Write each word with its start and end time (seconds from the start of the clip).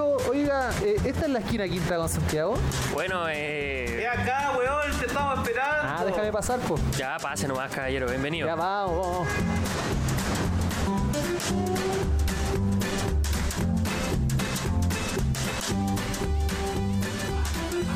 Oiga, 0.00 0.70
eh, 0.84 0.96
¿esta 1.04 1.22
es 1.22 1.30
la 1.30 1.40
esquina 1.40 1.66
quinta 1.66 1.96
con 1.96 2.08
Santiago? 2.08 2.56
Bueno, 2.92 3.28
eh. 3.28 4.02
Es 4.02 4.08
acá, 4.08 4.52
weón, 4.56 4.98
te 4.98 5.06
estamos 5.06 5.38
esperando. 5.38 5.82
Ah, 5.82 6.04
déjame 6.06 6.32
pasar, 6.32 6.60
pues. 6.60 6.80
Ya 6.96 7.16
pase 7.18 7.48
nomás, 7.48 7.72
caballero, 7.72 8.06
bienvenido. 8.06 8.46
Ya 8.46 8.54
vamos, 8.54 9.06
vamos. 9.06 9.28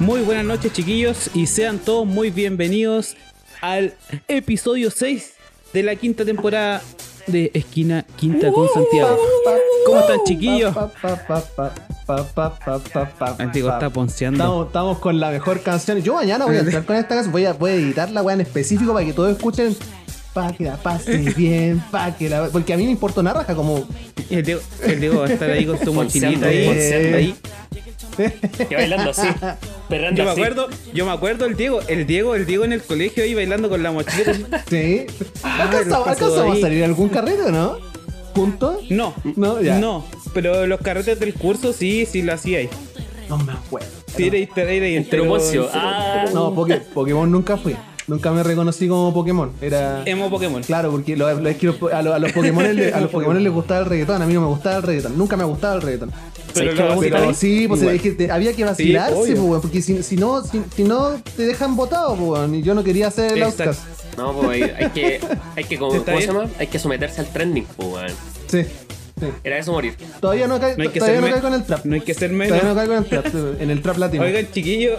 Muy 0.00 0.22
buenas 0.22 0.44
noches 0.44 0.72
chiquillos 0.72 1.30
y 1.32 1.46
sean 1.46 1.78
todos 1.78 2.04
muy 2.04 2.30
bienvenidos 2.30 3.16
al 3.60 3.94
episodio 4.26 4.90
6 4.90 5.34
de 5.72 5.82
la 5.84 5.94
quinta 5.94 6.24
temporada 6.24 6.82
de 7.28 7.52
Esquina 7.54 8.04
Quinta 8.16 8.50
con 8.50 8.68
Santiago. 8.68 9.16
¿Cómo 9.92 10.00
están 10.00 10.24
chiquillos? 10.24 10.74
Antiguo 13.38 13.70
está 13.70 13.90
ponceando. 13.90 14.42
Estamos, 14.42 14.66
estamos 14.68 14.98
con 14.98 15.20
la 15.20 15.30
mejor 15.30 15.60
canción. 15.60 16.00
Yo 16.02 16.14
mañana 16.14 16.46
voy 16.46 16.56
a 16.56 16.60
entrar 16.60 16.84
con 16.84 16.96
esta 16.96 17.14
canción. 17.14 17.32
Voy 17.32 17.44
a, 17.44 17.52
voy 17.52 17.70
a 17.72 17.74
editar 17.74 18.10
la 18.10 18.22
weá 18.22 18.34
en 18.34 18.40
específico 18.40 18.94
para 18.94 19.04
que 19.04 19.12
todos 19.12 19.32
escuchen. 19.32 19.76
Pa' 20.32 20.50
que 20.52 20.64
la 20.64 20.78
pasen 20.78 21.34
bien, 21.36 21.82
pa' 21.90 22.16
que 22.16 22.30
la. 22.30 22.48
Porque 22.48 22.72
a 22.72 22.78
mí 22.78 22.86
me 22.86 22.90
importa 22.90 23.20
una 23.20 23.34
raja, 23.34 23.54
como. 23.54 23.86
El 24.30 24.42
Diego, 24.42 24.62
el 24.82 24.98
Diego 25.00 25.20
va 25.20 25.26
a 25.26 25.32
estar 25.32 25.50
ahí 25.50 25.66
con 25.66 25.78
su 25.78 25.92
mochilita 25.92 26.46
ahí. 26.46 26.66
Ponceando, 26.66 27.16
ahí. 27.18 27.34
Y 28.70 28.74
bailando 28.74 29.10
así, 29.10 29.26
perrando 29.88 30.18
Yo 30.18 30.24
me 30.24 30.30
así. 30.32 30.40
acuerdo, 30.42 30.68
yo 30.92 31.06
me 31.06 31.12
acuerdo 31.12 31.46
el 31.46 31.56
Diego, 31.56 31.80
el 31.88 32.06
Diego, 32.06 32.34
el 32.34 32.44
Diego 32.44 32.64
en 32.64 32.74
el 32.74 32.82
colegio 32.82 33.24
ahí 33.24 33.34
bailando 33.34 33.70
con 33.70 33.82
la 33.82 33.90
mochila. 33.90 34.34
Sí. 34.68 35.06
Ah, 35.42 35.62
¿Alcanzamos 35.62 36.08
a 36.58 36.60
salir 36.60 36.84
algún 36.84 37.08
carrete 37.08 37.42
o 37.42 37.50
no? 37.50 37.91
¿Juntos? 38.34 38.76
No, 38.90 39.14
No, 39.36 39.60
ya. 39.60 39.78
no, 39.78 40.04
pero 40.32 40.66
los 40.66 40.80
carretes 40.80 41.18
del 41.20 41.34
curso 41.34 41.72
sí, 41.72 42.06
sí 42.06 42.22
lo 42.22 42.32
hacía 42.32 42.58
ahí. 42.58 42.68
No 43.28 43.38
me 43.38 43.52
acuerdo. 43.52 43.88
Sí, 44.14 44.26
era, 44.26 44.36
era, 44.38 44.70
era 44.72 44.86
entero-. 44.88 45.38
Ah, 45.72 46.24
No, 46.34 46.54
Poké- 46.54 46.80
Pokémon 46.80 47.30
nunca 47.30 47.56
fui. 47.56 47.74
Nunca 48.08 48.32
me 48.32 48.42
reconocí 48.42 48.88
como 48.88 49.14
Pokémon. 49.14 49.52
Era. 49.60 50.02
Emo 50.04 50.28
Pokémon. 50.28 50.60
Claro, 50.62 50.90
porque 50.90 51.16
lo- 51.16 51.32
lo- 51.40 51.48
es 51.48 51.56
que 51.56 51.66
los- 51.68 51.76
a, 51.92 52.02
los, 52.02 52.12
a 52.14 52.18
los 52.18 52.32
Pokémon 52.32 52.64
le- 52.74 52.92
a 52.92 53.00
los 53.00 53.10
Pokémon 53.10 53.42
les 53.42 53.52
gustaba 53.52 53.80
el 53.80 53.86
reggaetón, 53.86 54.20
a 54.20 54.26
mí 54.26 54.34
no 54.34 54.40
me 54.40 54.48
gustaba 54.48 54.76
el 54.76 54.82
reggaetón, 54.82 55.16
nunca 55.16 55.36
me 55.36 55.44
ha 55.44 55.46
gustado 55.46 55.76
el 55.76 55.82
reggaetón. 55.82 56.10
Pero 56.54 56.66
¿Sabes 56.66 56.74
qué 56.74 56.82
lo 56.82 56.88
vamos 56.88 56.92
a 56.92 56.96
vacilaba 56.96 57.20
Pero 57.20 57.28
ahí. 57.30 57.34
sí, 57.34 57.68
pues 57.68 58.30
había 58.30 58.52
que 58.54 58.64
vacilarse, 58.64 59.14
obvio. 59.14 59.26
pues, 59.34 59.40
weón, 59.40 59.60
porque 59.62 59.82
si, 59.82 60.02
si 60.02 60.16
no, 60.16 60.42
si, 60.44 60.62
si 60.76 60.84
no 60.84 61.20
te 61.36 61.46
dejan 61.46 61.76
votado, 61.76 62.14
pues, 62.16 62.52
y 62.52 62.62
yo 62.62 62.74
no 62.74 62.82
quería 62.84 63.08
hacer 63.08 63.32
el 63.32 63.42
outcast. 63.42 63.80
No, 64.16 64.32
pues 64.34 64.48
hay, 64.50 64.62
hay 64.84 64.90
que. 64.90 65.20
Hay 65.56 65.64
que, 65.64 65.78
¿cómo, 65.78 65.94
¿Está 65.96 66.12
cómo 66.12 66.20
se 66.20 66.26
llama? 66.26 66.50
Hay 66.58 66.66
que 66.66 66.78
someterse 66.78 67.20
al 67.20 67.28
trending, 67.32 67.64
pues, 67.76 67.88
weón. 67.88 68.08
Sí, 68.48 68.62
sí. 68.64 69.26
Era 69.44 69.56
eso 69.58 69.72
morir. 69.72 69.94
Todavía 70.20 70.46
no, 70.48 70.58
cae, 70.60 70.76
No 70.76 70.82
hay 70.82 70.88
que 70.90 70.98
todavía 70.98 71.20
no 71.20 71.30
caigo 71.30 71.48
en 71.48 71.54
el 71.54 71.64
trap. 71.64 71.84
No 71.84 71.94
hay 71.94 72.00
que 72.00 72.12
ser 72.14 72.30
Todavía 72.30 72.62
no 72.62 72.74
menos. 72.74 72.76
caigo 72.76 72.92
en 72.92 72.98
el 72.98 73.08
trap, 73.08 73.26
en 73.60 73.70
el 73.70 73.82
trap 73.82 73.96
latino. 73.98 74.24
Oigan, 74.24 74.50
chiquillo, 74.52 74.98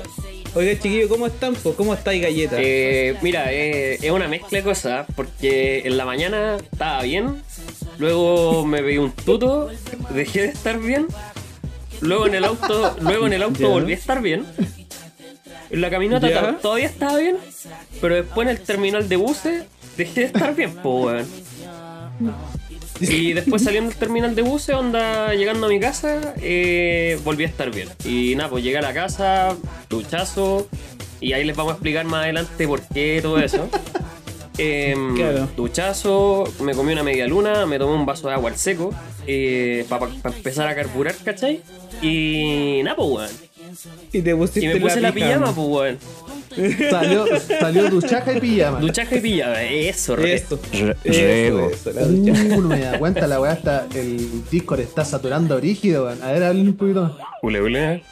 oigan, 0.55 0.75
chiquillo, 0.79 1.09
¿cómo 1.09 1.27
están? 1.27 1.53
po? 1.55 1.73
¿Cómo 1.75 1.93
estáis, 1.93 2.21
galleta? 2.23 2.55
Eh, 2.59 3.15
mira, 3.21 3.51
eh, 3.51 3.99
es 4.01 4.11
una 4.11 4.27
mezcla 4.27 4.57
de 4.57 4.63
cosas, 4.63 5.05
porque 5.15 5.81
en 5.85 5.97
la 5.97 6.05
mañana 6.05 6.55
estaba 6.71 7.01
bien, 7.03 7.43
luego 7.99 8.65
me 8.65 8.81
veí 8.81 8.97
un 8.97 9.11
tuto, 9.11 9.69
dejé 10.15 10.41
de 10.43 10.47
estar 10.49 10.79
bien, 10.79 11.05
luego 12.03 12.27
en 12.27 12.35
el 12.35 12.45
auto, 12.45 12.95
luego 13.01 13.27
en 13.27 13.33
el 13.33 13.43
auto 13.43 13.69
volví 13.69 13.93
a 13.93 13.95
estar 13.95 14.21
bien. 14.21 14.45
En 15.69 15.81
la 15.81 15.89
caminata 15.89 16.57
todavía 16.61 16.85
estaba 16.85 17.17
bien, 17.17 17.37
pero 17.99 18.15
después 18.15 18.47
en 18.47 18.55
el 18.55 18.61
terminal 18.61 19.09
de 19.09 19.15
buses 19.15 19.63
dejé 19.97 20.21
de 20.21 20.25
estar 20.27 20.55
bien, 20.55 20.75
pues 20.75 21.27
weón. 22.19 22.33
Y 22.99 23.33
después 23.33 23.63
saliendo 23.63 23.89
del 23.89 23.97
terminal 23.97 24.35
de 24.35 24.41
buses, 24.41 24.75
onda 24.75 25.33
llegando 25.33 25.67
a 25.67 25.69
mi 25.69 25.79
casa, 25.79 26.35
eh, 26.41 27.19
volví 27.23 27.43
a 27.43 27.47
estar 27.47 27.71
bien. 27.71 27.89
Y 28.05 28.35
nada, 28.35 28.49
pues 28.49 28.63
llegué 28.63 28.77
a 28.77 28.81
la 28.81 28.93
casa, 28.93 29.55
duchazo, 29.89 30.67
y 31.19 31.33
ahí 31.33 31.43
les 31.43 31.55
vamos 31.55 31.71
a 31.71 31.75
explicar 31.75 32.05
más 32.05 32.23
adelante 32.23 32.67
por 32.67 32.81
qué 32.87 33.19
todo 33.21 33.39
eso. 33.39 33.69
Em, 34.57 35.15
Claro. 35.15 35.47
Duchazo, 35.55 36.43
me 36.61 36.73
comí 36.73 36.93
una 36.93 37.03
media 37.03 37.27
luna, 37.27 37.65
me 37.65 37.79
tomé 37.79 37.93
un 37.95 38.05
vaso 38.05 38.27
de 38.27 38.33
agua 38.35 38.51
al 38.51 38.57
seco, 38.57 38.91
para 39.89 40.07
empezar 40.35 40.67
a 40.67 40.75
carburar, 40.75 41.15
¿cachai? 41.23 41.61
Y 42.01 42.81
nada, 42.83 42.95
pues 42.95 43.09
weón. 43.09 43.29
y 44.11 44.21
te 44.21 44.35
pusiste 44.35 44.65
Y 44.65 44.67
me 44.67 44.79
puse 44.79 45.01
la 45.01 45.11
pijama, 45.11 45.47
pijama. 45.47 45.55
pues 45.55 45.67
weón. 45.67 45.97
Salió, 46.91 47.25
salió 47.39 47.89
duchaja 47.89 48.33
y 48.33 48.39
pijama. 48.39 48.79
Duchaja 48.79 49.15
y 49.15 49.19
pijama, 49.21 49.63
eso, 49.63 50.15
re. 50.15 50.33
Esto. 50.35 50.59
Re- 50.71 50.95
Eso, 51.03 51.21
rego. 51.21 51.69
eso, 51.71 51.91
la 51.91 52.03
ducha. 52.05 52.31
Uh, 52.55 52.61
no 52.61 52.67
me 52.69 52.79
da 52.79 52.99
cuenta, 52.99 53.25
la 53.25 53.39
weá 53.41 53.53
está. 53.53 53.87
El 53.95 54.43
Discord 54.51 54.81
está 54.81 55.03
saturando 55.03 55.55
brígido, 55.57 56.05
weón. 56.05 56.21
A 56.21 56.31
ver, 56.31 56.43
hable 56.43 56.61
un 56.61 56.77
poquito 56.77 57.01
más. 57.03 57.13
Ule, 57.41 57.59
ule. 57.61 58.03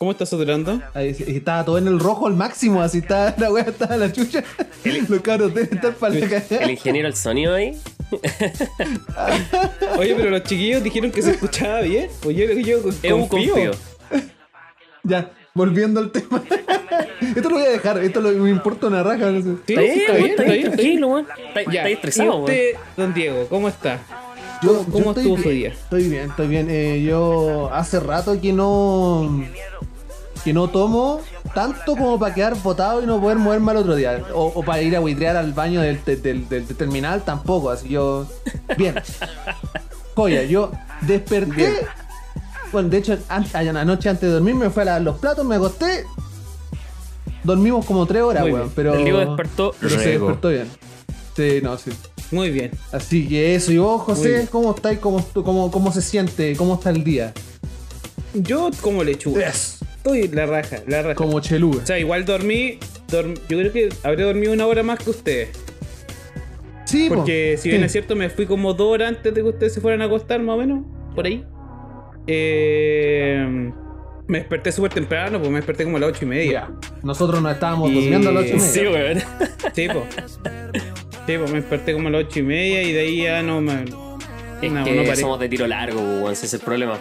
¿Cómo 0.00 0.12
estás 0.12 0.30
saturando? 0.30 0.80
Estaba 0.94 1.62
todo 1.62 1.76
en 1.76 1.86
el 1.86 2.00
rojo 2.00 2.26
al 2.26 2.34
máximo, 2.34 2.80
así 2.80 3.00
está 3.00 3.34
la 3.36 3.52
weá, 3.52 3.64
estaba 3.64 3.98
la 3.98 4.10
chucha. 4.10 4.42
Los 5.10 5.20
cabros 5.20 5.52
deben 5.52 5.74
estar 5.74 5.92
para 5.92 6.14
la 6.14 6.42
El 6.62 6.70
ingeniero 6.70 7.06
del 7.06 7.14
sonido 7.14 7.54
ahí. 7.54 7.76
Oye, 9.98 10.14
pero 10.14 10.30
los 10.30 10.42
chiquillos 10.44 10.82
dijeron 10.82 11.10
que 11.10 11.20
se 11.20 11.32
escuchaba 11.32 11.82
bien. 11.82 12.08
Pues 12.22 12.34
yo, 12.34 12.46
yo 12.46 12.78
Es 13.02 13.12
un 13.12 13.28
confío. 13.28 13.52
confío. 13.52 13.72
Ya, 15.02 15.32
volviendo 15.52 16.00
al 16.00 16.10
tema. 16.10 16.42
esto 17.36 17.50
lo 17.50 17.56
voy 17.56 17.64
a 17.66 17.68
dejar, 17.68 17.98
esto 17.98 18.22
lo, 18.22 18.30
me 18.30 18.48
importa 18.48 18.86
una 18.86 19.02
raja. 19.02 19.30
no 19.30 19.42
sé. 19.42 19.48
Sí, 19.66 19.74
Está 19.74 19.82
bien, 19.82 20.00
está 20.00 20.12
bien, 20.14 20.30
está 20.30 20.42
bien, 20.44 20.62
tranquilo, 20.62 21.08
weón. 21.08 21.26
Está 21.54 21.88
estresado, 21.90 22.30
weón. 22.30 22.40
usted, 22.44 22.70
don 22.96 23.12
Diego, 23.12 23.46
¿cómo 23.50 23.68
está? 23.68 24.00
Yo, 24.62 24.82
¿Cómo 24.90 25.14
yo 25.14 25.20
estuvo 25.20 25.36
su 25.36 25.42
bien, 25.42 25.54
día? 25.56 25.68
Estoy 25.68 26.08
bien, 26.08 26.30
estoy 26.30 26.48
bien. 26.48 26.68
Eh, 26.70 27.02
yo 27.02 27.70
hace 27.72 28.00
rato 28.00 28.40
que 28.40 28.54
no. 28.54 29.44
Que 30.44 30.52
no 30.52 30.68
tomo 30.68 31.20
tanto 31.54 31.96
como 31.96 32.18
para 32.18 32.34
quedar 32.34 32.54
botado 32.62 33.02
y 33.02 33.06
no 33.06 33.20
poder 33.20 33.38
moverme 33.38 33.72
al 33.72 33.76
otro 33.78 33.94
día. 33.96 34.22
O, 34.34 34.46
o 34.54 34.62
para 34.62 34.80
ir 34.82 34.96
a 34.96 35.00
buitrear 35.00 35.36
al 35.36 35.52
baño 35.52 35.80
del, 35.80 36.02
del- 36.04 36.22
del- 36.22 36.48
del 36.48 36.76
terminal 36.76 37.22
tampoco. 37.22 37.70
Así 37.70 37.88
yo. 37.88 38.26
Bien. 38.78 38.94
Joya, 40.14 40.42
yo 40.44 40.70
desperté. 41.02 41.54
Bien. 41.54 41.74
Bueno, 42.72 42.88
de 42.88 42.98
hecho, 42.98 43.18
an- 43.28 43.46
anoche 43.76 44.08
antes 44.08 44.22
de 44.22 44.30
dormir 44.34 44.54
me 44.54 44.70
fui 44.70 44.82
a 44.82 44.84
lavar 44.86 45.02
los 45.02 45.18
platos, 45.18 45.44
me 45.44 45.56
acosté. 45.56 46.04
Dormimos 47.42 47.84
como 47.86 48.06
tres 48.06 48.22
horas, 48.22 48.44
weón. 48.44 48.70
Pero. 48.74 48.94
El 48.94 49.04
despertó 49.26 49.74
pero 49.80 49.90
se 49.90 50.08
despertó 50.18 50.48
bien. 50.50 50.68
Sí, 51.36 51.60
no, 51.62 51.76
sí. 51.78 51.90
Muy 52.32 52.50
bien. 52.50 52.70
Así 52.92 53.26
que 53.28 53.54
eso, 53.54 53.72
y 53.72 53.78
vos, 53.78 54.02
José. 54.02 54.46
¿cómo 54.50 54.74
estáis? 54.74 54.98
¿Cómo, 54.98 55.24
cómo, 55.32 55.70
¿Cómo 55.70 55.90
se 55.92 56.02
siente? 56.02 56.54
¿Cómo 56.56 56.74
está 56.74 56.90
el 56.90 57.02
día? 57.02 57.32
Yo 58.34 58.70
como 58.80 59.02
lechuga. 59.02 59.46
Yes. 59.50 59.78
Estoy 60.02 60.28
la 60.28 60.46
raja, 60.46 60.78
la 60.86 61.02
raja. 61.02 61.14
Como 61.14 61.40
cheluga. 61.40 61.82
O 61.82 61.86
sea, 61.86 61.98
igual 61.98 62.24
dormí, 62.24 62.78
dorm- 63.10 63.38
yo 63.48 63.58
creo 63.58 63.70
que 63.72 63.88
habré 64.02 64.22
dormido 64.22 64.52
una 64.54 64.66
hora 64.66 64.82
más 64.82 64.98
que 64.98 65.10
ustedes. 65.10 65.50
Sí, 66.86 67.08
po. 67.10 67.16
Porque 67.16 67.56
si 67.58 67.68
bien 67.68 67.82
Sí. 67.82 67.86
es 67.86 67.92
cierto, 67.92 68.16
me 68.16 68.30
fui 68.30 68.46
como 68.46 68.72
dos 68.72 68.88
horas 68.94 69.08
antes 69.10 69.34
de 69.34 69.42
que 69.42 69.48
ustedes 69.48 69.74
se 69.74 69.80
fueran 69.82 70.00
a 70.02 70.06
acostar, 70.06 70.40
más 70.40 70.54
o 70.56 70.58
menos, 70.58 70.84
por 71.14 71.26
ahí. 71.26 71.44
Eh, 72.26 73.70
me 74.26 74.38
desperté 74.38 74.72
súper 74.72 74.92
temprano, 74.92 75.38
pues 75.38 75.50
me 75.50 75.56
desperté 75.56 75.84
como 75.84 75.98
a 75.98 76.00
las 76.00 76.10
ocho 76.10 76.24
y 76.24 76.28
media. 76.28 76.52
Ya. 76.52 76.70
Nosotros 77.02 77.42
nos 77.42 77.52
estábamos 77.52 77.90
Y- 77.90 77.94
durmiendo 77.94 78.30
a 78.30 78.32
las 78.32 78.44
ocho 78.44 78.54
y 78.54 78.56
media. 78.56 78.72
Sí, 78.72 78.80
weón. 78.86 79.18
Sí, 79.74 79.86
pues. 79.92 80.38
Sí, 81.26 81.36
pues 81.38 81.50
me 81.52 81.60
desperté 81.60 81.92
como 81.92 82.08
a 82.08 82.10
las 82.10 82.24
ocho 82.24 82.38
y 82.40 82.42
media 82.42 82.82
y 82.82 82.92
de 82.92 83.00
ahí 83.00 83.22
ya 83.24 83.42
no 83.42 83.60
me. 83.60 83.84
Es 84.62 84.72
no, 84.72 84.84
que 84.84 84.92
no 85.06 85.16
somos 85.16 85.38
de 85.40 85.48
tiro 85.48 85.66
largo, 85.66 86.00
weón. 86.00 86.32
Ese 86.32 86.46
es 86.46 86.54
el 86.54 86.60
problema. 86.60 86.98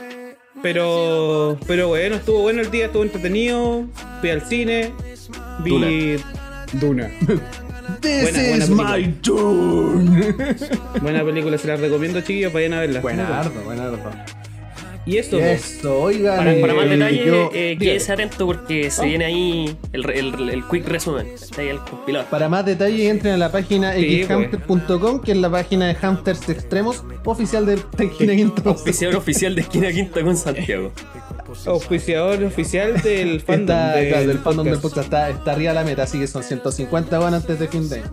Pero, 0.62 1.58
pero 1.68 1.88
bueno, 1.88 2.16
estuvo 2.18 2.42
bueno 2.42 2.62
el 2.62 2.70
día, 2.72 2.86
estuvo 2.88 3.04
entretenido. 3.04 3.86
Fui 4.20 4.30
al 4.30 4.42
cine, 4.46 4.92
vi 5.64 6.18
Duna. 6.74 7.10
This 8.02 8.22
Buena, 8.22 8.40
buena 8.50 8.64
is 8.64 8.70
película. 8.70 8.98
my 8.98 9.14
tune. 9.22 10.36
Buena 11.02 11.24
película, 11.24 11.58
se 11.58 11.68
la 11.68 11.76
recomiendo, 11.76 12.22
chiquillos, 12.22 12.54
vayan 12.54 12.74
a 12.74 12.80
verla. 12.82 13.02
Buenardo, 13.02 13.62
buenardo. 13.64 14.00
Y 15.06 15.14
pues, 15.14 15.34
Esto, 15.34 16.02
oigan. 16.02 16.38
Para, 16.38 16.62
para 16.62 16.74
más 16.76 16.86
eh, 16.86 16.90
detalles, 16.90 17.26
yo- 17.26 17.50
eh, 17.54 17.78
quédese 17.80 18.12
atento 18.12 18.46
porque 18.46 18.92
se 18.92 19.06
viene 19.06 19.26
ahí 19.26 19.76
el, 19.92 20.04
re- 20.04 20.20
el, 20.20 20.50
el 20.50 20.64
quick 20.68 20.86
resumen. 20.88 21.28
Está 21.34 21.62
ahí 21.62 21.70
el 21.70 21.80
compilado. 21.80 22.26
Para 22.30 22.48
más 22.48 22.66
detalles 22.66 23.10
entren 23.10 23.34
a 23.34 23.38
la 23.38 23.52
página 23.52 23.94
Sí, 23.94 24.24
xhamster.com, 24.26 25.22
que 25.22 25.32
es 25.32 25.38
la 25.38 25.50
página 25.50 25.88
de 25.88 25.96
Hamsters 25.96 26.48
Extremos, 26.50 27.04
oficial 27.26 27.66
de 27.66 27.78
Tequila 27.78 28.36
Quinto. 28.36 28.70
Oficial 28.72 29.16
oficial 29.16 29.56
de 29.56 29.62
Esquina 29.62 29.92
Quinta 29.92 30.22
con 30.24 30.38
Santiago. 30.38 30.92
auspiciador 31.66 32.44
oficial 32.44 33.02
del 33.04 33.42
fandom. 33.42 33.62
Está, 33.78 33.92
de- 33.96 34.08
claro, 34.10 34.20
del 34.20 34.28
del 34.28 34.40
fandom 34.40 34.66
del 34.66 34.80
podcast. 34.80 34.84
podcast 34.96 35.06
está, 35.06 35.30
está 35.30 35.52
arriba 35.52 35.70
de 35.72 35.76
la 35.76 35.84
meta, 35.84 36.04
así 36.04 36.20
que 36.20 36.28
son 36.28 36.44
150 36.44 37.20
van 37.20 37.34
antes 37.34 37.60
de 37.60 37.68
fin 37.68 37.88
de 37.90 37.96
año. 38.00 38.12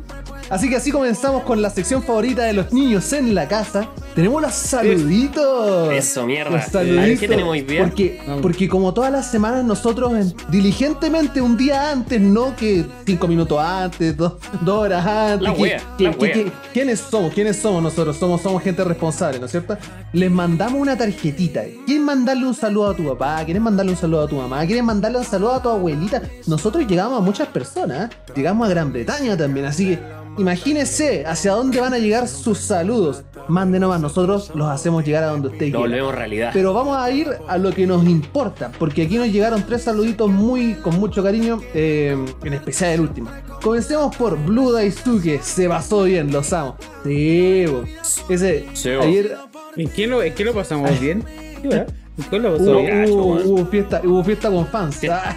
Así 0.49 0.69
que 0.71 0.77
así 0.77 0.93
comenzamos 0.93 1.43
con 1.43 1.61
la 1.61 1.71
sección 1.71 2.05
favorita 2.05 2.45
de 2.45 2.53
los 2.53 2.73
niños 2.73 3.13
en 3.13 3.35
la 3.35 3.49
casa. 3.49 3.89
Tenemos 4.15 4.41
los 4.41 4.55
saluditos. 4.55 5.93
Eso, 5.93 6.25
mierda. 6.25 6.51
Los 6.57 6.67
saluditos. 6.67 7.19
¿qué 7.21 7.27
tenemos 7.29 7.51
hoy 7.53 7.63
día? 7.63 7.83
Porque, 7.83 8.21
porque 8.43 8.69
como 8.69 8.95
todas 8.95 9.11
las 9.11 9.29
semanas 9.29 9.65
nosotros 9.65 10.13
diligentemente 10.49 11.41
un 11.41 11.57
día 11.57 11.91
antes, 11.91 12.21
no 12.21 12.55
que 12.55 12.85
cinco 13.05 13.27
minutos 13.27 13.59
antes, 13.61 14.17
dos, 14.17 14.35
dos 14.61 14.77
horas 14.85 15.05
antes. 15.05 15.43
La 15.49 15.55
que- 15.55 15.63
wea, 15.63 15.83
que- 15.99 16.05
la 16.05 16.11
que- 16.13 16.19
wea. 16.19 16.33
que- 16.33 16.53
¿Quiénes 16.73 17.01
somos? 17.01 17.33
¿Quiénes 17.35 17.57
somos 17.57 17.83
nosotros? 17.83 18.17
Somos, 18.17 18.41
somos 18.41 18.63
gente 18.63 18.85
responsable, 18.85 19.41
¿no 19.41 19.47
es 19.47 19.51
cierto? 19.51 19.77
Les 20.13 20.31
mandamos 20.31 20.81
una 20.81 20.97
tarjetita. 20.97 21.63
¿Quieren 21.87 22.05
mandarle 22.05 22.47
un 22.47 22.55
saludo 22.55 22.91
a 22.91 22.95
tu 22.97 23.05
papá? 23.05 23.26
¿Quieren 23.45 23.63
mandarle 23.63 23.93
un 23.93 23.99
saludo 23.99 24.23
a 24.25 24.29
tu 24.29 24.37
mamá? 24.37 24.65
¿Quieren 24.67 24.85
mandarle 24.85 25.19
un 25.19 25.25
saludo 25.25 25.53
a 25.55 25.63
tu 25.63 25.69
abuelita? 25.69 26.23
Nosotros 26.47 26.87
llegamos 26.87 27.19
a 27.19 27.23
muchas 27.23 27.49
personas. 27.49 28.11
Llegamos 28.35 28.67
a 28.67 28.71
Gran 28.71 28.93
Bretaña 28.93 29.37
también. 29.37 29.67
Así 29.67 29.87
que 29.87 29.99
imagínense 30.39 31.25
hacia 31.27 31.53
dónde 31.53 31.81
van 31.81 31.93
a 31.95 31.99
llegar 31.99 32.29
sus 32.29 32.59
saludos. 32.59 33.23
Mándenos 33.49 33.89
más. 33.89 34.01
Nosotros 34.01 34.51
los 34.55 34.69
hacemos 34.69 35.05
llegar 35.05 35.25
a 35.25 35.29
donde 35.29 35.49
ustedes 35.49 35.73
Lo 35.73 35.79
quieran. 35.81 35.91
volvemos 35.93 36.15
realidad. 36.15 36.51
Pero 36.53 36.73
vamos 36.75 36.97
a 36.97 37.11
ir 37.11 37.29
a 37.49 37.59
lo 37.59 37.73
que 37.73 37.87
nos 37.87 38.05
importa, 38.05 38.71
porque 38.79 39.03
aquí 39.03 39.17
nos 39.19 39.29
llegaron 39.29 39.63
tres 39.65 39.83
saluditos 39.83 40.29
muy 40.31 40.75
con 40.75 40.99
mucho 40.99 41.23
cariño, 41.23 41.61
eh, 41.75 42.17
en 42.45 42.53
especial 42.53 42.91
el 42.93 43.01
último. 43.01 43.31
Comencemos 43.63 44.15
por 44.17 44.37
Blue 44.45 44.73
Daisuke, 44.73 45.41
se 45.43 45.67
basó 45.69 46.05
bien, 46.05 46.33
los 46.33 46.53
amo. 46.53 46.77
Sí, 47.05 47.65
bo. 47.67 47.85
ese 48.29 48.67
Sí, 48.75 48.95
bo. 48.95 49.03
ayer 49.03 49.37
¿En 49.77 49.89
qué 49.91 50.07
lo, 50.07 50.23
en 50.23 50.35
qué 50.35 50.45
lo 50.45 50.53
pasamos 50.55 50.99
bien? 51.01 51.25
Sí, 52.17 52.23
¿verdad? 52.23 52.25
¿En 52.25 52.29
cuál 52.31 52.43
lo 52.43 52.53
pasó 52.59 52.79
hubo, 53.15 53.35
hubo- 53.45 53.67
fiesta, 53.67 54.01
hubo 54.05 54.25
fiesta 54.25 54.51
con 54.51 54.67
fans. 54.67 54.95
Sí. 54.97 55.09
Ah, 55.11 55.37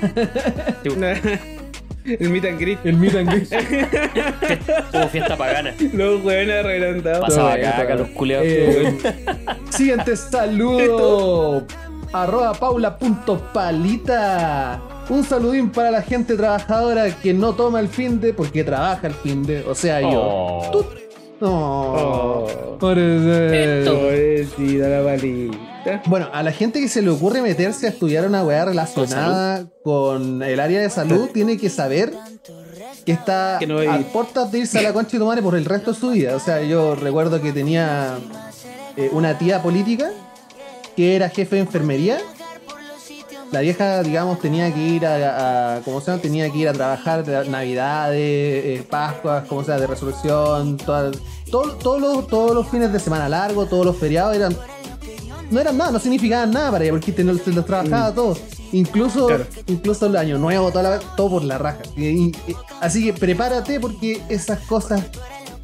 El 2.05 2.29
meet 2.29 2.45
and 2.45 2.59
greet. 2.59 2.79
el 2.85 2.95
meet 2.97 3.15
and 3.15 3.29
greet. 3.29 3.49
Hubo 4.93 5.07
fiesta 5.09 5.37
pagana. 5.37 5.73
Los 5.93 6.23
hueones 6.23 6.63
reventados. 6.63 7.19
Pasaba 7.21 7.55
caca, 7.59 7.85
todo 7.87 7.97
los 7.99 8.09
culeados. 8.09 8.47
Eh, 8.47 8.97
siguiente 9.69 10.15
saludo. 10.15 11.65
Arroba 12.11 12.53
paula.palita. 13.59 14.81
Un 15.09 15.23
saludín 15.23 15.69
para 15.69 15.91
la 15.91 16.01
gente 16.01 16.35
trabajadora 16.35 17.09
que 17.11 17.33
no 17.33 17.53
toma 17.53 17.79
el 17.79 17.87
fin 17.89 18.19
de 18.19 18.33
porque 18.33 18.63
trabaja 18.63 19.05
el 19.07 19.13
fin 19.13 19.43
de. 19.43 19.63
O 19.65 19.75
sea, 19.75 20.01
yo. 20.01 20.09
Oh. 20.23 20.85
No. 21.41 21.49
Oh. 21.51 22.77
Pobrecito. 22.79 23.93
Pobrecita 23.95 24.87
la 24.89 25.03
palita. 25.03 26.01
Bueno, 26.05 26.27
a 26.33 26.43
la 26.43 26.51
gente 26.51 26.79
que 26.81 26.87
se 26.87 27.01
le 27.01 27.09
ocurre 27.09 27.41
meterse 27.41 27.87
a 27.87 27.89
estudiar 27.89 28.25
una 28.27 28.43
weá 28.43 28.65
relacionada 28.65 29.65
con 29.83 30.43
el 30.43 30.59
área 30.59 30.81
de 30.81 30.89
salud, 30.89 31.29
tiene 31.33 31.57
que 31.57 31.69
saber 31.69 32.13
que 33.05 33.11
está 33.13 33.57
Que 33.59 33.67
no 33.67 33.79
hay- 33.79 33.87
a 33.87 33.97
puertas 34.11 34.51
de 34.51 34.59
irse 34.59 34.79
a 34.79 34.81
la 34.81 34.93
concha 34.93 35.11
de 35.13 35.19
tu 35.19 35.25
madre 35.25 35.41
por 35.41 35.55
el 35.55 35.65
resto 35.65 35.93
de 35.93 35.99
su 35.99 36.09
vida. 36.11 36.35
O 36.35 36.39
sea, 36.39 36.61
yo 36.61 36.95
recuerdo 36.95 37.41
que 37.41 37.51
tenía 37.53 38.17
eh, 38.97 39.09
una 39.13 39.37
tía 39.37 39.61
política 39.63 40.11
que 40.95 41.15
era 41.15 41.29
jefe 41.29 41.55
de 41.55 41.61
enfermería. 41.61 42.17
La 43.51 43.61
vieja, 43.61 44.03
digamos, 44.03 44.39
tenía 44.39 44.71
que 44.73 44.79
ir 44.79 45.05
a, 45.05 45.77
a- 45.77 45.81
¿cómo 45.81 45.99
se 46.01 46.11
llama? 46.11 46.21
Tenía 46.21 46.49
que 46.51 46.57
ir 46.59 46.67
a 46.69 46.73
trabajar 46.73 47.25
de 47.25 47.49
Navidades, 47.49 48.17
eh, 48.19 48.83
Pascuas, 48.87 49.47
como 49.47 49.63
sea, 49.63 49.79
de 49.79 49.87
resolución, 49.87 50.77
todas- 50.77 51.17
todo- 51.49 51.73
todos 51.77 51.99
los, 52.01 52.27
todos 52.27 52.53
los 52.53 52.67
fines 52.69 52.93
de 52.93 52.99
semana 52.99 53.27
largos, 53.27 53.67
todos 53.69 53.85
los 53.85 53.97
feriados 53.97 54.35
eran 54.35 54.55
no 55.51 55.59
eran 55.59 55.77
nada, 55.77 55.89
no 55.91 55.99
significaban 55.99 56.51
nada 56.51 56.69
para 56.69 56.83
ella, 56.83 56.93
porque 56.93 57.11
te 57.11 57.23
los, 57.23 57.41
trabajaba 57.65 58.13
todo. 58.13 58.37
Incluso, 58.71 59.25
Claro. 59.25 59.45
incluso 59.65 60.05
el 60.05 60.15
año 60.15 60.37
nuevo, 60.37 60.69
toda 60.71 60.83
la- 60.83 60.99
todo 61.15 61.29
por 61.31 61.43
la 61.43 61.57
raja. 61.57 61.79
Y- 61.97 62.05
y- 62.05 62.25
y- 62.47 62.55
así 62.81 63.03
que 63.03 63.13
prepárate 63.13 63.79
porque 63.79 64.21
esas 64.29 64.59
cosas 64.59 65.01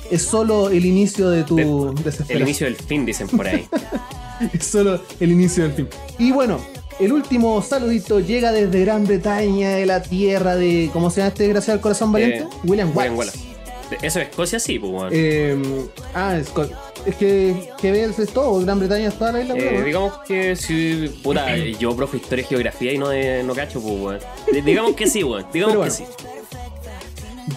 es 0.09 0.23
solo 0.23 0.69
el 0.69 0.83
inicio 0.87 1.29
de 1.29 1.43
tu 1.43 1.93
desesperación. 2.03 2.37
El 2.37 2.41
inicio 2.41 2.65
del 2.65 2.75
fin, 2.77 3.05
dicen 3.05 3.27
por 3.27 3.45
ahí. 3.47 3.67
Es 4.53 4.65
solo 4.65 4.99
el 5.19 5.31
inicio 5.31 5.63
del 5.63 5.73
film. 5.73 5.87
Y 6.17 6.31
bueno, 6.31 6.59
el 6.99 7.11
último 7.13 7.61
saludito 7.61 8.19
llega 8.19 8.51
desde 8.51 8.81
Gran 8.81 9.05
Bretaña, 9.05 9.71
de 9.75 9.85
la 9.85 10.01
tierra 10.01 10.55
de. 10.55 10.89
¿Cómo 10.93 11.09
se 11.09 11.17
llama 11.17 11.29
este 11.29 11.43
desgraciado 11.43 11.77
del 11.77 11.81
corazón 11.81 12.11
valiente? 12.11 12.39
Eh, 12.39 12.47
William 12.63 12.91
William 12.95 13.17
Wallace. 13.17 13.37
Wallace. 13.39 13.55
Eso 14.07 14.19
es 14.19 14.29
Escocia, 14.29 14.59
sí, 14.59 14.79
pues. 14.79 15.11
Eh, 15.11 15.55
ah, 16.15 16.35
es, 16.39 16.49
co- 16.49 16.67
es 17.05 17.15
que, 17.17 17.69
que 17.79 17.91
ves 17.91 18.17
es 18.17 18.29
todo, 18.31 18.59
Gran 18.61 18.79
Bretaña 18.79 19.09
es 19.09 19.13
toda 19.17 19.31
la 19.31 19.41
isla. 19.41 19.55
Eh, 19.55 19.83
digamos 19.85 20.13
que 20.27 20.55
si. 20.55 21.07
Puta, 21.23 21.55
yo 21.79 21.95
profe 21.95 22.17
historia 22.17 22.43
y 22.43 22.47
geografía 22.47 22.93
y 22.93 22.97
no, 22.97 23.09
de- 23.09 23.43
no 23.43 23.53
cacho, 23.53 23.79
pues, 23.81 23.93
weón. 23.93 24.65
Digamos 24.65 24.95
que 24.95 25.07
sí, 25.07 25.23
weón. 25.23 25.45
Digamos 25.53 25.85
que 25.85 25.91
sí. 25.91 26.03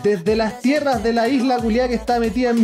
Desde 0.09 0.37
las 0.37 0.61
tierras 0.63 1.03
de 1.03 1.13
la 1.13 1.29
isla 1.29 1.59
culiada 1.59 1.89
que 1.89 1.95
está 1.95 2.19
metida 2.19 2.49
en 2.51 2.63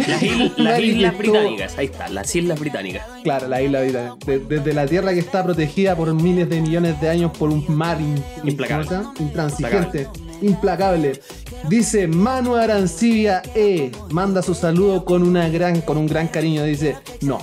Las, 0.56 0.80
Islas 0.80 1.18
Británicas, 1.18 1.76
ahí 1.76 1.86
está, 1.86 2.08
las 2.08 2.34
Islas 2.34 2.58
Británicas. 2.58 3.06
Claro, 3.22 3.48
la 3.48 3.60
isla 3.60 3.82
británica. 3.82 4.16
De- 4.24 4.38
desde 4.38 4.72
la 4.72 4.86
tierra 4.86 5.12
que 5.12 5.20
está 5.20 5.44
protegida 5.44 5.94
por 5.94 6.14
miles 6.14 6.48
de 6.48 6.62
millones 6.62 6.98
de 7.02 7.10
años 7.10 7.36
por 7.36 7.50
un 7.50 7.62
mar 7.68 8.00
in- 8.00 8.22
Implacable. 8.44 8.88
intransigente, 9.18 10.08
implacable. 10.40 11.20
Dice 11.68 12.06
Manu 12.06 12.56
Arancibia 12.56 13.42
E. 13.54 13.90
Manda 14.10 14.40
su 14.42 14.54
saludo 14.54 15.04
con 15.04 15.22
una 15.22 15.48
gran, 15.50 15.82
con 15.82 15.98
un 15.98 16.06
gran 16.06 16.28
cariño. 16.28 16.64
Dice, 16.64 16.96
no. 17.20 17.38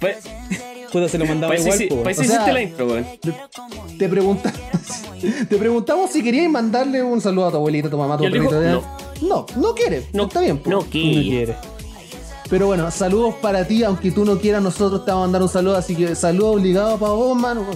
Pues, 0.00 0.16
Puta, 0.92 1.08
se 1.08 1.18
lo 1.18 1.26
mandaba 1.26 1.52
pues, 1.52 1.62
igual, 1.64 1.78
sí, 1.78 1.86
po, 1.86 2.02
pues 2.02 2.18
O 2.18 2.24
sea- 2.24 2.52
la 2.52 2.62
intro, 2.62 2.86
weón. 2.86 3.06
Te 3.98 4.08
pregunta, 4.08 4.52
te 5.48 5.56
preguntamos 5.56 6.10
si 6.10 6.22
querías 6.22 6.50
mandarle 6.50 7.02
un 7.02 7.20
saludo 7.20 7.46
a 7.46 7.50
tu 7.50 7.56
abuelita, 7.56 7.88
a 7.88 7.90
tu 7.90 7.98
mamá, 7.98 8.14
a 8.14 8.18
tu 8.18 8.24
perrito. 8.24 8.82
No, 9.20 9.46
no 9.56 9.74
quiere. 9.74 10.06
No, 10.12 10.24
está 10.24 10.40
bien. 10.40 10.58
po. 10.58 10.70
No, 10.70 10.80
No 10.80 10.84
quiere. 10.84 11.56
Pero 12.48 12.66
bueno, 12.66 12.90
saludos 12.90 13.34
para 13.42 13.66
ti, 13.66 13.84
aunque 13.84 14.10
tú 14.10 14.24
no 14.24 14.38
quieras, 14.38 14.62
nosotros 14.62 15.04
te 15.04 15.10
vamos 15.10 15.24
a 15.24 15.26
mandar 15.26 15.42
un 15.42 15.48
saludo, 15.50 15.76
así 15.76 15.94
que 15.94 16.14
saludo 16.14 16.52
obligado 16.52 16.98
para 16.98 17.12
vos, 17.12 17.36
mano. 17.36 17.66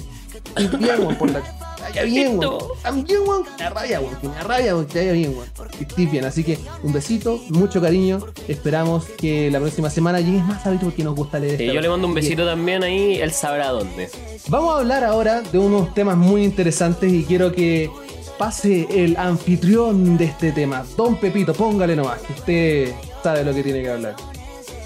Y 0.56 0.66
bien, 0.76 1.16
por 1.18 1.30
la. 1.30 1.42
Vaya 1.82 2.02
bien, 2.04 2.38
weón. 2.38 2.58
También, 2.82 3.20
weón, 3.26 3.44
que 3.44 3.50
me 3.58 3.64
arraya, 3.64 4.00
weón, 4.00 4.16
que 4.16 4.28
me 4.28 4.36
arraya, 4.36 4.74
weón, 4.74 4.86
que 4.86 4.98
vaya 4.98 5.12
bien, 5.12 5.34
weón. 5.36 5.70
Que 5.70 5.84
estés 5.84 6.10
bien, 6.10 6.24
así 6.24 6.44
que 6.44 6.58
un 6.82 6.92
besito, 6.92 7.40
mucho 7.48 7.80
cariño. 7.80 8.20
Esperamos 8.48 9.04
que 9.18 9.50
la 9.50 9.60
próxima 9.60 9.90
semana 9.90 10.20
llegues 10.20 10.44
más 10.44 10.66
a 10.66 10.72
porque 10.80 11.04
nos 11.04 11.14
gusta 11.14 11.38
leer 11.38 11.60
yo 11.60 11.80
le 11.80 11.88
mando 11.88 12.06
un 12.06 12.14
besito 12.14 12.44
también 12.46 12.82
ahí, 12.82 13.16
él 13.20 13.32
sabrá 13.32 13.68
dónde. 13.68 14.08
Vamos 14.48 14.74
a 14.74 14.78
hablar 14.78 15.04
ahora 15.04 15.42
de 15.42 15.58
unos 15.58 15.92
temas 15.94 16.16
muy 16.16 16.44
interesantes 16.44 17.12
y 17.12 17.24
quiero 17.24 17.52
que 17.52 17.90
pase 18.38 18.86
el 18.90 19.16
anfitrión 19.16 20.16
de 20.16 20.24
este 20.26 20.52
tema. 20.52 20.84
Don 20.96 21.16
Pepito, 21.16 21.52
póngale 21.52 21.94
nomás, 21.96 22.20
que 22.20 22.32
usted 22.32 22.92
sabe 23.22 23.44
lo 23.44 23.54
que 23.54 23.62
tiene 23.62 23.82
que 23.82 23.90
hablar. 23.90 24.16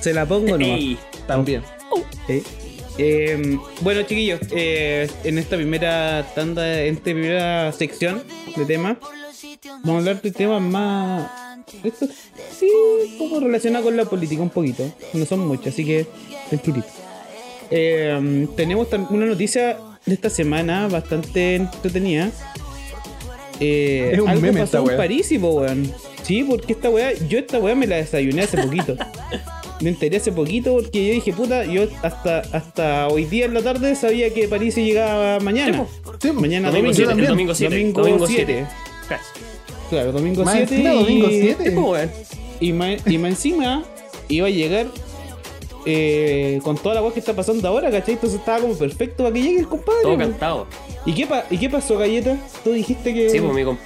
Se 0.00 0.12
la 0.12 0.26
pongo 0.26 0.46
nomás. 0.58 0.78
Ey, 0.78 0.98
También. 1.26 1.62
Eh, 2.28 2.42
eh, 2.98 3.58
bueno, 3.82 4.02
chiquillos, 4.02 4.40
eh, 4.54 5.08
en 5.24 5.38
esta 5.38 5.56
primera 5.56 6.26
tanda, 6.34 6.82
en 6.82 6.94
esta 6.94 7.04
primera 7.04 7.72
sección 7.72 8.22
de 8.56 8.64
temas, 8.64 8.96
vamos 9.82 9.94
a 9.94 9.98
hablar 9.98 10.22
de 10.22 10.30
temas 10.32 10.62
más. 10.62 11.30
Esto 11.82 12.06
sí, 12.58 12.68
como 13.18 13.40
relacionado 13.40 13.84
con 13.86 13.96
la 13.96 14.04
política, 14.04 14.40
un 14.42 14.50
poquito. 14.50 14.90
No 15.12 15.24
son 15.26 15.40
muchos, 15.46 15.68
así 15.68 15.84
que 15.84 16.06
tranquilito. 16.48 16.86
Eh, 17.70 18.46
tenemos 18.56 18.88
tam- 18.88 19.10
una 19.10 19.26
noticia 19.26 19.76
de 20.06 20.14
esta 20.14 20.30
semana 20.30 20.86
bastante 20.88 21.56
entretenida. 21.56 22.30
Eh, 23.58 24.10
Es 24.14 24.20
un 24.20 24.28
algo 24.28 24.42
meme 24.42 24.60
pasó 24.60 24.78
esta 24.78 24.92
en. 24.92 24.96
París, 24.96 25.32
weón. 25.40 25.92
Sí, 26.22 26.44
porque 26.44 26.72
esta 26.74 26.90
weá, 26.90 27.12
yo 27.28 27.38
esta 27.38 27.58
weá 27.58 27.74
me 27.74 27.86
la 27.86 27.96
desayuné 27.96 28.42
hace 28.42 28.58
poquito. 28.62 28.96
Me 29.80 29.90
enteré 29.90 30.16
hace 30.16 30.32
poquito 30.32 30.74
porque 30.74 31.06
yo 31.06 31.12
dije, 31.12 31.32
puta, 31.34 31.64
yo 31.66 31.82
hasta, 32.02 32.40
hasta 32.52 33.08
hoy 33.08 33.26
día 33.26 33.44
en 33.44 33.54
la 33.54 33.62
tarde 33.62 33.94
sabía 33.94 34.32
que 34.32 34.48
París 34.48 34.74
llegaba 34.76 35.38
mañana. 35.40 35.86
Sí, 36.20 36.32
mañana 36.32 36.70
Domingo 36.70 36.92
domingo, 36.92 36.94
7, 36.94 37.08
también. 37.08 37.28
domingo 37.30 37.54
7. 37.54 37.74
domingo 37.76 38.00
Domingo 38.02 38.26
7. 38.26 38.66
7. 39.08 39.20
Claro, 39.90 40.12
domingo 40.12 40.44
Más 40.44 40.54
7. 40.54 40.74
encima, 40.74 40.94
y, 40.94 40.98
domingo 40.98 41.26
7. 41.28 41.56
Sí, 41.64 41.70
pues, 41.70 41.76
weón. 41.86 42.10
Y 42.58 42.72
más, 42.72 43.06
y 43.06 43.18
más 43.18 43.30
encima 43.32 43.84
iba 44.28 44.46
a 44.46 44.50
llegar 44.50 44.86
eh, 45.84 46.58
con 46.64 46.76
toda 46.76 46.94
la 46.96 47.02
weá 47.02 47.12
que 47.12 47.20
está 47.20 47.34
pasando 47.34 47.68
ahora, 47.68 47.90
¿cachai? 47.90 48.14
Entonces 48.14 48.40
estaba 48.40 48.60
como 48.60 48.74
perfecto 48.74 49.22
para 49.24 49.34
que 49.34 49.42
llegue 49.42 49.60
el 49.60 49.68
compadre. 49.68 50.02
Todo 50.02 50.18
cantado. 50.18 50.66
¿Y 51.04 51.12
qué, 51.12 51.26
pa- 51.26 51.44
¿Y 51.50 51.58
qué 51.58 51.70
pasó, 51.70 51.96
Galleta? 51.98 52.36
Tú 52.64 52.72
dijiste 52.72 53.14
que. 53.14 53.30
Sí, 53.30 53.40
pues, 53.40 53.54
mi 53.54 53.76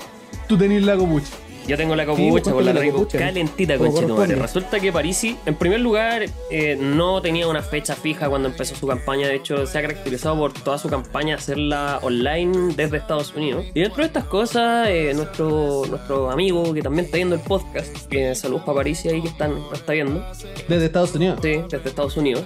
Tú 0.47 0.56
tenés 0.56 0.82
la 0.85 0.97
copucha. 0.97 1.28
Yo 1.70 1.76
tengo 1.76 1.94
la 1.94 2.04
pues, 2.04 2.18
copucha 2.18 2.50
con 2.52 2.64
la 2.64 2.72
ponte 2.72 2.86
la 2.86 2.92
copucha. 2.92 3.18
calentita, 3.18 3.78
conchetumare. 3.78 4.34
Resulta 4.34 4.80
que 4.80 4.92
Parisi, 4.92 5.36
en 5.46 5.54
primer 5.54 5.78
lugar, 5.80 6.24
eh, 6.50 6.76
no 6.80 7.22
tenía 7.22 7.46
una 7.46 7.62
fecha 7.62 7.94
fija 7.94 8.28
cuando 8.28 8.48
empezó 8.48 8.74
su 8.74 8.86
campaña. 8.88 9.28
De 9.28 9.36
hecho, 9.36 9.66
se 9.66 9.78
ha 9.78 9.82
caracterizado 9.82 10.36
por 10.36 10.52
toda 10.52 10.78
su 10.78 10.88
campaña 10.88 11.36
hacerla 11.36 12.00
online 12.02 12.74
desde 12.74 12.96
Estados 12.96 13.32
Unidos. 13.36 13.64
Y 13.72 13.80
dentro 13.80 13.98
de 14.02 14.06
estas 14.08 14.24
cosas, 14.24 14.88
eh, 14.88 15.12
nuestro, 15.14 15.82
nuestro 15.88 16.30
amigo 16.30 16.74
que 16.74 16.82
también 16.82 17.04
está 17.04 17.18
viendo 17.18 17.36
el 17.36 17.40
podcast, 17.42 18.06
que 18.08 18.34
saludos 18.34 18.62
para 18.64 18.76
Parisi 18.78 19.08
ahí 19.08 19.22
que 19.22 19.28
están, 19.28 19.54
lo 19.54 19.72
está 19.72 19.92
viendo, 19.92 20.24
Desde 20.68 20.86
Estados 20.86 21.14
Unidos. 21.14 21.38
sí, 21.40 21.60
desde 21.70 21.88
Estados 21.88 22.16
Unidos. 22.16 22.44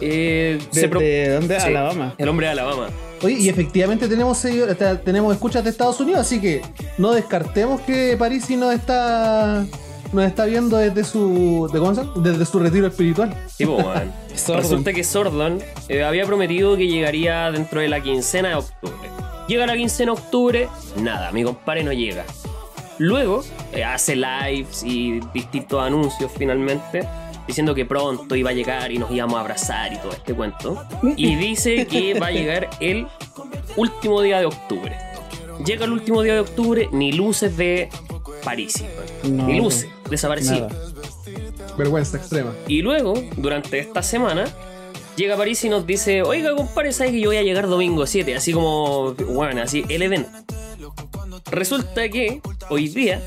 eh, 0.00 0.58
¿Desde 0.72 0.88
pro- 0.88 1.00
dónde? 1.00 1.60
Sí, 1.60 1.66
Alabama. 1.66 2.14
El 2.18 2.28
hombre 2.28 2.46
de 2.46 2.52
Alabama. 2.52 2.88
Oye, 3.24 3.36
y 3.38 3.48
efectivamente 3.48 4.06
tenemos 4.08 4.38
seguidores- 4.44 5.02
tenemos 5.04 5.32
escuchas 5.34 5.64
de 5.64 5.70
Estados 5.70 5.98
Unidos, 6.00 6.20
así 6.20 6.40
que 6.40 6.62
no 6.98 7.12
descartemos 7.12 7.80
que 7.82 8.16
Parisi 8.18 8.56
nos 8.56 8.74
está 8.74 9.64
nos 10.12 10.26
está 10.26 10.44
viendo 10.44 10.76
desde 10.76 11.02
su 11.02 11.68
de, 11.72 11.78
¿cómo 11.80 11.92
se 11.94 12.02
llama? 12.02 12.12
desde 12.22 12.44
su 12.46 12.58
retiro 12.60 12.86
espiritual. 12.86 13.34
Sí. 13.48 13.64
Sordon. 14.36 14.62
Resulta 14.62 14.92
que 14.92 15.02
Sordon 15.02 15.58
eh, 15.88 16.04
había 16.04 16.24
prometido 16.26 16.76
que 16.76 16.86
llegaría 16.86 17.50
dentro 17.50 17.80
de 17.80 17.88
la 17.88 18.00
quincena 18.00 18.50
de 18.50 18.54
octubre. 18.56 18.94
Llega 19.48 19.66
la 19.66 19.76
quincena 19.76 20.12
de 20.12 20.18
octubre, 20.20 20.68
nada, 21.00 21.32
mi 21.32 21.42
compadre 21.42 21.82
no 21.84 21.92
llega. 21.92 22.24
Luego 22.98 23.42
eh, 23.72 23.82
hace 23.84 24.14
lives 24.14 24.84
y 24.84 25.18
distintos 25.32 25.82
anuncios 25.82 26.30
finalmente, 26.36 27.06
diciendo 27.46 27.74
que 27.74 27.84
pronto 27.84 28.34
iba 28.36 28.50
a 28.50 28.52
llegar 28.52 28.92
y 28.92 28.98
nos 28.98 29.10
íbamos 29.10 29.36
a 29.36 29.40
abrazar 29.40 29.92
y 29.92 29.98
todo 29.98 30.12
este 30.12 30.34
cuento. 30.34 30.82
Y 31.16 31.36
dice 31.36 31.86
que 31.86 32.18
va 32.18 32.28
a 32.28 32.32
llegar 32.32 32.70
el 32.80 33.06
último 33.76 34.22
día 34.22 34.40
de 34.40 34.46
octubre. 34.46 34.96
Llega 35.64 35.84
el 35.84 35.92
último 35.92 36.22
día 36.22 36.34
de 36.34 36.40
octubre, 36.40 36.88
ni 36.92 37.12
luces 37.12 37.56
de 37.56 37.88
París. 38.42 38.84
No, 39.22 39.46
ni 39.46 39.58
luces, 39.58 39.88
desaparecido. 40.10 40.68
Nada. 40.68 40.94
Vergüenza 41.76 42.16
extrema. 42.16 42.52
Y 42.68 42.82
luego, 42.82 43.14
durante 43.36 43.78
esta 43.78 44.02
semana, 44.02 44.46
llega 45.16 45.34
a 45.34 45.36
París 45.36 45.64
y 45.64 45.68
nos 45.68 45.86
dice, 45.86 46.22
oiga, 46.22 46.54
compadre, 46.54 46.92
¿sabes 46.92 47.12
que 47.12 47.20
yo 47.20 47.30
voy 47.30 47.36
a 47.36 47.42
llegar 47.42 47.68
domingo 47.68 48.06
7? 48.06 48.34
Así 48.34 48.52
como, 48.52 49.14
bueno, 49.14 49.62
así, 49.62 49.84
el 49.88 50.02
evento. 50.02 50.30
Resulta 51.50 52.08
que 52.08 52.40
hoy 52.68 52.88
día, 52.88 53.22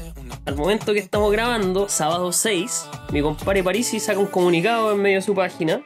al 0.46 0.55
momento 0.55 0.93
que 0.93 1.00
estamos 1.00 1.31
grabando, 1.31 1.89
sábado 1.89 2.31
6, 2.31 2.86
mi 3.12 3.22
compadre 3.22 3.63
Parisi 3.63 4.00
saca 4.00 4.19
un 4.19 4.27
comunicado 4.27 4.91
en 4.91 5.01
medio 5.01 5.17
de 5.17 5.22
su 5.22 5.36
página 5.36 5.81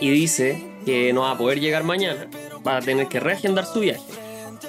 y 0.00 0.10
dice 0.10 0.64
que 0.84 1.12
no 1.12 1.22
va 1.22 1.32
a 1.32 1.38
poder 1.38 1.60
llegar 1.60 1.84
mañana, 1.84 2.28
va 2.66 2.78
a 2.78 2.80
tener 2.80 3.08
que 3.08 3.20
reagendar 3.20 3.66
su 3.66 3.80
viaje, 3.80 4.02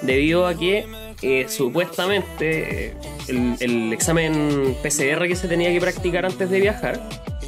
debido 0.02 0.46
a 0.46 0.54
que 0.54 0.86
eh, 1.22 1.46
supuestamente 1.48 2.88
eh, 2.88 2.94
el, 3.28 3.56
el 3.60 3.92
examen 3.92 4.76
PCR 4.82 5.26
que 5.28 5.36
se 5.36 5.48
tenía 5.48 5.70
que 5.70 5.80
practicar 5.80 6.26
antes 6.26 6.50
de 6.50 6.60
viajar 6.60 7.00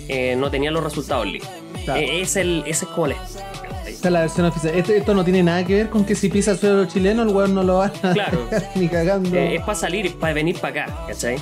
eh, 0.08 0.36
no 0.36 0.50
tenía 0.50 0.70
los 0.70 0.82
resultados 0.82 1.26
listos. 1.26 1.50
Claro. 1.84 2.00
Eh, 2.00 2.20
es 2.20 2.36
el, 2.36 2.64
ese 2.66 2.84
es 2.84 2.90
como 2.90 3.06
el... 3.06 3.14
Esta 4.02 4.08
es 4.08 4.12
la 4.14 4.20
versión 4.22 4.46
oficial. 4.46 4.74
Esto, 4.74 4.92
esto 4.94 5.14
no 5.14 5.22
tiene 5.22 5.44
nada 5.44 5.64
que 5.64 5.76
ver 5.76 5.88
con 5.88 6.04
que 6.04 6.16
si 6.16 6.28
pisa 6.28 6.56
suelo 6.56 6.86
chileno, 6.86 7.22
el 7.22 7.28
weón 7.28 7.54
no 7.54 7.62
lo 7.62 7.76
va 7.76 7.86
a 7.86 7.92
Claro. 8.14 8.48
ni 8.74 8.88
cagando. 8.88 9.36
Eh, 9.36 9.54
es 9.54 9.60
para 9.60 9.76
salir, 9.76 10.06
es 10.06 10.12
para 10.14 10.34
venir 10.34 10.58
para 10.58 10.86
acá, 10.86 11.04
¿cachai? 11.06 11.36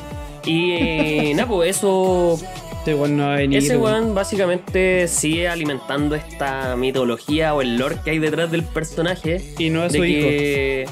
Y 0.45 0.73
eh, 0.73 1.33
nada, 1.35 1.49
pues 1.49 1.75
eso 1.79 2.39
Este 2.77 2.95
weón 2.95 3.17
no 3.17 3.29
va 3.29 3.33
a 3.33 3.37
venir. 3.39 3.61
Ese 3.61 3.79
weón. 3.79 4.15
básicamente 4.15 5.09
sigue 5.09 5.49
alimentando 5.49 6.15
esta 6.15 6.77
mitología 6.77 7.55
o 7.55 7.63
el 7.63 7.79
lore 7.79 7.97
que 8.05 8.11
hay 8.11 8.19
detrás 8.19 8.51
del 8.51 8.63
personaje. 8.63 9.41
Y 9.57 9.71
no 9.71 9.81
a 9.81 9.89
de 9.89 9.97
su 9.97 10.03
que, 10.03 10.87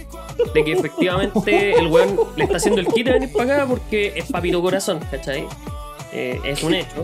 de 0.54 0.64
que 0.64 0.72
efectivamente 0.72 1.78
el 1.78 1.88
weón 1.88 2.18
le 2.34 2.44
está 2.44 2.56
haciendo 2.56 2.80
el 2.80 2.86
kit 2.86 3.04
de 3.04 3.12
venir 3.12 3.30
para 3.30 3.56
acá 3.56 3.66
porque 3.66 4.14
es 4.16 4.24
papito 4.24 4.62
corazón, 4.62 5.00
¿cachai? 5.10 5.44
Eh, 6.14 6.40
es 6.44 6.62
un 6.62 6.72
hecho. 6.72 7.02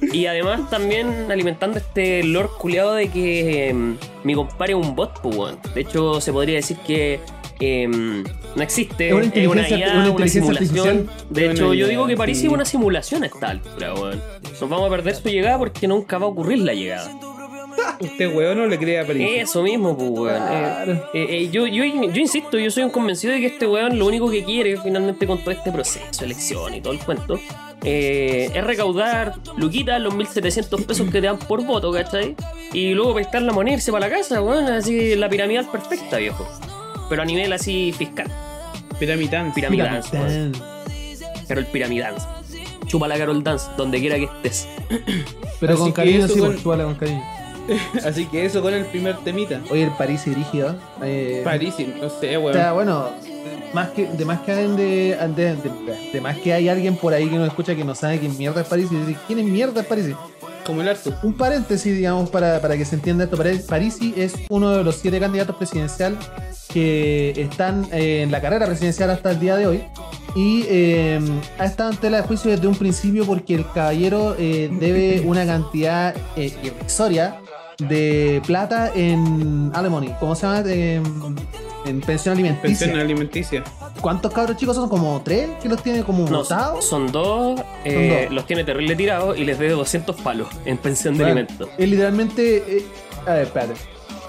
Y 0.12 0.26
además 0.26 0.68
también 0.70 1.30
alimentando 1.30 1.78
este 1.78 2.22
lore 2.24 2.48
culiado 2.58 2.94
de 2.94 3.08
que 3.08 3.68
em, 3.68 3.96
mi 4.24 4.34
compadre 4.34 4.72
es 4.72 4.78
un 4.78 4.94
bot, 4.94 5.20
pues, 5.20 5.36
weón. 5.36 5.58
De 5.74 5.82
hecho, 5.82 6.20
se 6.20 6.32
podría 6.32 6.56
decir 6.56 6.76
que 6.86 7.20
em, 7.60 8.24
no 8.56 8.62
existe. 8.62 9.08
Es 9.08 9.14
una 9.14 9.24
es 9.26 9.46
una 9.46 9.62
inteligencia- 9.62 9.78
IA, 9.78 10.10
una 10.10 10.28
simulación. 10.28 10.88
artificial. 10.88 11.10
De 11.28 11.50
hecho, 11.50 11.74
yo 11.74 11.86
digo 11.88 12.06
que 12.06 12.16
París 12.16 12.38
sí. 12.40 12.46
es 12.46 12.52
una 12.52 12.64
simulación 12.64 13.22
a 13.22 13.26
esta 13.26 13.50
altura, 13.50 13.94
weón. 13.94 14.22
Nos 14.60 14.60
vamos 14.70 14.86
a 14.86 14.90
perder 14.90 15.14
su 15.14 15.28
llegada 15.28 15.58
porque 15.58 15.86
nunca 15.86 16.18
va 16.18 16.26
a 16.26 16.28
ocurrir 16.28 16.58
la 16.60 16.72
llegada. 16.74 17.10
Este 18.00 18.28
weón 18.28 18.58
no 18.58 18.66
le 18.66 18.78
cree 18.78 18.98
a 19.00 19.06
París. 19.06 19.26
Eso 19.36 19.62
mismo, 19.62 19.96
pues, 19.96 20.10
weón. 20.10 20.42
Eh, 20.50 21.02
eh, 21.14 21.26
eh, 21.30 21.48
yo, 21.50 21.66
yo, 21.66 21.84
yo 21.84 22.20
insisto, 22.20 22.58
yo 22.58 22.70
soy 22.70 22.84
un 22.84 22.90
convencido 22.90 23.32
de 23.34 23.40
que 23.40 23.46
este 23.46 23.66
weón 23.66 23.98
lo 23.98 24.06
único 24.06 24.30
que 24.30 24.42
quiere 24.44 24.76
finalmente 24.80 25.26
con 25.26 25.38
todo 25.38 25.50
este 25.50 25.70
proceso, 25.70 26.24
elección 26.24 26.74
y 26.74 26.80
todo 26.80 26.92
el 26.92 26.98
cuento, 27.00 27.38
eh, 27.84 28.50
es 28.54 28.64
recaudar 28.64 29.34
luquitas, 29.56 30.00
los 30.00 30.14
1700 30.14 30.82
pesos 30.82 31.06
que 31.06 31.12
te 31.12 31.20
dan 31.22 31.38
por 31.38 31.64
voto, 31.64 31.92
¿cachai? 31.92 32.36
Y 32.72 32.92
luego 32.94 33.14
prestar 33.14 33.42
la 33.42 33.52
moneda 33.52 33.74
y 33.74 33.76
irse 33.76 33.92
para 33.92 34.08
la 34.08 34.16
casa, 34.16 34.40
weón. 34.42 34.64
Así 34.66 35.14
la 35.16 35.28
piramidal 35.28 35.70
perfecta, 35.70 36.16
viejo. 36.18 36.46
Pero 37.08 37.22
a 37.22 37.24
nivel 37.24 37.52
así 37.52 37.92
fiscal. 37.96 38.28
Piramidán. 38.98 39.52
Piramidán. 39.54 40.02
Carol 41.48 41.66
Piramidance. 41.66 42.26
Chupa 42.86 43.08
la 43.08 43.16
Carol 43.18 43.42
Dance, 43.42 43.66
donde 43.76 44.00
quiera 44.00 44.16
que 44.16 44.24
estés. 44.24 44.68
Pero 45.60 45.74
Así 45.74 45.82
con 45.82 45.92
cariño, 45.92 46.26
sí, 46.28 46.38
con- 46.38 46.48
pues, 46.48 46.62
chúpala 46.62 46.84
con 46.84 46.94
cariño. 46.96 47.22
Así 48.04 48.26
que 48.26 48.44
eso 48.44 48.62
con 48.62 48.74
el 48.74 48.84
primer 48.86 49.16
temita. 49.18 49.60
Oye, 49.70 49.84
el 49.84 49.90
París 49.92 50.22
rígido. 50.26 50.76
Eh, 51.02 51.42
París, 51.44 51.74
no 52.00 52.08
sé, 52.10 52.36
o 52.36 52.40
weón. 52.42 52.54
sea, 52.54 52.72
bueno, 52.72 53.10
más 53.72 53.90
que, 53.90 54.06
de 54.06 54.24
más 54.24 54.40
que 54.40 54.52
hay 54.52 54.66
de, 54.68 55.16
de, 55.36 55.54
de- 55.56 56.10
de 56.12 56.20
más 56.20 56.36
que 56.38 56.52
hay 56.52 56.68
alguien 56.68 56.96
por 56.96 57.14
ahí 57.14 57.28
que 57.28 57.36
nos 57.36 57.48
escucha 57.48 57.74
que 57.74 57.84
no 57.84 57.94
sabe 57.94 58.18
quién 58.18 58.36
mierda 58.36 58.60
es 58.62 58.66
París 58.66 58.88
y 58.90 58.96
dice, 58.96 59.16
¿quién 59.26 59.38
es 59.38 59.44
mierda 59.46 59.80
es 59.80 59.86
París? 59.86 60.06
Como 60.66 60.82
el 60.82 60.88
Arthur. 60.88 61.14
Un 61.22 61.34
paréntesis, 61.34 61.96
digamos, 61.96 62.28
para, 62.30 62.60
para 62.60 62.76
que 62.76 62.84
se 62.84 62.94
entienda 62.94 63.24
esto. 63.24 63.36
Parisi 63.66 64.12
es 64.16 64.34
uno 64.50 64.70
de 64.76 64.84
los 64.84 64.96
siete 64.96 65.18
candidatos 65.18 65.56
presidencial 65.56 66.16
que 66.72 67.32
están 67.36 67.86
eh, 67.92 68.22
en 68.22 68.30
la 68.30 68.40
carrera 68.40 68.66
presidencial 68.66 69.10
hasta 69.10 69.30
el 69.32 69.40
día 69.40 69.56
de 69.56 69.66
hoy. 69.66 69.82
Y 70.36 70.64
eh, 70.68 71.18
ha 71.58 71.64
estado 71.64 71.90
en 71.90 71.96
tela 71.96 72.18
de 72.18 72.22
juicio 72.24 72.50
desde 72.52 72.68
un 72.68 72.76
principio 72.76 73.24
porque 73.24 73.54
el 73.56 73.66
caballero 73.72 74.36
eh, 74.38 74.70
debe 74.78 75.22
una 75.26 75.44
cantidad 75.44 76.14
irrisoria 76.36 77.36
de 77.88 78.42
plata 78.46 78.90
en 78.94 79.70
alimony. 79.74 80.14
¿Cómo 80.20 80.34
se 80.34 80.42
llama? 80.46 80.62
Eh, 80.66 81.00
en 81.86 82.00
pensión 82.02 82.34
alimenticia. 82.34 82.86
Pensión 82.86 83.00
alimenticia. 83.00 83.64
¿Cuántos 84.00 84.32
cabros 84.32 84.56
chicos 84.56 84.76
son? 84.76 84.88
¿Como 84.88 85.20
tres? 85.22 85.48
¿Que 85.62 85.68
los 85.68 85.82
tiene 85.82 86.02
como 86.02 86.28
No, 86.28 86.38
votados? 86.38 86.84
son 86.84 87.10
dos, 87.10 87.60
eh, 87.84 88.24
dos. 88.26 88.34
los 88.34 88.46
tiene 88.46 88.64
terrible 88.64 88.94
tirados 88.96 89.38
y 89.38 89.44
les 89.44 89.58
debe 89.58 89.72
200 89.72 90.16
palos 90.20 90.48
en 90.64 90.76
pensión 90.78 91.16
de 91.16 91.24
Bueno, 91.24 91.40
alimentos. 91.40 91.68
Es 91.78 91.88
literalmente. 91.88 92.56
eh, 92.78 92.84
a 93.26 93.32
ver, 93.34 93.42
espérate. 93.44 93.74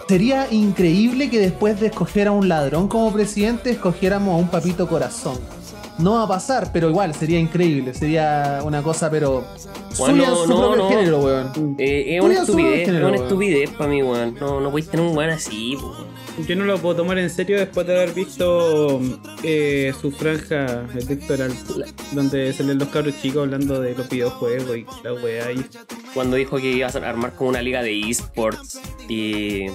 Sería 0.08 0.52
increíble 0.52 1.30
que 1.30 1.40
después 1.40 1.80
de 1.80 1.88
escoger 1.88 2.28
a 2.28 2.32
un 2.32 2.50
ladrón 2.50 2.88
como 2.90 3.12
presidente, 3.14 3.70
escogiéramos 3.72 4.34
a 4.34 4.38
un 4.38 4.50
papito 4.50 4.88
corazón. 4.88 5.38
No 6.02 6.14
va 6.14 6.24
a 6.24 6.28
pasar, 6.28 6.72
pero 6.74 6.90
igual 6.90 7.14
sería 7.14 7.40
increíble. 7.40 7.94
Sería 7.94 8.60
una 8.64 8.82
cosa, 8.82 9.10
pero. 9.10 9.46
Bueno, 9.98 10.16
suya 10.16 10.30
en 10.30 10.36
su 10.36 10.48
no, 10.48 10.58
propio 10.62 10.76
no. 10.78 10.90
género, 10.90 11.20
weón. 11.20 11.76
Eh, 11.78 12.16
es 12.18 12.24
una 12.24 12.34
estupidez, 12.36 12.88
es 12.88 12.90
una 12.90 13.00
weón. 13.08 13.16
estupidez 13.16 13.70
para 13.72 13.90
mí, 13.90 14.02
weón. 14.02 14.36
No, 14.40 14.60
no 14.62 14.70
podéis 14.70 14.90
tener 14.90 15.06
un 15.06 15.16
weón 15.16 15.30
así, 15.32 15.76
weón. 15.76 16.12
Yo 16.48 16.56
no 16.56 16.64
lo 16.64 16.78
puedo 16.78 16.96
tomar 16.96 17.18
en 17.20 17.30
serio 17.30 17.60
después 17.60 17.86
de 17.86 17.94
haber 17.94 18.14
visto 18.14 19.02
eh, 19.44 19.94
su 20.00 20.12
franja 20.12 20.88
electoral, 20.96 21.54
donde 22.14 22.54
salen 22.54 22.80
los 22.80 22.88
cabros 22.88 23.22
chicos 23.22 23.44
hablando 23.44 23.82
de 23.82 23.94
los 23.94 24.10
videojuegos 24.10 24.78
y 24.78 24.86
la 25.04 25.14
weá. 25.14 25.52
Y 25.52 25.64
Cuando 26.14 26.38
dijo 26.38 26.58
que 26.58 26.72
iba 26.72 26.88
a 26.88 27.10
armar 27.10 27.34
como 27.34 27.50
una 27.50 27.62
liga 27.62 27.84
de 27.84 28.00
esports 28.10 28.80
y 29.10 29.66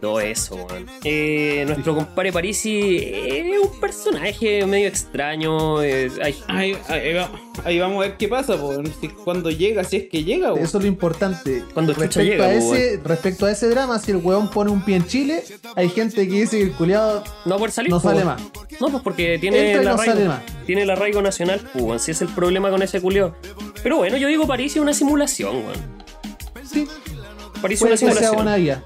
todo 0.00 0.20
eso, 0.20 0.54
weón. 0.56 0.86
Eh, 1.04 1.64
nuestro 1.66 1.94
compadre 1.94 2.32
Parisi 2.32 2.96
es 3.02 3.44
un 3.62 3.80
personaje 3.80 4.64
medio 4.66 4.88
extraño. 4.88 5.82
eh, 5.82 6.10
ay, 6.22 6.34
ahí, 6.48 6.76
ahí 6.88 7.12
va- 7.14 7.30
ahí 7.64 7.78
vamos 7.78 7.98
a 8.04 8.08
ver 8.08 8.16
qué 8.16 8.28
pasa, 8.28 8.56
po, 8.56 8.74
si- 9.00 9.08
cuando 9.08 9.50
llega, 9.50 9.84
si 9.84 9.96
es 9.96 10.08
que 10.08 10.24
llega. 10.24 10.50
po. 10.50 10.58
Eso 10.58 10.78
es 10.78 10.84
lo 10.84 10.88
importante. 10.88 11.64
Cuando 11.74 11.92
chucha 11.92 12.04
respecto, 12.06 12.30
llega, 12.30 12.44
a 12.46 12.48
po, 12.60 12.74
ese, 12.74 13.00
respecto 13.04 13.46
a 13.46 13.50
ese 13.50 13.68
drama, 13.68 13.98
si 13.98 14.10
el 14.12 14.18
weón 14.18 14.50
pone 14.50 14.70
un 14.70 14.84
pie 14.84 14.96
en 14.96 15.06
Chile, 15.06 15.42
hay 15.76 15.88
gente 15.88 16.26
que 16.28 16.34
dice 16.34 16.58
que 16.58 16.64
el 16.64 16.72
culiado 16.72 17.24
no 17.44 17.50
va 17.50 17.54
a 17.56 17.58
poder 17.58 17.72
salir. 17.72 17.90
no 17.90 18.00
po, 18.00 18.08
sale 18.08 18.22
weón. 18.24 18.28
más. 18.28 18.42
No, 18.80 18.88
pues 18.90 19.02
porque 19.02 19.38
tiene 19.38 19.58
Entra 19.58 19.72
y 19.72 19.78
el 19.78 19.84
no 19.84 19.94
arraigo. 19.94 20.12
sale 20.14 20.28
más. 20.28 20.42
Tiene 20.66 20.82
el 20.82 20.90
arraigo 20.90 21.22
nacional, 21.22 21.60
pues, 21.72 21.84
weón. 21.84 21.98
Si 22.00 22.10
es 22.12 22.22
el 22.22 22.28
problema 22.28 22.70
con 22.70 22.82
ese 22.82 23.00
culio. 23.00 23.34
Pero 23.82 23.96
bueno, 23.96 24.16
yo 24.16 24.28
digo 24.28 24.46
París 24.46 24.76
es 24.76 24.82
una 24.82 24.92
simulación, 24.94 25.56
weón. 25.56 25.98
Sí, 26.70 26.86
París 27.62 27.76
es 27.76 27.80
puede 27.80 27.92
una 27.94 27.94
que 27.94 27.96
sea 27.96 27.96
simulación. 27.96 28.34
buena 28.34 28.56
guía. 28.56 28.84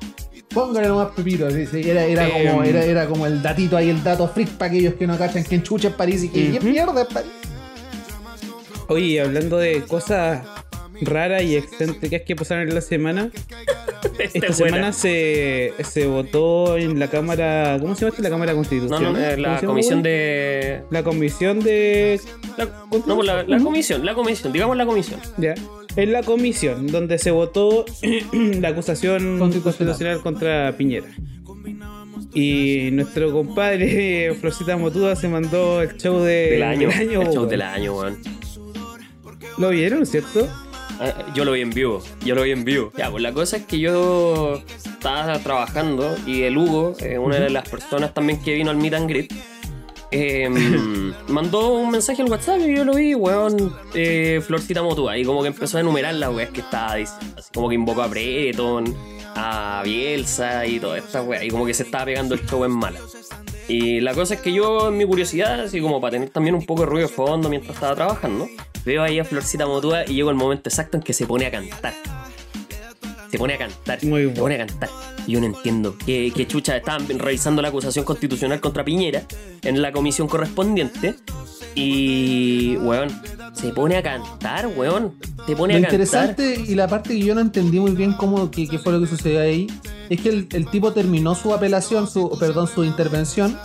Póngale 0.54 0.88
nomás 0.88 1.09
Pepito. 1.14 1.50
sí, 1.50 1.66
sí, 1.66 1.88
Era, 1.88 2.04
era, 2.04 2.28
Eh, 2.28 2.47
como, 2.49 2.62
era, 2.62 2.85
era 2.85 3.06
como 3.06 3.26
el 3.26 3.40
datito 3.42 3.76
ahí, 3.76 3.88
el 3.90 4.02
dato 4.02 4.28
freak 4.28 4.50
para 4.50 4.71
aquellos 4.71 4.94
que 4.94 5.06
no 5.06 5.16
cachan 5.18 5.42
quién 5.44 5.62
chucha 5.62 5.88
es 5.88 5.94
París 5.94 6.23
y 6.25 6.28
que 6.28 6.59
Ujú. 6.59 6.66
mierda 6.68 7.02
es 7.02 7.09
París. 7.09 7.30
Oye, 8.88 9.21
hablando 9.21 9.56
de 9.59 9.82
cosas 9.82 10.42
raras 11.02 11.42
y 11.42 11.56
excéntricas 11.56 12.23
que 12.23 12.35
pasaron 12.37 12.68
en 12.68 12.75
la 12.75 12.80
semana, 12.80 13.30
Esta 14.18 14.23
esta 14.25 14.47
es 14.47 14.59
buena. 14.59 14.76
semana 14.76 14.92
se, 14.92 15.73
se 15.85 16.06
votó 16.06 16.76
en 16.76 16.99
la 16.99 17.09
Cámara. 17.09 17.78
¿Cómo 17.80 17.94
se 17.94 18.02
llama 18.02 18.11
esta? 18.11 18.23
La 18.23 18.30
Cámara 18.30 18.52
No, 18.52 18.59
Constitucional. 18.59 19.12
no, 19.12 19.18
eh, 19.18 19.35
¿Cómo 19.37 19.42
la 19.49 19.61
comisión 19.61 20.02
de. 20.02 20.82
La 20.90 21.02
comisión 21.02 21.61
de. 21.61 22.21
La, 22.56 22.64
no, 22.64 23.16
pues 23.16 23.26
la, 23.26 23.42
la 23.44 23.59
comisión, 23.59 24.04
la 24.04 24.14
comisión, 24.14 24.52
digamos 24.52 24.76
la 24.76 24.87
comisión. 24.87 25.21
Ya. 25.38 25.54
En 25.97 26.12
la 26.12 26.23
comisión, 26.23 26.87
donde 26.87 27.18
se 27.18 27.30
votó 27.30 27.85
la 28.32 28.68
acusación 28.68 29.38
Constitucional. 29.38 29.62
constitucional 29.62 30.21
contra 30.23 30.75
Piñera. 30.76 31.09
Y 32.35 32.88
nuestro 32.92 33.30
compadre 33.32 34.35
Florcita 34.40 34.76
Motuda 34.76 35.16
se 35.16 35.28
mandó 35.28 35.82
el 35.82 35.97
show 35.99 36.21
de, 36.21 36.52
Del 36.52 36.62
año. 36.62 36.88
el 36.90 37.09
show 37.11 37.23
weón. 37.23 37.49
del 37.49 37.62
año, 37.62 37.94
weón. 37.99 38.18
¿Lo 39.59 39.68
vieron, 39.68 40.06
cierto? 40.06 40.49
Ah, 41.00 41.26
Yo 41.34 41.44
lo 41.44 41.52
vi 41.52 41.61
en 41.62 41.70
vivo, 41.70 42.02
yo 42.25 42.34
lo 42.34 42.42
vi 42.42 42.52
en 42.52 42.64
vivo. 42.64 42.92
Ya, 42.96 43.11
pues 43.11 43.22
la 43.22 43.32
cosa 43.32 43.56
es 43.56 43.64
que 43.66 43.78
yo 43.78 44.62
estaba 44.76 45.38
trabajando 45.40 46.16
y 46.26 46.42
el 46.42 46.56
Hugo, 46.56 46.94
eh, 47.00 47.18
una 47.18 47.38
de 47.38 47.50
las 47.50 47.68
personas 47.68 48.14
también 48.14 48.42
que 48.42 48.54
vino 48.54 48.70
al 48.70 48.76
Meet 48.76 48.94
and 48.94 49.08
Greet, 49.08 49.32
eh, 50.14 50.49
mandó 51.28 51.72
un 51.75 51.90
mensaje 51.90 52.22
al 52.22 52.30
WhatsApp 52.30 52.61
y 52.61 52.76
yo 52.76 52.84
lo 52.84 52.94
vi, 52.94 53.14
weón, 53.14 53.75
eh, 53.94 54.40
Florcita 54.46 54.82
Motúa. 54.82 55.16
Y 55.16 55.25
como 55.25 55.42
que 55.42 55.49
empezó 55.49 55.78
a 55.78 55.80
enumerar 55.80 56.14
las 56.14 56.30
weas 56.34 56.50
que 56.50 56.61
estaba 56.61 56.96
diciendo. 56.96 57.34
Así 57.38 57.50
como 57.52 57.68
que 57.68 57.75
invocó 57.75 58.02
a 58.02 58.06
Breton, 58.08 58.94
a 59.34 59.80
Bielsa 59.84 60.66
y 60.66 60.78
toda 60.78 60.99
esta 60.99 61.22
wea. 61.22 61.42
Y 61.42 61.49
como 61.50 61.64
que 61.64 61.75
se 61.75 61.84
estaba 61.84 62.04
pegando 62.04 62.34
el 62.34 62.46
show 62.46 62.64
en 62.64 62.72
mala. 62.72 63.00
Y 63.68 64.00
la 64.00 64.12
cosa 64.12 64.34
es 64.34 64.40
que 64.40 64.52
yo, 64.52 64.88
en 64.88 64.99
mi 64.99 65.06
curiosidad, 65.06 65.61
así 65.61 65.80
como 65.80 66.00
para 66.00 66.12
tener 66.12 66.30
también 66.30 66.54
un 66.54 66.66
poco 66.66 66.82
de 66.82 66.87
ruido 66.88 67.08
de 67.08 67.14
fondo 67.14 67.49
mientras 67.49 67.75
estaba 67.75 67.94
trabajando, 67.94 68.49
veo 68.85 69.03
ahí 69.03 69.19
a 69.19 69.25
Florcita 69.25 69.67
Motúa 69.67 70.05
y 70.07 70.15
llego 70.15 70.31
el 70.31 70.37
momento 70.37 70.69
exacto 70.69 70.97
en 70.97 71.03
que 71.03 71.12
se 71.12 71.27
pone 71.27 71.47
a 71.47 71.51
cantar. 71.51 71.95
Se 73.31 73.39
pone 73.39 73.55
a 73.55 73.59
cantar. 73.59 74.05
Muy 74.05 74.25
Se 74.25 74.41
pone 74.41 74.57
a 74.57 74.67
cantar. 74.67 74.91
Y 75.27 75.33
yo 75.33 75.41
no 75.41 75.47
entiendo. 75.47 75.97
Que, 76.05 76.31
que 76.37 76.47
chucha 76.47 76.77
estaban 76.77 77.07
revisando 77.19 77.62
la 77.62 77.69
acusación 77.69 78.05
constitucional 78.05 78.61
contra 78.61 78.85
Piñera 78.85 79.23
en 79.62 79.81
la 79.81 79.91
comisión 79.91 80.29
correspondiente. 80.29 81.15
Y, 81.75 82.77
weón, 82.83 83.09
se 83.55 83.71
pone 83.71 83.97
a 83.97 84.03
cantar, 84.03 84.67
weón. 84.77 85.15
Se 85.47 85.57
pone 85.57 85.73
Lo 85.73 85.79
a 85.79 85.83
cantar. 85.83 85.95
interesante 86.01 86.62
y 86.67 86.75
la 86.75 86.89
parte 86.89 87.11
que 87.11 87.21
yo 87.21 87.35
no 87.35 87.41
entendí 87.41 87.81
muy 87.81 87.93
bien 87.93 88.12
cómo 88.12 88.51
qué, 88.51 88.69
qué 88.69 88.79
fue 88.79 88.93
lo 88.93 89.01
que 89.01 89.07
sucedió 89.07 89.41
ahí 89.41 89.67
es 90.11 90.21
que 90.21 90.29
el, 90.29 90.49
el 90.53 90.69
tipo 90.71 90.93
terminó 90.93 91.35
su 91.35 91.55
apelación, 91.55 92.07
su 92.07 92.37
perdón, 92.39 92.69
su 92.69 92.85
intervención 92.85 93.59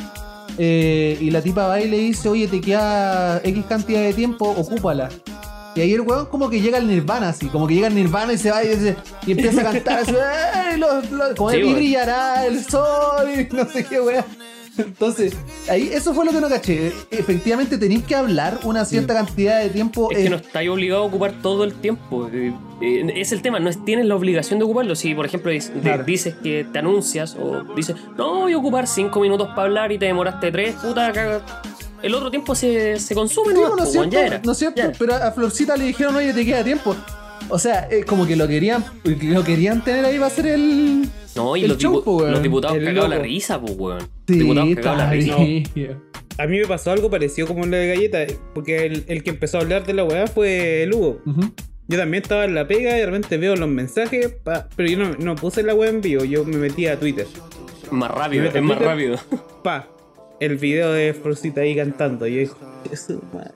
eh, 0.58 1.18
y 1.20 1.30
la 1.32 1.42
tipa 1.42 1.68
va 1.68 1.80
y 1.82 1.88
le 1.88 1.98
dice, 1.98 2.30
oye, 2.30 2.48
te 2.48 2.62
queda 2.62 3.42
X 3.44 3.66
cantidad 3.68 4.01
de 4.01 4.13
tiempo, 4.13 4.50
ocúpala. 4.50 5.10
Y 5.75 5.82
ahí 5.82 5.94
el 5.94 6.01
weón 6.01 6.25
como 6.25 6.50
que 6.50 6.60
llega 6.60 6.80
al 6.80 6.88
nirvana 6.88 7.30
así, 7.30 7.48
como 7.48 7.68
que 7.68 7.75
llega 7.75 7.88
al 7.88 7.94
nirvana 7.96 8.34
y 8.34 8.38
se 8.39 8.50
va 8.50 8.63
y, 8.63 8.70
dice- 8.70 8.96
y 9.27 9.32
empieza 9.34 9.62
a 9.62 9.63
cantar 9.66 10.00
así, 10.00 10.12
"Ey, 10.12 10.80
los- 10.80 11.12
los- 11.12 11.36
como 11.36 11.51
Sí, 11.51 11.58
weón. 11.58 11.75
brillará 11.75 12.46
el 12.48 12.63
sol 12.66 13.27
y 13.51 13.54
no 13.56 13.66
sé 13.70 13.86
qué 13.86 14.01
weón. 14.01 14.25
Entonces, 14.77 15.34
ahí 15.69 15.89
eso 15.93 16.13
fue 16.13 16.25
lo 16.25 16.31
que 16.31 16.39
no 16.41 16.50
caché. 16.50 16.91
Efectivamente 17.12 17.77
tenéis 17.77 18.03
que 18.03 18.15
hablar 18.15 18.60
una 18.63 18.86
cierta 18.86 19.13
cantidad 19.13 19.60
de 19.62 19.69
tiempo. 19.69 20.12
Es 20.12 20.17
que 20.17 20.25
eh, 20.25 20.29
no 20.29 20.36
estáis 20.38 20.69
obligado 20.69 21.03
a 21.03 21.05
ocupar 21.05 21.34
todo 21.41 21.63
el 21.63 21.74
tiempo. 21.74 22.27
Eh, 22.31 22.53
eh, 22.81 23.13
Es 23.15 23.31
el 23.31 23.41
tema, 23.41 23.60
no 23.60 23.69
es- 23.69 23.84
tienes 23.84 24.05
la 24.05 24.15
obligación 24.15 24.60
de 24.60 24.65
ocuparlo. 24.65 24.96
Si, 24.96 25.13
por 25.15 25.25
ejemplo, 25.25 25.51
dis- 25.51 25.72
de- 25.74 25.81
Claro. 25.81 26.03
dices 26.03 26.36
que 26.43 26.65
te 26.72 26.79
anuncias 26.79 27.36
o 27.39 27.63
dices, 27.75 27.96
no, 28.17 28.41
voy 28.41 28.53
a 28.53 28.57
ocupar 28.57 28.88
cinco 28.88 29.19
minutos 29.19 29.48
para 29.50 29.63
hablar 29.63 29.91
y 29.91 29.98
te 29.98 30.05
demoraste 30.05 30.51
tres, 30.51 30.75
puta, 30.75 31.12
caga. 31.12 31.41
El 32.03 32.13
otro 32.13 32.29
tiempo 32.29 32.53
se, 32.53 33.00
se 33.00 33.15
consume, 33.15 33.53
Sí, 33.55 33.60
¿no? 33.60 33.75
no 33.75 33.84
es 33.84 33.91
cierto, 33.91 34.39
no 34.43 34.51
es 34.51 34.57
cierto, 34.60 34.81
pero 35.00 35.15
a 35.15 35.31
Florcita 35.31 35.75
le 35.75 35.86
dijeron, 35.86 36.15
oye, 36.15 36.31
te 36.31 36.46
queda 36.46 36.63
tiempo. 36.63 36.96
O 37.50 37.60
sea, 37.60 37.88
eh, 37.89 38.03
como 38.03 38.25
que 38.27 38.36
lo 38.36 38.48
querían, 38.48 38.84
lo 39.03 39.44
querían 39.44 39.84
tener 39.84 40.03
ahí 40.06 40.17
va 40.17 40.27
a 40.27 40.29
ser 40.29 40.48
el. 40.48 41.08
No, 41.36 41.56
y 41.56 41.63
el 41.63 41.70
los, 41.70 41.77
show, 41.77 41.96
dipu- 41.96 42.03
po, 42.03 42.17
weón. 42.17 42.32
los 42.32 42.41
diputados 42.44 42.77
cagados 42.84 43.10
la 43.10 43.20
risa, 43.20 43.62
pues, 43.62 43.74
weón. 43.77 44.01
Sí, 44.27 44.34
diputados 44.39 44.75
cagados 44.75 44.98
la 44.98 45.10
risa. 45.12 45.36
A 46.39 46.46
mí 46.46 46.60
me 46.60 46.65
pasó 46.67 46.91
algo 46.91 47.10
parecido 47.10 47.48
como 47.48 47.65
lo 47.65 47.75
de 47.77 47.88
Galleta, 47.88 48.20
porque 48.53 48.86
el, 48.86 49.06
el 49.08 49.24
que 49.24 49.29
empezó 49.32 49.58
a 49.58 49.62
hablar 49.62 49.86
de 49.86 49.94
la 49.94 50.03
weá 50.03 50.27
fue 50.27 50.84
el 50.84 50.94
Hugo. 50.94 51.22
Yo 51.89 51.98
también 51.98 52.22
estaba 52.22 52.44
en 52.46 52.53
la 52.53 52.67
pega 52.67 52.96
y 52.96 53.00
de 53.00 53.06
repente 53.06 53.38
veo 53.38 53.56
los 53.56 53.70
mensajes, 53.70 54.34
pa- 54.44 54.67
pero 54.75 54.89
yo 54.89 54.98
no, 55.00 55.15
no 55.17 55.36
puse 55.36 55.63
la 55.63 55.74
weá 55.74 55.89
en 55.89 56.01
vivo, 56.01 56.25
yo 56.25 56.44
me 56.44 56.58
metí 56.58 56.86
a 56.88 57.00
Twitter. 57.00 57.25
Más 57.91 58.12
rápido, 58.12 58.44
es 58.46 58.53
más 58.62 58.77
Twitter. 58.77 58.84
rápido. 58.84 59.17
Pa, 59.63 59.88
el 60.41 60.58
video 60.58 60.91
de 60.91 61.13
Florcita 61.13 61.62
ahí 61.62 61.75
cantando. 61.75 62.27
Y 62.27 62.34
yo 62.34 62.39
digo, 62.41 62.56
"Eso, 62.91 63.22
madre". 63.34 63.51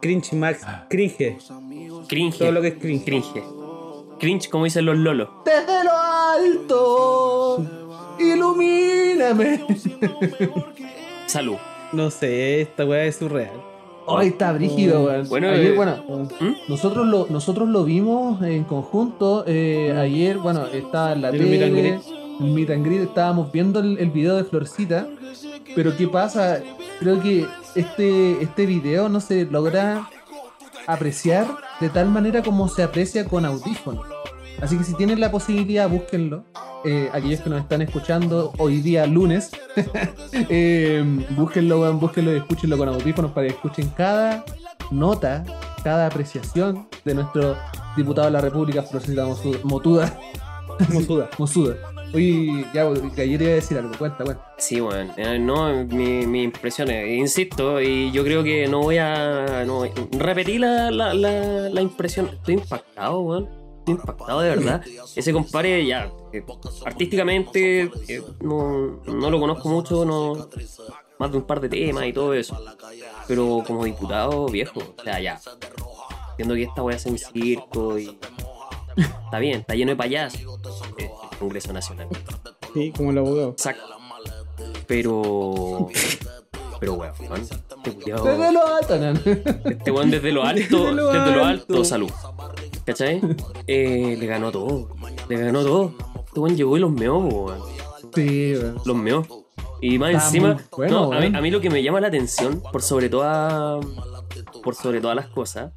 Cringe 0.00 0.32
Max, 0.34 0.66
cringe. 0.88 1.36
Cringe. 2.08 2.38
Todo 2.38 2.52
lo 2.52 2.62
que 2.62 2.68
es 2.68 2.74
cringe. 2.74 3.04
Cringe. 3.04 3.42
Cringe, 4.18 4.48
como 4.50 4.64
dicen 4.64 4.86
los 4.86 4.96
lolos. 4.96 5.28
Desde 5.44 5.84
lo 5.84 5.90
alto, 5.92 7.66
ilumíname. 8.18 9.64
Salud. 11.26 11.56
No 11.92 12.10
sé, 12.10 12.60
esta 12.60 12.84
weá 12.86 13.04
es 13.04 13.16
surreal. 13.16 13.50
Hoy 14.06 14.28
está 14.28 14.52
brígido, 14.52 15.04
weón. 15.04 15.28
Bueno, 15.28 15.48
ayer, 15.48 15.72
eh, 15.72 15.76
bueno, 15.76 16.02
¿Mm? 16.40 16.52
nosotros 16.68 17.06
lo, 17.06 17.26
nosotros 17.28 17.68
lo 17.68 17.84
vimos 17.84 18.42
en 18.42 18.64
conjunto. 18.64 19.44
eh, 19.46 19.94
ayer, 19.96 20.38
bueno, 20.38 20.66
estaba 20.66 21.12
en 21.12 21.22
la 21.22 21.28
El 21.30 21.38
tele, 21.38 22.00
meet 22.40 22.70
and 22.70 22.84
greet, 22.86 23.02
estábamos 23.02 23.52
viendo 23.52 23.80
el, 23.80 23.98
el 23.98 24.10
video 24.10 24.36
de 24.36 24.44
Florcita. 24.44 25.06
Pero 25.74 25.96
¿qué 25.96 26.08
pasa? 26.08 26.60
Creo 26.98 27.20
que 27.22 27.46
este, 27.74 28.42
este 28.42 28.66
video 28.66 29.08
no 29.08 29.20
se 29.20 29.44
logra 29.46 30.08
apreciar 30.86 31.46
de 31.80 31.88
tal 31.88 32.08
manera 32.10 32.42
como 32.42 32.68
se 32.68 32.82
aprecia 32.82 33.24
con 33.24 33.44
audífonos. 33.44 34.06
Así 34.60 34.76
que 34.76 34.84
si 34.84 34.94
tienen 34.94 35.20
la 35.20 35.30
posibilidad, 35.30 35.88
búsquenlo. 35.88 36.44
Eh, 36.84 37.08
aquellos 37.12 37.40
que 37.40 37.50
nos 37.50 37.60
están 37.60 37.82
escuchando 37.82 38.52
hoy 38.58 38.80
día 38.80 39.06
lunes, 39.06 39.50
eh, 40.32 41.04
búsquenlo, 41.30 41.92
búsquenlo 41.94 42.34
y 42.34 42.38
escúchenlo 42.38 42.76
con 42.78 42.88
audífonos 42.88 43.32
para 43.32 43.46
que 43.46 43.52
escuchen 43.54 43.88
cada 43.96 44.44
nota, 44.90 45.44
cada 45.84 46.06
apreciación 46.06 46.88
de 47.04 47.14
nuestro 47.14 47.56
diputado 47.96 48.26
de 48.26 48.32
la 48.32 48.40
República, 48.40 48.82
Florcita 48.82 49.26
Mosu- 49.26 49.62
Motuda. 49.62 50.18
Mosuda. 50.92 51.28
Mosuda. 51.38 51.76
Oye, 52.12 52.66
ya, 52.74 52.88
que 53.14 53.22
ayer 53.22 53.42
iba 53.42 53.50
a 53.52 53.54
decir 53.54 53.78
algo, 53.78 53.92
cuenta, 53.96 54.24
cuenta. 54.24 54.54
Sí, 54.58 54.80
bueno, 54.80 55.12
eh, 55.16 55.38
no, 55.38 55.84
mi, 55.84 56.26
mi 56.26 56.42
impresiones, 56.42 57.08
insisto, 57.08 57.80
y 57.80 58.10
yo 58.10 58.24
creo 58.24 58.42
que 58.42 58.66
no 58.66 58.80
voy 58.80 58.98
a 58.98 59.64
no, 59.64 59.84
repetir 60.12 60.60
la, 60.60 60.90
la, 60.90 61.14
la, 61.14 61.80
impresión. 61.80 62.28
Estoy 62.28 62.54
impactado, 62.54 63.20
weón. 63.20 63.48
Estoy 63.78 63.94
impactado 63.94 64.40
de 64.40 64.48
verdad. 64.50 64.84
Ese 65.14 65.32
compadre 65.32 65.86
ya, 65.86 66.10
eh, 66.32 66.44
artísticamente, 66.84 67.90
eh, 68.08 68.22
no, 68.40 69.00
no 69.06 69.30
lo 69.30 69.40
conozco 69.40 69.68
mucho, 69.68 70.04
no 70.04 70.48
más 71.20 71.30
de 71.30 71.36
un 71.36 71.44
par 71.44 71.60
de 71.60 71.68
temas 71.68 72.06
y 72.06 72.12
todo 72.12 72.32
eso. 72.34 72.58
Pero 73.28 73.62
como 73.66 73.84
diputado 73.84 74.46
viejo, 74.48 74.80
o 74.80 75.02
sea, 75.04 75.20
ya. 75.20 75.40
Viendo 76.36 76.54
que 76.54 76.62
esta 76.62 76.80
voy 76.80 76.94
a 76.94 76.96
hacer 76.96 77.12
un 77.12 77.18
circo 77.18 77.98
y. 77.98 78.18
Está 78.96 79.38
bien, 79.38 79.60
está 79.60 79.74
lleno 79.74 79.90
de 79.90 79.96
payasos. 79.96 80.40
eh, 80.98 81.10
El 81.32 81.38
Congreso 81.38 81.72
Nacional. 81.72 82.08
Sí, 82.74 82.92
como 82.96 83.10
el 83.10 83.18
abogado. 83.18 83.50
Exacto. 83.50 83.82
Pero. 84.86 85.88
Pero 86.80 86.94
weón, 86.94 87.12
culiao- 87.84 88.22
Desde 88.24 88.52
lo 88.52 88.66
alto, 88.66 88.98
no, 88.98 89.12
no. 89.12 89.20
este 89.70 89.90
weón 89.90 90.10
desde 90.10 90.32
lo 90.32 90.42
alto, 90.44 90.78
Desde 90.78 90.92
lo 90.94 91.06
desde 91.12 91.30
lo 91.36 91.44
alto. 91.44 91.72
alto, 91.74 91.84
salud. 91.84 92.10
¿Cachai? 92.86 93.20
Eh, 93.66 94.16
le 94.18 94.26
ganó 94.26 94.50
todo. 94.50 94.88
Le 95.28 95.36
ganó 95.36 95.62
todo. 95.62 95.94
Este 96.26 96.40
weón 96.40 96.56
llegó 96.56 96.76
y 96.76 96.80
los 96.80 96.90
meó, 96.90 97.18
weón. 97.18 97.60
Sí, 98.14 98.54
weón. 98.56 98.76
Los 98.84 98.96
meó. 98.96 99.26
Y 99.82 99.98
más 99.98 100.10
Está 100.10 100.24
encima, 100.26 100.56
bueno, 100.76 100.92
no, 100.94 101.04
a, 101.12 101.16
mí, 101.16 101.26
weón. 101.26 101.36
a 101.36 101.40
mí 101.40 101.50
lo 101.50 101.60
que 101.60 101.70
me 101.70 101.82
llama 101.82 102.00
la 102.00 102.08
atención, 102.08 102.62
por 102.72 102.82
sobre 102.82 103.08
toda, 103.08 103.78
por 104.62 104.74
sobre 104.74 105.00
todas 105.00 105.16
las 105.16 105.26
cosas, 105.28 105.72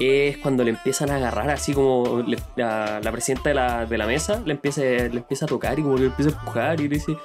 es 0.00 0.38
cuando 0.38 0.64
le 0.64 0.70
empiezan 0.70 1.10
a 1.10 1.16
agarrar 1.16 1.50
así 1.50 1.72
como 1.72 2.22
le- 2.26 2.38
la, 2.56 3.00
la 3.02 3.12
presidenta 3.12 3.50
de 3.50 3.54
la, 3.54 3.86
de 3.86 3.96
la 3.98 4.06
mesa 4.06 4.42
le 4.44 4.52
empieza, 4.52 4.80
le 4.82 5.04
empieza 5.06 5.44
a 5.44 5.48
tocar 5.48 5.78
y 5.78 5.82
como 5.82 5.94
que 5.94 6.00
le 6.02 6.06
empieza 6.08 6.30
a 6.30 6.40
empujar 6.40 6.80
y 6.80 6.88
le 6.88 6.94
dice, 6.96 7.16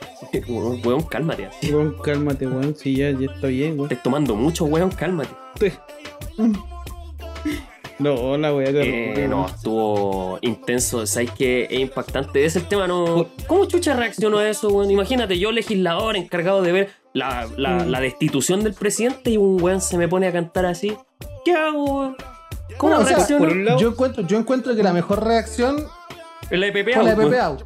weón, 0.48 0.80
weón, 0.86 1.02
cálmate. 1.04 1.46
así. 1.48 1.74
Weón, 1.74 1.96
cálmate, 2.04 2.48
weón. 2.48 2.76
Sí, 2.76 2.96
ya, 2.96 3.12
ya 3.12 3.32
está 3.34 3.48
bien, 3.48 3.74
weón. 3.78 3.90
Estás 3.92 4.04
tomando 4.04 4.36
mucho, 4.36 4.66
weón, 4.66 4.92
cálmate. 4.92 5.32
No, 8.00 8.38
la 8.38 8.54
weá 8.56 8.70
Eh, 8.70 9.28
no, 9.30 9.46
estuvo 9.46 10.40
intenso. 10.42 11.06
¿Sabes 11.06 11.32
qué? 11.32 11.68
Es 11.70 11.80
impactante. 11.82 12.46
Es 12.46 12.56
el 12.56 12.64
tema, 12.66 12.88
¿no? 12.88 13.28
¿Cómo 13.46 13.66
chucha 13.66 13.94
reaccionó 13.94 14.38
a 14.38 14.48
eso, 14.48 14.70
weón? 14.70 14.90
Imagínate, 14.90 15.38
yo 15.38 15.52
legislador 15.52 16.16
encargado 16.16 16.62
de 16.62 16.72
ver 16.72 16.90
la, 17.14 17.46
la- 17.58 17.84
la 17.86 18.00
destitución 18.00 18.64
del 18.64 18.74
presidente 18.74 19.32
y 19.32 19.38
un 19.38 19.62
weón 19.62 19.82
se 19.82 19.98
me 19.98 20.08
pone 20.08 20.28
a 20.28 20.32
cantar 20.32 20.66
así. 20.66 20.96
¿Qué 21.44 21.52
hago, 21.52 21.84
weón? 21.84 22.16
¿Cómo 22.80 22.96
o 22.96 23.06
sea, 23.06 23.18
reacciono? 23.18 23.46
por 23.46 23.54
un 23.56 23.66
lado- 23.66 23.78
Yo 23.80 23.90
encuentro, 23.90 24.24
yo 24.26 24.38
encuentro 24.40 24.76
que 24.76 24.82
la 24.84 24.94
mejor 24.94 25.24
reacción 25.24 25.86
En 26.50 26.60
la 26.60 26.66
de 26.68 26.72
Pepe 26.72 26.94
fue 26.96 27.04
la 27.04 27.14
de 27.16 27.16
Out, 27.16 27.30
Pepe 27.30 27.36
weón. 27.42 27.46
Out. 27.46 27.64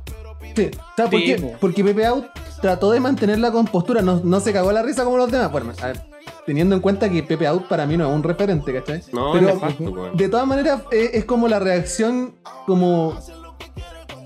Sí, 0.56 0.72
¿sabes 0.98 1.12
por 1.12 1.20
Sí, 1.22 1.26
qué? 1.26 1.36
po. 1.42 1.54
Porque 1.62 1.84
Pepe 1.84 2.06
Out 2.06 2.26
trató 2.62 2.92
de 2.92 3.00
mantener 3.00 3.40
la 3.40 3.52
compostura, 3.52 4.02
no, 4.02 4.20
no 4.24 4.40
se 4.42 4.52
cagó 4.52 4.72
la 4.72 4.84
risa 4.84 5.04
como 5.06 5.18
los 5.18 5.32
demás. 5.32 5.52
Bueno, 5.52 5.72
a 5.82 5.88
ver, 5.88 6.02
teniendo 6.46 6.76
en 6.76 6.82
cuenta 6.82 7.10
que 7.10 7.24
Pepe 7.24 7.48
Out 7.48 7.68
para 7.68 7.86
mí 7.86 7.96
no 7.98 8.08
es 8.10 8.14
un 8.16 8.24
referente, 8.24 8.74
¿cachai? 8.74 9.02
No, 9.14 9.34
es 9.36 9.42
Pero 9.42 9.54
nefasto, 9.56 9.84
weón. 9.86 10.18
de 10.18 10.30
todas 10.30 10.46
maneras 10.48 10.82
eh, 10.92 11.12
es 11.14 11.26
como 11.26 11.48
la 11.48 11.60
reacción 11.60 12.36
como... 12.66 13.18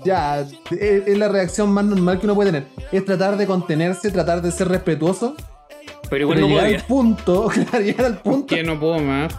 Ya, 0.04 0.40
es, 0.40 0.52
es 0.70 1.18
la 1.18 1.28
reacción 1.28 1.70
más 1.72 1.84
normal 1.84 2.18
que 2.20 2.26
uno 2.26 2.34
puede 2.36 2.52
tener. 2.52 2.68
Es 2.92 3.04
tratar 3.04 3.36
de 3.36 3.46
contenerse, 3.46 4.10
tratar 4.12 4.40
de 4.42 4.52
ser 4.52 4.68
respetuoso. 4.68 5.34
Pero 6.08 6.22
igual 6.22 6.36
pero 6.36 6.46
no 6.46 6.52
llegar 6.54 6.64
podía. 6.64 6.78
al 6.78 6.84
punto, 6.86 7.48
claro, 7.70 7.84
llegar 7.84 8.06
al 8.06 8.18
punto 8.18 8.46
Que 8.54 8.62
no 8.62 8.78
puedo 8.78 8.98
más. 9.00 9.34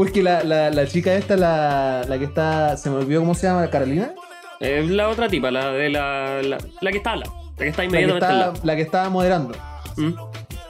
Porque 0.00 0.22
la, 0.22 0.42
la, 0.44 0.70
la 0.70 0.86
chica 0.86 1.12
esta, 1.14 1.36
la, 1.36 2.06
la 2.08 2.18
que 2.18 2.24
está, 2.24 2.74
se 2.78 2.88
me 2.88 2.96
olvidó 2.96 3.20
cómo 3.20 3.34
se 3.34 3.46
llama, 3.46 3.68
Carolina. 3.68 4.12
Eh, 4.58 4.82
la 4.88 5.10
otra 5.10 5.28
tipa, 5.28 5.50
la 5.50 5.72
de 5.72 5.90
la, 5.90 6.40
la, 6.40 6.90
que 6.90 6.96
está. 6.96 7.16
La 7.16 7.24
que 7.58 7.68
está 7.68 7.84
La 7.84 7.90
que, 7.90 8.04
estaba, 8.06 8.54
la 8.62 8.76
que 8.76 8.80
estaba 8.80 9.10
moderando. 9.10 9.54
¿Mm? 9.98 10.12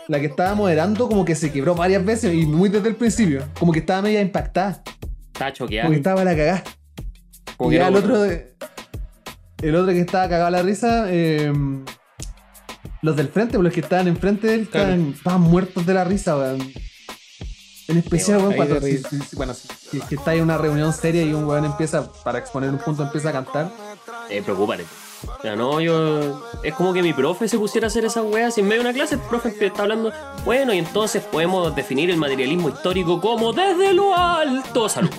La 0.08 0.18
que 0.18 0.26
estaba 0.26 0.56
moderando 0.56 1.08
como 1.08 1.24
que 1.24 1.36
se 1.36 1.52
quebró 1.52 1.76
varias 1.76 2.04
veces 2.04 2.34
y 2.34 2.44
muy 2.44 2.70
desde 2.70 2.88
el 2.88 2.96
principio. 2.96 3.44
Como 3.56 3.70
que 3.70 3.78
estaba 3.78 4.02
media 4.02 4.20
impactada. 4.20 4.82
Está 5.32 5.52
choqueada. 5.52 5.84
Como 5.86 5.92
que 5.92 5.98
estaba 5.98 6.24
la 6.24 6.34
cagada. 6.34 6.64
Como 7.56 7.70
y 7.70 7.74
que 7.74 7.78
ya 7.78 7.86
el 7.86 7.94
otro 7.94 8.24
el 8.24 9.74
otro 9.76 9.92
que 9.92 10.00
estaba 10.00 10.24
cagado 10.24 10.46
a 10.46 10.50
la 10.50 10.62
risa, 10.62 11.04
eh, 11.06 11.52
los 13.00 13.14
del 13.14 13.28
frente, 13.28 13.52
pues, 13.52 13.62
los 13.62 13.72
que 13.72 13.78
estaban 13.78 14.08
enfrente 14.08 14.48
de 14.48 14.54
él, 14.54 14.68
Claro. 14.68 14.88
estaban, 14.90 15.12
estaban 15.14 15.40
muertos 15.42 15.86
de 15.86 15.94
la 15.94 16.02
risa, 16.02 16.36
weón. 16.36 16.58
En 17.90 17.98
especial, 17.98 18.38
weón, 18.38 18.54
cuando 18.54 18.80
si, 18.80 18.98
si- 18.98 19.20
si- 19.20 19.36
bueno, 19.36 19.52
si, 19.54 19.68
si 19.90 19.98
es 19.98 20.04
que 20.04 20.14
está 20.14 20.34
en 20.34 20.42
una 20.42 20.56
reunión 20.58 20.92
seria 20.92 21.22
y 21.22 21.32
un 21.32 21.44
weón 21.44 21.64
empieza, 21.64 22.10
para 22.24 22.38
exponer 22.38 22.70
un 22.70 22.78
punto, 22.78 23.02
empieza 23.02 23.30
a 23.30 23.32
cantar. 23.32 23.70
Eh, 24.28 24.42
preocúpate. 24.42 24.84
Ya 25.44 25.54
no, 25.56 25.80
yo. 25.80 26.48
Es 26.62 26.74
como 26.74 26.92
que 26.94 27.02
mi 27.02 27.12
profe 27.12 27.46
se 27.48 27.58
pusiera 27.58 27.86
a 27.86 27.88
hacer 27.88 28.04
esas 28.06 28.24
weas. 28.24 28.56
y 28.56 28.60
en 28.62 28.68
medio 28.68 28.82
de 28.82 28.88
una 28.88 28.96
clase 28.96 29.16
el 29.16 29.20
profe 29.20 29.54
está 29.66 29.82
hablando. 29.82 30.12
Bueno, 30.44 30.72
y 30.72 30.78
entonces 30.78 31.22
podemos 31.22 31.74
definir 31.76 32.08
el 32.10 32.16
materialismo 32.16 32.68
histórico 32.70 33.20
como 33.20 33.52
desde 33.52 33.92
lo 33.92 34.16
alto. 34.16 34.88
Salud. 34.88 35.10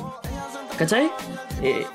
¿Cachai? 0.77 1.11
Eh, 1.61 1.85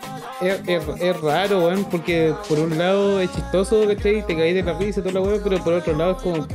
Es, 0.40 0.60
es- 0.68 0.84
es 1.00 1.20
raro, 1.22 1.60
weón, 1.66 1.84
porque 1.86 2.34
por 2.46 2.58
un 2.58 2.76
lado 2.76 3.20
es 3.20 3.32
chistoso, 3.32 3.86
¿cachai? 3.88 4.24
Te 4.26 4.36
caes 4.36 4.54
de 4.54 4.62
la 4.62 4.74
risa 4.78 5.00
y 5.00 5.02
toda 5.02 5.14
la 5.14 5.20
weón, 5.22 5.40
pero 5.42 5.64
por 5.64 5.72
otro 5.72 5.94
lado 5.96 6.10
es 6.12 6.22
como. 6.22 6.46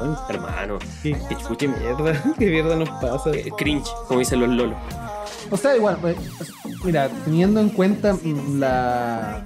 Weón, 0.00 0.16
hermano. 0.28 0.78
¿Qué, 1.02 1.16
qué, 1.58 1.68
mierda? 1.68 2.22
¿Qué 2.38 2.46
mierda 2.46 2.76
nos 2.76 2.88
pasa? 2.90 3.30
eh, 3.32 3.50
cringe, 3.56 3.88
como 4.06 4.20
dicen 4.20 4.40
los 4.40 4.50
lolos. 4.50 4.76
O 5.50 5.56
sea, 5.56 5.76
igual, 5.76 5.98
pues, 6.00 6.16
mira, 6.84 7.08
teniendo 7.24 7.60
en 7.60 7.70
cuenta 7.70 8.16
la 8.58 9.44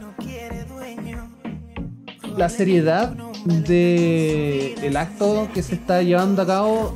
la 2.37 2.49
seriedad 2.49 3.15
de 3.45 4.75
el 4.83 4.97
acto 4.97 5.49
que 5.53 5.63
se 5.63 5.75
está 5.75 6.03
llevando 6.03 6.43
a 6.43 6.47
cabo 6.47 6.95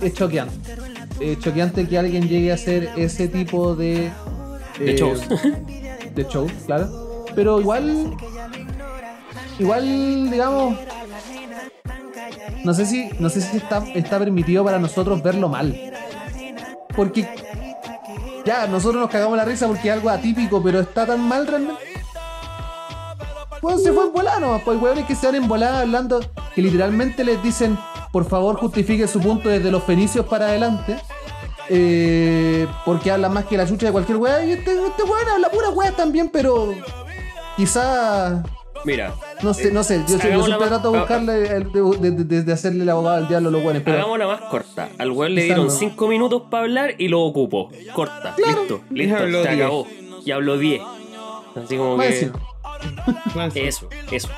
es 0.00 0.14
choqueante. 0.14 0.54
Es 1.20 1.38
choqueante 1.40 1.86
que 1.86 1.98
alguien 1.98 2.28
llegue 2.28 2.50
a 2.50 2.54
hacer 2.54 2.90
ese 2.96 3.28
tipo 3.28 3.74
de 3.76 4.10
De 4.78 4.92
eh, 4.92 4.96
shows. 4.96 5.20
de 6.14 6.24
shows, 6.24 6.52
claro. 6.66 7.26
Pero 7.34 7.60
igual 7.60 8.16
igual 9.58 10.30
digamos 10.30 10.76
no 12.64 12.74
sé 12.74 12.86
si 12.86 13.10
no 13.18 13.28
sé 13.28 13.40
si 13.40 13.56
está, 13.56 13.84
está 13.94 14.18
permitido 14.18 14.64
para 14.64 14.78
nosotros 14.78 15.22
verlo 15.22 15.48
mal. 15.48 15.74
Porque 16.94 17.28
ya, 18.44 18.66
nosotros 18.66 19.00
nos 19.00 19.10
cagamos 19.10 19.36
la 19.36 19.44
risa 19.44 19.66
porque 19.66 19.88
es 19.88 19.94
algo 19.94 20.10
atípico, 20.10 20.62
pero 20.62 20.80
está 20.80 21.06
tan 21.06 21.20
mal 21.26 21.46
realmente. 21.46 21.80
Bueno, 23.60 23.78
se 23.78 23.92
fue 23.92 24.06
en 24.06 24.12
volada 24.12 24.40
nomás, 24.40 24.62
pues 24.62 24.80
huevones 24.80 25.06
que 25.06 25.14
se 25.14 25.26
van 25.26 25.36
en 25.36 25.46
volada 25.46 25.80
hablando 25.80 26.20
que 26.54 26.62
literalmente 26.62 27.22
les 27.22 27.40
dicen, 27.42 27.78
por 28.10 28.24
favor 28.24 28.56
justifique 28.56 29.06
su 29.06 29.20
punto 29.20 29.48
desde 29.48 29.70
los 29.70 29.84
fenicios 29.84 30.26
para 30.26 30.46
adelante. 30.46 30.98
eh, 31.68 32.66
porque 32.84 33.10
habla 33.10 33.28
más 33.28 33.46
que 33.46 33.56
la 33.56 33.66
chucha 33.66 33.86
de 33.86 33.92
cualquier 33.92 34.18
weá. 34.18 34.44
Y 34.44 34.52
este, 34.52 34.72
este 34.72 35.02
habla 35.32 35.48
pura 35.48 35.70
weá 35.70 35.92
también, 35.92 36.28
pero 36.28 36.74
quizá 37.56 38.42
Mira, 38.84 39.14
no 39.42 39.54
sé, 39.54 39.70
no 39.72 39.84
sé. 39.84 40.02
Yo, 40.08 40.16
yo 40.16 40.16
la 40.18 40.22
siempre 40.22 40.50
más- 40.58 40.68
trato 40.68 40.90
de 40.92 40.98
buscarle, 40.98 41.46
el- 41.56 41.72
de, 41.72 42.10
de- 42.10 42.24
de- 42.24 42.42
de 42.42 42.52
hacerle 42.52 42.82
el 42.82 42.88
abogado 42.90 43.16
al 43.16 43.28
diablo 43.28 43.48
a 43.48 43.52
los 43.52 43.62
buenos, 43.62 43.82
pero 43.84 43.98
hagámosla 43.98 44.26
más 44.26 44.40
corta. 44.42 44.88
Al 44.98 45.10
weón 45.12 45.34
le 45.34 45.42
dieron 45.44 45.66
no. 45.66 45.70
5 45.70 46.08
minutos 46.08 46.42
para 46.50 46.64
hablar 46.64 46.94
y 46.98 47.08
lo 47.08 47.20
ocupó. 47.20 47.70
Corta. 47.94 48.34
Listo, 48.36 48.80
listo, 48.90 49.16
habló 49.16 49.42
se 49.44 49.50
10. 49.50 49.60
acabó. 49.62 49.86
Y 50.24 50.30
habló 50.32 50.58
10. 50.58 50.82
Así 51.64 51.76
como 51.76 51.96
más 51.96 53.52
que. 53.52 53.68
Eso, 53.68 53.88
eso. 54.10 54.28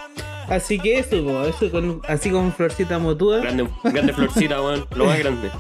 Así 0.48 0.78
que 0.78 0.98
eso, 0.98 1.24
po, 1.24 1.42
eso 1.44 1.70
con, 1.70 2.02
así 2.06 2.30
con 2.30 2.52
Florcita 2.52 2.98
Motúa. 2.98 3.38
Grande, 3.38 3.66
grande 3.82 4.12
florcita, 4.12 4.60
weón. 4.60 4.86
Lo 4.94 5.06
más 5.06 5.18
grande. 5.18 5.50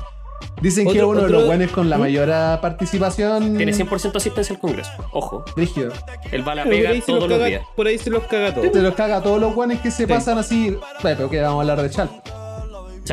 Dicen 0.62 0.84
que 0.86 0.98
Otro- 1.02 1.08
uno 1.10 1.22
de 1.22 1.28
los 1.30 1.46
buenos 1.46 1.70
con 1.72 1.90
la 1.90 1.98
mayor 1.98 2.28
participación. 2.60 3.56
Tiene 3.56 3.72
100% 3.72 4.16
asistencia 4.16 4.54
al 4.54 4.60
Congreso. 4.60 4.90
Ojo. 5.12 5.44
Rígido. 5.56 5.92
Él 6.32 6.46
va 6.46 6.52
a 6.52 6.54
la 6.56 6.64
pega 6.64 6.90
ahí 6.90 7.00
se 7.00 7.06
todos 7.06 7.20
los 7.20 7.28
los 7.28 7.38
caga, 7.38 7.48
días. 7.48 7.62
por 7.76 7.86
ahí 7.86 7.98
se 7.98 8.10
los 8.10 8.22
caga 8.24 8.54
todo. 8.54 8.70
Te 8.70 8.80
los 8.82 8.94
caga 8.94 9.16
a 9.18 9.22
todos 9.22 9.40
los 9.40 9.54
guanes 9.54 9.80
que 9.80 9.90
se 9.90 10.04
Sí. 10.04 10.06
pasan 10.06 10.38
así. 10.38 10.70
Bueno, 10.70 11.16
pero 11.18 11.30
que 11.30 11.40
vamos 11.40 11.58
a 11.58 11.60
hablar 11.62 11.82
de 11.82 11.90
Chal. 11.90 12.10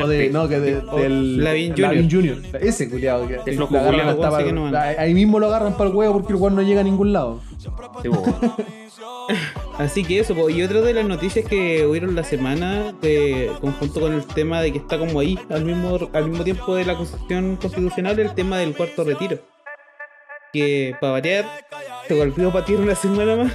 O 0.02 0.06
de, 0.08 0.30
no, 0.30 0.48
que 0.48 0.58
de- 0.58 0.76
O 0.78 0.96
del. 0.96 1.44
Lavín 1.44 2.10
Junior. 2.10 2.38
Ese 2.60 2.88
culiado 2.88 3.28
que 3.28 3.52
flojo 3.52 3.76
hasta 3.76 4.44
que 4.44 4.52
no 4.52 4.70
para-. 4.70 5.00
Ahí 5.02 5.12
mismo 5.12 5.38
lo 5.38 5.48
agarran 5.48 5.74
para 5.76 5.90
el 5.90 5.96
huevo 5.96 6.14
porque 6.14 6.32
el 6.32 6.38
weón 6.38 6.54
no 6.54 6.62
llega 6.62 6.80
a 6.80 6.84
ningún 6.84 7.12
lado. 7.12 7.40
Sí. 7.58 7.68
Así 9.78 10.04
que 10.04 10.20
eso, 10.20 10.50
y 10.50 10.62
otra 10.62 10.80
de 10.80 10.94
las 10.94 11.06
noticias 11.06 11.46
que 11.46 11.86
hubieron 11.86 12.14
la 12.14 12.24
semana, 12.24 12.92
de, 13.00 13.50
conjunto 13.60 14.00
con 14.00 14.12
el 14.12 14.24
tema 14.26 14.60
de 14.60 14.72
que 14.72 14.78
está 14.78 14.98
como 14.98 15.20
ahí, 15.20 15.38
al 15.48 15.64
mismo, 15.64 16.10
al 16.12 16.28
mismo 16.28 16.44
tiempo 16.44 16.74
de 16.74 16.84
la 16.84 16.96
Constitución 16.96 17.56
Constitucional, 17.56 18.18
el 18.18 18.34
tema 18.34 18.58
del 18.58 18.76
cuarto 18.76 19.04
retiro. 19.04 19.38
Que, 20.52 20.94
para 21.00 21.14
variar, 21.14 21.46
se 22.06 22.14
volvió 22.14 22.48
a 22.50 22.52
patir 22.52 22.78
una 22.78 22.94
semana 22.94 23.36
más. 23.36 23.52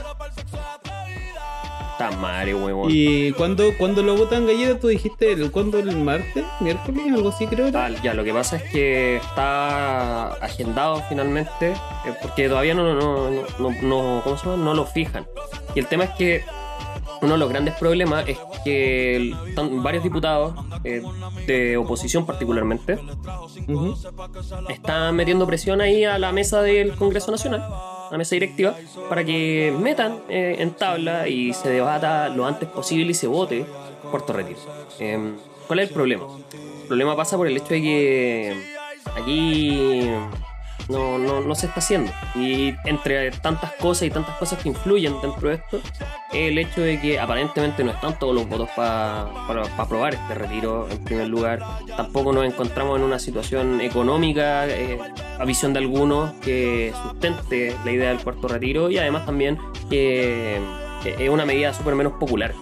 Está 1.99 2.11
madre, 2.17 2.53
weón. 2.53 2.89
Y 2.91 3.31
cuando, 3.31 3.75
cuando 3.75 4.03
lo 4.03 4.15
votan 4.15 4.45
galleta, 4.45 4.79
tú 4.79 4.87
dijiste, 4.87 5.31
el, 5.31 5.49
¿cuándo? 5.51 5.79
¿El 5.79 5.97
martes? 5.97 6.45
¿Miércoles? 6.59 7.05
Algo 7.11 7.29
así 7.29 7.47
creo. 7.47 7.67
era. 7.67 7.85
Ah, 7.87 7.89
ya, 8.03 8.13
lo 8.13 8.23
que 8.23 8.31
pasa 8.33 8.57
es 8.57 8.63
que 8.71 9.15
está 9.17 10.27
agendado 10.33 11.01
finalmente, 11.09 11.71
eh, 11.71 12.13
porque 12.21 12.49
todavía 12.49 12.75
no, 12.75 12.83
no, 12.93 13.31
no, 13.31 13.41
no, 13.57 13.71
no- 13.81 14.21
¿cómo 14.23 14.37
se 14.37 14.45
llama? 14.47 14.63
no 14.63 14.73
lo 14.75 14.85
fijan. 14.85 15.25
Y 15.73 15.79
el 15.79 15.87
tema 15.87 16.03
es 16.03 16.11
que 16.11 16.43
uno 17.21 17.33
de 17.33 17.39
los 17.39 17.49
grandes 17.49 17.73
problemas 17.75 18.27
es 18.27 18.37
que 18.63 19.33
varios 19.83 20.03
diputados, 20.03 20.53
eh, 20.83 21.01
de 21.45 21.77
oposición 21.77 22.25
particularmente, 22.25 22.99
Ujú. 23.67 23.95
están 24.69 25.15
metiendo 25.15 25.45
presión 25.47 25.81
ahí 25.81 26.03
a 26.03 26.17
la 26.19 26.31
mesa 26.31 26.61
del 26.61 26.95
Congreso 26.95 27.31
Nacional, 27.31 27.61
a 27.61 28.09
la 28.11 28.17
mesa 28.17 28.35
directiva, 28.35 28.75
para 29.09 29.23
que 29.23 29.73
metan 29.77 30.19
eh, 30.29 30.55
en 30.59 30.71
tabla 30.71 31.27
y 31.27 31.53
se 31.53 31.69
debata 31.69 32.29
lo 32.29 32.45
antes 32.45 32.69
posible 32.69 33.11
y 33.11 33.15
se 33.15 33.27
vote 33.27 33.65
Puerto 34.11 34.33
Retiro. 34.33 34.59
Em, 34.99 35.35
¿Cuál 35.67 35.79
es 35.79 35.89
el 35.89 35.93
problema? 35.93 36.23
El 36.81 36.87
problema 36.87 37.15
pasa 37.15 37.35
por 37.35 37.47
el 37.47 37.57
hecho 37.57 37.69
de 37.69 37.81
que 37.81 38.63
aquí 39.15 40.09
no, 40.89 41.17
no, 41.17 41.41
no 41.41 41.55
se 41.55 41.67
está 41.67 41.79
haciendo. 41.79 42.11
Y 42.35 42.75
entre 42.85 43.31
tantas 43.31 43.71
cosas 43.73 44.03
y 44.03 44.09
tantas 44.09 44.35
cosas 44.37 44.61
que 44.61 44.69
influyen 44.69 45.19
dentro 45.21 45.49
de 45.49 45.55
esto, 45.55 45.79
el 46.33 46.57
hecho 46.57 46.81
de 46.81 46.99
que 46.99 47.19
aparentemente 47.19 47.83
no 47.83 47.91
están 47.91 48.17
todos 48.19 48.33
los 48.35 48.47
votos 48.47 48.69
pa- 48.75 49.29
para 49.47 49.63
aprobar 49.77 50.13
este 50.15 50.33
retiro 50.35 50.87
en 50.89 51.03
primer 51.03 51.27
lugar. 51.27 51.59
Tampoco 51.95 52.31
nos 52.33 52.45
encontramos 52.45 52.97
en 52.97 53.03
una 53.03 53.19
situación 53.19 53.81
económica, 53.81 54.67
eh, 54.67 54.97
a 55.39 55.45
visión 55.45 55.73
de 55.73 55.79
algunos, 55.79 56.33
que 56.41 56.93
sustente 57.03 57.75
la 57.85 57.91
idea 57.91 58.09
del 58.09 58.19
cuarto 58.19 58.47
retiro 58.47 58.89
y 58.89 58.97
además 58.97 59.25
también 59.25 59.57
que 59.89 60.57
eh, 61.05 61.15
es 61.19 61.29
una 61.29 61.45
medida 61.45 61.73
súper 61.73 61.95
menos 61.95 62.13
popular. 62.13 62.53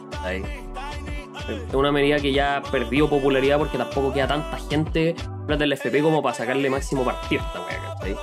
Es 1.50 1.74
una 1.74 1.92
medida 1.92 2.20
que 2.20 2.32
ya 2.34 2.62
perdió 2.72 3.10
popularidad 3.10 3.58
porque 3.58 3.78
tampoco 3.78 4.12
queda 4.14 4.28
tanta 4.28 4.58
gente 4.70 5.16
plata 5.46 5.60
del 5.64 5.74
FP 5.74 6.02
como 6.02 6.22
para 6.24 6.34
sacarle 6.36 6.70
máximo 6.70 7.04
partido 7.04 7.42
a 7.44 7.46
esta 7.48 7.62
wea, 7.66 7.94
¿cachai? 7.94 8.16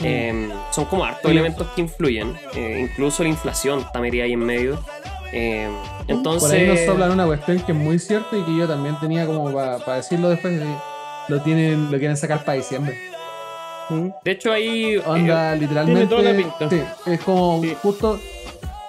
Eh, 0.00 0.48
son 0.70 0.84
como 0.86 1.04
hartos 1.04 1.30
elementos 1.30 1.66
que 1.74 1.80
influyen, 1.82 2.36
eh, 2.54 2.88
incluso 2.90 3.22
la 3.22 3.28
inflación 3.28 3.80
está 3.80 4.00
metida 4.00 4.24
ahí 4.24 4.32
en 4.32 4.40
medio. 4.40 4.78
Eh, 5.32 5.68
entonces, 6.06 6.48
Por 6.48 6.58
ahí 6.58 6.66
nos 6.66 6.80
soplan 6.80 7.10
una 7.10 7.26
cuestión 7.26 7.60
que 7.60 7.72
es 7.72 7.78
muy 7.78 7.98
cierta 7.98 8.34
y 8.36 8.42
que 8.44 8.56
yo 8.56 8.66
también 8.66 8.98
tenía 9.00 9.26
como 9.26 9.52
para 9.52 9.78
decirlo 9.96 10.30
después. 10.30 10.58
de- 10.58 10.74
Lo 11.28 11.42
tienen, 11.42 11.90
lo 11.92 11.98
quieren 11.98 12.16
sacar 12.16 12.42
para 12.44 12.56
diciembre. 12.56 12.96
De 14.24 14.30
hecho 14.30 14.52
ahí 14.52 14.94
eh, 14.96 15.02
Onda, 15.06 15.54
literalmente. 15.54 16.06
toda 16.06 16.22
la 16.22 16.36
pinta. 16.36 16.70
sí, 16.70 16.82
es 17.10 17.20
como 17.20 17.60
Sí. 17.62 17.76
justo. 17.82 18.18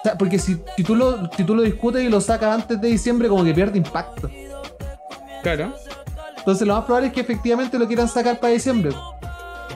O 0.00 0.02
sea, 0.02 0.16
porque 0.16 0.38
si, 0.38 0.58
si, 0.76 0.82
tú 0.82 0.96
lo, 0.96 1.30
si 1.36 1.44
tú 1.44 1.54
lo 1.54 1.62
discutes 1.62 2.02
y 2.02 2.08
lo 2.08 2.20
sacas 2.20 2.54
antes 2.54 2.80
de 2.80 2.88
diciembre, 2.88 3.28
como 3.28 3.44
que 3.44 3.52
pierde 3.52 3.76
impacto. 3.76 4.30
Claro. 5.42 5.74
Entonces, 6.38 6.66
lo 6.66 6.74
más 6.74 6.84
probable 6.84 7.08
es 7.08 7.12
que 7.12 7.20
efectivamente 7.20 7.78
lo 7.78 7.86
quieran 7.86 8.08
sacar 8.08 8.40
para 8.40 8.54
diciembre. 8.54 8.92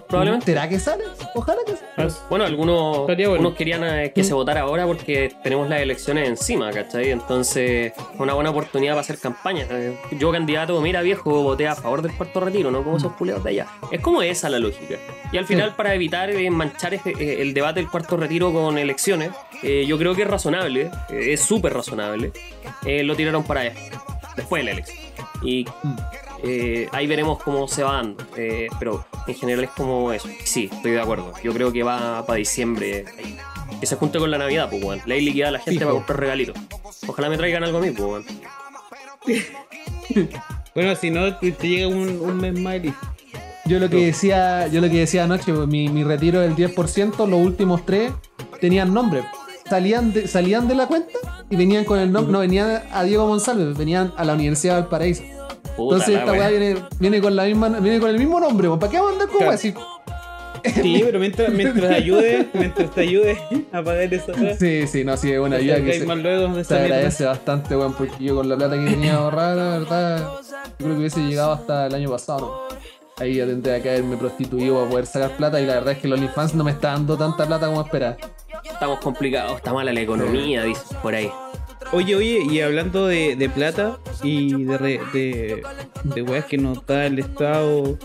Probablemente 0.09 0.47
¿Será 0.47 0.69
que 0.69 0.79
sale? 0.79 1.05
Ojalá 1.35 1.59
que 1.67 1.73
salga. 1.77 2.15
Bueno, 2.29 2.45
algunos, 2.45 2.99
Estaría 3.01 3.29
bueno. 3.29 3.41
algunos 3.41 3.59
querían 3.59 3.85
eh, 3.85 4.13
que 4.15 4.23
se 4.25 4.35
votara 4.35 4.63
ahora 4.63 4.87
porque 4.87 5.33
tenemos 5.43 5.69
las 5.69 5.81
elecciones 5.81 6.29
encima, 6.29 6.71
¿cachai? 6.71 7.11
Entonces, 7.11 7.93
es 7.93 8.21
una 8.21 8.35
buena 8.35 8.51
oportunidad 8.51 8.93
para 8.93 9.01
hacer 9.03 9.19
campaña. 9.19 9.67
Eh, 9.71 9.99
Yo, 10.19 10.31
candidato, 10.33 10.81
mira 10.81 11.03
viejo, 11.03 11.43
voté 11.43 11.67
a 11.69 11.75
favor 11.75 12.03
del 12.03 12.13
cuarto 12.17 12.41
retiro, 12.41 12.71
¿no? 12.71 12.83
Como 12.85 12.97
esos 12.97 13.13
culeados 13.15 13.45
de 13.45 13.51
allá. 13.51 13.67
Es 13.91 14.01
como 14.01 14.23
esa 14.23 14.49
la 14.49 14.59
lógica. 14.59 14.97
Y 15.33 15.39
al 15.39 15.47
final, 15.47 15.71
Sí. 15.71 15.75
para 15.77 15.95
evitar 15.95 16.31
eh, 16.31 16.51
manchar 16.51 16.95
este- 16.95 17.43
el 17.43 17.55
debate 17.55 17.81
del 17.81 17.91
cuarto 17.91 18.17
retiro 18.17 18.53
con 18.53 18.79
elecciones, 18.79 19.31
eh, 19.63 19.85
yo 19.87 19.99
creo 19.99 20.15
que 20.15 20.23
es 20.23 20.29
razonable, 20.29 20.91
es 21.11 21.41
súper 21.41 21.73
razonable, 21.75 22.33
eh, 22.85 23.03
lo 23.03 23.17
tiraron 23.17 23.43
para 23.45 23.63
después 24.37 24.61
de 24.61 24.65
la 24.65 24.71
elección. 24.73 24.99
Y 25.43 25.65
Mm. 25.83 25.97
Eh, 26.43 26.89
ahí 26.93 27.07
veremos 27.07 27.43
cómo 27.43 27.69
se 27.69 27.83
va 27.83 27.95
dando. 27.95 28.25
Eh, 28.37 28.69
pero 28.79 29.05
en 29.27 29.35
general 29.35 29.65
es 29.65 29.71
como 29.71 30.13
eso. 30.13 30.29
Sí, 30.45 30.69
estoy 30.73 30.93
de 30.93 31.01
acuerdo. 31.01 31.33
Yo 31.43 31.53
creo 31.53 31.73
que 31.73 31.83
va 31.83 32.25
para 32.27 32.39
diciembre. 32.39 33.05
ahí. 33.19 33.39
Que 33.81 33.87
se 33.87 33.97
junte 33.97 34.19
con 34.19 34.31
la 34.31 34.39
Navidad, 34.39 34.69
pues, 34.71 34.83
weón. 34.83 35.01
Le 35.07 35.15
hay 35.15 35.21
liquidez 35.23 35.49
a 35.49 35.51
la 35.53 35.59
gente 35.59 35.73
Fijo. 35.73 35.85
para 35.85 35.95
comprar 35.95 36.21
regalitos. 36.21 36.57
Ojalá 37.07 37.29
me 37.29 37.37
traigan 37.37 37.65
algo 37.65 37.79
a 37.79 37.81
mí, 37.81 37.91
pues, 37.91 38.09
weón. 38.09 38.25
Bueno, 40.75 40.97
si 40.97 41.09
no, 41.09 41.37
te 41.39 41.53
te 41.53 41.69
llega 41.69 41.87
un, 41.87 42.09
un 42.21 42.37
mes 42.39 42.59
más. 42.59 42.81
Yo 43.65 43.79
lo 43.79 43.89
que 43.89 44.07
decía, 44.07 44.67
yo 44.67 44.81
lo 44.81 44.91
que 44.91 44.99
decía 44.99 45.25
anoche, 45.25 45.53
mi, 45.53 45.89
mi 45.89 46.05
retiro 46.05 46.41
del 46.41 46.55
10%, 46.55 47.29
los 47.29 47.41
últimos 47.41 47.87
tres 47.87 48.13
tenían 48.61 48.93
nombre. 48.93 49.25
salían 49.69 50.13
de, 50.13 50.29
salían 50.29 50.69
de 50.69 50.75
la 50.75 50.87
cuenta 50.87 51.13
y 51.49 51.57
venían 51.57 51.85
con 51.85 51.99
el 51.99 52.13
nombre, 52.13 52.33
no 52.33 52.41
venían 52.41 52.83
a 52.93 53.05
Diego 53.05 53.27
Monsalve, 53.27 53.73
venían 53.73 54.13
a 54.17 54.25
la 54.25 54.35
Universidad 54.35 54.75
de 54.75 54.81
Valparaíso. 54.83 55.23
Puta 55.77 55.97
Entonces 55.97 56.19
esta 56.19 56.33
weá 56.33 56.49
viene, 56.49 56.77
viene 56.99 57.21
con 57.21 57.35
la 57.37 57.45
misma, 57.45 57.69
viene 57.69 58.01
con 58.01 58.11
el 58.11 58.19
mismo 58.19 58.39
nombre, 58.41 58.69
¿para 58.71 58.91
qué 58.91 58.97
vamos 58.99 59.11
a 59.11 59.13
andar 59.15 59.29
con 59.29 59.37
Claro. 59.39 59.51
weá? 59.51 59.59
Si- 59.59 59.75
Sí, 60.65 61.03
pero 61.05 61.19
mientras, 61.19 61.51
mientras 61.53 61.91
ayude, 61.91 62.49
mientras 62.55 62.91
te 62.91 63.03
ayude 63.03 63.39
a 63.71 63.83
pagar 63.83 64.15
esa 64.15 64.33
Sí, 64.59 64.87
sí, 64.87 65.05
no, 65.05 65.17
sí, 65.17 65.31
es 65.33 65.39
una 65.39 65.57
ayuda 65.57 65.77
que 65.83 66.01
se, 66.01 66.07
luego 66.17 66.65
se 66.65 66.75
agradece 66.79 67.25
bastante, 67.27 67.77
weón, 67.77 67.93
porque 67.95 68.25
yo 68.25 68.37
con 68.37 68.49
la 68.49 68.57
plata 68.57 68.77
que 68.79 68.91
tenía 68.91 69.17
ahorrada, 69.17 69.55
la 69.55 69.79
verdad, 69.79 70.19
yo 70.19 70.77
creo 70.79 70.91
que 70.93 70.99
hubiese 71.01 71.21
llegado 71.21 71.53
hasta 71.53 71.87
el 71.87 71.95
año 71.95 72.11
pasado, 72.11 72.67
¿no? 72.71 72.77
Ahí 73.17 73.35
ya 73.35 73.47
tendría 73.47 73.81
que 73.81 73.91
haberme 73.91 74.17
prostituido 74.17 74.77
para 74.79 74.91
poder 74.91 75.07
sacar 75.07 75.37
plata 75.37 75.61
y 75.61 75.67
la 75.67 75.75
verdad 75.75 75.93
es 75.93 75.99
que 75.99 76.09
los 76.09 76.19
OnlyFans 76.19 76.55
no 76.55 76.65
me 76.65 76.73
está 76.73 76.93
dando 76.93 77.17
tanta 77.17 77.47
plata 77.47 77.67
como 77.67 77.83
esperaba. 77.83 78.17
Estamos 78.65 78.99
complicados, 79.01 79.57
está 79.57 79.73
mala 79.73 79.93
la 79.93 80.01
economía, 80.01 80.65
dicen 80.65 80.97
por 81.01 81.15
ahí. 81.15 81.31
Oye, 81.93 82.17
oye, 82.17 82.41
y 82.51 82.61
hablando 82.61 83.07
de, 83.07 83.37
de 83.37 83.49
plata 83.49 83.99
y 84.23 84.65
de, 84.65 84.79
re- 84.79 85.01
de, 85.13 85.63
de 86.03 86.23
weas 86.23 86.45
que 86.47 86.59
nos 86.59 86.85
da 86.87 87.07
el 87.07 87.19
Estado, 87.21 87.99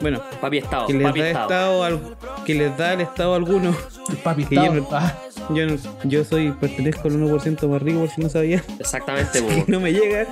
bueno, 0.00 0.20
Papi 0.40 0.58
Estado, 0.58 0.86
que 0.88 0.94
les 0.94 1.02
papi 1.02 1.20
da 1.20 1.26
Estado. 1.28 1.44
Estado 1.46 1.84
al- 1.84 2.44
que 2.44 2.54
les 2.54 2.76
da 2.76 2.92
el 2.94 3.00
Estado 3.02 3.32
a 3.34 3.36
algunos. 3.36 3.76
Papi, 4.24 4.44
Que 4.46 4.56
yo 4.56 4.62
estaba- 4.64 4.76
no- 4.76 4.88
ah, 4.92 5.22
Yo, 5.54 5.66
no- 5.66 5.76
yo 6.04 6.24
soy, 6.24 6.50
pertenezco 6.52 7.06
al 7.08 7.14
1% 7.14 7.68
más 7.68 7.80
rico, 7.82 8.00
por 8.00 8.08
si 8.10 8.20
no 8.20 8.28
sabía. 8.28 8.64
Exactamente, 8.80 9.40
no 9.68 9.78
me 9.80 9.92
llega. 9.92 10.26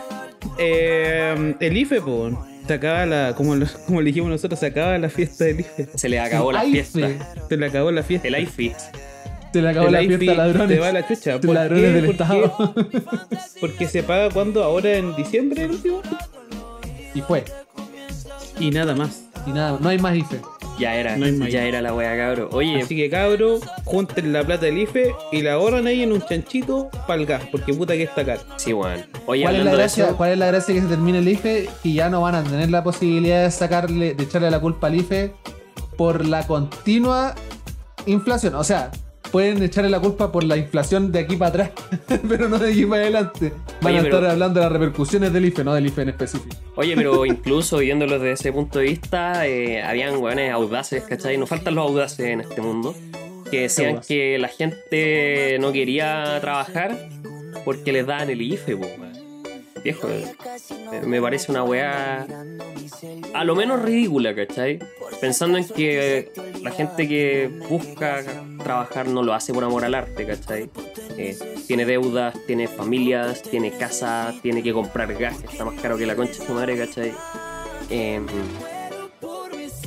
Eh, 0.59 1.55
el 1.61 1.77
IFE, 1.77 2.01
po, 2.01 2.47
se 2.67 2.75
acaba 2.75 3.07
la, 3.07 3.35
como, 3.37 3.55
lo- 3.55 3.67
como 3.87 4.01
le 4.01 4.07
dijimos 4.07 4.31
nosotros, 4.31 4.59
se 4.59 4.67
acaba 4.67 4.99
la 4.99 5.09
fiesta 5.09 5.45
del 5.45 5.61
IFE. 5.61 5.89
Se 5.95 6.09
le 6.09 6.19
acabó 6.19 6.51
la 6.53 6.61
Ay, 6.61 6.73
fiesta. 6.73 7.09
Se 7.49 7.57
le 7.57 7.67
acabó 7.67 7.91
la 7.93 8.03
fiesta. 8.03 8.27
El 8.29 8.39
IFI. 8.43 8.73
Se 9.55 9.63
le 9.63 9.69
acabó 9.69 9.87
El 9.87 9.93
la 9.93 10.01
fiesta 10.01 10.33
a 10.33 10.35
ladrones. 10.35 10.69
Te 10.69 10.81
va 10.81 10.93
la 10.93 11.07
chucha. 11.07 11.41
¿Por 11.41 11.55
ladrones 11.55 11.85
qué? 11.85 11.93
del 11.93 12.07
¿Por 12.07 12.17
qué? 12.17 12.23
Estado. 12.25 12.75
Porque 13.61 13.87
se 13.87 14.03
paga 14.03 14.31
cuando 14.31 14.65
ahora 14.65 14.95
en 14.97 15.15
diciembre 15.15 15.63
el 15.63 15.71
último. 15.71 16.03
y 17.15 17.21
fue. 17.21 17.45
Y 18.59 18.73
nada 18.73 18.97
más. 18.97 19.27
Y 19.47 19.51
nada, 19.53 19.79
no 19.81 19.89
hay 19.89 19.99
más 19.99 20.17
IFE. 20.17 20.41
Ya 20.77 20.97
era, 20.97 21.17
No 21.17 21.27
más. 21.39 21.53
ya 21.53 21.63
era 21.63 21.81
la 21.81 21.95
wea, 21.95 22.17
cabro. 22.17 22.49
Oye, 22.51 22.83
Así 22.83 22.97
que 22.97 23.09
cabro, 23.09 23.61
junten 23.85 24.33
la 24.33 24.43
plata 24.43 24.67
del 24.67 24.79
IFE 24.79 25.15
y 25.31 25.43
la 25.43 25.53
ahorran 25.53 25.87
ahí 25.87 26.03
en 26.03 26.11
un 26.11 26.21
chanchito 26.21 26.89
para 27.07 27.21
el 27.21 27.27
gas, 27.27 27.45
porque 27.53 27.73
puta 27.73 27.95
que 27.95 28.03
está 28.03 28.25
caro. 28.25 28.41
sí, 28.57 28.73
weón. 28.73 29.05
Oye, 29.27 29.45
¿Cuál 29.45 29.55
es, 29.55 29.65
la 29.65 29.73
gracia, 29.73 30.07
eso, 30.07 30.17
¿Cuál 30.17 30.33
es 30.33 30.39
la 30.39 30.47
gracia 30.47 30.75
que 30.75 30.81
se 30.81 30.89
termine 30.89 31.19
el 31.19 31.29
IFE? 31.29 31.69
Que 31.81 31.93
ya 31.93 32.11
no 32.11 32.23
van 32.23 32.35
a 32.35 32.43
tener 32.43 32.71
la 32.71 32.83
posibilidad 32.83 33.45
de 33.45 33.53
sacarle, 33.53 34.15
de 34.15 34.25
echarle 34.25 34.51
la 34.51 34.59
culpa 34.59 34.89
al 34.89 34.97
IFE 34.97 35.33
por 35.97 36.27
la 36.27 36.45
continua 36.45 37.37
inflación. 38.07 38.57
O 38.57 38.65
sea, 38.65 38.91
pueden 39.35 39.61
echarle 39.65 39.91
la 39.91 39.99
culpa 39.99 40.31
por 40.31 40.45
la 40.45 40.57
inflación 40.57 41.11
de 41.11 41.19
aquí 41.19 41.35
para 41.35 41.49
atrás, 41.49 41.71
pero 42.29 42.49
no 42.49 42.57
de 42.57 42.71
aquí 42.71 42.87
para 42.87 43.03
adelante. 43.03 43.53
Van 43.81 43.91
Oye, 43.93 43.99
a 43.99 44.03
pero- 44.03 44.17
estar 44.19 44.31
hablando 44.31 44.61
de 44.61 44.67
las 44.67 44.73
repercusiones 44.73 45.33
del 45.33 45.47
IFE, 45.47 45.65
no 45.65 45.75
del 45.75 45.87
IFE 45.87 46.03
en 46.03 46.09
específico. 46.11 46.55
Oye, 46.77 46.95
pero 46.95 47.27
incluso 47.27 47.79
viéndolo 47.79 48.21
desde 48.21 48.31
ese 48.31 48.53
punto 48.53 48.79
de 48.79 48.85
vista, 48.85 49.45
eh, 49.45 49.83
habían 49.83 50.19
weones 50.19 50.53
audaces, 50.53 51.03
¿cachai? 51.03 51.37
Nos 51.37 51.49
faltan 51.49 51.75
los 51.75 51.85
audaces 51.85 52.21
en 52.27 52.43
este 52.43 52.61
mundo. 52.61 52.95
Que 53.51 53.63
decían 53.63 54.03
que 54.07 54.39
la 54.39 54.47
gente 54.47 55.59
no 55.61 55.73
quería 55.73 56.39
trabajar 56.41 56.97
porque 57.65 57.91
les 57.93 58.07
daban 58.07 58.31
el 58.31 58.41
IFE, 58.41 58.77
po, 58.77 58.87
weón. 58.87 59.15
Viejo, 59.83 60.09
eh, 60.11 60.33
me 61.05 61.21
parece 61.21 61.51
una 61.51 61.65
weá 61.65 62.25
a 63.35 63.45
lo 63.45 63.57
menos 63.57 63.83
ridícula, 63.83 64.33
¿cachai? 64.35 64.79
Pensando 65.21 65.59
en 65.59 65.67
que 65.67 66.31
la 66.65 66.71
gente 66.71 67.07
que 67.07 67.51
busca 67.69 68.23
trabajar 68.63 69.07
no 69.07 69.23
lo 69.23 69.35
hace 69.35 69.53
por 69.53 69.63
amor 69.65 69.85
al 69.85 69.95
arte, 69.95 70.27
¿cachai? 70.27 70.71
Eh, 71.19 71.37
tiene 71.67 71.85
deudas, 71.85 72.35
tiene 72.47 72.67
familias, 72.69 73.43
tiene 73.43 73.71
casa, 73.71 74.35
tiene 74.41 74.63
que 74.63 74.73
comprar 74.73 75.13
gas, 75.15 75.37
que 75.39 75.47
está 75.47 75.67
más 75.67 75.79
caro 75.81 75.99
que 75.99 76.07
la 76.07 76.17
concha 76.17 76.41
de 76.41 76.47
su 76.47 76.55
madre, 76.55 76.79
¿cachai? 76.79 77.13
Eh, 77.91 78.21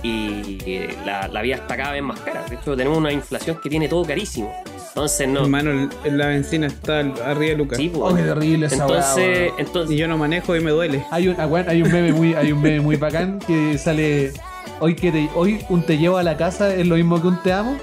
y 0.04 0.60
eh, 0.68 0.96
la, 1.04 1.28
la 1.28 1.42
vida 1.42 1.56
está 1.56 1.76
cada 1.76 1.94
vez 1.94 2.04
más 2.04 2.20
cara. 2.20 2.46
De 2.48 2.56
hecho, 2.56 2.78
tenemos 2.78 3.00
una 3.00 3.12
inflación 3.12 3.60
que 3.62 3.70
tiene 3.70 3.90
todo 3.90 4.06
carísimo. 4.06 4.54
Entonces, 4.90 5.28
no. 5.28 5.42
Hermano, 5.42 5.90
la 6.06 6.28
benzina 6.28 6.68
está 6.68 7.00
arriba 7.00 7.52
de 7.52 7.56
Lucas. 7.56 7.78
Sí. 7.78 7.92
Oh, 7.96 8.13
qué 8.13 8.22
terrible 8.22 8.68
esa 8.68 8.84
entonces, 8.84 9.52
entonces, 9.58 9.96
Y 9.96 9.98
yo 9.98 10.08
no 10.08 10.18
manejo 10.18 10.56
y 10.56 10.60
me 10.60 10.72
duele. 10.72 11.04
Hay 11.10 11.28
un, 11.28 11.36
ah, 11.40 11.50
hay 11.68 11.82
un 11.82 11.92
meme 11.92 12.13
muy, 12.13 12.36
hay 12.36 12.52
un 12.52 12.62
meme 12.62 12.80
muy 12.82 12.96
bacán 12.96 13.40
que 13.40 13.78
sale. 13.80 14.34
Hoy 14.80 14.95
que 14.95 15.12
te, 15.12 15.30
hoy 15.36 15.60
un 15.69 15.84
te 15.84 15.97
llevo 15.97 16.17
a 16.17 16.23
la 16.23 16.38
casa 16.38 16.73
es 16.75 16.86
lo 16.88 16.95
mismo 16.95 17.21
que 17.21 17.27
un 17.27 17.41
te 17.41 17.51
amo. 17.53 17.77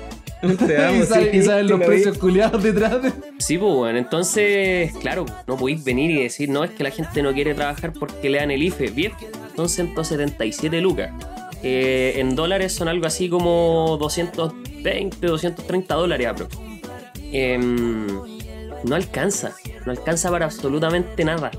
Te 0.67 0.77
amo, 0.85 1.03
y, 1.03 1.07
sale- 1.07 1.31
sí, 1.33 1.39
y 1.39 1.43
salen 1.43 1.69
los 1.69 1.79
lo 1.79 1.79
vi. 1.79 1.85
precios 1.87 2.19
culiados 2.19 2.63
detrás 2.63 3.03
de. 3.03 3.13
Sí, 3.39 3.57
pues 3.59 3.73
bueno, 3.75 3.99
entonces, 3.99 4.93
claro, 5.01 5.25
no 5.47 5.57
podéis 5.57 5.83
venir 5.85 6.11
y 6.11 6.23
decir, 6.23 6.49
no, 6.51 6.65
es 6.65 6.71
que 6.71 6.85
la 6.85 6.91
gente 6.91 7.23
no 7.23 7.33
quiere 7.33 7.55
trabajar 7.55 7.93
porque 7.93 8.29
le 8.31 8.39
dan 8.39 8.51
el 8.51 8.63
IFE. 8.63 8.89
Viejo, 8.91 9.17
son 9.57 9.69
177 9.69 10.81
lucas. 10.81 11.11
Eh, 11.63 12.15
en 12.19 12.35
dólares 12.37 12.75
son 12.75 12.89
algo 12.89 13.07
así 13.07 13.29
como 13.31 13.97
220, 13.99 15.27
230 15.27 15.95
dólares 15.95 16.27
aproximadamente. 16.27 16.89
Em, 17.33 18.07
no 18.85 18.95
alcanza, 18.95 19.53
no 19.87 19.93
alcanza 19.93 20.31
para 20.31 20.45
absolutamente 20.45 21.25
nada. 21.25 21.51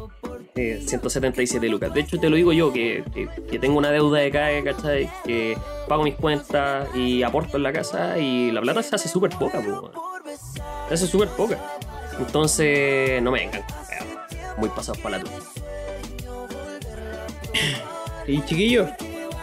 Eh, 0.57 0.81
177 0.85 1.67
lucas. 1.67 1.93
De 1.93 1.99
hecho, 1.99 2.17
te 2.17 2.29
lo 2.29 2.37
digo 2.37 2.53
yo, 2.53 2.71
que, 2.71 3.03
que- 3.13 3.27
que 3.51 3.59
tengo 3.59 3.77
una 3.77 3.91
deuda 3.91 4.19
de 4.19 4.31
CAE, 4.31 4.63
¿cachai? 4.63 5.09
Que 5.25 5.57
pago 5.87 6.03
mis 6.03 6.15
cuentas 6.15 6.87
y 6.95 7.23
aporto 7.23 7.57
en 7.57 7.63
la 7.63 7.73
casa 7.73 8.17
y 8.17 8.51
la 8.51 8.61
plata 8.61 8.81
se 8.81 8.95
hace 8.95 9.09
súper 9.09 9.31
poca, 9.31 9.59
pues. 9.61 9.67
bueno. 9.81 9.91
Se 10.87 10.93
hace 10.93 11.07
súper 11.07 11.27
poca. 11.29 11.59
Entonces, 12.19 13.21
no 13.21 13.31
me 13.31 13.39
vengan. 13.39 13.63
Muy 14.57 14.69
pasados 14.69 14.97
para 14.99 15.17
la 15.17 15.23
tuya. 15.23 15.35
Y 18.27 18.41
chiquillos, 18.43 18.89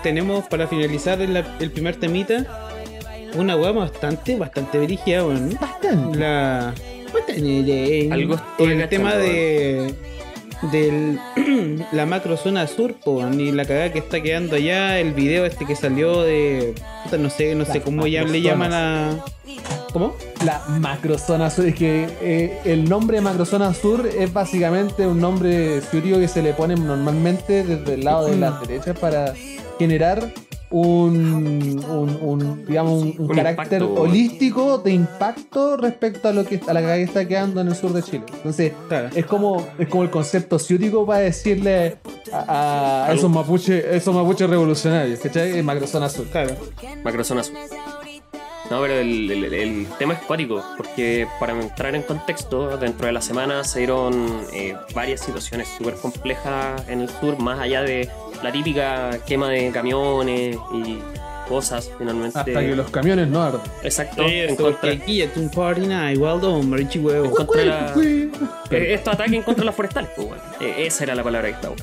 tenemos 0.03 0.45
para 0.49 0.67
finalizar 0.67 1.21
el, 1.21 1.37
el 1.61 1.71
primer 1.71 1.95
temita 1.97 2.69
una 3.35 3.55
weá 3.55 3.71
bastante, 3.71 4.35
bastante 4.37 4.79
brígida, 4.79 5.25
weón. 5.25 5.57
Bastante. 5.61 6.19
La. 6.19 6.75
bastante- 7.13 8.09
Algo 8.11 8.35
estoy 8.35 8.73
El 8.73 8.89
tema 8.89 9.15
de. 9.15 9.95
Del 10.71 11.19
la 11.93 12.07
macro 12.07 12.37
zona 12.37 12.67
sur, 12.67 12.95
po, 12.95 13.25
ni 13.27 13.51
la 13.53 13.65
cagada 13.65 13.93
que 13.93 13.99
está 13.99 14.21
quedando 14.23 14.57
allá, 14.57 14.99
el 14.99 15.13
video 15.13 15.45
este 15.45 15.67
que 15.67 15.75
salió 15.75 16.23
de. 16.23 16.75
puta, 17.05 17.19
no 17.19 17.31
sé, 17.31 17.55
no 17.55 17.65
sé 17.65 17.81
cómo 17.81 18.07
ya 18.07 18.23
le 18.25 18.41
llaman 18.41 18.73
a. 18.73 19.25
¿Cómo? 19.93 20.15
La 20.45 20.63
macrozona 20.69 21.51
sur, 21.51 21.67
es 21.67 21.75
que 21.75 22.09
eh, 22.23 22.61
el 22.65 22.89
nombre 22.89 23.21
macrozona 23.21 23.75
sur 23.75 24.07
es 24.07 24.33
básicamente 24.33 25.07
un 25.07 25.21
nombre 25.21 25.83
ciútico 25.83 26.19
que 26.19 26.29
se 26.29 26.43
le 26.43 26.55
pone 26.55 26.77
normalmente 26.77 27.63
desde 27.63 27.95
el 27.95 28.05
lado 28.05 28.27
de 28.27 28.37
las 28.37 28.61
derechas 28.61 28.99
para 28.99 29.35
generar 29.79 30.33
un, 30.73 31.85
un, 31.89 32.19
un, 32.23 32.67
digamos, 32.67 33.03
un, 33.03 33.15
un 33.19 33.31
Un 33.31 33.37
carácter 33.37 33.83
impacto. 33.83 34.03
holístico 34.03 34.79
de 34.79 34.93
impacto 34.93 35.77
respecto 35.77 36.29
a 36.29 36.33
lo 36.33 36.45
que 36.45 36.61
a 36.67 36.73
la 36.73 36.81
que 36.81 37.03
está 37.03 37.27
quedando 37.29 37.61
en 37.61 37.69
el 37.69 37.75
sur 37.77 37.93
de 37.93 38.03
Chile. 38.03 38.25
Entonces, 38.35 38.73
Claro. 38.89 39.11
es 39.15 39.27
como, 39.27 39.67
es 39.79 39.89
como 39.89 40.03
el 40.03 40.11
concepto 40.11 40.59
ciútico 40.59 41.05
para 41.07 41.21
decirle 41.21 41.99
a, 42.33 43.07
a 43.09 43.13
esos 43.13 43.31
mapuches, 43.31 43.85
esos 43.85 44.15
mapuches 44.15 44.49
revolucionarios, 44.49 45.21
¿cachai? 45.21 45.63
Macrozona 45.63 46.09
sur. 46.09 46.27
Claro. 46.27 46.57
Macrozona 47.05 47.43
Sur. 47.45 47.55
No, 48.73 48.81
pero 48.81 48.95
el, 48.95 49.31
el- 49.31 49.53
el 49.53 49.87
tema 49.99 50.15
es 50.15 50.21
cuático, 50.21 50.65
porque 50.79 51.27
para 51.39 51.53
entrar 51.53 51.95
en 51.95 52.01
contexto, 52.03 52.79
dentro 52.79 53.07
de 53.07 53.13
la 53.13 53.21
semana 53.21 53.65
se 53.65 53.81
dieron 53.81 54.41
eh, 54.55 54.75
varias 54.95 55.21
situaciones 55.21 55.69
súper 55.77 55.95
complejas 55.97 56.83
en 56.89 57.03
el 57.03 57.11
sur, 57.11 57.39
más 57.39 57.61
allá 57.61 57.83
de 57.83 58.09
la 58.43 58.51
típica 58.51 59.19
quema 59.27 59.51
de 59.51 59.71
camiones 59.73 60.57
y 60.73 60.99
cosas, 61.51 61.91
finalmente. 61.99 62.39
Hasta 62.39 62.61
que 62.61 62.75
los 62.75 62.91
camiones 62.91 63.29
no 63.29 63.43
arden. 63.43 63.61
Exacto, 63.83 64.23
en 64.27 64.57
contra, 64.57 64.81
que 64.97 65.03
aquí 65.03 65.21
es 65.21 65.37
un 65.37 65.51
party 65.51 65.87
marichi 66.63 66.99
huevo. 66.99 67.27
en 67.27 67.31
contra 67.33 67.61
de 67.61 67.67
la, 67.67 67.95
Eh, 68.71 68.95
Esto 68.95 69.11
ataque 69.11 69.37
en 69.37 69.43
contra 69.43 69.61
de 69.63 69.67
las 69.67 69.75
forestales, 69.75 70.09
pues, 70.17 70.29
bueno. 70.29 70.43
Eh, 70.61 70.87
esa 70.87 71.05
era 71.05 71.15
la 71.15 71.23
palabra 71.23 71.49
que 71.49 71.55
estaba. 71.57 71.75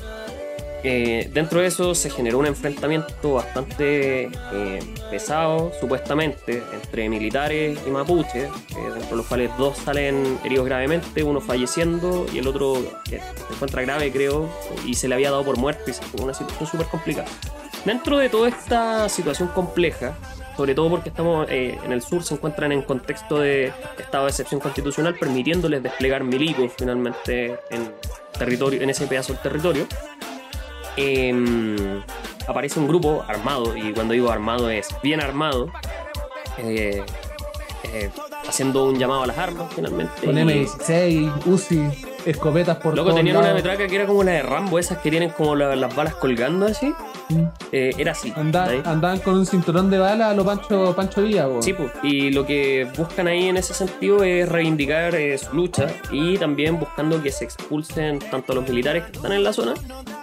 Eh, 0.82 1.30
dentro 1.32 1.60
de 1.60 1.66
eso 1.66 1.94
se 1.94 2.08
generó 2.08 2.38
un 2.38 2.46
enfrentamiento 2.46 3.34
bastante 3.34 4.30
eh, 4.52 4.78
pesado, 5.10 5.72
supuestamente, 5.78 6.62
entre 6.72 7.08
militares 7.08 7.78
y 7.86 7.90
mapuches, 7.90 8.44
eh, 8.44 8.50
dentro 8.94 9.10
de 9.10 9.16
los 9.16 9.26
cuales 9.26 9.50
dos 9.58 9.76
salen 9.78 10.38
heridos 10.44 10.66
gravemente, 10.66 11.22
uno 11.22 11.40
falleciendo 11.40 12.26
y 12.32 12.38
el 12.38 12.48
otro 12.48 12.82
se 13.08 13.20
encuentra 13.52 13.82
grave, 13.82 14.10
creo, 14.10 14.48
y 14.86 14.94
se 14.94 15.08
le 15.08 15.14
había 15.14 15.30
dado 15.30 15.44
por 15.44 15.58
muerto 15.58 15.90
y 15.90 15.92
se 15.92 16.02
fue 16.02 16.22
una 16.22 16.34
situación 16.34 16.68
súper 16.68 16.86
complicada. 16.86 17.28
Dentro 17.84 18.18
de 18.18 18.28
toda 18.28 18.48
esta 18.48 19.08
situación 19.08 19.48
compleja, 19.48 20.14
sobre 20.56 20.74
todo 20.74 20.90
porque 20.90 21.08
estamos 21.08 21.46
eh, 21.48 21.78
en 21.82 21.92
el 21.92 22.02
sur, 22.02 22.22
se 22.22 22.34
encuentran 22.34 22.70
en 22.72 22.82
contexto 22.82 23.38
de 23.38 23.72
estado 23.98 24.24
de 24.24 24.30
excepción 24.30 24.60
constitucional, 24.60 25.14
permitiéndoles 25.14 25.82
desplegar 25.82 26.22
milicos 26.22 26.72
finalmente 26.76 27.58
en, 27.70 27.90
territorio, 28.38 28.82
en 28.82 28.90
ese 28.90 29.06
pedazo 29.06 29.32
del 29.32 29.40
territorio. 29.40 29.86
Em, 30.96 32.02
aparece 32.46 32.78
un 32.80 32.88
grupo 32.88 33.24
armado, 33.28 33.76
y 33.76 33.92
cuando 33.92 34.12
digo 34.14 34.30
armado 34.30 34.70
es 34.70 34.88
bien 35.02 35.20
armado, 35.20 35.70
eh, 36.58 37.02
eh, 37.84 38.10
haciendo 38.48 38.84
un 38.86 38.98
llamado 38.98 39.22
a 39.22 39.26
las 39.26 39.38
armas 39.38 39.72
finalmente. 39.74 40.12
Con 40.24 40.36
Y- 40.36 40.42
M16, 40.42 41.32
UCI, 41.46 41.88
escopetas 42.26 42.76
por 42.78 42.94
Loco, 42.96 43.14
tenían 43.14 43.36
una 43.38 43.54
metraca 43.54 43.86
que 43.86 43.94
era 43.96 44.06
como 44.06 44.22
la 44.24 44.32
de 44.32 44.42
Rambo, 44.42 44.78
esas 44.78 44.98
que 44.98 45.10
tienen 45.10 45.30
como 45.30 45.54
la- 45.56 45.74
las 45.76 45.94
balas 45.94 46.14
colgando 46.16 46.66
así. 46.66 46.92
Mm. 47.30 47.44
Eh, 47.70 47.90
era 47.96 48.10
así. 48.12 48.32
Andaban 48.36 49.20
con 49.20 49.34
un 49.36 49.46
cinturón 49.46 49.88
de 49.88 49.98
bala 50.00 50.30
a 50.30 50.34
lo 50.34 50.44
Pancho, 50.44 50.94
Pancho 50.96 51.22
Villa, 51.22 51.46
po. 51.46 51.62
Sí, 51.62 51.72
pues, 51.72 51.92
y 52.02 52.32
lo 52.32 52.44
que 52.44 52.88
buscan 52.98 53.28
ahí 53.28 53.46
en 53.48 53.56
ese 53.56 53.72
sentido 53.72 54.24
es 54.24 54.48
reivindicar 54.48 55.14
eh, 55.14 55.38
su 55.38 55.54
lucha 55.54 55.86
y 56.10 56.36
también 56.38 56.80
buscando 56.80 57.22
que 57.22 57.30
se 57.30 57.44
expulsen 57.44 58.18
tanto 58.18 58.50
a 58.52 58.56
los 58.56 58.68
militares 58.68 59.04
que 59.04 59.12
están 59.12 59.30
en 59.32 59.44
la 59.44 59.52
zona 59.52 59.74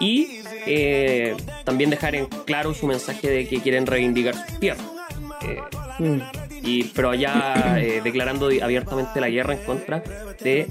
y 0.01 0.41
eh, 0.67 1.35
también 1.63 1.89
dejar 1.89 2.15
en 2.15 2.25
claro 2.45 2.73
su 2.73 2.85
mensaje 2.87 3.29
de 3.29 3.47
que 3.47 3.61
quieren 3.61 3.85
reivindicar 3.87 4.35
sus 4.35 4.59
tierras. 4.59 4.85
Eh, 5.41 5.59
Mm. 5.99 6.19
y, 6.61 6.83
pero 6.83 7.11
ya 7.15 7.75
eh, 7.79 8.01
declarando 8.03 8.49
abiertamente 8.61 9.19
la 9.19 9.29
guerra 9.31 9.53
en 9.53 9.63
contra 9.65 10.03
de 10.43 10.67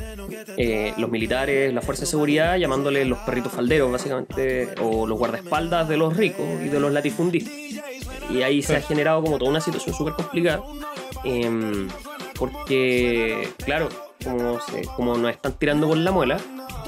eh, 0.57 0.95
los 0.99 1.11
militares, 1.11 1.75
la 1.75 1.81
fuerza 1.83 2.03
de 2.03 2.07
seguridad, 2.07 2.57
llamándoles 2.59 3.09
los 3.09 3.19
perritos 3.21 3.51
falderos, 3.51 3.91
básicamente, 3.91 4.69
o 4.81 5.05
los 5.05 5.19
guardaespaldas 5.19 5.89
de 5.89 5.97
los 5.97 6.17
ricos 6.17 6.47
y 6.65 6.69
de 6.69 6.79
los 6.79 6.93
latifundistas. 6.93 7.53
Y 8.31 8.43
ahí 8.43 8.63
se 8.63 8.77
ha 8.77 8.81
generado 8.83 9.21
como 9.21 9.37
toda 9.37 9.51
una 9.51 9.61
situación 9.61 9.97
súper 9.97 10.13
complicada, 10.15 10.63
em, 11.25 11.89
porque, 12.39 13.49
claro, 13.65 13.89
como, 14.23 14.61
se- 14.61 14.83
como 14.97 15.17
nos 15.17 15.33
están 15.33 15.55
tirando 15.59 15.89
con 15.89 16.05
la 16.05 16.13
muela, 16.13 16.39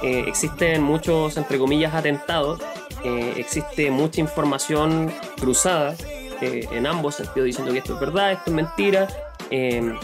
eh, 0.02 0.24
existen 0.28 0.80
muchos, 0.82 1.36
entre 1.36 1.58
comillas, 1.58 1.92
atentados, 1.94 2.60
eh, 3.04 3.34
existe 3.36 3.90
mucha 3.90 4.20
información 4.20 5.12
cruzada 5.40 5.94
eh, 6.40 6.68
en 6.72 6.86
ambos 6.86 7.16
sentidos, 7.16 7.46
diciendo 7.46 7.72
que 7.72 7.78
esto 7.78 7.94
es 7.94 8.00
verdad, 8.00 8.32
esto 8.32 8.50
es 8.50 8.52
mentira, 8.54 9.08
eh, 9.50 9.94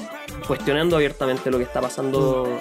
cuestionando 0.47 0.97
abiertamente 0.97 1.51
lo 1.51 1.59
que 1.59 1.65
está 1.65 1.81
pasando 1.81 2.59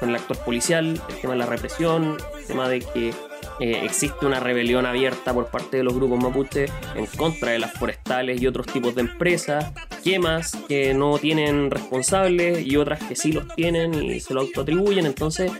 con 0.00 0.10
el 0.10 0.16
actor 0.16 0.38
policial, 0.38 1.00
el 1.08 1.20
tema 1.20 1.32
de 1.32 1.38
la 1.38 1.46
represión, 1.46 2.16
el 2.38 2.46
tema 2.46 2.68
de 2.68 2.80
que 2.80 3.14
eh, 3.60 3.80
existe 3.84 4.24
una 4.24 4.38
rebelión 4.38 4.86
abierta 4.86 5.34
por 5.34 5.46
parte 5.46 5.78
de 5.78 5.82
los 5.82 5.94
grupos 5.94 6.22
mapuche 6.22 6.66
en 6.94 7.06
contra 7.06 7.52
de 7.52 7.58
las 7.58 7.72
forestales 7.72 8.40
y 8.40 8.46
otros 8.46 8.66
tipos 8.66 8.94
de 8.94 9.00
empresas, 9.00 9.72
quemas 10.04 10.56
que 10.68 10.94
no 10.94 11.18
tienen 11.18 11.70
responsables 11.70 12.64
y 12.64 12.76
otras 12.76 13.02
que 13.02 13.16
sí 13.16 13.32
los 13.32 13.48
tienen 13.56 13.94
y 13.94 14.20
se 14.20 14.32
lo 14.32 14.42
autoatribuyen, 14.42 15.06
entonces 15.06 15.50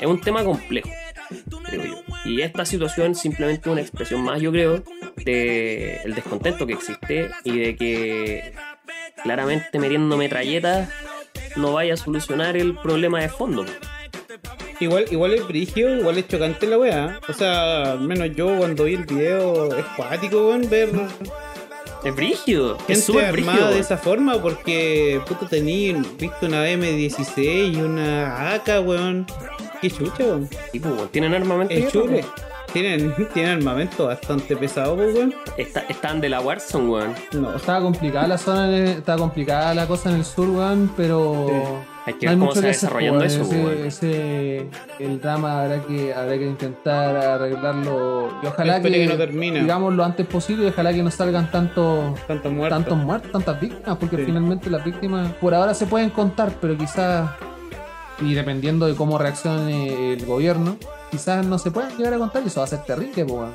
es 0.00 0.06
un 0.06 0.20
tema 0.20 0.44
complejo. 0.44 0.90
Y 2.24 2.42
esta 2.42 2.64
situación 2.64 3.14
simplemente 3.14 3.68
es 3.68 3.72
una 3.72 3.80
expresión 3.80 4.22
más, 4.22 4.40
yo 4.40 4.52
creo, 4.52 4.82
de 5.16 6.00
el 6.04 6.14
descontento 6.14 6.66
que 6.66 6.74
existe 6.74 7.30
y 7.44 7.58
de 7.58 7.76
que 7.76 8.52
claramente 9.22 9.78
metiendo 9.78 10.16
metralletas 10.16 10.88
no 11.56 11.72
vaya 11.72 11.94
a 11.94 11.96
solucionar 11.96 12.56
el 12.56 12.76
problema 12.76 13.20
de 13.20 13.28
fondo. 13.28 13.64
Igual, 14.80 15.04
igual 15.10 15.34
es 15.34 15.46
brigio, 15.46 15.94
igual 15.94 16.16
es 16.18 16.28
chocante 16.28 16.66
la 16.66 16.78
weá. 16.78 17.20
O 17.28 17.32
sea, 17.34 17.92
al 17.92 18.00
menos 18.00 18.34
yo 18.34 18.56
cuando 18.56 18.84
vi 18.84 18.94
el 18.94 19.04
video 19.04 19.74
es 19.76 19.84
cuático, 19.96 20.48
weón, 20.48 20.70
ver 20.70 20.88
Es 22.02 22.16
brígido, 22.16 22.78
es 22.88 23.04
súper 23.04 23.32
brígido. 23.32 23.70
de 23.70 23.78
esa 23.78 23.98
forma 23.98 24.40
porque 24.40 25.20
puto 25.26 25.46
tenía 25.46 26.02
visto 26.18 26.46
una 26.46 26.66
M16 26.66 27.74
y 27.74 27.80
una 27.82 28.54
AK, 28.54 28.68
weón. 28.86 29.26
Qué 29.80 29.90
chucha, 29.90 30.24
weón. 30.24 30.48
Sí, 30.72 30.80
pues, 30.80 30.94
weón, 30.94 31.08
tienen 31.08 31.34
armamento. 31.34 31.72
Es 31.74 31.90
chule. 31.92 32.20
pues, 32.22 32.26
Tienen, 32.72 33.12
tienen 33.34 33.58
armamento 33.58 34.06
bastante 34.06 34.56
pesado, 34.56 34.94
pues, 34.96 35.14
weón. 35.14 35.34
Está- 35.56 35.84
están 35.88 36.20
de 36.20 36.28
la 36.28 36.40
Warzone, 36.40 36.88
weón. 36.88 37.14
No, 37.32 37.56
Estaba 37.56 37.80
complicada 37.80 38.28
la 38.28 38.38
zona, 38.38 38.68
en 38.68 38.74
el- 38.74 38.88
estaba 38.98 39.18
complicada 39.18 39.74
la 39.74 39.86
cosa 39.86 40.10
en 40.10 40.16
el 40.16 40.24
sur, 40.24 40.48
weón, 40.50 40.90
pero 40.96 41.80
Hay 42.06 42.14
que 42.14 42.26
no 42.26 42.32
ver 42.32 42.38
cómo 42.38 42.52
se 42.54 42.60
va 42.62 42.70
hacer, 42.70 42.80
desarrollando 42.88 43.18
weón. 43.20 43.30
eso, 43.30 43.42
ese, 43.42 43.64
weón. 43.64 43.86
ese- 43.86 44.70
el 45.00 45.20
drama 45.20 45.62
habrá 45.62 45.82
que, 45.82 46.14
habrá 46.14 46.38
que 46.38 46.46
intentar 46.46 47.16
arreglarlo 47.16 48.28
y 48.42 48.46
ojalá 48.46 48.76
Espere 48.76 48.94
que, 48.98 49.00
que 49.06 49.12
no 49.12 49.16
termine. 49.18 49.60
digamos 49.60 49.94
lo 49.94 50.04
antes 50.04 50.26
posible 50.26 50.66
y 50.66 50.68
ojalá 50.68 50.92
que 50.92 51.02
no 51.02 51.10
salgan 51.10 51.50
tantos 51.50 52.14
tantos 52.26 52.52
muertos. 52.52 52.78
tantos 52.78 52.98
muertos, 52.98 53.32
tantas 53.32 53.60
víctimas, 53.60 53.96
porque 53.98 54.16
Sí. 54.18 54.22
finalmente 54.26 54.70
las 54.70 54.84
víctimas 54.84 55.32
por 55.40 55.54
ahora 55.54 55.74
se 55.74 55.86
pueden 55.86 56.10
contar, 56.10 56.52
pero 56.60 56.76
quizás, 56.78 57.30
y 58.20 58.34
dependiendo 58.34 58.86
de 58.86 58.94
cómo 58.94 59.18
reaccione 59.18 60.12
el 60.12 60.24
gobierno, 60.26 60.76
quizás 61.10 61.46
no 61.46 61.58
se 61.58 61.70
puedan 61.70 61.96
llegar 61.96 62.14
a 62.14 62.18
contar 62.18 62.42
y 62.44 62.48
eso 62.48 62.60
va 62.60 62.64
a 62.64 62.68
ser 62.68 62.84
terrible, 62.84 63.24
pues, 63.24 63.30
weón. 63.32 63.52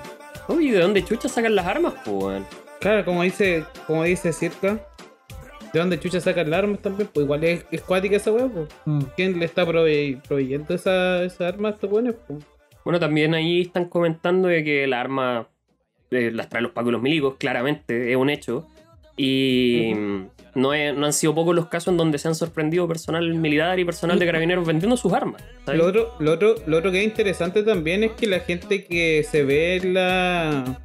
Uy, 0.47 0.69
¿de 0.71 0.79
dónde 0.79 1.03
chucha 1.03 1.27
sacan 1.29 1.55
las 1.55 1.65
armas, 1.65 1.93
pues, 2.03 2.15
weón? 2.23 2.45
Claro, 2.79 3.05
como 3.05 3.23
dice, 3.23 3.63
como 3.87 4.03
dice 4.03 4.31
Circa, 4.33 4.79
¿de 5.73 5.79
dónde 5.79 5.99
chucha 5.99 6.19
sacan 6.19 6.49
las 6.49 6.59
armas 6.59 6.79
también? 6.81 7.09
Pues 7.13 7.23
igual 7.23 7.43
es, 7.43 7.65
es 7.71 7.81
cuática 7.81 8.15
esa 8.17 8.31
weá, 8.31 8.47
pues. 8.47 8.69
Mm. 8.85 9.01
¿Quién 9.15 9.39
le 9.39 9.45
está 9.45 9.65
prove- 9.65 10.21
proveyendo 10.27 10.73
esa, 10.75 11.23
esa 11.23 11.47
arma 11.47 11.69
a 11.69 11.71
estos 11.71 11.91
weones, 11.91 12.15
pues? 12.27 12.43
Bueno, 12.83 12.99
también 12.99 13.33
ahí 13.33 13.61
están 13.61 13.85
comentando 13.85 14.47
de 14.47 14.63
que 14.63 14.85
las 14.85 14.99
armas 14.99 15.47
eh, 16.11 16.29
las 16.31 16.49
traen 16.49 16.63
los 16.63 16.71
pacos 16.73 16.89
y 16.89 16.91
los 16.91 17.01
milicos, 17.01 17.35
claramente, 17.39 18.11
es 18.11 18.17
un 18.17 18.29
hecho. 18.29 18.67
Y 19.17 19.93
no, 20.55 20.71
no 20.93 21.05
han 21.05 21.13
sido 21.13 21.35
pocos 21.35 21.53
los 21.53 21.67
casos 21.67 21.89
en 21.89 21.97
donde 21.97 22.17
se 22.17 22.27
han 22.27 22.35
sorprendido 22.35 22.87
personal 22.87 23.33
militar 23.35 23.77
y 23.79 23.85
personal 23.85 24.17
de 24.17 24.25
carabineros 24.25 24.65
vendiendo 24.65 24.97
sus 24.97 25.13
armas. 25.13 25.43
¿sabes? 25.65 25.79
Lo 25.79 25.87
otro, 25.87 26.15
lo, 26.19 26.31
otro, 26.31 26.55
lo 26.65 26.77
otro 26.77 26.91
que 26.91 26.99
es 26.99 27.05
interesante 27.05 27.63
también 27.63 28.03
es 28.03 28.13
que 28.13 28.25
la 28.27 28.39
gente 28.39 28.85
que 28.85 29.25
se 29.29 29.43
ve 29.43 29.75
en 29.75 29.93
la 29.93 30.81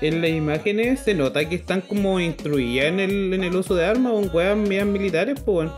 en 0.00 0.22
las 0.22 0.30
imágenes 0.30 1.00
se 1.00 1.14
nota 1.14 1.46
que 1.48 1.56
están 1.56 1.82
como 1.82 2.20
instruidas 2.20 2.86
en 2.86 3.00
el, 3.00 3.34
en 3.34 3.44
el 3.44 3.54
uso 3.54 3.74
de 3.74 3.84
armas 3.84 4.12
o 4.12 4.22
en 4.22 4.30
weas 4.32 4.56
medias 4.56 4.86
militares, 4.86 5.40
pues 5.44 5.54
bueno. 5.54 5.76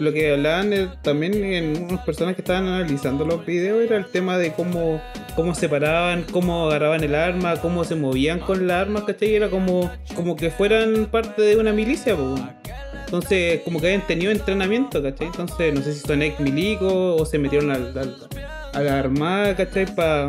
Lo 0.00 0.14
que 0.14 0.32
hablaban 0.32 0.72
eh, 0.72 0.88
también 1.02 1.34
en 1.44 1.84
unas 1.84 2.02
personas 2.06 2.34
que 2.34 2.40
estaban 2.40 2.66
analizando 2.66 3.26
los 3.26 3.44
videos 3.44 3.84
era 3.84 3.98
el 3.98 4.06
tema 4.06 4.38
de 4.38 4.52
cómo, 4.54 5.00
cómo 5.36 5.54
separaban, 5.54 6.24
cómo 6.32 6.66
agarraban 6.66 7.04
el 7.04 7.14
arma, 7.14 7.56
cómo 7.60 7.84
se 7.84 7.96
movían 7.96 8.38
con 8.38 8.66
las 8.66 8.80
armas, 8.80 9.02
¿cachai? 9.04 9.34
Era 9.34 9.50
como, 9.50 9.90
como 10.16 10.36
que 10.36 10.50
fueran 10.50 11.06
parte 11.10 11.42
de 11.42 11.56
una 11.56 11.74
milicia, 11.74 12.16
pues 12.16 12.28
bueno. 12.28 12.59
Entonces, 13.10 13.62
como 13.64 13.80
que 13.80 13.88
habían 13.88 14.06
tenido 14.06 14.30
entrenamiento, 14.30 15.02
¿cachai? 15.02 15.26
Entonces, 15.26 15.74
no 15.74 15.82
sé 15.82 15.94
si 15.94 16.00
son 16.06 16.22
ex 16.22 16.38
milico 16.38 17.16
o 17.16 17.26
se 17.26 17.38
metieron 17.40 17.72
al, 17.72 17.98
al- 17.98 18.28
a 18.72 18.80
la 18.80 18.98
armada, 19.00 19.56
¿cachai? 19.56 19.92
Para 19.92 20.28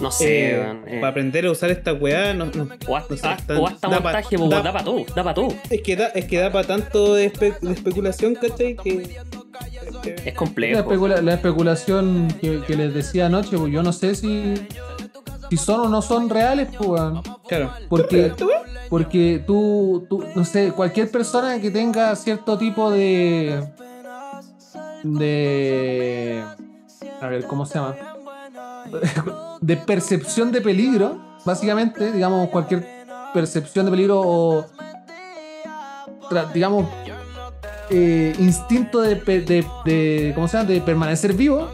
No 0.00 0.10
sé, 0.10 0.58
weón, 0.60 0.82
eh. 0.88 1.00
aprender 1.04 1.46
a 1.46 1.52
usar 1.52 1.70
esta 1.70 1.92
weá. 1.92 2.34
No, 2.34 2.46
no, 2.46 2.68
O 2.88 2.96
hasta, 2.96 3.14
no 3.14 3.16
sé, 3.20 3.28
hasta- 3.28 3.60
o 3.60 3.68
hasta 3.68 3.88
da 3.88 3.98
pa- 3.98 4.02
montaje, 4.12 4.36
pues, 4.36 4.50
da- 4.50 4.60
da 4.62 4.72
para 4.72 4.84
todo, 4.84 5.04
da 5.14 5.22
para 5.22 5.34
todo. 5.34 5.48
Es 5.70 5.82
que 5.82 5.94
da, 5.94 6.06
es 6.08 6.24
que 6.24 6.38
da 6.38 6.50
para 6.50 6.66
tanto 6.66 7.14
de, 7.14 7.32
espe- 7.32 7.60
de 7.60 7.72
especulación, 7.72 8.34
¿cachai? 8.34 8.74
Que. 8.74 9.20
Es 10.04 10.24
La, 10.26 10.34
complejo. 10.34 10.80
especula- 10.80 11.22
la 11.22 11.34
especulación 11.34 12.26
que, 12.40 12.60
que 12.66 12.74
les 12.76 12.92
decía 12.92 13.26
anoche, 13.26 13.56
pues 13.56 13.72
yo 13.72 13.84
no 13.84 13.92
sé 13.92 14.16
si, 14.16 14.54
si 15.48 15.56
son 15.56 15.80
o 15.82 15.88
no 15.88 16.02
son 16.02 16.28
reales, 16.28 16.66
pues, 16.76 16.88
weón. 16.90 17.22
claro. 17.46 17.70
Porque. 17.88 18.32
Porque 18.90 19.42
tú, 19.46 20.06
no 20.34 20.44
sé, 20.44 20.72
cualquier 20.72 21.10
persona 21.10 21.60
que 21.60 21.70
tenga 21.70 22.14
cierto 22.16 22.56
tipo 22.58 22.90
de. 22.90 23.62
de. 25.02 26.44
A 27.20 27.26
ver, 27.28 27.44
¿cómo 27.46 27.66
se 27.66 27.74
llama? 27.78 27.96
de 29.60 29.76
percepción 29.76 30.52
de 30.52 30.60
peligro, 30.60 31.18
básicamente, 31.44 32.12
digamos, 32.12 32.48
cualquier 32.50 32.86
percepción 33.32 33.86
de 33.86 33.90
peligro 33.90 34.20
o. 34.24 34.66
digamos. 36.52 36.86
eh, 37.90 38.34
instinto 38.38 39.00
de, 39.00 39.14
de, 39.16 39.64
de- 39.84 40.32
¿Cómo 40.34 40.48
se 40.48 40.56
llama? 40.56 40.68
De 40.68 40.80
permanecer 40.80 41.32
vivo. 41.34 41.68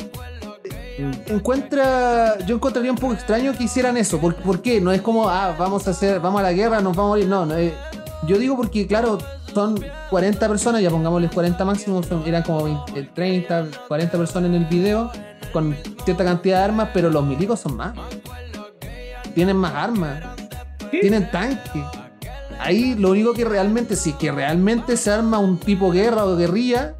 Encuentra. 1.26 2.38
Yo 2.46 2.56
encontraría 2.56 2.90
un 2.90 2.98
poco 2.98 3.14
extraño 3.14 3.52
que 3.56 3.64
hicieran 3.64 3.96
eso. 3.96 4.18
¿Por, 4.18 4.34
por 4.36 4.60
qué? 4.62 4.80
No 4.80 4.92
es 4.92 5.00
como, 5.02 5.28
ah, 5.28 5.54
vamos 5.58 5.86
a 5.88 5.90
hacer. 5.92 6.20
Vamos 6.20 6.40
a 6.40 6.42
la 6.44 6.52
guerra, 6.52 6.80
nos 6.80 6.96
vamos 6.96 7.06
a 7.06 7.08
morir. 7.10 7.26
No, 7.28 7.46
no 7.46 7.56
eh, 7.56 7.72
yo 8.26 8.38
digo 8.38 8.56
porque, 8.56 8.86
claro, 8.86 9.18
son 9.54 9.82
40 10.10 10.48
personas, 10.48 10.82
ya 10.82 10.90
pongámosles 10.90 11.30
40 11.32 11.64
máximo, 11.64 12.02
son- 12.02 12.22
eran 12.26 12.42
como 12.42 12.64
20, 12.64 13.02
30, 13.14 13.66
40 13.88 14.18
personas 14.18 14.48
en 14.50 14.56
el 14.56 14.64
video, 14.66 15.10
con 15.52 15.74
cierta 16.04 16.24
cantidad 16.24 16.58
de 16.58 16.64
armas, 16.64 16.88
pero 16.94 17.10
los 17.10 17.24
milicos 17.24 17.60
son 17.60 17.76
más. 17.76 17.92
Tienen 19.34 19.56
más 19.56 19.74
armas, 19.74 20.22
¿Qué? 20.90 20.98
tienen 21.00 21.30
tanques. 21.30 21.82
Ahí 22.58 22.94
lo 22.94 23.10
único 23.10 23.32
que 23.32 23.44
realmente, 23.44 23.96
si 23.96 24.10
es 24.10 24.16
que 24.16 24.30
realmente 24.30 24.96
se 24.96 25.10
arma 25.10 25.38
un 25.38 25.56
tipo 25.58 25.90
guerra 25.90 26.24
o 26.26 26.36
guerrilla, 26.36 26.94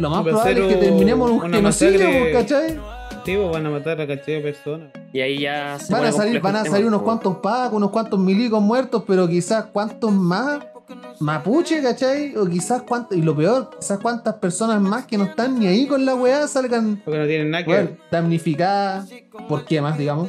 lo 0.00 0.10
más 0.10 0.24
probable 0.24 0.66
es 0.66 0.74
que 0.74 0.80
terminemos 0.80 1.30
en 1.30 1.36
un 1.36 1.52
genocidio, 1.52 2.00
masacre. 2.00 2.32
¿cachai? 2.32 2.80
Sí, 3.24 3.36
pues 3.36 3.50
van 3.50 3.66
a 3.66 3.70
matar 3.70 4.00
a 4.00 4.06
cachai 4.06 4.34
de 4.34 4.40
personas. 4.40 4.90
Y 5.12 5.20
ahí 5.20 5.40
ya 5.40 5.78
se 5.78 5.92
Van 5.92 6.04
a 6.04 6.12
salir, 6.12 6.40
van 6.40 6.56
a 6.56 6.64
salir 6.64 6.86
unos 6.86 7.02
cuantos 7.02 7.38
pacos, 7.38 7.74
unos 7.74 7.90
cuantos 7.90 8.18
milicos 8.18 8.60
muertos, 8.60 9.04
pero 9.06 9.26
quizás 9.26 9.66
cuántos 9.72 10.12
más 10.12 10.60
mapuche, 11.20 11.82
¿cachai? 11.82 12.36
O 12.36 12.46
quizás 12.46 12.82
cuántos, 12.82 13.16
y 13.16 13.22
lo 13.22 13.34
peor, 13.34 13.70
quizás 13.78 13.98
cuántas 14.00 14.34
personas 14.34 14.80
más 14.82 15.06
que 15.06 15.16
no 15.16 15.24
están 15.24 15.58
ni 15.58 15.66
ahí 15.66 15.86
con 15.86 16.04
la 16.04 16.14
weá 16.14 16.46
salgan 16.46 17.00
Porque 17.04 17.18
no 17.18 17.26
tienen 17.26 17.50
nada 17.50 17.64
que 17.64 17.70
weón, 17.70 17.86
ver. 17.86 17.98
damnificadas, 18.10 19.08
por 19.48 19.64
qué 19.64 19.80
más, 19.80 19.96
digamos, 19.96 20.28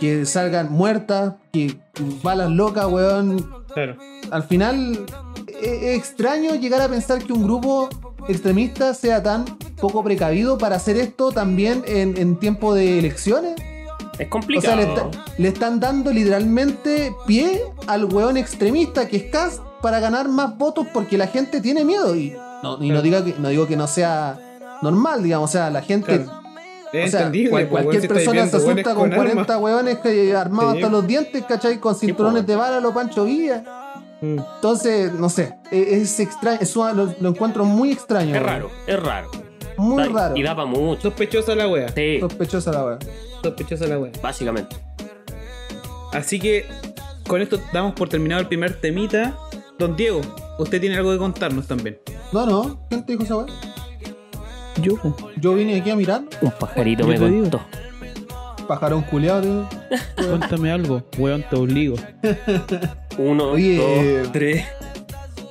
que 0.00 0.26
salgan 0.26 0.72
muertas, 0.72 1.34
que 1.52 1.76
balas 2.22 2.50
locas, 2.50 2.86
weón. 2.86 3.46
Claro. 3.72 3.96
Al 4.30 4.42
final 4.42 5.06
es, 5.62 5.96
extraño 5.98 6.54
llegar 6.56 6.80
a 6.80 6.88
pensar 6.88 7.22
que 7.22 7.32
un 7.32 7.44
grupo 7.44 7.88
extremista 8.28 8.94
sea 8.94 9.22
tan 9.22 9.44
poco 9.80 10.02
precavido 10.04 10.58
para 10.58 10.76
hacer 10.76 10.96
esto 10.96 11.32
también 11.32 11.82
en, 11.86 12.16
en 12.16 12.36
tiempo 12.38 12.74
de 12.74 12.98
elecciones? 12.98 13.54
Es 14.18 14.26
O 14.26 14.30
complicado. 14.30 14.76
sea, 14.76 14.76
le, 14.76 14.82
está- 14.92 15.10
le 15.38 15.48
están 15.48 15.80
dando 15.80 16.12
literalmente 16.12 17.12
pie 17.26 17.62
al 17.86 18.04
weón 18.04 18.36
extremista 18.36 19.08
que 19.08 19.16
es 19.16 19.22
Cast 19.32 19.60
para 19.80 20.00
ganar 20.00 20.28
más 20.28 20.56
votos 20.58 20.86
porque 20.92 21.16
la 21.18 21.26
gente 21.26 21.60
tiene 21.60 21.84
miedo. 21.84 22.14
Y 22.14 22.34
no, 22.62 22.82
y 22.82 22.90
no, 22.90 23.02
diga 23.02 23.24
que, 23.24 23.34
no 23.38 23.48
digo 23.48 23.66
que 23.66 23.76
no 23.76 23.86
sea 23.86 24.38
normal, 24.82 25.22
digamos. 25.22 25.50
O 25.50 25.52
sea, 25.52 25.70
la 25.70 25.82
gente. 25.82 26.22
Claro. 26.24 26.42
O 26.94 27.08
sea, 27.08 27.30
cual- 27.30 27.48
pues, 27.50 27.68
cualquier 27.68 28.06
persona 28.06 28.46
se 28.46 28.56
asusta 28.58 28.94
con, 28.94 29.08
con 29.08 29.16
40 29.16 29.58
hueones 29.58 29.98
que, 29.98 30.36
armados 30.36 30.74
hasta 30.74 30.90
los 30.90 31.06
dientes, 31.06 31.42
¿cachai? 31.48 31.78
Con 31.78 31.94
cinturones 31.94 32.46
de 32.46 32.54
bala, 32.54 32.80
lo 32.80 32.92
Pancho 32.92 33.24
Villa. 33.24 33.64
Mm. 34.22 34.38
Entonces, 34.54 35.12
no 35.12 35.28
sé, 35.28 35.54
e- 35.70 35.96
es 36.00 36.18
extraño, 36.20 36.58
es 36.60 36.74
una- 36.76 36.92
lo, 36.92 37.14
lo 37.20 37.28
encuentro 37.28 37.64
muy 37.64 37.90
extraño. 37.92 38.34
Es 38.34 38.42
raro, 38.42 38.70
es 38.86 39.02
raro. 39.02 39.30
Muy 39.76 40.04
Da- 40.04 40.08
raro. 40.10 40.36
Y 40.36 40.42
da 40.42 40.54
para 40.54 40.66
mucho. 40.66 41.02
Sospechosa 41.02 41.54
la 41.56 41.66
wea. 41.68 41.88
Sí, 41.88 42.18
Sospechosa 42.20 42.72
la 42.72 42.84
wea. 42.84 42.98
Sospechosa 43.42 43.86
la 43.86 43.98
wea. 43.98 44.12
básicamente. 44.22 44.76
Así 46.12 46.38
que 46.38 46.66
con 47.26 47.42
esto 47.42 47.58
damos 47.72 47.94
por 47.94 48.08
terminado 48.08 48.40
el 48.40 48.48
primer 48.48 48.80
temita. 48.80 49.36
Don 49.78 49.96
Diego, 49.96 50.20
usted 50.58 50.80
tiene 50.80 50.96
algo 50.98 51.10
que 51.10 51.18
contarnos 51.18 51.66
también. 51.66 51.98
No, 52.32 52.46
no, 52.46 52.78
¿quién 52.90 53.04
te 53.04 53.12
dijo 53.12 53.24
esa 53.24 53.36
wea? 53.38 53.46
Yo. 54.80 54.94
Yo 55.36 55.54
vine 55.54 55.80
aquí 55.80 55.90
a 55.90 55.96
mirar, 55.96 56.22
Un 56.40 56.50
pajarito 56.52 57.06
me 57.06 57.18
contó. 57.18 57.60
pajarón 58.68 59.02
culiado, 59.02 59.40
tío. 59.42 59.68
Cuéntame 60.38 60.70
algo, 60.70 61.02
weón, 61.18 61.44
te 61.48 61.56
obligo. 61.56 61.96
Uno, 63.18 63.50
Oye, 63.52 63.76
dos, 64.22 64.32
tres. 64.32 64.64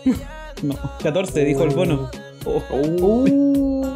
No, 0.63 0.75
14, 1.01 1.43
dijo 1.45 1.63
el 1.63 1.71
bono. 1.71 2.09
Oh, 2.45 2.61
Uh, 2.71 3.87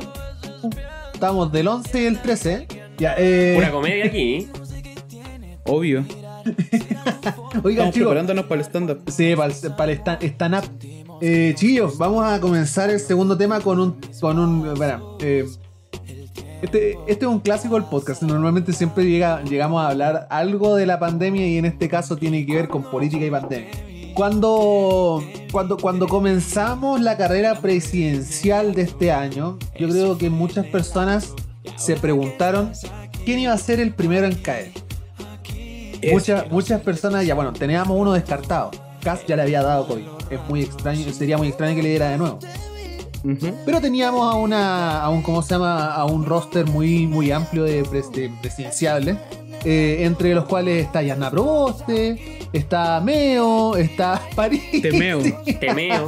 estamos 1.13 1.51
del 1.51 1.67
11 1.67 2.01
y 2.01 2.05
el 2.07 2.19
13. 2.19 2.53
¿eh? 2.53 2.67
Ya, 2.97 3.13
eh, 3.19 3.53
Pura 3.55 3.71
comedia 3.71 4.05
aquí. 4.05 4.47
obvio. 5.65 5.99
oigan, 7.63 7.87
Estamos 7.87 7.93
chicos. 7.93 7.93
preparándonos 7.93 8.45
para 8.45 8.61
el 8.61 8.65
stand-up. 8.67 9.01
Sí, 9.11 9.35
para 9.35 9.53
el, 9.53 9.71
para 9.75 9.91
el 9.91 9.99
stand- 10.03 10.23
stand-up. 10.23 10.63
Eh, 11.21 11.53
chillos, 11.55 11.97
vamos 11.99 12.25
a 12.25 12.39
comenzar 12.41 12.89
el 12.89 12.99
segundo 12.99 13.37
tema 13.37 13.59
con 13.61 13.79
un. 13.79 13.97
Con 14.19 14.39
un 14.39 14.73
bueno, 14.75 15.17
eh, 15.21 15.45
este, 16.61 16.97
este 17.07 17.25
es 17.25 17.31
un 17.31 17.39
clásico 17.39 17.75
del 17.75 17.85
podcast. 17.85 18.21
Normalmente 18.23 18.73
siempre 18.73 19.05
llega, 19.05 19.43
llegamos 19.43 19.83
a 19.83 19.89
hablar 19.89 20.27
algo 20.29 20.75
de 20.75 20.85
la 20.85 20.99
pandemia 20.99 21.47
y 21.47 21.57
en 21.57 21.65
este 21.65 21.89
caso 21.89 22.17
tiene 22.17 22.45
que 22.45 22.55
ver 22.55 22.67
con 22.67 22.83
política 22.83 23.25
y 23.25 23.31
pandemia. 23.31 23.69
Cuando, 24.15 25.21
cuando, 25.51 25.77
cuando 25.77 26.07
comenzamos 26.07 27.01
la 27.01 27.17
carrera 27.17 27.59
presidencial 27.59 28.73
de 28.73 28.83
este 28.83 29.11
año, 29.11 29.59
yo 29.77 29.89
creo 29.89 30.17
que 30.17 30.29
muchas 30.29 30.65
personas 30.67 31.33
se 31.75 31.97
preguntaron 31.97 32.71
quién 33.25 33.39
iba 33.39 33.53
a 33.53 33.57
ser 33.57 33.79
el 33.79 33.93
primero 33.93 34.25
en 34.25 34.35
caer. 34.35 34.71
Muchas, 36.11 36.49
muchas 36.51 36.81
personas 36.81 37.25
ya, 37.25 37.35
bueno, 37.35 37.51
teníamos 37.51 37.99
uno 37.99 38.13
descartado. 38.13 38.71
Cass 39.01 39.25
ya 39.27 39.35
le 39.35 39.41
había 39.41 39.61
dado 39.61 39.87
COVID. 39.87 40.05
Es 40.29 40.39
muy 40.47 40.61
extraño, 40.61 41.11
sería 41.11 41.37
muy 41.37 41.49
extraño 41.49 41.75
que 41.75 41.83
le 41.83 41.89
diera 41.89 42.09
de 42.09 42.17
nuevo. 42.17 42.39
Pero 43.65 43.81
teníamos 43.81 44.31
a 44.33 44.37
una, 44.37 45.01
a 45.01 45.09
un, 45.09 45.21
¿cómo 45.21 45.41
se 45.41 45.55
llama? 45.55 45.93
A 45.93 46.05
un 46.05 46.25
roster 46.25 46.65
muy, 46.65 47.07
muy 47.07 47.31
amplio 47.31 47.63
de, 47.63 47.83
pres- 47.83 48.11
de 48.11 48.29
presidenciables. 48.41 49.17
eh, 49.63 50.03
entre 50.05 50.35
los 50.35 50.45
cuales 50.45 50.85
está 50.85 51.01
Yasna 51.01 51.31
Proboste, 51.31 52.47
está 52.53 52.99
Meo, 53.01 53.75
está 53.75 54.21
París. 54.35 54.61
Temeo. 54.81 55.21
Temeo. 55.59 56.07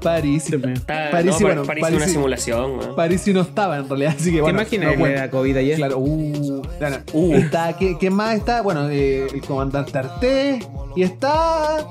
París. 0.00 0.44
Temeo. 0.44 0.72
Está, 0.74 1.10
París, 1.10 1.32
no, 1.32 1.38
bueno, 1.46 1.64
parece 1.64 1.82
París, 1.82 1.96
una 1.98 2.08
simulación, 2.08 2.78
weón. 2.78 2.96
París 2.96 3.26
no 3.28 3.40
estaba 3.42 3.76
en 3.76 3.88
realidad, 3.88 4.14
así 4.18 4.30
que 4.30 4.36
¿Qué 4.36 4.40
bueno. 4.42 4.58
máquina 4.58 4.94
no 4.96 5.06
da 5.06 5.30
COVID 5.30 5.56
ayer? 5.56 5.76
Claro, 5.76 5.98
uh, 5.98 6.62
no, 6.80 6.90
no. 6.90 6.96
Uh. 7.12 7.34
Está, 7.34 7.76
¿qué, 7.76 7.98
qué 7.98 8.08
más 8.10 8.36
está? 8.36 8.62
Bueno, 8.62 8.88
eh, 8.88 9.26
el 9.34 9.40
comandante 9.42 9.98
Arte 9.98 10.60
y 10.94 11.02
está 11.02 11.86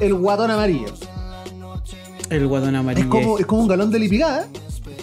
el 0.00 0.14
guatón 0.14 0.50
amarillo. 0.50 0.86
El 2.36 2.46
guatón 2.46 2.74
amarillo. 2.76 3.04
Es 3.04 3.10
como, 3.10 3.38
es 3.38 3.46
como 3.46 3.62
un 3.62 3.68
galón 3.68 3.90
de 3.90 3.98
lipigada, 3.98 4.44
¿eh? 4.44 4.48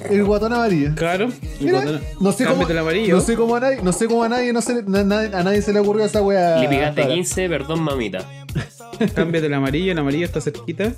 el 0.09 0.23
guatón 0.23 0.53
amarillo. 0.53 0.91
Claro. 0.95 1.29
Mira, 1.59 1.81
guatón- 1.83 2.01
no 2.19 2.31
sé 2.31 2.43
cómo, 2.43 2.55
Cámbiate 2.57 2.73
el 2.73 2.79
amarillo. 2.79 3.15
no 3.15 3.21
sé 3.21 3.35
cómo 3.35 3.55
a 3.55 3.59
nadie, 3.59 3.79
no 3.83 3.91
sé 3.93 4.07
cómo 4.07 4.23
a 4.23 4.29
nadie, 4.29 4.53
no 4.53 4.61
se, 4.61 4.83
na- 4.83 5.03
na- 5.03 5.37
a 5.39 5.43
nadie 5.43 5.61
se 5.61 5.73
le 5.73 5.79
ocurrió 5.79 6.05
esa 6.05 6.21
wea. 6.21 6.57
Lipigate 6.59 6.85
hasta 6.89 7.01
ahora. 7.03 7.13
15, 7.15 7.49
perdón, 7.49 7.81
mamita. 7.81 8.25
Cámbiate 9.15 9.47
el 9.47 9.53
amarillo, 9.53 9.91
el 9.91 9.99
amarillo 9.99 10.25
está 10.25 10.41
cerquita. 10.41 10.91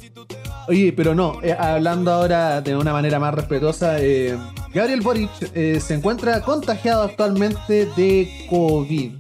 Oye, 0.67 0.93
pero 0.95 1.13
no, 1.13 1.39
eh, 1.43 1.53
hablando 1.57 2.11
ahora 2.11 2.61
de 2.61 2.75
una 2.75 2.93
manera 2.93 3.19
más 3.19 3.33
respetuosa, 3.33 3.97
eh, 3.99 4.37
Gabriel 4.73 5.01
Boric 5.01 5.29
eh, 5.53 5.79
se 5.79 5.93
encuentra 5.93 6.41
contagiado 6.41 7.03
actualmente 7.03 7.87
de 7.97 8.45
COVID. 8.49 9.11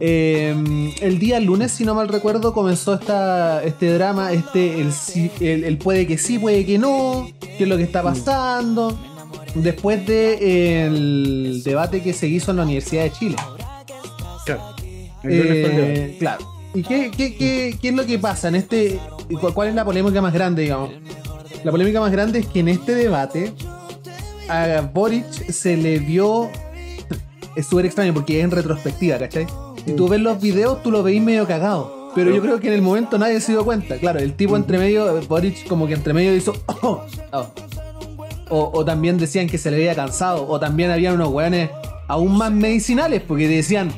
Eh, 0.00 0.92
el 1.00 1.18
día 1.18 1.38
lunes, 1.40 1.72
si 1.72 1.84
no 1.84 1.94
mal 1.94 2.08
recuerdo, 2.08 2.52
comenzó 2.52 2.94
esta, 2.94 3.62
este 3.62 3.92
drama, 3.94 4.32
este, 4.32 4.80
el, 4.80 4.90
el, 5.40 5.64
el 5.64 5.78
puede 5.78 6.06
que 6.06 6.18
sí, 6.18 6.38
puede 6.38 6.66
que 6.66 6.78
no, 6.78 7.28
qué 7.40 7.62
es 7.64 7.68
lo 7.68 7.76
que 7.76 7.84
está 7.84 8.02
pasando. 8.02 8.98
Después 9.54 10.04
del 10.04 11.62
debate 11.64 12.02
que 12.02 12.12
se 12.12 12.26
hizo 12.26 12.50
en 12.50 12.56
la 12.56 12.64
Universidad 12.64 13.04
de 13.04 13.12
Chile. 13.12 13.36
Claro. 14.44 14.62
El 15.22 15.32
el. 15.32 15.46
Eh, 15.46 16.16
claro. 16.18 16.44
¿Y 16.74 16.82
qué, 16.82 17.12
qué, 17.16 17.36
qué, 17.36 17.78
qué 17.80 17.88
es 17.90 17.94
lo 17.94 18.04
que 18.04 18.18
pasa 18.18 18.48
en 18.48 18.56
este? 18.56 18.98
cu- 19.40 19.52
¿Cuál 19.54 19.68
es 19.68 19.74
la 19.76 19.84
polémica 19.84 20.20
más 20.20 20.34
grande, 20.34 20.62
digamos? 20.62 20.90
La 21.62 21.70
polémica 21.70 22.00
más 22.00 22.10
grande 22.10 22.40
es 22.40 22.46
que 22.46 22.60
en 22.60 22.68
este 22.68 22.96
debate 22.96 23.52
a 24.48 24.80
Boric 24.92 25.24
se 25.50 25.76
le 25.76 26.00
vio. 26.00 26.50
Es 27.54 27.66
súper 27.66 27.86
extraño 27.86 28.12
porque 28.12 28.40
es 28.40 28.44
en 28.44 28.50
retrospectiva, 28.50 29.18
¿cachai? 29.18 29.46
Si 29.86 29.92
tú 29.94 30.08
ves 30.08 30.20
los 30.20 30.40
videos, 30.40 30.82
tú 30.82 30.90
lo 30.90 31.02
veis 31.02 31.20
medio 31.22 31.46
cagado. 31.46 32.10
Pero 32.14 32.30
yo 32.34 32.40
creo 32.40 32.60
que 32.60 32.68
en 32.68 32.74
el 32.74 32.82
momento 32.82 33.18
nadie 33.18 33.40
se 33.40 33.52
dio 33.52 33.64
cuenta. 33.64 33.96
Claro, 33.98 34.20
el 34.20 34.34
tipo 34.34 34.56
entre 34.56 34.78
medio, 34.78 35.20
Boric 35.28 35.66
como 35.66 35.86
que 35.86 35.94
entre 35.94 36.14
medio 36.14 36.34
hizo. 36.34 36.52
"Oh", 36.82 37.02
oh. 37.32 37.46
O, 38.50 38.70
o 38.72 38.84
también 38.84 39.18
decían 39.18 39.48
que 39.48 39.58
se 39.58 39.70
le 39.70 39.78
había 39.78 39.94
cansado. 39.94 40.46
O 40.46 40.60
también 40.60 40.90
habían 40.90 41.14
unos 41.14 41.28
weones 41.30 41.70
aún 42.06 42.36
más 42.36 42.52
medicinales 42.52 43.22
porque 43.26 43.48
decían, 43.48 43.90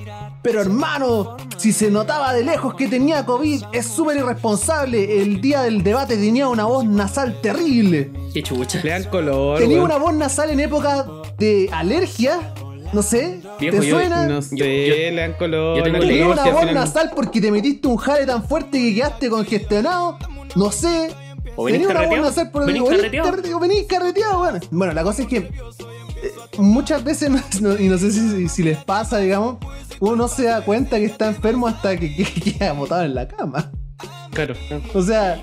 pero 0.43 0.61
hermano, 0.61 1.37
si 1.57 1.73
se 1.73 1.91
notaba 1.91 2.33
de 2.33 2.45
lejos 2.45 2.75
que 2.75 2.87
tenía 2.87 3.27
COVID, 3.27 3.65
es 3.73 3.85
súper 3.87 4.17
irresponsable. 4.19 5.21
El 5.21 5.41
día 5.41 5.63
del 5.63 5.83
debate 5.83 6.17
tenía 6.17 6.49
una 6.49 6.65
voz 6.65 6.85
nasal 6.87 7.41
terrible. 7.43 8.13
Qué 8.33 8.43
chucha. 8.45 8.81
Le 8.83 8.91
dan 8.91 9.05
color. 9.05 9.59
Tenía 9.59 9.79
weón. 9.79 9.91
una 9.91 9.99
voz 9.99 10.15
nasal 10.15 10.51
en 10.51 10.61
época 10.61 11.05
de 11.37 11.69
alergia. 11.73 12.55
No 12.93 13.03
sé, 13.03 13.41
Viejo, 13.59 13.81
¿te 13.81 13.87
yo- 13.87 13.97
suena? 13.97 14.27
No 14.27 14.43
sé, 14.43 14.57
Yo- 14.57 14.65
yo- 14.65 14.95
le 14.95 15.15
dan 15.17 15.33
color. 15.35 15.77
yo 15.79 15.83
tengo 15.85 16.33
una 16.33 16.45
voz 16.45 16.61
final- 16.61 16.75
nasal 16.75 17.11
porque 17.15 17.41
te 17.41 17.51
metiste 17.51 17.87
un 17.89 17.97
jale 17.97 18.27
tan 18.27 18.47
fuerte 18.47 18.79
que 18.79 18.95
quedaste 18.95 19.29
congestionado. 19.31 20.19
No 20.55 20.71
sé. 20.73 21.11
O 21.57 21.65
venís 21.65 21.81
Tenía 21.81 21.89
una 21.89 22.01
voz 22.01 22.09
carreteado. 22.09 22.23
nasal 22.31 22.51
por 22.51 22.67
Venís 22.67 22.83
carreteado. 22.83 23.31
carreteado, 23.31 23.61
venís 23.61 23.87
carreteado, 23.87 24.39
bueno. 24.39 24.61
Bueno, 24.71 24.93
la 24.93 25.03
cosa 25.03 25.23
es 25.23 25.29
que 25.29 25.37
eh, 25.39 25.51
muchas 26.59 27.03
veces, 27.05 27.31
no- 27.61 27.79
y 27.79 27.89
no 27.89 27.99
sé 27.99 28.11
si, 28.13 28.49
si 28.49 28.63
les 28.63 28.79
pasa, 28.85 29.19
digamos, 29.19 29.57
uno 30.01 30.17
no 30.17 30.29
se 30.29 30.45
da 30.45 30.61
cuenta 30.63 30.97
que 30.99 31.05
está 31.07 31.29
enfermo 31.29 31.67
hasta 31.67 31.97
que, 31.97 32.15
que 32.15 32.53
queda 32.53 32.73
botado 32.73 33.05
en 33.05 33.15
la 33.15 33.27
cama. 33.29 33.71
Claro. 34.33 34.55
O 34.95 35.01
sea, 35.03 35.43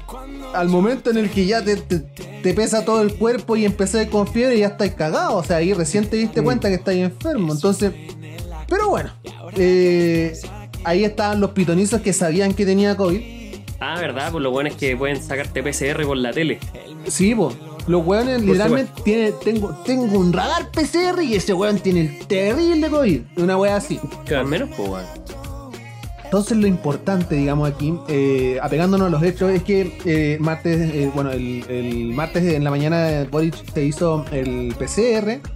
al 0.54 0.70
momento 0.70 1.10
en 1.10 1.18
el 1.18 1.30
que 1.30 1.46
ya 1.46 1.64
te, 1.64 1.76
te- 1.78 2.00
te 2.00 2.54
pesa 2.54 2.84
todo 2.86 3.02
el 3.02 3.16
cuerpo 3.16 3.56
y 3.56 3.66
empecé 3.66 4.08
con 4.10 4.28
fiebre, 4.28 4.58
ya 4.60 4.68
estáis 4.68 4.94
cagado. 4.94 5.36
O 5.38 5.44
sea, 5.44 5.58
ahí 5.58 5.74
recién 5.74 6.08
te 6.10 6.18
diste 6.18 6.42
cuenta 6.42 6.70
que 6.70 6.76
estáis 6.76 7.04
enfermo. 7.04 7.54
Entonces, 7.54 7.92
pero 8.68 8.90
bueno, 8.90 9.12
eh, 9.58 10.34
ahí 10.84 11.04
estaban 11.04 11.40
los 11.40 11.52
pitonizos 11.52 12.02
que 12.02 12.14
sabían 12.14 12.54
que 12.54 12.66
tenía 12.66 12.96
COVID. 12.98 13.22
Ah, 13.80 14.00
verdad, 14.00 14.32
pues 14.32 14.42
lo 14.42 14.52
bueno 14.52 14.70
es 14.70 14.76
que 14.76 14.96
pueden 14.96 15.22
sacarte 15.22 15.62
PCR 15.62 16.06
por 16.06 16.18
la 16.18 16.32
tele. 16.32 16.60
Sí, 17.08 17.36
po. 17.36 17.54
Los 17.86 18.06
weones 18.06 18.42
literalmente 18.42 18.94
tiene, 19.04 19.34
tengo, 19.44 19.76
tengo 19.86 20.18
un 20.18 20.32
radar 20.32 20.72
PCR 20.72 21.22
y 21.22 21.36
ese 21.36 21.54
weón 21.54 21.80
tiene 21.80 22.00
el 22.02 22.28
terrible 22.28 22.90
COVID. 22.90 23.22
Una 23.38 23.58
wea 23.58 23.76
así. 23.76 24.00
Al 24.34 24.46
menos, 24.46 24.70
pues, 24.78 24.88
weón. 24.90 25.06
Entonces 26.34 26.58
lo 26.58 26.66
importante, 26.66 27.36
digamos 27.36 27.70
aquí, 27.70 27.94
eh, 28.08 28.58
apegándonos 28.60 29.06
a 29.06 29.10
los 29.12 29.22
hechos, 29.22 29.52
es 29.52 29.62
que 29.62 30.00
eh, 30.04 30.40
martes, 30.40 30.82
eh, 30.92 31.12
bueno, 31.14 31.30
el, 31.30 31.64
el 31.70 32.08
martes 32.08 32.44
en 32.56 32.64
la 32.64 32.72
mañana 32.72 33.28
Boric 33.30 33.54
se 33.72 33.86
hizo 33.86 34.26
el 34.32 34.74
PCR. 34.74 35.48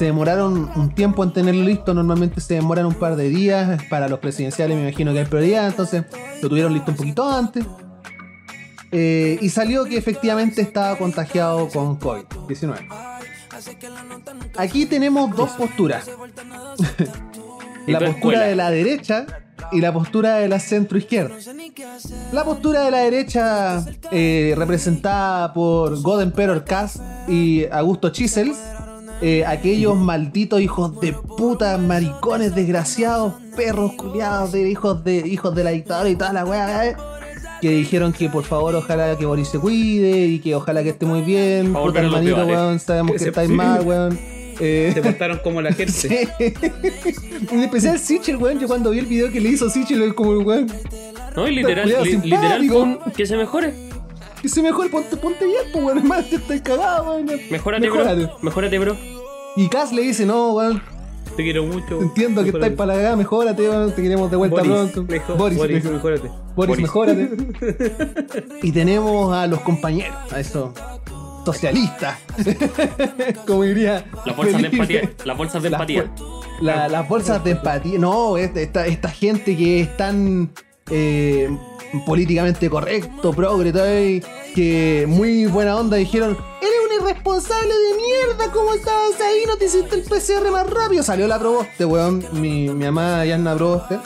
Se 0.00 0.04
demoraron 0.04 0.68
un 0.74 0.92
tiempo 0.96 1.22
en 1.22 1.32
tenerlo 1.32 1.62
listo. 1.62 1.94
Normalmente 1.94 2.40
se 2.40 2.54
demoran 2.54 2.86
un 2.86 2.94
par 2.94 3.14
de 3.14 3.28
días. 3.28 3.80
Para 3.88 4.08
los 4.08 4.18
presidenciales 4.18 4.76
me 4.76 4.82
imagino 4.88 5.12
que 5.12 5.20
hay 5.20 5.26
prioridad. 5.26 5.68
Entonces 5.68 6.02
lo 6.42 6.48
tuvieron 6.48 6.72
listo 6.72 6.90
un 6.90 6.96
poquito 6.96 7.30
antes. 7.30 7.64
Y 8.90 9.48
salió 9.50 9.84
que 9.84 9.96
efectivamente 9.96 10.60
estaba 10.60 10.98
contagiado 10.98 11.68
con 11.68 12.00
COVID-19. 12.00 12.84
Aquí 14.56 14.86
tenemos 14.86 15.36
dos 15.36 15.50
posturas. 15.50 16.10
la 17.86 18.00
tu 18.00 18.04
postura 18.06 18.40
de 18.40 18.56
la 18.56 18.72
derecha 18.72 19.26
y 19.72 19.80
la 19.80 19.92
postura 19.92 20.36
de 20.36 20.48
la 20.48 20.58
centro 20.58 20.98
izquierda. 20.98 21.34
La 22.32 22.44
postura 22.44 22.82
de 22.82 22.90
la 22.90 22.98
derecha, 22.98 23.84
eh, 24.10 24.54
representada 24.56 25.52
por 25.52 26.00
God 26.00 26.22
Emperor 26.22 26.64
Cass 26.64 27.00
y 27.28 27.64
Augusto 27.70 28.10
Chisels, 28.10 28.56
eh, 29.22 29.44
aquellos 29.46 29.96
malditos 29.96 30.60
hijos 30.60 31.00
de 31.00 31.12
puta, 31.12 31.78
maricones 31.78 32.54
desgraciados, 32.54 33.34
perros 33.56 33.92
culiados 33.92 34.52
de 34.52 34.68
hijos 34.68 35.02
de 35.04 35.26
hijos 35.26 35.54
de 35.54 35.64
la 35.64 35.70
dictadura 35.70 36.10
y 36.10 36.16
toda 36.16 36.32
la 36.34 36.44
weá, 36.44 36.86
eh, 36.88 36.96
que 37.60 37.70
dijeron 37.70 38.12
que 38.12 38.28
por 38.28 38.44
favor 38.44 38.74
ojalá 38.74 39.16
que 39.16 39.24
Boris 39.24 39.48
se 39.48 39.58
cuide 39.58 40.26
y 40.26 40.38
que 40.40 40.54
ojalá 40.54 40.82
que 40.82 40.90
esté 40.90 41.06
muy 41.06 41.22
bien. 41.22 41.72
Por 41.72 41.86
Puta 41.86 42.00
hermanito, 42.00 42.44
weón, 42.46 42.78
sabemos 42.78 43.12
Que 43.12 43.18
que 43.18 43.28
estáis 43.30 43.50
mal, 43.50 43.80
weón. 43.86 44.35
Eh, 44.60 44.90
Se 44.94 45.02
portaron 45.02 45.38
como 45.42 45.60
la 45.62 45.72
gente. 45.72 45.92
Sí. 45.92 46.08
En 47.50 47.60
especial 47.62 47.98
Sichel, 47.98 48.36
weón. 48.36 48.58
Yo 48.58 48.66
cuando 48.68 48.90
vi 48.90 48.98
el 49.00 49.06
video 49.06 49.30
que 49.30 49.40
le 49.40 49.50
hizo 49.50 49.68
Sichel, 49.70 50.14
como 50.14 50.32
el 50.32 50.38
weón. 50.46 50.66
No, 51.34 51.46
y 51.48 51.54
literal, 51.54 51.88
li- 52.04 52.16
literal 52.22 52.98
que 53.16 53.26
se 53.26 53.36
mejore. 53.36 53.74
Que 54.40 54.48
se 54.48 54.62
mejor, 54.62 54.90
ponte, 54.90 55.16
ponte 55.16 55.44
bien, 55.46 55.62
pues 55.72 55.84
weón. 55.84 55.98
Hermano, 56.02 56.24
te 56.28 56.36
estoy 56.36 56.60
cagado, 56.60 57.10
weón. 57.12 57.26
Mejórate, 57.50 57.82
Mejórate. 57.86 58.22
bro. 58.24 58.38
Mejórate, 58.42 58.78
bro. 58.78 58.96
Y 59.56 59.68
Cass 59.68 59.92
le 59.92 60.02
dice, 60.02 60.24
no, 60.26 60.52
weón. 60.54 60.82
Te 61.36 61.42
quiero 61.42 61.64
mucho. 61.64 62.00
Entiendo 62.00 62.42
que 62.42 62.48
estáis 62.50 62.72
para 62.72 62.92
la 62.92 62.98
cagada, 62.98 63.16
mejórate, 63.16 63.68
weón. 63.68 63.92
Te 63.94 64.02
queremos 64.02 64.30
de 64.30 64.36
vuelta 64.38 64.56
Boris, 64.62 64.72
pronto. 64.72 65.12
mejor- 65.12 65.36
Boris, 65.36 65.58
Boris, 65.58 65.84
mejórate. 65.84 66.28
Boris, 66.54 66.68
Boris. 66.68 66.78
mejórate. 66.82 67.28
y 68.62 68.72
tenemos 68.72 69.34
a 69.34 69.46
los 69.46 69.60
compañeros, 69.60 70.16
a 70.32 70.40
esos 70.40 70.70
socialistas. 71.46 72.18
Como 73.46 73.62
diría. 73.62 74.04
Las 74.26 74.36
bolsas 74.36 74.60
de 74.62 74.68
empatía. 74.68 75.10
Las 75.24 75.36
bolsas 75.36 75.62
de 75.62 75.68
empatía. 75.68 76.12
la- 76.60 76.88
las 76.88 77.08
bolsas 77.08 77.42
de 77.44 77.52
empatía. 77.52 77.98
No, 77.98 78.36
esta, 78.36 78.84
esta, 78.86 79.08
gente 79.08 79.56
que 79.56 79.80
es 79.82 79.96
tan 79.96 80.52
eh, 80.90 81.48
políticamente 82.04 82.68
correcto, 82.68 83.32
progre, 83.32 84.22
que 84.54 85.04
muy 85.08 85.46
buena 85.46 85.76
onda 85.76 85.96
dijeron: 85.96 86.36
Eres 86.60 86.74
un 86.86 87.06
irresponsable 87.06 87.72
de 87.74 87.94
mierda, 87.96 88.52
¿cómo 88.52 88.74
estabas 88.74 89.20
ahí? 89.20 89.44
No 89.46 89.56
te 89.56 89.66
hiciste 89.66 89.94
el 89.96 90.02
PCR 90.02 90.50
más 90.50 90.68
rápido. 90.68 91.02
Salió 91.02 91.26
la 91.28 91.38
Proboste, 91.38 91.84
weón. 91.84 92.24
Mi, 92.32 92.68
mi 92.68 92.84
amada 92.84 93.24
Yanna 93.24 93.54
Proboste. 93.54 93.98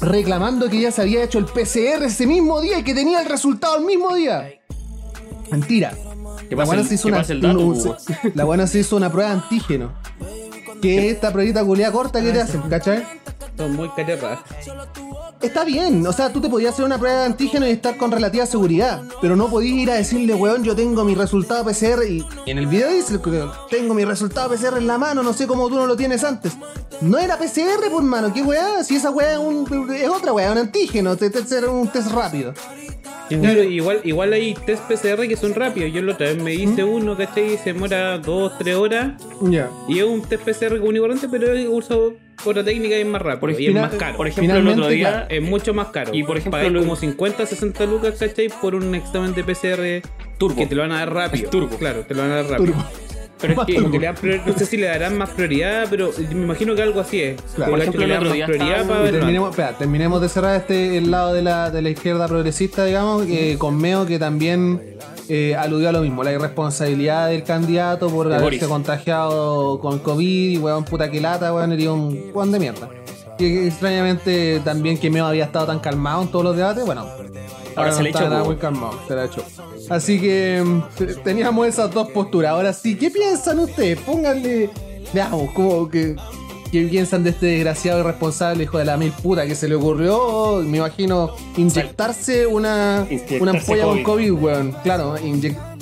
Reclamando 0.00 0.68
que 0.70 0.80
ya 0.80 0.90
se 0.92 1.02
había 1.02 1.24
hecho 1.24 1.38
el 1.38 1.44
PCR 1.46 2.04
ese 2.04 2.26
mismo 2.26 2.60
día 2.60 2.78
y 2.78 2.84
que 2.84 2.94
tenía 2.94 3.20
el 3.20 3.26
resultado 3.26 3.76
el 3.78 3.84
mismo 3.84 4.14
día. 4.14 4.48
Mentira. 5.50 5.92
La 6.50 6.64
buena 6.64 6.82
el- 6.82 6.88
se 6.88 6.94
hizo 6.94 7.02
que 7.04 7.08
una, 7.08 7.18
pase 7.18 7.32
el 7.34 7.40
dato, 7.40 7.58
no, 7.58 7.74
se- 7.74 8.32
la 8.34 8.44
buena 8.44 8.66
se 8.66 8.78
hizo 8.80 8.96
una 8.96 9.10
prueba 9.10 9.30
de 9.30 9.36
antígeno. 9.36 9.92
Que 10.80 10.98
es 10.98 11.12
esta 11.14 11.32
pruebita 11.32 11.64
culiada 11.64 11.92
corta 11.92 12.20
que 12.22 12.32
te 12.32 12.40
hacen, 12.40 12.62
¿cachai? 12.62 13.04
Son 13.56 13.74
muy 13.74 13.88
caterras. 13.90 14.38
Está 15.40 15.64
bien, 15.64 16.04
o 16.04 16.12
sea, 16.12 16.32
tú 16.32 16.40
te 16.40 16.48
podías 16.48 16.74
hacer 16.74 16.84
una 16.84 16.98
prueba 16.98 17.20
de 17.20 17.26
antígeno 17.26 17.64
y 17.66 17.70
estar 17.70 17.96
con 17.96 18.10
relativa 18.10 18.44
seguridad, 18.44 19.02
pero 19.20 19.36
no 19.36 19.48
podías 19.48 19.76
ir 19.76 19.90
a 19.90 19.94
decirle, 19.94 20.34
weón, 20.34 20.64
yo 20.64 20.74
tengo 20.74 21.04
mi 21.04 21.14
resultado 21.14 21.64
PCR 21.64 22.02
y, 22.08 22.24
y 22.44 22.50
en 22.50 22.58
el 22.58 22.66
video 22.66 22.90
dice, 22.90 23.20
tengo 23.70 23.94
mi 23.94 24.04
resultado 24.04 24.48
PCR 24.50 24.78
en 24.78 24.88
la 24.88 24.98
mano, 24.98 25.22
no 25.22 25.32
sé 25.32 25.46
cómo 25.46 25.68
tú 25.68 25.76
no 25.76 25.86
lo 25.86 25.96
tienes 25.96 26.24
antes. 26.24 26.54
No 27.00 27.18
era 27.18 27.38
PCR, 27.38 27.88
por 27.88 28.02
mano, 28.02 28.32
¿qué 28.34 28.42
weá? 28.42 28.82
Si 28.82 28.96
esa 28.96 29.10
weá 29.10 29.34
es, 29.34 29.38
un- 29.38 29.88
es 29.94 30.08
otra 30.08 30.32
weá, 30.32 30.50
un 30.50 30.58
antígeno, 30.58 31.16
te, 31.16 31.30
te, 31.30 31.42
te- 31.42 31.66
un 31.68 31.86
test 31.86 32.10
rápido. 32.10 32.52
Claro, 33.28 33.62
igual, 33.62 34.00
igual 34.04 34.32
hay 34.32 34.54
test 34.54 34.82
PCR 34.84 35.28
que 35.28 35.36
son 35.36 35.52
rápidos. 35.54 35.92
Yo 35.92 36.00
la 36.00 36.14
otra 36.14 36.28
vez 36.28 36.42
me 36.42 36.54
hice 36.54 36.82
¿Mm? 36.82 36.88
uno, 36.88 37.14
¿cachai? 37.16 37.54
Y 37.54 37.58
se 37.58 37.74
demora 37.74 38.18
2, 38.18 38.52
3 38.58 38.74
horas. 38.76 39.12
Ya. 39.42 39.68
Y 39.86 39.98
es 39.98 40.04
un 40.06 40.22
test 40.22 40.44
PCR 40.44 40.67
común 40.78 40.96
y 40.96 40.98
corriente, 40.98 41.28
pero 41.30 41.52
he 41.52 41.66
usado 41.68 42.14
otra 42.44 42.62
técnica 42.64 42.96
y 42.96 43.00
es 43.00 43.06
más 43.06 43.22
rápido. 43.22 43.40
Por 43.40 43.60
y 43.60 43.66
es 43.66 43.74
más 43.74 43.94
caro. 43.94 44.16
Por 44.16 44.28
ejemplo, 44.28 44.56
el 44.56 44.68
otro 44.68 44.88
día. 44.88 45.08
claro. 45.10 45.26
es 45.30 45.42
mucho 45.42 45.74
más 45.74 45.88
caro. 45.88 46.14
Y, 46.14 46.22
por 46.22 46.36
ejemplo, 46.38 46.68
lo- 46.70 46.80
como 46.80 46.96
50, 46.96 47.46
60 47.46 47.86
lucas, 47.86 48.14
¿cachai? 48.18 48.48
Por 48.60 48.74
un 48.74 48.94
examen 48.94 49.34
de 49.34 49.44
PCR 49.44 50.08
Turbo. 50.38 50.56
que 50.56 50.66
te 50.66 50.74
lo 50.74 50.82
van 50.82 50.92
a 50.92 50.98
dar 51.00 51.12
rápido. 51.14 51.44
Es 51.44 51.50
turbo. 51.50 51.76
Claro, 51.76 52.02
te 52.02 52.14
lo 52.14 52.22
van 52.22 52.30
a 52.32 52.36
dar 52.36 52.46
rápido. 52.50 52.72
Turbo. 52.74 52.84
Pero 53.40 53.52
es 53.62 53.66
que. 53.66 53.98
Le 53.98 54.38
no 54.46 54.58
sé 54.58 54.66
si 54.66 54.76
le 54.76 54.86
darán 54.88 55.16
más 55.16 55.30
prioridad, 55.30 55.86
pero 55.88 56.10
me 56.18 56.42
imagino 56.42 56.74
que 56.74 56.82
algo 56.82 57.00
así 57.00 57.20
es. 57.20 57.40
Claro. 57.54 57.70
Por 57.70 57.80
ejemplo, 57.80 58.06
le 58.06 58.14
otro 58.14 58.24
más 58.28 58.34
día 58.34 58.46
prioridad 58.46 58.86
para 58.86 59.00
Y 59.00 59.02
verlo 59.04 59.18
terminemos, 59.18 59.50
espera, 59.50 59.78
terminemos 59.78 60.20
de 60.20 60.28
cerrar 60.28 60.56
este 60.56 60.96
el 60.98 61.10
lado 61.10 61.32
de 61.32 61.42
la, 61.42 61.70
de 61.70 61.82
la 61.82 61.90
izquierda 61.90 62.26
progresista, 62.26 62.84
digamos, 62.84 63.26
que 63.26 63.56
con 63.56 63.76
Meo 63.80 64.06
que 64.06 64.18
también 64.18 64.80
eh, 65.28 65.54
aludió 65.56 65.88
a 65.88 65.92
lo 65.92 66.00
mismo, 66.00 66.22
la 66.24 66.32
irresponsabilidad 66.32 67.28
del 67.28 67.42
candidato 67.44 68.08
por 68.08 68.28
De 68.28 68.34
haberse 68.36 68.44
Boris. 68.66 68.68
contagiado 68.68 69.78
con 69.80 69.98
COVID 69.98 70.50
y 70.50 70.58
weón 70.58 70.84
puta 70.84 71.10
que 71.10 71.20
lata, 71.20 71.52
weón, 71.54 71.72
era 71.72 71.92
un 71.92 72.30
weón 72.34 72.50
de 72.52 72.58
mierda. 72.58 72.88
Y 73.38 73.66
extrañamente 73.68 74.60
también 74.64 74.98
que 74.98 75.10
Meo 75.10 75.26
había 75.26 75.44
estado 75.44 75.66
tan 75.66 75.78
calmado 75.78 76.22
en 76.22 76.28
todos 76.28 76.44
los 76.44 76.56
debates, 76.56 76.84
bueno, 76.84 77.06
Ahora 77.76 77.92
se 77.92 78.02
le 78.02 78.08
está 78.10 78.24
echó, 78.26 78.44
muy 78.44 78.56
calmado, 78.56 78.98
se 79.06 79.14
la 79.14 79.24
echó. 79.26 79.44
Así 79.88 80.20
que 80.20 80.60
mm, 80.64 80.82
te- 80.96 81.14
teníamos 81.16 81.66
esas 81.68 81.92
dos 81.94 82.08
posturas. 82.10 82.50
Ahora 82.50 82.72
sí, 82.72 82.96
¿qué 82.96 83.08
piensan 83.10 83.60
ustedes? 83.60 84.00
Pónganle, 84.00 84.68
veamos, 85.14 85.52
como 85.52 85.88
que 85.88 86.16
¿Qué 86.70 86.82
piensan 86.86 87.24
de 87.24 87.30
este 87.30 87.46
desgraciado 87.46 88.00
irresponsable 88.00 88.64
hijo 88.64 88.76
de 88.78 88.84
la 88.84 88.96
mil 88.98 89.10
puta 89.10 89.46
que 89.46 89.54
se 89.54 89.68
le 89.68 89.74
ocurrió? 89.74 90.62
Me 90.64 90.78
imagino 90.78 91.30
inyectarse 91.56 92.46
una, 92.46 93.06
Inyectarse 93.08 93.40
una 93.42 93.52
ampolla 93.52 93.84
con 93.84 94.02
COVID. 94.02 94.32
Weón. 94.32 94.76
Claro, 94.82 95.14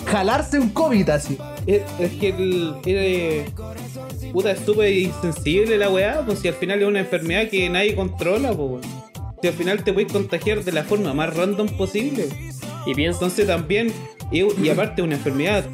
jalarse 0.06 0.60
un 0.60 0.68
COVID 0.70 1.08
así. 1.08 1.36
Es, 1.66 1.82
es 1.98 2.12
que 2.12 2.28
el. 2.28 2.74
el- 2.84 3.44
puta, 4.32 4.52
es 4.52 4.60
súper 4.60 4.92
insensible 4.92 5.76
la 5.76 5.90
weá, 5.90 6.22
pues 6.24 6.38
si 6.38 6.48
al 6.48 6.54
final 6.54 6.80
es 6.82 6.88
una 6.88 7.00
enfermedad 7.00 7.48
que 7.48 7.68
nadie 7.68 7.94
controla, 7.96 8.48
pues. 8.52 8.58
weón. 8.70 8.82
Si 9.42 9.48
al 9.48 9.54
final 9.54 9.82
te 9.82 9.92
puedes 9.92 10.12
contagiar 10.12 10.62
de 10.62 10.72
la 10.72 10.84
forma 10.84 11.12
más 11.14 11.34
random 11.36 11.68
posible. 11.76 12.28
Y 12.86 12.94
pienso, 12.94 13.18
Entonces 13.24 13.48
también, 13.48 13.92
y, 14.30 14.44
y 14.62 14.68
aparte 14.70 15.02
una 15.02 15.16
enfermedad 15.16 15.64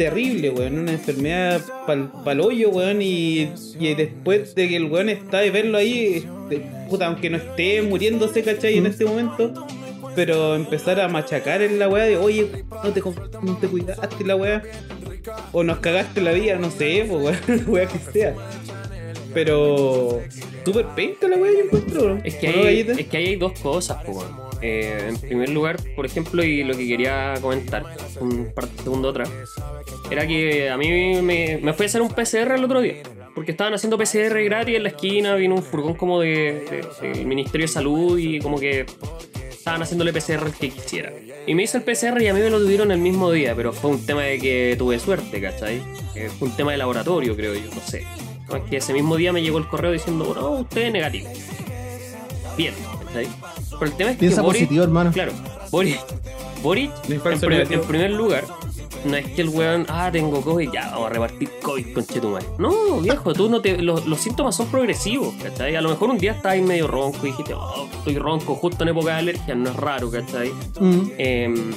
terrible, 0.00 0.48
weón, 0.48 0.78
una 0.78 0.92
enfermedad 0.92 1.60
pal, 1.86 2.10
pal 2.24 2.40
hoyo, 2.40 2.70
weón, 2.70 3.02
y, 3.02 3.52
y 3.78 3.94
después 3.94 4.54
de 4.54 4.66
que 4.66 4.76
el 4.76 4.84
weón 4.84 5.10
está 5.10 5.40
de 5.40 5.50
verlo 5.50 5.76
ahí, 5.76 6.24
este, 6.24 6.66
puta, 6.88 7.06
aunque 7.06 7.28
no 7.28 7.36
esté 7.36 7.82
muriéndose, 7.82 8.42
¿cachai? 8.42 8.78
En 8.78 8.86
este 8.86 9.04
momento, 9.04 9.52
pero 10.16 10.54
empezar 10.54 10.98
a 11.02 11.08
machacar 11.08 11.60
en 11.60 11.78
la 11.78 11.86
weá 11.86 12.04
de, 12.04 12.16
oye, 12.16 12.48
no 12.82 12.92
te, 12.94 13.02
no 13.42 13.58
te 13.58 13.68
cuidaste 13.68 14.24
la 14.24 14.36
weá, 14.36 14.62
o 15.52 15.64
nos 15.64 15.80
cagaste 15.80 16.22
la 16.22 16.32
vida, 16.32 16.56
no 16.56 16.70
sé, 16.70 17.04
pues 17.06 17.22
weón, 17.22 17.64
weá 17.68 17.86
que 17.86 17.98
sea. 17.98 18.34
Pero, 19.34 20.22
súper 20.64 20.86
penca 20.96 21.28
la 21.28 21.36
weá, 21.36 21.52
yo 21.52 21.64
encuentro, 21.64 22.04
bro. 22.04 22.20
es 22.24 22.36
que, 22.36 22.48
¿O 22.48 22.56
no, 22.56 22.62
hay, 22.62 22.80
es 22.88 23.06
que 23.06 23.16
ahí 23.18 23.26
hay 23.26 23.36
dos 23.36 23.52
cosas, 23.60 23.98
weón. 24.08 24.49
Eh, 24.62 25.06
en 25.08 25.16
primer 25.18 25.48
lugar, 25.50 25.78
por 25.96 26.04
ejemplo, 26.06 26.42
y 26.44 26.62
lo 26.64 26.76
que 26.76 26.86
quería 26.86 27.34
comentar 27.40 27.84
un 28.20 28.52
par 28.54 28.68
de 28.68 29.08
atrás, 29.08 29.30
era 30.10 30.26
que 30.26 30.68
a 30.70 30.76
mí 30.76 31.20
me, 31.22 31.58
me 31.62 31.72
fui 31.72 31.84
a 31.84 31.86
hacer 31.86 32.02
un 32.02 32.10
PCR 32.10 32.52
el 32.54 32.64
otro 32.64 32.80
día. 32.80 32.96
Porque 33.34 33.52
estaban 33.52 33.72
haciendo 33.72 33.96
PCR 33.96 34.42
gratis 34.44 34.76
en 34.76 34.82
la 34.82 34.88
esquina, 34.90 35.34
vino 35.36 35.54
un 35.54 35.62
furgón 35.62 35.94
como 35.94 36.20
de, 36.20 36.84
de- 37.00 37.08
del 37.08 37.26
Ministerio 37.26 37.64
de 37.66 37.72
Salud 37.72 38.18
y 38.18 38.40
como 38.40 38.58
que 38.58 38.84
estaban 39.48 39.80
haciéndole 39.82 40.12
PCR 40.12 40.44
al 40.44 40.52
que 40.54 40.70
quisiera. 40.70 41.12
Y 41.46 41.54
me 41.54 41.62
hice 41.62 41.78
el 41.78 41.84
PCR 41.84 42.20
y 42.20 42.26
a 42.28 42.34
mí 42.34 42.40
me 42.40 42.50
lo 42.50 42.58
tuvieron 42.60 42.90
el 42.90 42.98
mismo 42.98 43.30
día, 43.30 43.54
pero 43.54 43.72
fue 43.72 43.90
un 43.90 44.04
tema 44.04 44.22
de 44.22 44.38
que 44.38 44.74
tuve 44.76 44.98
suerte, 44.98 45.40
¿cachai? 45.40 45.80
Eh, 46.14 46.28
fue 46.38 46.48
un 46.48 46.56
tema 46.56 46.72
de 46.72 46.78
laboratorio, 46.78 47.34
creo 47.36 47.54
yo, 47.54 47.70
no 47.74 47.80
sé. 47.80 48.04
Que 48.68 48.78
ese 48.78 48.92
mismo 48.92 49.16
día 49.16 49.32
me 49.32 49.42
llegó 49.42 49.58
el 49.58 49.68
correo 49.68 49.92
diciendo, 49.92 50.34
no, 50.34 50.50
usted 50.62 50.86
es 50.86 50.92
negativo. 50.92 51.30
Bien, 52.56 52.74
¿cachai? 53.10 53.28
Pero 53.70 53.84
el 53.84 53.92
tema 53.96 54.10
es 54.10 54.16
Piensa 54.18 54.36
que 54.40 54.46
Boris, 54.46 54.62
positivo, 54.62 54.84
hermano. 54.84 55.12
Claro, 55.12 55.32
Boris, 55.70 55.98
Boris 56.62 56.90
Ni 57.08 57.16
en, 57.16 57.80
primer 57.82 58.10
lugar, 58.10 58.44
no 59.04 59.16
es 59.16 59.26
que 59.26 59.42
el 59.42 59.48
weón, 59.48 59.86
ah, 59.88 60.10
tengo 60.12 60.40
COVID, 60.42 60.70
ya, 60.72 60.90
vamos 60.90 61.06
a 61.06 61.08
repartir 61.10 61.50
COVID 61.62 61.94
con 61.94 62.06
Chetumare. 62.06 62.46
No, 62.58 63.00
viejo, 63.00 63.32
tú 63.32 63.48
no 63.48 63.60
te. 63.60 63.80
Los, 63.80 64.06
los 64.06 64.20
síntomas 64.20 64.54
son 64.54 64.68
progresivos, 64.68 65.34
¿cachai? 65.42 65.76
A 65.76 65.80
lo 65.80 65.88
mejor 65.88 66.10
un 66.10 66.18
día 66.18 66.32
estás 66.32 66.52
ahí 66.52 66.62
medio 66.62 66.86
ronco 66.86 67.26
y 67.26 67.30
dijiste, 67.30 67.54
oh, 67.54 67.88
estoy 67.90 68.16
ronco 68.18 68.54
justo 68.54 68.82
en 68.84 68.90
época 68.90 69.14
de 69.14 69.18
alergia, 69.18 69.54
no 69.54 69.70
es 69.70 69.76
raro, 69.76 70.10
¿cachai? 70.10 70.52
Mm. 70.78 71.10
Em, 71.18 71.72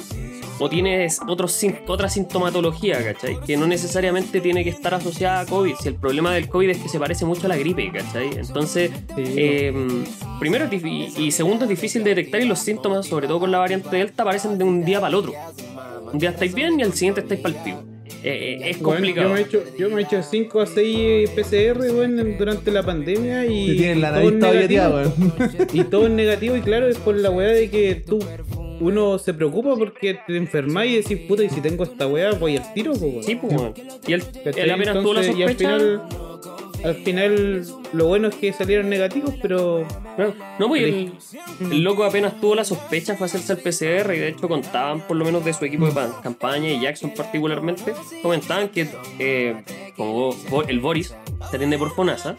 o 0.63 0.69
tienes 0.69 1.19
otros 1.27 1.59
otra 1.87 2.07
sintomatología, 2.07 3.03
¿cachai? 3.03 3.37
Que 3.45 3.57
no 3.57 3.67
necesariamente 3.67 4.39
tiene 4.39 4.63
que 4.63 4.69
estar 4.69 4.93
asociada 4.93 5.41
a 5.41 5.45
COVID. 5.45 5.75
Si 5.75 5.89
el 5.89 5.95
problema 5.95 6.33
del 6.33 6.47
COVID 6.47 6.69
es 6.69 6.77
que 6.77 6.87
se 6.89 6.99
parece 6.99 7.25
mucho 7.25 7.45
a 7.45 7.49
la 7.49 7.57
gripe, 7.57 7.91
¿cachai? 7.91 8.29
Entonces, 8.37 8.91
Sí. 9.15 9.23
em, 9.37 10.05
primero 10.39 10.67
y 10.73 11.31
segundo 11.31 11.65
es 11.65 11.69
difícil 11.69 12.03
detectar 12.03 12.41
y 12.41 12.45
los 12.45 12.59
síntomas, 12.59 13.05
sobre 13.07 13.27
todo 13.27 13.41
con 13.41 13.51
la 13.51 13.59
variante 13.59 13.95
Delta, 13.95 14.23
aparecen 14.23 14.57
de 14.57 14.63
un 14.63 14.85
día 14.85 14.99
para 14.99 15.09
el 15.09 15.15
otro. 15.15 15.33
Un 16.11 16.19
día 16.19 16.29
estáis 16.29 16.53
bien 16.53 16.79
y 16.79 16.83
al 16.83 16.93
siguiente 16.93 17.21
estáis 17.21 17.41
para 17.41 17.55
el 17.55 17.63
pico. 17.63 17.83
Eh, 18.23 18.59
eh, 18.61 18.69
es 18.69 18.79
Bueno, 18.79 18.97
complicado. 18.99 19.27
yo, 19.27 19.33
me 19.33 19.39
he 19.39 19.43
hecho, 19.43 19.63
yo 19.77 19.89
me 19.89 20.01
he 20.01 20.03
hecho 20.05 20.23
5 20.23 20.61
a 20.61 20.65
6 20.65 21.29
PCR 21.31 21.77
weón, 21.91 22.37
durante 22.37 22.71
la 22.71 22.81
pandemia 22.81 23.45
y. 23.45 23.67
Te 23.67 23.73
tienen 23.75 24.01
la 24.01 24.09
todo 24.13 24.31
nariz 24.31 24.33
es 24.33 24.39
todavía 24.39 24.89
negativo. 24.89 25.69
Y 25.73 25.83
todo 25.83 26.05
es 26.07 26.11
negativo, 26.13 26.55
y 26.55 26.61
claro, 26.61 26.87
es 26.87 26.97
por 26.97 27.15
la 27.15 27.29
weá 27.29 27.49
de 27.49 27.69
que 27.69 27.95
tú. 27.95 28.19
Uno 28.79 29.17
se 29.17 29.33
preocupa 29.33 29.75
porque 29.75 30.19
te 30.25 30.37
enfermas 30.37 30.85
y 30.85 30.95
decís, 30.97 31.19
puta, 31.27 31.43
y 31.43 31.49
si 31.49 31.61
tengo 31.61 31.83
esta 31.83 32.07
weá, 32.07 32.31
voy 32.33 32.57
al 32.57 32.73
tiro, 32.73 32.93
po. 32.93 33.21
Sí, 33.23 33.35
pues. 33.35 33.53
Y 34.07 34.13
él, 34.13 34.23
¿Cachai? 34.43 34.63
él 34.63 34.71
apenas 34.71 35.01
tuvo 35.01 35.13
la 35.13 35.21
Entonces, 35.21 35.37
y 35.37 35.43
al 35.43 35.55
final, 35.55 36.01
al 36.83 36.95
final 36.95 37.65
lo 37.93 38.05
bueno 38.07 38.27
es 38.27 38.35
que 38.35 38.51
salieron 38.53 38.89
negativos, 38.89 39.33
pero 39.41 39.85
Claro. 40.15 40.33
No, 40.59 40.67
pues 40.67 40.83
el, 40.83 41.13
el 41.71 41.83
loco 41.83 42.03
apenas 42.03 42.39
tuvo 42.39 42.53
la 42.55 42.63
sospecha 42.65 43.15
fue 43.15 43.25
hacerse 43.25 43.53
el 43.53 43.59
PCR 43.59 44.13
y 44.13 44.19
de 44.19 44.27
hecho 44.29 44.47
contaban 44.47 45.01
por 45.01 45.17
lo 45.17 45.25
menos 45.25 45.43
de 45.43 45.53
su 45.53 45.65
equipo 45.65 45.87
de 45.87 45.91
pa- 45.91 46.21
campaña 46.21 46.69
y 46.69 46.79
Jackson 46.81 47.11
particularmente, 47.15 47.93
comentaban 48.21 48.69
que 48.69 48.87
eh, 49.17 49.55
como 49.97 50.35
el 50.67 50.79
Boris 50.79 51.15
se 51.49 51.55
atiende 51.55 51.77
por 51.79 51.93
FONASA, 51.95 52.35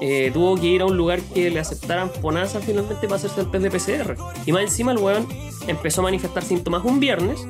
eh, 0.00 0.30
tuvo 0.34 0.56
que 0.56 0.66
ir 0.66 0.82
a 0.82 0.86
un 0.86 0.96
lugar 0.96 1.20
que 1.32 1.48
le 1.50 1.60
aceptaran 1.60 2.10
FONASA 2.10 2.60
finalmente 2.60 3.06
para 3.06 3.16
hacerse 3.16 3.40
el 3.42 3.50
test 3.50 3.62
de 3.64 3.70
PCR. 3.70 4.16
Y 4.46 4.52
más 4.52 4.62
encima 4.62 4.92
el 4.92 4.98
weón 4.98 5.26
empezó 5.68 6.00
a 6.00 6.04
manifestar 6.04 6.42
síntomas 6.42 6.84
un 6.84 6.98
viernes, 6.98 7.46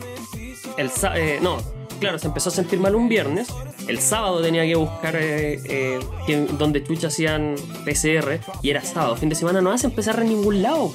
el 0.76 0.90
eh, 1.16 1.38
no, 1.43 1.57
claro, 2.03 2.18
se 2.18 2.26
empezó 2.26 2.50
a 2.50 2.53
sentir 2.53 2.78
mal 2.78 2.94
un 2.94 3.09
viernes. 3.09 3.48
El 3.88 3.98
sábado 4.00 4.40
tenía 4.42 4.64
que 4.64 4.74
buscar 4.74 5.16
eh, 5.16 5.61
eh, 5.64 6.00
que- 6.26 6.46
donde 6.59 6.84
chucha 6.84 7.07
hacían 7.09 7.55
PCR 7.84 8.40
y 8.62 8.70
era 8.70 8.82
sábado. 8.84 9.16
Fin 9.16 9.28
de 9.28 9.34
semana 9.34 9.61
no 9.61 9.70
hacen 9.72 9.90
PCR 9.90 10.22
en 10.22 10.28
ningún 10.28 10.62
lado. 10.62 10.92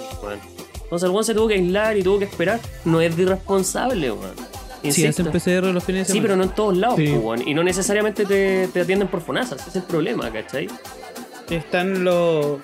Entonces 0.83 1.05
el 1.07 1.11
weón 1.11 1.23
se 1.25 1.33
tuvo 1.33 1.47
que 1.47 1.55
aislar 1.55 1.97
y 1.97 2.03
tuvo 2.03 2.19
que 2.19 2.25
esperar. 2.25 2.59
No 2.85 3.01
es 3.01 3.15
de 3.17 3.23
irresponsable, 3.23 4.11
weón. 4.11 4.35
si 4.83 4.87
Insisto. 5.01 5.23
hacen 5.23 5.31
PCR 5.31 5.73
los 5.73 5.83
fines 5.83 6.07
de 6.07 6.13
Sí, 6.13 6.19
semana. 6.19 6.21
pero 6.23 6.35
no 6.37 6.43
en 6.43 6.49
todos 6.51 6.77
lados, 6.77 6.95
Sí. 6.97 7.13
pues. 7.21 7.41
Y 7.47 7.53
no 7.53 7.63
necesariamente 7.63 8.25
te, 8.25 8.67
te 8.69 8.81
atienden 8.81 9.07
por 9.07 9.21
FONASA, 9.21 9.55
ese 9.55 9.69
es 9.69 9.75
el 9.77 9.83
problema, 9.83 10.31
¿cachai? 10.31 10.67
Están 11.49 12.03
los. 12.03 12.59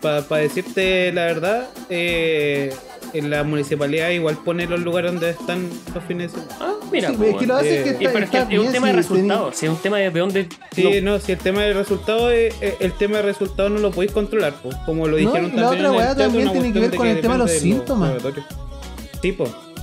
Para 0.00 0.22
decirte 0.42 1.12
la 1.12 1.24
verdad, 1.26 1.68
eh, 1.88 2.72
en 3.14 3.30
la 3.30 3.42
municipalidad 3.42 4.10
igual 4.10 4.36
pone 4.44 4.66
los 4.66 4.80
lugares 4.80 5.12
donde 5.12 5.30
están 5.30 5.68
los 5.94 6.04
fines 6.04 6.32
de 6.32 6.40
semana. 6.40 6.56
Ah, 6.60 6.74
mira, 6.92 7.08
Sí, 7.08 7.14
pues, 7.16 7.30
es 7.30 7.36
que 7.38 7.46
lo 7.46 7.54
weón. 7.54 7.66
hace 7.66 7.76
es 7.78 7.84
que 7.84 7.90
Eh, 7.90 7.96
Y, 8.00 8.04
está, 8.04 8.12
pero 8.12 8.24
es, 8.24 8.30
que 8.30 8.38
está 8.38 8.52
es 8.52 8.58
un 8.60 8.72
tema 8.72 8.86
de 8.88 8.92
resultados, 8.92 9.56
si 9.56 9.66
es 9.66 9.72
un 9.72 9.78
tema 9.78 9.96
de 9.98 10.10
de 10.10 10.20
dónde. 10.20 10.48
Sí, 10.72 11.00
no- 11.02 11.12
no, 11.12 11.18
si 11.18 11.32
el 11.32 11.38
tema 11.38 11.62
del 11.62 11.74
resultado 11.74 12.30
es, 12.30 12.54
eh, 12.60 12.76
el 12.80 12.92
tema 12.92 13.16
del 13.16 13.26
resultado 13.26 13.70
no 13.70 13.78
lo 13.78 13.90
podéis 13.90 14.12
controlar, 14.12 14.54
pues, 14.62 14.76
como 14.84 15.06
lo 15.06 15.12
No, 15.12 15.16
dijeron 15.16 15.50
y 15.52 15.56
la 15.56 15.62
también. 15.62 15.66
otra 15.66 15.78
en 15.78 15.84
el 15.86 15.90
weá 15.98 16.14
también 16.14 16.52
tiene 16.52 16.72
que 16.72 16.80
ver 16.80 16.94
con 16.96 17.06
el 17.06 17.20
tema 17.22 17.34
de 17.34 17.38
los 17.38 17.50
síntomas. 17.50 18.08
laboratorios. 18.10 18.46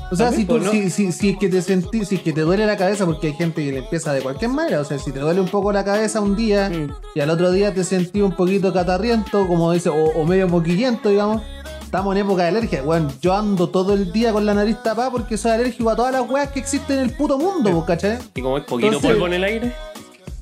Sí. 0.10 0.14
O 0.14 0.16
sea, 0.16 0.32
si, 0.32 0.46
tú, 0.46 0.54
pues, 0.58 0.64
¿no? 0.66 0.72
si, 0.72 0.90
si, 0.90 1.12
si 1.12 1.30
es 1.32 1.38
que 1.38 1.50
te 1.50 1.62
sentí, 1.62 2.06
si 2.06 2.16
es 2.16 2.22
que 2.22 2.32
te 2.34 2.42
duele 2.42 2.66
la 2.66 2.78
cabeza, 2.78 3.06
porque 3.06 3.28
hay 3.28 3.34
gente 3.34 3.64
que 3.66 3.72
le 3.72 3.78
empieza 3.80 4.14
de 4.14 4.22
cualquier 4.22 4.52
manera, 4.52 4.80
o 4.82 4.84
sea, 4.86 5.00
si 5.00 5.12
te 5.12 5.20
duele 5.20 5.42
un 5.42 5.48
poco 5.48 5.72
la 5.72 5.84
cabeza 5.84 6.22
un 6.22 6.36
día 6.36 6.70
Mm. 6.70 6.92
y 7.16 7.20
al 7.20 7.30
otro 7.30 7.52
día 7.52 7.74
te 7.74 7.84
sentí 7.84 8.22
un 8.22 8.32
poquito 8.34 8.72
catarriento, 8.72 9.48
como 9.48 9.72
dice, 9.72 9.90
o, 9.90 9.96
o 9.96 10.26
medio 10.26 10.48
moquillento, 10.48 11.10
digamos, 11.10 11.42
estamos 11.84 12.16
en 12.16 12.22
época 12.22 12.44
de 12.44 12.50
alergia. 12.50 12.82
Bueno, 12.84 13.08
yo 13.22 13.34
ando 13.36 13.70
todo 13.70 13.94
el 13.94 14.12
día 14.12 14.32
con 14.32 14.46
la 14.46 14.54
nariz 14.54 14.78
tapada 14.84 15.10
porque 15.12 15.38
soy 15.38 15.52
alérgico 15.52 15.90
a 15.90 15.96
todas 15.96 16.12
las 16.12 16.30
weas 16.30 16.50
que 16.52 16.60
existen 16.60 16.98
en 17.00 17.06
el 17.06 17.12
puto 17.12 17.38
mundo, 17.38 17.72
pues, 17.72 17.84
¿cachai? 17.86 18.18
Y 18.36 18.42
como 18.42 18.58
hay 18.58 18.64
poquito 18.64 18.88
Entonces- 18.88 19.12
polvo 19.12 19.28
en 19.28 19.34
el 19.34 19.44
aire. 19.44 19.76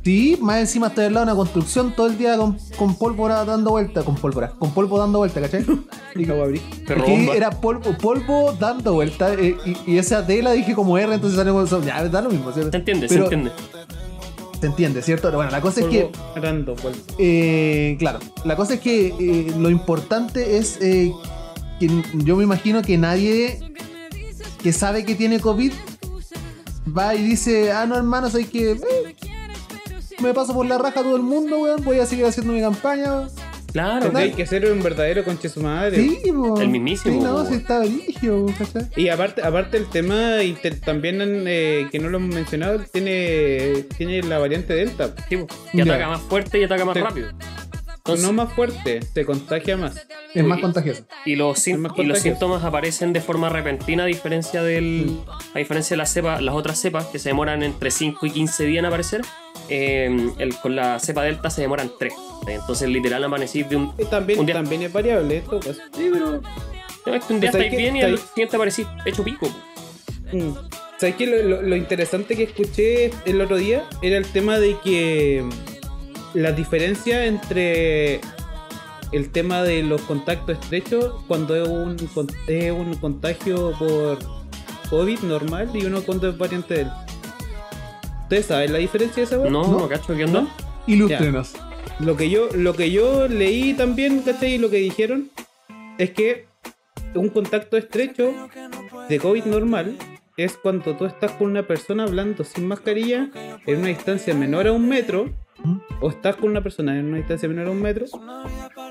Sí, 0.04 0.38
más 0.42 0.60
encima 0.60 0.88
estoy 0.88 1.06
al 1.06 1.14
lado 1.14 1.26
de 1.26 1.32
una 1.32 1.38
construcción 1.38 1.94
todo 1.96 2.08
el 2.08 2.18
día 2.18 2.36
con, 2.38 2.58
con 2.78 2.96
pólvora 2.96 3.46
dando 3.46 3.70
vuelta, 3.72 4.04
con 4.04 4.16
pólvora, 4.16 4.50
con 4.50 4.74
polvo 4.74 5.00
dando 5.00 5.20
vuelta, 5.20 5.40
¿cachai? 5.40 5.64
Aquí 6.16 7.30
era 7.34 7.50
polvo, 7.52 7.98
polvo 7.98 8.52
dando 8.60 8.94
vuelta 8.94 9.34
eh, 9.34 9.56
y, 9.66 9.94
y 9.94 9.98
esa 9.98 10.22
D 10.22 10.44
la 10.44 10.52
dije 10.52 10.74
como 10.76 10.98
R, 10.98 11.14
entonces 11.14 11.38
salió 11.38 11.54
como 11.54 11.66
son- 11.68 11.86
ya 11.86 12.04
da 12.10 12.22
lo 12.22 12.30
mismo. 12.30 12.52
¿cierto? 12.52 12.72
Se 12.72 12.78
entiende, 12.78 13.08
Pero- 13.08 13.30
se 13.30 13.34
entiende. 13.36 13.52
Se 14.60 14.68
entiende, 14.68 15.02
¿cierto? 15.02 15.30
Bueno, 15.32 15.52
la 15.52 15.60
cosa 15.60 15.82
es 15.82 15.88
que, 15.88 16.10
random, 16.36 16.78
pues. 16.82 16.96
eh, 17.18 17.98
claro, 18.00 18.20
la 18.46 18.56
cosa 18.56 18.76
es 18.76 18.80
que 18.80 19.08
eh, 19.08 19.54
lo 19.58 19.70
importante 19.70 20.58
es 20.58 20.78
que 20.78 21.12
yo 22.14 22.36
me 22.38 22.44
imagino 22.46 22.82
que 22.82 22.98
nadie 22.98 23.60
que 24.62 24.72
sabe 24.72 25.04
que 25.04 25.16
tiene 25.16 25.42
COVID 25.42 25.74
va 26.98 27.14
y 27.16 27.24
dice, 27.24 27.74
ah, 27.74 27.86
no, 27.86 27.98
hermano, 27.98 28.30
soy 28.30 28.46
que 28.46 28.72
eh, 28.72 29.16
me 30.24 30.34
paso 30.34 30.54
por 30.54 30.66
la 30.66 30.78
raja 30.78 31.02
todo 31.04 31.16
el 31.16 31.22
mundo, 31.24 31.60
weón, 31.60 31.84
voy 31.84 32.00
a 32.00 32.06
seguir 32.06 32.26
haciendo 32.26 32.54
mi 32.54 32.62
campaña. 32.62 33.28
Claro, 33.72 34.06
Porque 34.06 34.18
hay 34.20 34.32
que 34.34 34.46
ser 34.46 34.72
un 34.72 34.84
verdadero 34.84 35.24
conche 35.26 35.50
su 35.50 35.60
madre. 35.62 35.98
Sí, 35.98 36.32
po. 36.32 36.62
El 36.62 36.70
mismísimo, 36.70 37.16
Sí, 37.20 37.24
no, 37.26 37.40
sí 37.42 37.48
weón. 37.50 37.54
está 37.62 37.80
religio, 37.80 38.46
¿cachai? 38.58 38.88
Y 38.96 39.10
aparte, 39.10 39.42
aparte 39.44 39.78
el 39.78 39.88
tema, 39.90 40.44
y 40.44 40.54
te- 40.54 40.72
también 40.72 41.20
eh, 41.48 41.88
que 41.92 41.98
no 41.98 42.10
lo 42.10 42.18
hemos 42.20 42.36
mencionado, 42.36 42.80
tiene, 42.92 43.86
tiene 43.98 44.22
la 44.24 44.38
variante 44.38 44.74
Delta. 44.76 45.16
Sí, 45.28 45.38
que 45.72 45.78
Ya. 45.78 45.84
ataca 45.86 46.08
más 46.08 46.22
fuerte 46.22 46.60
y 46.60 46.64
ataca 46.66 46.86
más 46.86 46.98
rápido. 46.98 47.30
Entonces, 47.98 48.26
no 48.26 48.34
más 48.34 48.54
fuerte, 48.54 49.00
se 49.14 49.26
contagia 49.26 49.78
más. 49.78 49.96
Es 50.36 50.44
más 50.44 50.60
contagioso. 50.60 51.06
y 51.26 51.36
los, 51.36 51.58
sin- 51.58 51.76
Es 51.76 51.80
más 51.80 51.94
y 51.94 52.04
los 52.04 52.06
contagioso. 52.18 52.22
síntomas 52.22 52.64
aparecen 52.66 53.14
de 53.14 53.22
forma 53.22 53.50
repentina 53.50 54.04
a 54.04 54.08
diferencia 54.08 54.62
del 54.62 55.20
a 55.54 55.60
diferencia 55.60 55.94
de 55.96 55.98
las 56.00 56.12
cepas 56.12 56.42
las 56.42 56.54
otras 56.54 56.80
cepas 56.80 57.06
que 57.06 57.18
se 57.18 57.30
demoran 57.30 57.64
entre 57.64 57.92
5 57.92 58.26
y 58.26 58.32
15 58.32 58.66
días 58.66 58.80
en 58.80 58.86
aparecer 58.88 59.22
eh, 59.70 60.32
el- 60.38 60.56
con 60.58 60.76
la 60.76 61.00
cepa 61.00 61.24
delta 61.24 61.50
se 61.50 61.62
demoran 61.62 61.92
3 61.98 62.14
entonces 62.48 62.90
literal 62.90 63.24
amanecís 63.24 63.68
de 63.70 63.76
un 63.78 63.94
Y 63.98 64.06
también, 64.06 64.40
Un 64.40 64.46
día- 64.46 64.56
también 64.56 64.82
es 64.84 64.92
variable 64.94 65.38
esto. 65.38 65.60
Pues. 65.60 65.78
sí, 65.96 66.10
pero 66.12 66.42
no, 67.06 67.14
es 67.16 67.24
que 67.26 67.34
un 67.34 67.40
día 67.40 67.50
estáis 67.50 67.72
bien 67.76 67.96
y 67.98 68.02
al 68.02 68.18
siguiente 68.18 68.56
aparecís 68.56 68.88
hecho 69.06 69.24
pico 69.24 69.48
Mm. 70.32 70.52
¿Sabes 70.98 71.16
qué? 71.16 71.28
Lo, 71.28 71.44
lo- 71.44 71.62
lo 71.62 71.76
interesante 71.76 72.36
que 72.36 72.44
escuché 72.44 73.12
el 73.26 73.40
otro 73.42 73.58
día 73.58 73.84
era 74.02 74.18
el 74.18 74.26
tema 74.26 74.58
de 74.58 74.76
que 74.84 75.44
la 76.34 76.52
diferencia 76.54 77.26
entre 77.26 78.20
el 79.12 79.30
tema 79.32 79.62
de 79.62 79.84
los 79.84 80.02
contactos 80.02 80.58
estrechos 80.60 81.14
cuando 81.28 81.56
es 81.56 81.68
un, 81.68 81.98
es 82.48 82.72
un 82.72 82.96
contagio 82.96 83.74
por 83.78 84.18
COVID 84.90 85.20
normal 85.20 85.70
y 85.76 85.86
uno 85.86 86.02
cuando 86.02 86.30
es 86.30 86.38
variante 86.38 86.74
del. 86.76 86.88
¿Ustedes 88.34 88.48
saben 88.48 88.74
la 88.74 88.80
diferencia 88.80 89.18
de 89.22 89.26
esa 89.26 89.38
weá? 89.38 89.52
no, 89.52 89.62
¿No? 89.62 89.80
no, 89.82 89.88
cacho 89.88 90.16
qué 90.16 90.26
onda 90.26 90.48
Ilústrenos. 90.88 91.54
Lo 92.00 92.18
que 92.18 92.32
yo, 92.32 92.50
lo 92.52 92.74
que 92.74 92.90
yo 92.90 93.28
leí 93.28 93.76
también, 93.76 94.22
¿cachai? 94.22 94.56
Y 94.56 94.58
lo 94.58 94.72
que 94.72 94.78
dijeron 94.78 95.30
es 96.00 96.10
que 96.14 96.48
un 97.14 97.30
contacto 97.30 97.78
estrecho 97.78 98.34
de 99.08 99.20
COVID 99.20 99.46
normal 99.46 99.96
es 100.36 100.58
cuando 100.58 100.96
tú 100.98 101.06
estás 101.06 101.34
con 101.34 101.52
una 101.52 101.68
persona 101.68 102.06
hablando 102.06 102.44
sin 102.44 102.68
mascarilla 102.68 103.30
en 103.68 103.78
una 103.78 103.90
distancia 103.90 104.34
menor 104.34 104.66
a 104.66 104.72
un 104.72 104.90
metro, 104.90 105.32
o 106.02 106.10
estás 106.10 106.36
con 106.36 106.50
una 106.50 106.64
persona 106.64 106.98
en 106.98 107.06
una 107.06 107.18
distancia 107.18 107.48
menor 107.48 107.68
a 107.68 107.70
un 107.70 107.84
metro 107.84 108.06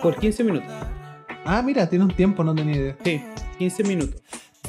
por 0.02 0.20
15 0.20 0.44
minutos. 0.44 0.70
Ah, 1.44 1.62
mira, 1.62 1.88
tiene 1.88 2.04
un 2.04 2.14
tiempo, 2.14 2.44
no 2.44 2.54
tenía 2.54 2.76
idea. 2.76 2.96
Sí, 3.04 3.20
15 3.58 3.82
minutos. 3.82 4.22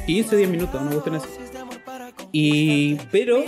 15, 0.07 0.35
10 0.35 0.49
minutos, 0.49 0.81
una 0.81 0.89
cuestión 0.89 1.15
así. 1.17 1.29
Y, 2.31 2.95
pero 3.11 3.43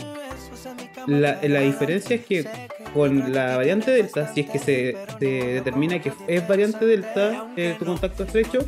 la, 1.08 1.40
la 1.42 1.60
diferencia 1.62 2.16
es 2.16 2.26
que 2.26 2.48
con 2.94 3.34
la 3.34 3.58
variante 3.58 3.92
Delta, 3.92 4.32
si 4.34 4.42
es 4.42 4.50
que 4.50 4.60
se, 4.60 4.98
determina 5.20 6.00
que 6.02 6.12
es 6.28 6.48
variante 6.48 6.86
Delta 6.86 7.48
eh, 7.58 7.76
tu 7.78 7.86
contacto 7.86 8.24
estrecho, 8.24 8.60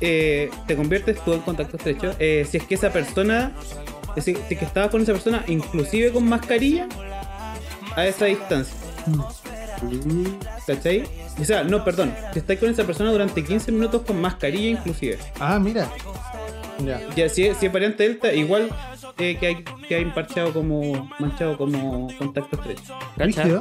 eh, 0.00 0.50
te 0.66 0.76
conviertes 0.76 1.22
tú 1.24 1.34
en 1.34 1.40
contacto 1.40 1.76
estrecho. 1.76 2.14
eh, 2.18 2.46
si 2.48 2.56
es 2.56 2.64
que 2.64 2.74
esa 2.74 2.90
persona, 2.90 3.52
si, 4.16 4.34
si 4.34 4.54
es 4.54 4.58
que 4.58 4.64
estabas 4.64 4.90
con 4.90 5.02
esa 5.02 5.12
persona, 5.12 5.44
inclusive 5.46 6.10
con 6.10 6.28
mascarilla, 6.28 6.88
a 7.96 8.06
esa 8.06 8.26
distancia. 8.26 8.76
¿Cachai? 10.66 11.04
O 11.40 11.44
sea, 11.44 11.64
no, 11.64 11.84
perdón. 11.84 12.14
Si 12.32 12.38
estáis 12.38 12.58
con 12.58 12.70
esa 12.70 12.84
persona 12.84 13.10
durante 13.10 13.44
15 13.44 13.72
minutos 13.72 14.02
con 14.02 14.20
mascarilla 14.20 14.70
inclusive. 14.70 15.18
Ah, 15.38 15.58
mira. 15.58 15.88
Ya. 16.84 17.00
Ya, 17.16 17.28
si 17.28 17.46
es, 17.46 17.56
si 17.56 17.66
es 17.66 17.72
variante 17.72 18.04
delta, 18.04 18.32
igual 18.32 18.70
eh, 19.18 19.36
que, 19.36 19.46
hay, 19.46 19.64
que 19.88 19.94
hay 19.96 20.12
como, 20.52 21.10
manchado 21.18 21.56
como 21.56 22.08
contacto 22.18 22.56
estrecho. 22.56 22.94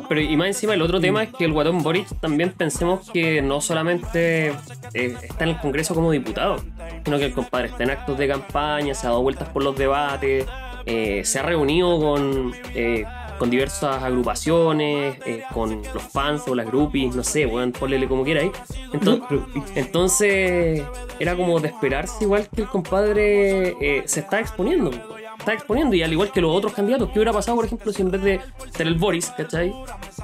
Pero 0.07 0.21
y 0.21 0.37
más 0.37 0.47
encima 0.47 0.73
el 0.73 0.81
otro 0.81 0.99
tema 0.99 1.23
es 1.23 1.33
que 1.33 1.45
el 1.45 1.53
guatón 1.53 1.83
Boric 1.83 2.07
también 2.19 2.51
pensemos 2.51 3.09
que 3.11 3.41
no 3.41 3.61
solamente 3.61 4.49
eh, 4.93 5.17
está 5.21 5.43
en 5.43 5.51
el 5.51 5.57
Congreso 5.57 5.95
como 5.95 6.11
diputado, 6.11 6.57
sino 7.03 7.17
que 7.17 7.25
el 7.25 7.33
compadre 7.33 7.67
está 7.67 7.83
en 7.83 7.91
actos 7.91 8.17
de 8.17 8.27
campaña, 8.27 8.93
se 8.93 9.07
ha 9.07 9.09
dado 9.09 9.21
vueltas 9.21 9.49
por 9.49 9.63
los 9.63 9.75
debates, 9.75 10.45
eh, 10.85 11.21
se 11.25 11.39
ha 11.39 11.43
reunido 11.43 11.99
con, 11.99 12.53
eh, 12.73 13.03
con 13.37 13.49
diversas 13.49 14.03
agrupaciones, 14.03 15.17
eh, 15.25 15.43
con 15.53 15.81
los 15.93 16.03
fans 16.03 16.43
o 16.47 16.55
las 16.55 16.65
groupies, 16.65 17.15
no 17.15 17.23
sé, 17.23 17.45
bueno, 17.45 17.71
ponle 17.77 18.07
como 18.07 18.23
quiera 18.23 18.41
ahí. 18.41 18.51
Entonces, 18.93 19.39
entonces 19.75 20.83
era 21.19 21.35
como 21.35 21.59
de 21.59 21.69
esperarse 21.69 22.23
igual 22.23 22.47
que 22.53 22.61
el 22.61 22.67
compadre 22.67 23.75
eh, 23.81 24.03
se 24.05 24.21
está 24.21 24.39
exponiendo. 24.39 24.91
Está 25.39 25.53
exponiendo 25.53 25.95
y 25.95 26.03
al 26.03 26.11
igual 26.11 26.31
que 26.31 26.41
los 26.41 26.55
otros 26.55 26.73
candidatos, 26.73 27.09
¿qué 27.09 27.19
hubiera 27.19 27.31
pasado, 27.31 27.55
por 27.55 27.65
ejemplo, 27.65 27.91
si 27.93 28.01
en 28.01 28.11
vez 28.11 28.21
de 28.21 28.41
ser 28.75 28.87
el 28.87 28.95
Boris, 28.95 29.31
¿cachai? 29.37 29.73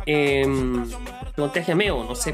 Eh, 0.05 0.45
contagia 1.35 1.75
Meo, 1.75 2.03
no 2.03 2.15
sé, 2.15 2.33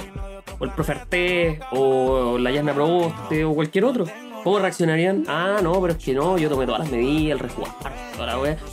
o 0.57 0.65
el 0.65 0.71
Proferté, 0.71 1.59
o 1.71 2.37
la 2.37 2.51
Yasna 2.51 2.73
Proboste, 2.73 3.45
o 3.45 3.53
cualquier 3.53 3.85
otro. 3.85 4.05
¿Cómo 4.43 4.57
reaccionarían? 4.59 5.25
Ah, 5.27 5.59
no, 5.61 5.79
pero 5.81 5.93
es 5.93 6.03
que 6.03 6.13
no, 6.13 6.37
yo 6.37 6.49
tomé 6.49 6.65
todas 6.65 6.81
las 6.81 6.91
medidas, 6.91 7.33
el 7.33 7.39
resguardo, 7.39 7.75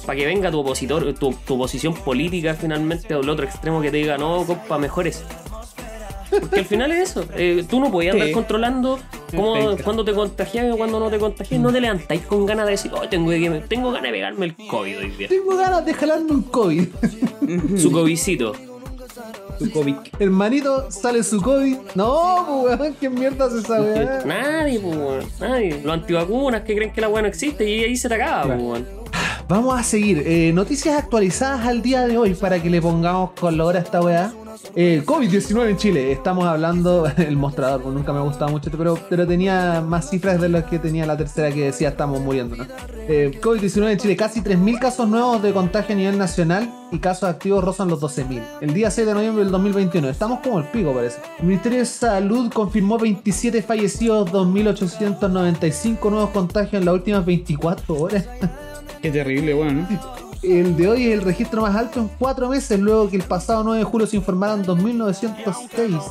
para 0.07 0.18
que 0.18 0.26
venga 0.26 0.50
tu 0.50 0.61
opositor, 0.61 1.12
tu, 1.14 1.32
tu 1.32 1.54
oposición 1.54 1.92
política 1.92 2.54
finalmente 2.54 3.14
del 3.14 3.28
otro 3.28 3.44
extremo 3.44 3.80
que 3.82 3.90
te 3.90 3.96
diga, 3.96 4.16
no, 4.16 4.44
compa, 4.46 4.78
mejor 4.78 5.09
eso. 5.09 5.24
Porque 6.31 6.61
al 6.61 6.64
final 6.64 6.91
es 6.93 7.11
eso. 7.11 7.24
eh, 7.37 7.64
tú 7.68 7.81
no 7.81 7.91
podías 7.91 8.14
andar 8.14 8.29
Sí. 8.29 8.35
controlando 8.35 8.99
cómo, 9.35 9.77
cuándo 9.85 10.05
te 10.05 10.12
contagias 10.12 10.66
y 10.72 10.77
cuándo 10.77 10.99
no 11.01 11.11
te 11.11 11.18
contagias. 11.18 11.61
No 11.61 11.72
te 11.72 11.81
levantáis 11.81 12.22
con 12.22 12.47
ganas 12.47 12.66
de 12.66 12.72
decir, 12.72 12.91
oh, 12.95 13.09
tengo, 13.09 13.31
que- 13.31 13.62
tengo 13.68 13.89
ganas 13.93 14.05
de 14.05 14.11
pegarme 14.12 14.47
el 14.47 14.57
COVID 14.57 14.99
hoy 14.99 15.11
día. 15.11 15.29
Tengo 15.29 15.57
ganas 15.57 15.85
de 15.85 15.95
jalarme 15.95 16.33
un 16.33 16.43
COVID. 16.43 16.89
Su 17.77 17.91
covicito. 17.93 18.53
Tu 19.59 19.70
COVID. 19.70 19.95
Hermanito, 20.18 20.91
sale 20.91 21.22
su 21.22 21.41
COVID. 21.41 21.77
No, 21.95 22.62
pues, 22.66 22.79
weón, 22.79 22.95
¿qué 23.01 23.09
mierda 23.09 23.47
es 23.47 23.55
esa 23.64 23.81
weá? 23.81 24.22
Nadie, 24.27 24.79
pues, 24.79 24.95
weón. 24.97 25.24
Nadie. 25.41 25.81
Los 25.83 25.95
antivacunas 25.95 26.61
que 26.62 26.74
creen 26.77 26.93
que 26.93 27.01
la 27.01 27.09
weá 27.09 27.22
no 27.22 27.29
existe 27.29 27.66
y 27.68 27.83
ahí 27.85 27.97
se 27.97 28.09
te 28.09 28.16
acaba, 28.16 28.43
pues, 28.45 28.61
weón. 28.61 28.87
Vamos 29.49 29.79
a 29.79 29.83
seguir. 29.83 30.22
Eh, 30.27 30.53
noticias 30.53 30.99
actualizadas 30.99 31.64
al 31.66 31.81
día 31.81 32.07
de 32.07 32.18
hoy 32.18 32.35
para 32.35 32.61
que 32.62 32.68
le 32.68 32.83
pongamos 32.83 33.31
color 33.31 33.77
a 33.77 33.79
esta 33.81 34.03
weá. 34.03 34.33
Eh, 34.74 35.02
COVID-19 35.04 35.70
en 35.70 35.76
Chile. 35.76 36.12
Estamos 36.12 36.44
hablando, 36.44 37.07
el 37.16 37.36
mostrador, 37.36 37.82
pues, 37.82 37.94
nunca 37.94 38.12
me 38.12 38.18
ha 38.18 38.22
gustado 38.22 38.50
mucho, 38.50 38.70
pero, 38.76 38.98
pero 39.09 39.26
tenía 39.26 39.80
más 39.80 40.11
cifras 40.11 40.40
de 40.40 40.48
las 40.48 40.64
que 40.64 40.78
tenía 40.78 41.07
la 41.07 41.16
tercera 41.16 41.52
que 41.52 41.64
decía 41.64 41.90
estamos 41.90 42.20
muriendo. 42.20 42.57
¿no? 42.57 42.64
Eh, 43.09 43.38
COVID-19 43.40 43.90
en 43.92 43.98
Chile, 43.98 44.16
casi 44.16 44.40
3.000 44.40 44.78
casos 44.78 45.09
nuevos 45.09 45.42
de 45.42 45.52
contagio 45.52 45.94
a 45.94 45.98
nivel 45.98 46.18
nacional 46.18 46.72
y 46.92 46.98
casos 46.98 47.28
activos 47.28 47.64
rozan 47.64 47.88
los 47.88 48.00
12.000. 48.00 48.42
El 48.61 48.74
día 48.74 48.90
6 48.90 49.07
de 49.07 49.14
noviembre 49.14 49.44
del 49.44 49.52
2021. 49.52 50.09
Estamos 50.09 50.40
como 50.40 50.59
el 50.59 50.66
pico, 50.66 50.92
parece. 50.92 51.20
El 51.38 51.46
Ministerio 51.46 51.78
de 51.78 51.86
Salud 51.86 52.52
confirmó 52.52 52.98
27 52.98 53.62
fallecidos, 53.62 54.30
2.895 54.32 56.11
nuevos 56.11 56.30
contagios 56.30 56.74
en 56.74 56.84
las 56.84 56.94
últimas 56.94 57.24
24 57.24 57.94
horas. 57.94 58.28
Qué 59.02 59.11
terrible, 59.11 59.54
weón. 59.54 59.82
¿no? 59.82 60.26
El 60.43 60.76
de 60.76 60.89
hoy 60.89 61.07
es 61.07 61.14
el 61.14 61.22
registro 61.22 61.62
más 61.62 61.74
alto 61.74 62.01
en 62.01 62.09
cuatro 62.18 62.49
meses, 62.49 62.78
luego 62.78 63.09
que 63.09 63.16
el 63.16 63.22
pasado 63.22 63.64
9 63.64 63.78
de 63.78 63.84
julio 63.84 64.07
se 64.07 64.16
informaron 64.16 64.64
2.906 64.64 66.03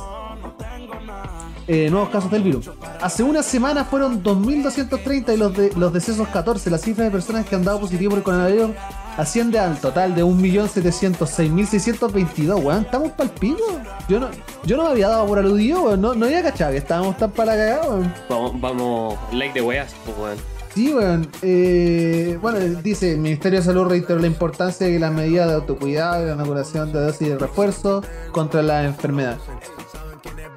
eh, 1.68 1.90
nuevos 1.90 2.10
casos 2.10 2.30
del 2.30 2.44
virus. 2.44 2.70
Hace 3.00 3.24
una 3.24 3.42
semana 3.42 3.84
fueron 3.84 4.22
2.230 4.22 5.34
y 5.34 5.36
los, 5.36 5.52
de, 5.52 5.72
los 5.76 5.92
decesos 5.92 6.28
14. 6.28 6.70
La 6.70 6.78
cifra 6.78 7.02
de 7.04 7.10
personas 7.10 7.44
que 7.44 7.56
han 7.56 7.64
dado 7.64 7.80
positivo 7.80 8.10
por 8.10 8.18
el 8.18 8.24
coronavirus 8.24 8.70
asciende 9.16 9.58
al 9.58 9.80
total 9.80 10.14
de 10.14 10.24
1.706.622, 10.24 12.62
weón. 12.62 12.82
Estamos 12.82 13.10
pa'l 13.12 13.30
pico. 13.30 13.64
Yo 14.08 14.20
no, 14.20 14.28
yo 14.64 14.76
no 14.76 14.84
me 14.84 14.90
había 14.90 15.08
dado 15.08 15.26
por 15.26 15.40
aludido, 15.40 15.82
weón. 15.82 16.00
No, 16.00 16.14
no 16.14 16.26
había 16.26 16.40
cachado 16.42 16.70
que 16.70 16.78
estábamos 16.78 17.16
tan 17.16 17.32
para 17.32 17.56
la 17.56 17.62
cagada, 17.62 17.90
weón. 17.90 18.14
Vamos, 18.28 18.60
vamos, 18.60 19.18
like 19.32 19.54
de 19.54 19.62
weas, 19.62 19.92
pues, 20.04 20.16
weón. 20.18 20.55
Sí, 20.76 20.92
weón. 20.92 21.26
Eh, 21.40 22.38
bueno, 22.42 22.58
dice, 22.82 23.12
el 23.12 23.18
Ministerio 23.18 23.60
de 23.60 23.64
Salud 23.64 23.88
reiteró 23.88 24.18
la 24.18 24.26
importancia 24.26 24.86
de 24.86 24.92
que 24.92 24.98
las 24.98 25.10
medidas 25.10 25.48
de 25.48 25.54
autocuidado 25.54 26.22
y 26.22 26.26
la 26.26 26.34
inoculación 26.34 26.92
de 26.92 27.00
dosis 27.00 27.28
de 27.30 27.38
refuerzo 27.38 28.04
contra 28.30 28.62
la 28.62 28.84
enfermedad. 28.84 29.38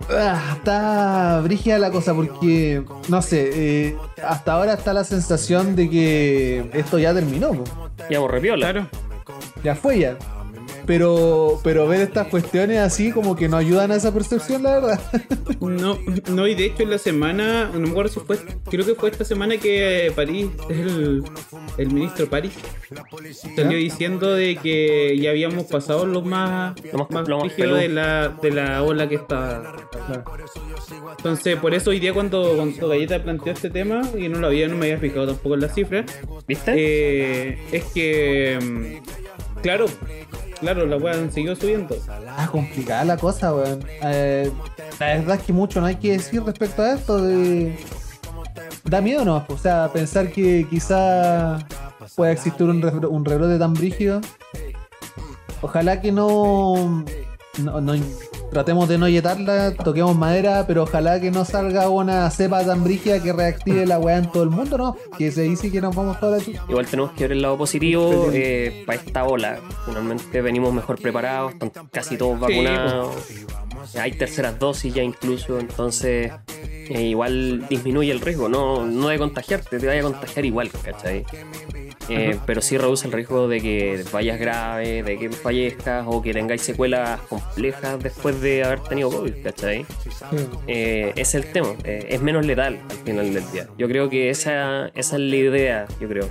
Ah, 0.10 0.56
está 0.58 1.40
brígida 1.42 1.80
la 1.80 1.90
cosa 1.90 2.14
porque, 2.14 2.84
no 3.08 3.22
sé, 3.22 3.50
eh, 3.54 3.98
hasta 4.22 4.52
ahora 4.52 4.74
está 4.74 4.92
la 4.92 5.06
sensación 5.06 5.78
de 5.78 5.90
que 5.90 6.70
esto 6.74 7.00
ya 7.00 7.14
terminó, 7.14 7.54
po. 7.54 7.64
Íbamos 8.10 8.30
repiola. 8.30 8.72
Claro. 8.72 8.90
ya 9.64 9.74
fue 9.74 10.00
ya. 10.00 10.18
Pero, 10.86 11.60
pero 11.64 11.88
ver 11.88 12.02
estas 12.02 12.28
cuestiones 12.28 12.80
así 12.80 13.12
como 13.12 13.36
que 13.36 13.48
no 13.48 13.58
ayudan 13.58 13.92
a 13.92 13.96
esa 13.96 14.14
percepción, 14.14 14.64
la 14.64 14.76
verdad. 14.80 15.00
No, 15.60 15.98
no, 16.32 16.48
y 16.48 16.56
de 16.56 16.66
hecho 16.66 16.84
en 16.84 16.90
la 16.92 16.98
semana, 16.98 17.70
no 17.74 17.80
me 17.80 17.90
acuerdo 17.90 18.12
si 18.12 18.20
fue, 18.22 18.38
creo 18.70 18.86
que 18.86 18.96
fue 18.96 19.10
esta 19.10 19.24
semana 19.26 19.58
que 19.58 20.12
París, 20.16 20.48
el, 20.70 21.24
el 21.78 21.88
ministro 21.94 22.28
París, 22.30 22.54
salió 23.56 23.78
diciendo 23.78 24.34
de 24.34 24.56
que 24.58 25.18
ya 25.20 25.30
habíamos 25.32 25.66
pasado 25.66 26.06
los 26.06 26.26
más, 26.26 26.76
Lo 26.92 27.08
más- 27.10 27.28
lo 27.28 27.40
más 27.40 27.56
de 27.58 27.90
la, 27.90 28.30
de 28.42 28.52
la 28.52 28.84
ola 28.84 29.08
que 29.08 29.16
está. 29.16 29.62
Entonces, 31.18 31.58
por 31.58 31.74
eso 31.74 31.90
hoy 31.92 32.00
día 32.00 32.14
cuando, 32.14 32.54
cuando 32.56 32.88
Galleta 32.88 33.22
planteó 33.22 33.54
este 33.54 33.70
tema, 33.70 34.02
y 34.18 34.28
no 34.30 34.40
lo 34.40 34.48
había, 34.48 34.68
no 34.68 34.76
me 34.78 34.88
había 34.88 35.00
fijado 35.00 35.28
tampoco 35.28 35.56
en 35.56 35.62
las 35.62 35.74
cifras, 35.76 36.06
¿Viste? 36.48 36.74
eh, 36.76 37.58
es 37.72 37.84
que, 37.86 38.58
mm, 38.62 39.62
claro, 39.62 39.86
claro, 40.60 40.86
la 40.86 40.98
weá 40.98 41.30
siguió 41.32 41.56
subiendo. 41.56 41.96
Ah, 42.28 42.48
complicada 42.52 43.04
la 43.06 43.18
cosa, 43.18 43.54
weón. 43.54 43.84
Eh, 44.04 44.52
la 45.00 45.06
verdad 45.08 45.36
es 45.38 45.44
que 45.44 45.54
mucho 45.54 45.80
no 45.82 45.88
hay 45.88 45.96
que 45.96 46.14
decir 46.14 46.44
respecto 46.44 46.82
a 46.82 46.94
esto. 46.94 47.22
De... 47.22 47.78
Da 48.84 49.02
miedo, 49.02 49.26
¿no? 49.26 49.46
O 49.48 49.58
sea, 49.58 49.90
pensar 49.92 50.32
que 50.32 50.66
quizá 50.70 51.60
pueda 52.16 52.32
existir 52.32 52.66
un, 52.68 52.84
un 53.06 53.26
rebrote 53.26 53.58
tan 53.60 53.74
brígido. 53.74 54.22
Ojalá 55.62 56.00
que 56.02 56.12
no, 56.12 57.04
no, 57.58 57.82
no- 57.82 57.94
Tratemos 58.52 58.90
de 58.90 58.98
no 58.98 59.08
yetarla, 59.08 59.74
toquemos 59.76 60.16
madera, 60.16 60.66
pero 60.68 60.84
ojalá 60.84 61.20
que 61.22 61.30
no 61.30 61.46
salga 61.46 61.90
una 61.90 62.30
cepa 62.32 62.66
tan 62.66 62.84
brígida 62.84 63.22
que 63.22 63.32
reactive 63.32 63.86
la 63.86 64.00
weá 64.00 64.18
en 64.18 64.32
todo 64.32 64.44
el 64.44 64.50
mundo, 64.50 64.78
¿no? 64.78 64.98
Que 65.18 65.32
se 65.32 65.44
dice 65.44 65.72
que 65.72 65.82
nos 65.82 65.96
vamos 65.96 66.20
toda 66.20 66.38
la 66.38 66.44
chucha. 66.44 66.64
Igual 66.68 66.88
tenemos 66.88 67.12
que 67.12 67.26
ver 67.26 67.32
el 67.34 67.42
lado 67.42 67.58
positivo 67.58 68.30
eh, 68.34 68.84
para 68.86 69.00
esta 69.00 69.24
ola. 69.26 69.60
Finalmente 69.86 70.42
venimos 70.42 70.74
mejor 70.74 71.00
preparados, 71.00 71.54
están 71.54 71.72
casi 71.92 72.18
todos 72.18 72.40
vacunados. 72.40 73.16
Hay 74.00 74.14
terceras 74.14 74.58
dosis 74.58 74.94
ya 74.94 75.04
incluso, 75.04 75.60
entonces 75.60 76.32
eh, 76.50 77.04
igual 77.04 77.68
disminuye 77.70 78.12
el 78.12 78.20
riesgo, 78.20 78.50
no, 78.50 78.86
no 78.86 79.10
de 79.10 79.18
contagiarte, 79.20 79.80
te 79.80 79.88
vaya 79.88 80.00
a 80.00 80.04
contagiar 80.04 80.46
igual, 80.46 80.72
¿cachai? 80.84 81.24
Eh, 82.10 82.40
pero 82.46 82.62
sí 82.62 82.78
reduce 82.78 83.08
el 83.08 83.14
riesgo 83.14 83.48
de 83.48 83.62
que 83.62 84.04
vayas 84.12 84.40
grave, 84.40 85.04
de 85.04 85.18
que 85.18 85.30
fallezcas 85.30 86.06
o 86.08 86.22
que 86.22 86.34
tengáis 86.34 86.62
secuelas 86.62 87.22
complejas 87.22 88.02
después 88.02 88.42
de 88.42 88.64
haber 88.64 88.80
tenido 88.82 89.10
COVID, 89.10 89.34
¿cachai? 89.44 89.86
Eh, 90.68 91.14
es 91.16 91.36
el 91.36 91.52
tema, 91.52 91.70
eh, 91.84 92.08
es 92.10 92.22
menos 92.22 92.46
letal 92.46 92.80
al 92.90 92.98
final 92.98 93.34
del 93.34 93.52
día. 93.52 93.68
Yo 93.78 93.88
creo 93.88 94.10
que 94.10 94.30
esa, 94.30 94.88
esa 94.96 95.16
es 95.16 95.22
la 95.22 95.36
idea, 95.36 95.88
yo 96.00 96.08
creo. 96.08 96.28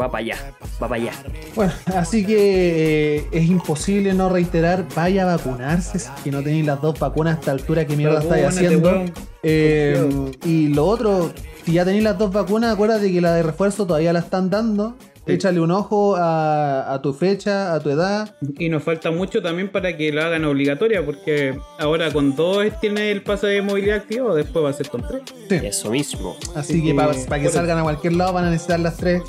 Va 0.00 0.10
para 0.10 0.18
allá, 0.18 0.36
va 0.82 0.88
para 0.88 0.94
allá. 1.02 1.12
Bueno, 1.54 1.72
así 1.94 2.26
que 2.26 3.16
eh, 3.16 3.28
es 3.32 3.44
imposible 3.44 4.12
no 4.14 4.28
reiterar, 4.28 4.84
vaya 4.94 5.22
a 5.22 5.36
vacunarse 5.36 5.98
si 5.98 6.10
que 6.24 6.30
no 6.30 6.42
tenéis 6.42 6.66
las 6.66 6.80
dos 6.80 6.98
vacunas 6.98 7.36
a 7.36 7.40
esta 7.40 7.52
altura, 7.52 7.86
¿qué 7.86 7.96
mierda 7.96 8.20
estáis 8.20 8.46
haciendo? 8.46 9.04
Eh, 9.42 10.32
y 10.44 10.68
lo 10.68 10.86
otro, 10.86 11.32
si 11.64 11.72
ya 11.72 11.84
tenéis 11.84 12.02
las 12.02 12.18
dos 12.18 12.32
vacunas, 12.32 12.74
acuérdate 12.74 13.12
que 13.12 13.20
la 13.20 13.32
de 13.34 13.44
refuerzo 13.44 13.86
todavía 13.86 14.12
la 14.12 14.18
están 14.20 14.50
dando. 14.50 14.96
Sí. 15.26 15.32
Échale 15.32 15.60
un 15.60 15.70
ojo 15.72 16.14
a, 16.16 16.92
a 16.94 17.02
tu 17.02 17.12
fecha, 17.12 17.74
a 17.74 17.80
tu 17.80 17.90
edad. 17.90 18.34
Y 18.58 18.68
nos 18.68 18.82
falta 18.82 19.10
mucho 19.10 19.42
también 19.42 19.70
para 19.70 19.96
que 19.96 20.12
lo 20.12 20.22
hagan 20.22 20.44
obligatoria, 20.44 21.04
porque 21.04 21.58
ahora 21.78 22.12
con 22.12 22.36
dos 22.36 22.64
tiene 22.80 23.10
el 23.10 23.22
pase 23.22 23.48
de 23.48 23.62
movilidad 23.62 23.96
activo, 23.96 24.34
después 24.34 24.64
va 24.64 24.70
a 24.70 24.72
ser 24.72 24.88
con 24.88 25.02
tres. 25.06 25.22
Eso 25.64 25.90
mismo. 25.90 26.36
Así 26.54 26.74
Sí, 26.74 26.84
que 26.84 26.94
para 26.94 27.12
que 27.42 27.48
salgan 27.48 27.78
a 27.78 27.82
cualquier 27.82 28.12
lado 28.14 28.32
van 28.32 28.44
a 28.44 28.50
necesitar 28.50 28.78
las 28.80 28.96
tres. 28.96 29.22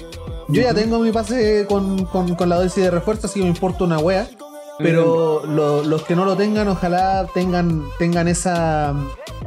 Yo 0.50 0.62
ya 0.62 0.74
tengo 0.74 1.00
mi 1.00 1.12
pase 1.12 1.66
con, 1.68 2.06
con- 2.06 2.36
con 2.36 2.48
la 2.48 2.56
dosis 2.58 2.84
de 2.84 2.92
refuerzo, 2.92 3.28
así 3.28 3.40
que 3.40 3.44
me 3.46 3.50
importa 3.52 3.84
una 3.84 3.98
wea. 4.00 4.28
Pero 4.80 5.44
lo- 5.46 5.84
los 5.84 6.04
que 6.04 6.16
no 6.16 6.24
lo 6.26 6.36
tengan, 6.36 6.68
ojalá 6.68 7.28
tengan, 7.34 7.84
tengan 7.98 8.28
esa, 8.28 8.94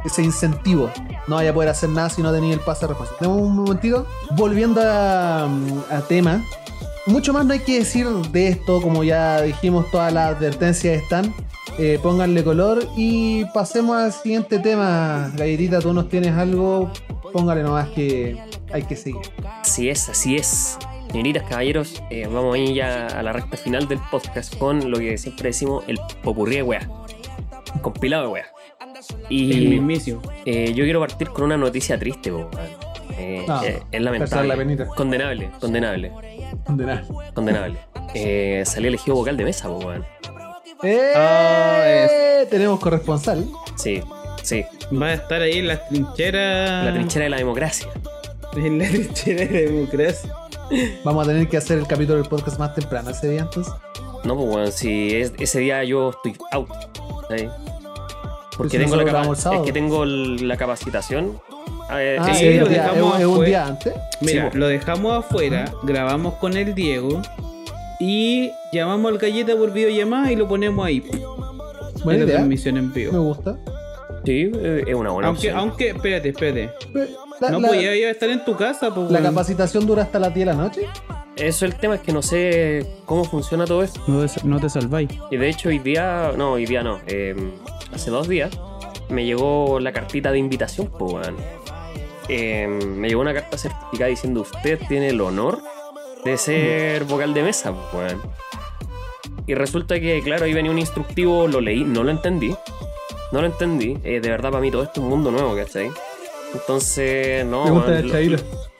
ese 0.03 0.23
incentivo. 0.23 0.89
No 1.27 1.35
vaya 1.35 1.51
a 1.51 1.53
poder 1.53 1.69
hacer 1.69 1.89
nada 1.89 2.09
si 2.09 2.21
no 2.21 2.31
tenéis 2.33 2.53
el 2.55 2.59
pase 2.59 2.81
de 2.81 2.87
refuerzo. 2.89 3.15
Tenemos 3.19 3.41
un 3.41 3.55
momentito. 3.55 4.05
Volviendo 4.31 4.81
a, 4.83 5.45
a 5.45 6.01
tema. 6.07 6.43
Mucho 7.07 7.33
más 7.33 7.45
no 7.45 7.53
hay 7.53 7.59
que 7.59 7.79
decir 7.79 8.07
de 8.07 8.49
esto, 8.49 8.79
como 8.81 9.03
ya 9.03 9.41
dijimos, 9.41 9.89
todas 9.89 10.13
las 10.13 10.35
advertencias 10.35 11.01
están. 11.01 11.33
Eh, 11.77 11.97
pónganle 12.03 12.43
color 12.43 12.83
y 12.97 13.45
pasemos 13.53 13.95
al 13.95 14.11
siguiente 14.11 14.59
tema. 14.59 15.31
Galletita, 15.35 15.79
tú 15.79 15.93
nos 15.93 16.09
tienes 16.09 16.37
algo, 16.37 16.91
póngale 17.31 17.63
nomás 17.63 17.87
que 17.89 18.43
hay 18.73 18.83
que 18.83 18.95
seguir. 18.95 19.21
Así 19.61 19.89
es, 19.89 20.09
así 20.09 20.35
es. 20.35 20.77
Señoritas, 21.11 21.43
caballeros, 21.43 22.01
eh, 22.09 22.27
vamos 22.31 22.55
ahí 22.55 22.73
ya 22.73 23.07
a 23.07 23.21
la 23.21 23.33
recta 23.33 23.57
final 23.57 23.87
del 23.87 23.99
podcast 24.09 24.55
con 24.57 24.89
lo 24.89 24.97
que 24.97 25.17
siempre 25.17 25.49
decimos, 25.49 25.83
el 25.87 25.99
popurrí 26.23 26.55
de 26.57 26.63
wea. 26.63 26.87
Compilado 27.81 28.27
de 28.27 28.29
wea. 28.29 28.45
El 29.29 29.51
Y 29.63 29.67
mismísimo. 29.67 30.21
eh, 30.45 30.73
yo 30.73 30.83
quiero 30.85 30.99
partir 31.01 31.29
con 31.29 31.43
una 31.45 31.57
noticia 31.57 31.97
triste, 31.99 32.31
po, 32.31 32.37
weón. 32.53 32.69
Eh, 33.17 33.45
Ah, 33.47 33.61
eh, 33.65 33.79
es 33.91 34.01
lamentable. 34.01 34.47
la. 34.75 34.85
Condenable, 34.95 35.49
condenable, 35.59 36.11
De 36.69 36.85
nada. 36.85 37.03
condenable. 37.33 37.77
Eh, 38.13 38.63
salí 38.65 38.87
elegido 38.87 39.15
vocal 39.15 39.35
de 39.37 39.43
mesa, 39.43 39.67
po, 39.67 39.77
weón. 39.79 40.05
¡Eh! 40.83 41.11
Ah, 41.15 42.45
Tenemos 42.49 42.79
corresponsal. 42.79 43.45
Sí, 43.75 44.01
sí. 44.43 44.63
Va 44.93 45.07
a 45.07 45.13
estar 45.13 45.41
ahí 45.41 45.59
en 45.59 45.67
las 45.67 45.87
trincheras. 45.89 46.85
La 46.85 46.93
trinchera 46.93 47.25
de 47.25 47.29
la 47.29 47.37
democracia. 47.37 47.87
En 48.55 48.79
la 48.79 48.87
trinchera 48.87 49.45
de 49.45 49.67
democracia. 49.67 50.31
Vamos 51.03 51.25
a 51.27 51.31
tener 51.31 51.47
que 51.47 51.57
hacer 51.57 51.79
el 51.79 51.87
capítulo 51.87 52.19
del 52.19 52.27
podcast 52.29 52.57
más 52.59 52.73
temprano 52.73 53.09
ese 53.09 53.29
día 53.29 53.41
entonces. 53.41 53.73
No, 54.23 54.35
pues 54.35 54.47
bueno, 54.49 54.71
si 54.71 55.15
es, 55.15 55.33
ese 55.39 55.59
día 55.59 55.83
yo 55.83 56.11
estoy 56.11 56.35
out. 56.51 56.69
¿sí? 57.35 57.47
Porque 58.57 58.77
si 58.77 58.83
tengo 58.83 58.95
la 58.95 59.05
capa- 59.05 59.31
es 59.33 59.61
que 59.65 59.71
tengo 59.73 60.03
el- 60.03 60.47
la 60.47 60.57
capacitación. 60.57 61.39
eh, 61.93 62.17
Ah, 62.19 62.31
ese 62.31 62.55
es, 62.55 62.61
lo 62.61 62.67
dejamos 62.69 62.97
es 62.97 63.03
un- 63.03 63.21
es 63.21 63.25
un 63.25 63.31
afuera. 63.33 63.47
día 63.49 63.65
antes. 63.67 63.93
Mira, 64.21 64.43
Sí, 64.45 64.49
po. 64.51 64.57
lo 64.57 64.67
dejamos 64.67 65.25
afuera, 65.25 65.73
grabamos 65.83 66.35
con 66.35 66.55
el 66.55 66.73
Diego 66.75 67.21
y 67.99 68.51
llamamos 68.71 69.11
al 69.11 69.17
galleta 69.17 69.55
por 69.55 69.73
videollamada 69.73 70.31
y 70.31 70.35
lo 70.35 70.47
ponemos 70.47 70.85
ahí. 70.85 71.01
po, 71.01 71.17
Buena 72.03 72.13
en 72.13 72.19
la 72.19 72.25
idea. 72.25 72.35
transmisión 72.37 72.77
en 72.77 72.87
Me 72.89 72.93
vivo. 72.95 73.21
gusta. 73.23 73.57
Sí, 74.25 74.51
eh, 74.53 74.83
es 74.87 74.95
una 74.95 75.11
buena 75.11 75.27
Aunque, 75.29 75.47
opción. 75.49 75.57
aunque, 75.57 75.89
espérate, 75.89 76.29
espérate. 76.29 76.69
Pe- 76.93 77.09
La, 77.41 77.49
No, 77.49 77.59
la- 77.59 77.67
pues 77.69 77.81
ya 77.81 77.93
iba 77.95 78.07
a 78.07 78.11
estar 78.11 78.29
en 78.29 78.45
tu 78.45 78.55
casa, 78.55 78.93
pues. 78.93 79.11
la 79.11 79.21
capacitación 79.21 79.85
dura 79.85 80.03
hasta 80.03 80.19
las 80.19 80.33
10 80.33 80.47
de 80.47 80.53
la 80.53 80.61
noche. 80.61 80.87
Eso 81.35 81.65
el 81.65 81.75
tema 81.75 81.95
es 81.95 82.01
que 82.01 82.11
no 82.13 82.21
sé 82.21 82.85
cómo 83.05 83.23
funciona 83.23 83.65
todo 83.65 83.81
esto. 83.83 83.99
No, 84.07 84.25
te- 84.25 84.43
no 84.43 84.59
te 84.59 84.69
salváis. 84.69 85.09
Y 85.31 85.37
de 85.37 85.49
hecho 85.49 85.69
hoy 85.69 85.79
día, 85.79 86.33
no, 86.37 86.51
hoy 86.53 86.65
día 86.65 86.83
no, 86.83 86.99
eh, 87.07 87.35
hace 87.93 88.11
dos 88.11 88.27
días 88.27 88.51
me 89.09 89.25
llegó 89.25 89.79
la 89.79 89.91
cartita 89.91 90.31
de 90.31 90.37
invitación, 90.37 90.87
pues, 90.97 91.13
weón. 91.13 91.35
Eh, 92.29 92.67
me 92.67 93.09
llegó 93.09 93.21
una 93.21 93.33
carta 93.33 93.57
certificada 93.57 94.07
diciendo 94.09 94.41
usted 94.41 94.79
tiene 94.87 95.09
el 95.09 95.19
honor 95.19 95.59
de 96.23 96.37
ser 96.37 97.03
vocal 97.05 97.33
de 97.33 97.43
mesa, 97.43 97.73
pues, 97.73 98.13
weón. 98.13 98.21
Y 99.47 99.55
resulta 99.55 99.99
que, 99.99 100.21
claro, 100.23 100.45
ahí 100.45 100.53
venía 100.53 100.71
un 100.71 100.77
instructivo, 100.79 101.47
lo 101.47 101.59
leí, 101.59 101.83
no 101.83 102.03
lo 102.03 102.11
entendí. 102.11 102.55
No 103.31 103.41
lo 103.41 103.47
entendí. 103.47 103.97
Eh, 104.03 104.19
de 104.19 104.29
verdad, 104.29 104.51
para 104.51 104.61
mí 104.61 104.69
todo 104.69 104.83
esto 104.83 104.99
es 104.99 105.03
un 105.03 105.09
mundo 105.09 105.31
nuevo, 105.31 105.55
¿cachai? 105.55 105.89
Entonces, 106.53 107.45
no, 107.45 107.63
Pregúntale 107.63 107.93
weón, 107.93 108.03
a 108.03 108.07
lo, 108.07 108.11
Chairo. 108.13 108.37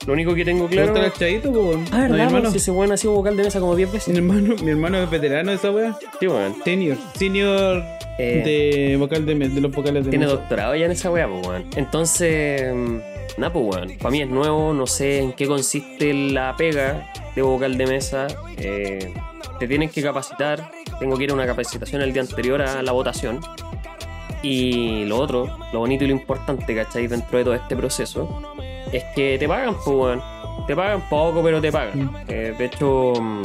lo 0.07 0.13
único 0.13 0.33
que 0.35 0.45
tengo 0.45 0.65
¿Te 0.67 0.75
claro... 0.75 0.91
gusta 0.91 1.05
el 1.07 1.13
chadito, 1.13 1.51
pues? 1.51 1.65
weón? 1.65 1.85
Ah, 1.91 1.95
No, 1.97 2.01
¿verdad? 2.01 2.15
mi 2.17 2.21
hermano, 2.23 2.51
Si 2.51 2.57
ese 2.57 2.71
weón 2.71 2.91
ha 2.91 2.97
sido 2.97 3.13
vocal 3.13 3.37
de 3.37 3.43
mesa 3.43 3.59
como 3.59 3.75
10 3.75 3.89
mi 3.89 3.93
veces. 3.93 4.15
hermano, 4.15 4.55
mi 4.63 4.71
hermano 4.71 4.97
es 5.03 5.09
veterano 5.09 5.51
de 5.51 5.57
esa 5.57 5.71
weá. 5.71 5.97
Sí, 6.19 6.27
weón. 6.27 6.55
Senior. 6.63 6.97
Senior 7.15 7.83
Eh, 8.17 8.89
de 8.91 8.97
vocal 8.97 9.25
de, 9.25 9.35
me- 9.35 9.49
de 9.49 9.61
los 9.61 9.71
vocales 9.71 10.03
de 10.05 10.09
Tiene 10.09 10.25
mesa. 10.25 10.37
doctorado 10.37 10.75
ya 10.75 10.85
en 10.85 10.91
esa 10.91 11.09
weá, 11.11 11.27
pues, 11.27 11.47
weón. 11.47 11.65
Entonces, 11.75 12.73
mm, 12.75 12.97
nada, 13.37 13.53
pues, 13.53 13.65
weón. 13.75 13.97
Para 13.97 14.11
mí 14.11 14.21
es 14.21 14.29
nuevo, 14.29 14.73
no 14.73 14.85
sé 14.85 15.19
en 15.19 15.33
qué 15.33 15.47
consiste 15.47 16.13
la 16.13 16.55
pega 16.57 17.11
de 17.35 17.41
vocal 17.41 17.77
de 17.77 17.87
mesa. 17.87 18.27
Eh, 18.57 19.13
te 19.59 19.67
tienen 19.67 19.89
que 19.89 20.01
capacitar. 20.03 20.71
Tengo 20.99 21.17
que 21.17 21.23
ir 21.23 21.31
a 21.31 21.33
una 21.33 21.45
capacitación 21.47 22.01
el 22.01 22.13
día 22.13 22.21
anterior 22.21 22.61
a 22.61 22.83
la 22.83 22.91
votación. 22.91 23.39
Y 24.43 25.05
lo 25.05 25.17
otro, 25.19 25.57
lo 25.71 25.79
bonito 25.79 26.03
y 26.03 26.07
lo 26.07 26.13
importante, 26.13 26.73
¿cachai? 26.75 27.07
Dentro 27.07 27.37
de 27.37 27.43
todo 27.43 27.53
este 27.53 27.75
proceso, 27.75 28.41
es 28.91 29.03
que 29.15 29.37
te 29.37 29.47
pagan, 29.47 29.75
pues, 29.75 29.95
weón. 29.95 30.21
Te 30.67 30.75
pagan 30.75 31.01
poco, 31.09 31.41
pero 31.43 31.61
te 31.61 31.71
pagan. 31.71 32.05
Mm. 32.05 32.15
Eh, 32.27 32.53
de 32.57 32.65
hecho, 32.65 33.13
mm, 33.19 33.41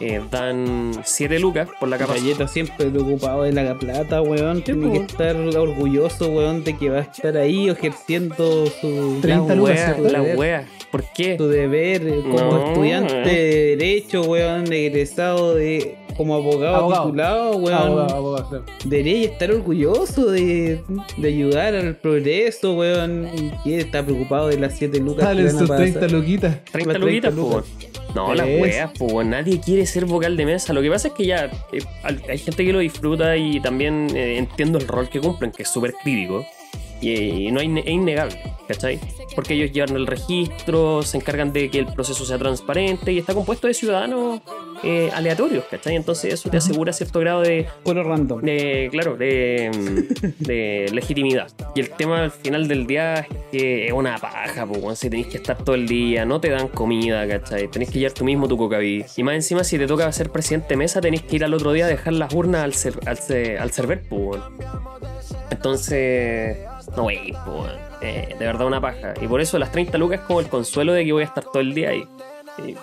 eh, 0.00 0.20
dan 0.30 0.92
7 1.04 1.38
lucas 1.38 1.68
por 1.78 1.88
la 1.88 1.96
capacitación. 1.98 2.38
Galleta 2.38 2.52
siempre 2.52 2.86
preocupado 2.90 3.42
de 3.44 3.52
la 3.52 3.74
plata, 3.78 4.20
weón. 4.22 4.62
Tiene 4.62 4.90
que 4.92 4.98
estar 5.04 5.36
orgulloso, 5.36 6.28
weón, 6.30 6.64
de 6.64 6.76
que 6.76 6.90
va 6.90 6.98
a 6.98 7.02
estar 7.02 7.36
ahí 7.36 7.68
ejerciendo 7.68 8.66
su, 8.66 9.18
30 9.22 9.48
La 9.48 9.54
lucas, 9.54 9.74
wea, 9.76 9.94
¿cierto? 9.94 10.12
la 10.12 10.22
wea. 10.22 10.66
¿Por 10.90 11.04
qué? 11.14 11.36
su 11.38 11.48
deber 11.48 12.02
como 12.22 12.38
No, 12.38 12.68
estudiante 12.68 13.12
weón. 13.14 13.24
de 13.26 13.76
derecho, 13.76 14.22
weón, 14.22 14.72
egresado 14.72 15.54
de 15.54 15.96
como 16.16 16.34
abogado, 16.36 16.76
Abogado. 16.76 17.04
titulado, 17.06 17.56
weón. 17.56 17.74
Abogado, 17.74 18.14
abogado, 18.16 18.48
claro. 18.48 18.64
Debería 18.84 19.24
estar 19.28 19.50
orgulloso 19.50 20.30
de, 20.30 20.80
de 21.16 21.28
ayudar 21.28 21.74
al 21.74 21.96
progreso, 21.96 22.74
weón. 22.74 23.28
Y 23.36 23.50
que 23.64 23.78
está 23.78 24.04
preocupado 24.04 24.48
de 24.48 24.58
las 24.58 24.76
7 24.78 24.98
lucas 25.00 25.24
Dale 25.24 25.50
sus 25.50 25.60
pasar. 25.62 25.76
30 25.78 26.08
luquitas. 26.08 26.64
30 26.72 26.92
Las 26.92 26.98
30 26.98 26.98
luquitas, 26.98 27.34
lucas. 27.34 27.64
pues. 27.78 27.92
No, 28.14 28.34
las 28.34 28.46
weas, 28.46 28.90
pues. 28.98 29.26
Nadie 29.26 29.58
quiere 29.60 29.86
ser 29.86 30.04
vocal 30.06 30.36
de 30.36 30.44
mesa. 30.46 30.72
Lo 30.72 30.82
que 30.82 30.90
pasa 30.90 31.08
es 31.08 31.14
que 31.14 31.26
ya 31.26 31.46
eh, 31.72 31.80
hay 32.28 32.38
gente 32.38 32.64
que 32.64 32.72
lo 32.72 32.80
disfruta 32.80 33.36
y 33.36 33.58
también 33.60 34.08
eh, 34.14 34.36
entiendo 34.38 34.78
el 34.78 34.86
rol 34.86 35.08
que 35.08 35.20
cumplen, 35.20 35.50
que 35.52 35.62
es 35.62 35.68
súper 35.70 35.94
crítico. 36.02 36.44
Y, 37.02 37.48
y 37.48 37.50
no 37.52 37.60
hay, 37.60 37.78
es 37.80 37.86
innegable, 37.88 38.38
¿cachai? 38.68 38.98
Porque 39.34 39.54
ellos 39.54 39.72
llevan 39.72 39.96
el 39.96 40.06
registro, 40.06 41.02
se 41.02 41.16
encargan 41.18 41.52
de 41.52 41.68
que 41.68 41.80
el 41.80 41.86
proceso 41.86 42.24
sea 42.24 42.38
transparente 42.38 43.12
y 43.12 43.18
está 43.18 43.34
compuesto 43.34 43.66
de 43.66 43.74
ciudadanos 43.74 44.40
eh, 44.84 45.10
aleatorios, 45.12 45.64
¿cachai? 45.70 45.96
Entonces 45.96 46.32
eso 46.34 46.48
te 46.48 46.58
asegura 46.58 46.92
cierto 46.92 47.18
grado 47.18 47.40
de, 47.40 47.66
Puro 47.82 48.04
random. 48.04 48.40
de 48.42 48.88
claro, 48.92 49.16
de, 49.16 49.70
de 50.38 50.86
legitimidad. 50.92 51.48
Y 51.74 51.80
el 51.80 51.90
tema 51.90 52.22
al 52.22 52.30
final 52.30 52.68
del 52.68 52.86
día 52.86 53.14
es 53.14 53.26
que 53.50 53.86
es 53.86 53.92
una 53.92 54.18
paja, 54.18 54.64
pues, 54.66 54.98
si 54.98 55.10
tenéis 55.10 55.26
que 55.28 55.38
estar 55.38 55.56
todo 55.64 55.74
el 55.74 55.88
día, 55.88 56.24
no 56.24 56.40
te 56.40 56.50
dan 56.50 56.68
comida, 56.68 57.26
¿cachai? 57.26 57.68
Tenés 57.68 57.90
que 57.90 57.98
llevar 57.98 58.12
tú 58.12 58.24
mismo 58.24 58.46
tu 58.46 58.56
cocaví. 58.56 59.04
Y 59.16 59.22
más 59.24 59.34
encima, 59.34 59.64
si 59.64 59.76
te 59.76 59.86
toca 59.88 60.10
ser 60.12 60.30
presidente 60.30 60.68
de 60.70 60.76
mesa, 60.76 61.00
tenés 61.00 61.22
que 61.22 61.34
ir 61.36 61.44
al 61.44 61.52
otro 61.54 61.72
día 61.72 61.86
a 61.86 61.88
dejar 61.88 62.12
las 62.12 62.32
urnas 62.32 62.62
al, 62.62 62.72
cer- 62.74 63.08
al, 63.08 63.18
ce- 63.18 63.58
al 63.58 63.72
server, 63.72 64.02
pues. 64.08 64.40
Entonces, 65.50 66.58
no, 66.96 67.04
wey, 67.04 67.34
weón. 67.46 67.70
Eh, 68.00 68.34
de 68.38 68.44
verdad 68.46 68.66
una 68.66 68.80
paja. 68.80 69.14
Y 69.20 69.26
por 69.26 69.40
eso 69.40 69.58
las 69.58 69.70
30 69.72 69.96
lucas 69.98 70.20
es 70.20 70.26
como 70.26 70.40
el 70.40 70.48
consuelo 70.48 70.92
de 70.92 71.04
que 71.04 71.12
voy 71.12 71.22
a 71.22 71.26
estar 71.26 71.44
todo 71.44 71.60
el 71.60 71.72
día 71.74 71.90
ahí. 71.90 72.04
Y- 72.66 72.74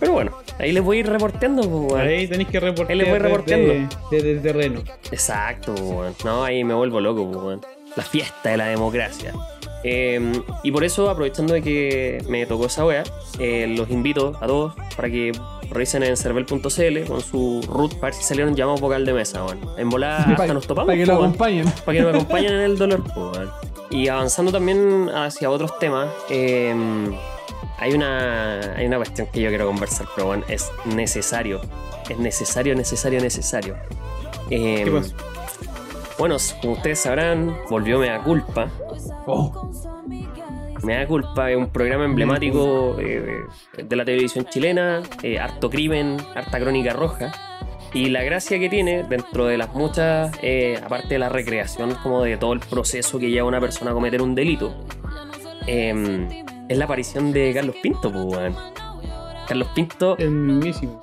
Pero 0.00 0.12
bueno, 0.12 0.32
ahí 0.58 0.72
les 0.72 0.82
voy 0.82 0.96
a 0.96 1.00
ir 1.00 1.08
reporteando, 1.08 1.62
weón. 1.62 2.00
Ahí 2.00 2.26
tenéis 2.26 2.48
que 2.48 2.60
reportar 2.60 2.90
Ahí 2.92 2.98
le 2.98 3.08
voy 3.10 3.18
reporteando. 3.18 3.88
desde, 4.10 4.32
el 4.32 4.42
terreno. 4.42 4.82
Exacto, 5.12 5.72
weón. 5.74 6.14
No, 6.24 6.44
ahí 6.44 6.64
me 6.64 6.74
vuelvo 6.74 7.00
loco, 7.00 7.22
weón. 7.22 7.60
La 7.96 8.02
fiesta 8.02 8.50
de 8.50 8.56
la 8.56 8.66
democracia. 8.66 9.32
Eh, 9.86 10.32
y 10.62 10.72
por 10.72 10.82
eso, 10.82 11.10
aprovechando 11.10 11.52
de 11.54 11.62
que 11.62 12.24
me 12.28 12.46
tocó 12.46 12.66
esa 12.66 12.84
wea, 12.86 13.04
eh, 13.38 13.66
los 13.76 13.90
invito 13.90 14.32
a 14.40 14.46
todos 14.46 14.74
para 14.96 15.08
que 15.10 15.30
revisen 15.74 16.02
en 16.02 16.16
cervel.cl 16.16 17.04
con 17.06 17.20
su 17.20 17.60
root 17.68 17.94
para 17.94 18.06
ver 18.06 18.14
si 18.14 18.22
salieron 18.22 18.54
llamados 18.54 18.80
vocal 18.80 19.04
de 19.04 19.12
mesa, 19.12 19.44
weón. 19.44 19.60
En 19.76 19.90
volada 19.90 20.18
hasta 20.18 20.54
nos 20.54 20.66
topamos. 20.66 20.86
para 20.86 20.98
que 20.98 21.06
lo 21.06 21.14
acompañen. 21.16 21.70
para 21.84 21.98
que 21.98 22.02
nos 22.02 22.14
acompañen 22.14 22.52
en 22.54 22.60
el 22.60 22.78
dolor. 22.78 23.02
Y 23.90 24.08
avanzando 24.08 24.50
también 24.50 25.10
hacia 25.10 25.50
otros 25.50 25.78
temas, 25.78 26.08
eh, 26.30 26.74
hay, 27.78 27.92
una, 27.92 28.60
hay 28.76 28.86
una 28.86 28.96
cuestión 28.96 29.28
que 29.32 29.40
yo 29.40 29.48
quiero 29.50 29.66
conversar, 29.66 30.06
pero 30.14 30.28
bueno, 30.28 30.44
es 30.48 30.70
necesario. 30.86 31.60
Es 32.08 32.18
necesario, 32.18 32.74
necesario, 32.74 33.20
necesario. 33.20 33.76
Eh, 34.50 34.82
¿Qué 34.84 34.90
pasó? 34.90 35.14
bueno, 36.18 36.36
como 36.60 36.74
ustedes 36.74 37.00
sabrán, 37.00 37.56
volvió 37.68 37.98
Me 37.98 38.08
da 38.08 38.22
culpa. 38.22 38.68
Oh, 39.26 39.70
Me 40.84 40.96
da 40.96 41.06
culpa 41.06 41.50
es 41.50 41.56
un 41.56 41.70
programa 41.70 42.04
emblemático 42.04 42.96
eh, 42.98 43.44
de 43.76 43.96
la 43.96 44.04
televisión 44.04 44.44
chilena, 44.44 45.02
eh, 45.22 45.38
harto 45.38 45.70
crimen, 45.70 46.18
harta 46.34 46.60
crónica 46.60 46.92
roja. 46.92 47.32
Y 47.94 48.10
la 48.10 48.24
gracia 48.24 48.58
que 48.58 48.68
tiene, 48.68 49.04
dentro 49.04 49.46
de 49.46 49.56
las 49.56 49.72
muchas, 49.72 50.36
eh, 50.42 50.80
aparte 50.84 51.08
de 51.08 51.18
la 51.18 51.28
recreación 51.28 51.94
como 52.02 52.24
de 52.24 52.36
todo 52.36 52.52
el 52.52 52.60
proceso 52.60 53.18
que 53.18 53.30
lleva 53.30 53.46
una 53.46 53.60
persona 53.60 53.92
a 53.92 53.94
cometer 53.94 54.20
un 54.20 54.34
delito, 54.34 54.74
eh, 55.66 56.44
es 56.68 56.76
la 56.76 56.84
aparición 56.86 57.32
de 57.32 57.52
Carlos 57.54 57.76
Pinto, 57.82 58.12
pues, 58.12 58.24
weón. 58.24 58.56
Carlos 59.46 59.68
Pinto. 59.74 60.16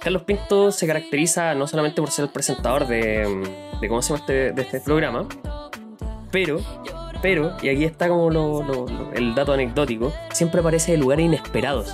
Carlos 0.01 0.23
Pinto 0.23 0.71
se 0.71 0.85
caracteriza 0.85 1.55
no 1.55 1.67
solamente 1.67 2.01
por 2.01 2.11
ser 2.11 2.25
el 2.25 2.31
presentador 2.31 2.87
de, 2.87 3.25
de 3.79 3.87
¿cómo 3.87 4.01
se 4.01 4.09
llama 4.09 4.19
este, 4.19 4.51
de 4.51 4.61
este 4.61 4.81
programa, 4.81 5.27
pero, 6.31 6.59
pero, 7.21 7.53
y 7.61 7.69
aquí 7.69 7.83
está 7.85 8.07
como 8.07 8.29
lo- 8.29 8.63
lo- 8.63 8.85
lo- 8.87 9.11
el 9.13 9.33
dato 9.35 9.53
anecdótico, 9.53 10.11
siempre 10.31 10.59
aparece 10.61 10.93
en 10.93 10.99
lugares 11.01 11.25
inesperados, 11.25 11.93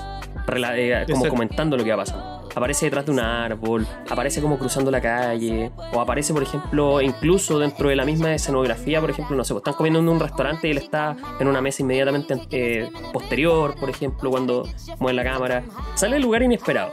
eh, 0.76 1.06
como 1.12 1.24
comentando 1.30 1.78
lo 1.78 1.84
que 1.84 1.92
va 1.92 1.98
pasando. 1.98 2.38
Aparece 2.56 2.86
detrás 2.86 3.06
de 3.06 3.12
un 3.12 3.20
árbol, 3.20 3.86
aparece 4.10 4.42
como 4.42 4.58
cruzando 4.58 4.90
la 4.90 5.00
calle, 5.00 5.70
o 5.94 6.02
aparece, 6.02 6.34
por 6.34 6.42
ejemplo, 6.42 7.02
incluso 7.02 7.60
dentro 7.60 7.90
de 7.90 7.96
la 7.96 8.04
misma 8.04 8.34
escenografía, 8.34 9.00
por 9.00 9.12
ejemplo, 9.12 9.36
no 9.36 9.44
sé, 9.44 9.54
pues 9.54 9.62
están 9.62 9.76
comiendo 9.76 10.00
en 10.00 10.10
un 10.10 10.20
restaurante 10.20 10.68
y 10.68 10.72
él 10.72 10.80
está 10.80 11.16
en 11.40 11.48
una 11.48 11.62
mesa 11.62 11.84
inmediatamente 11.84 12.36
eh, 12.50 12.90
posterior, 13.14 13.76
por 13.80 13.92
ejemplo, 13.92 14.32
cuando 14.32 14.68
mueve 15.00 15.16
la 15.18 15.24
cámara. 15.24 15.64
Sale 15.94 16.16
de 16.16 16.20
lugar 16.22 16.42
inesperado. 16.42 16.90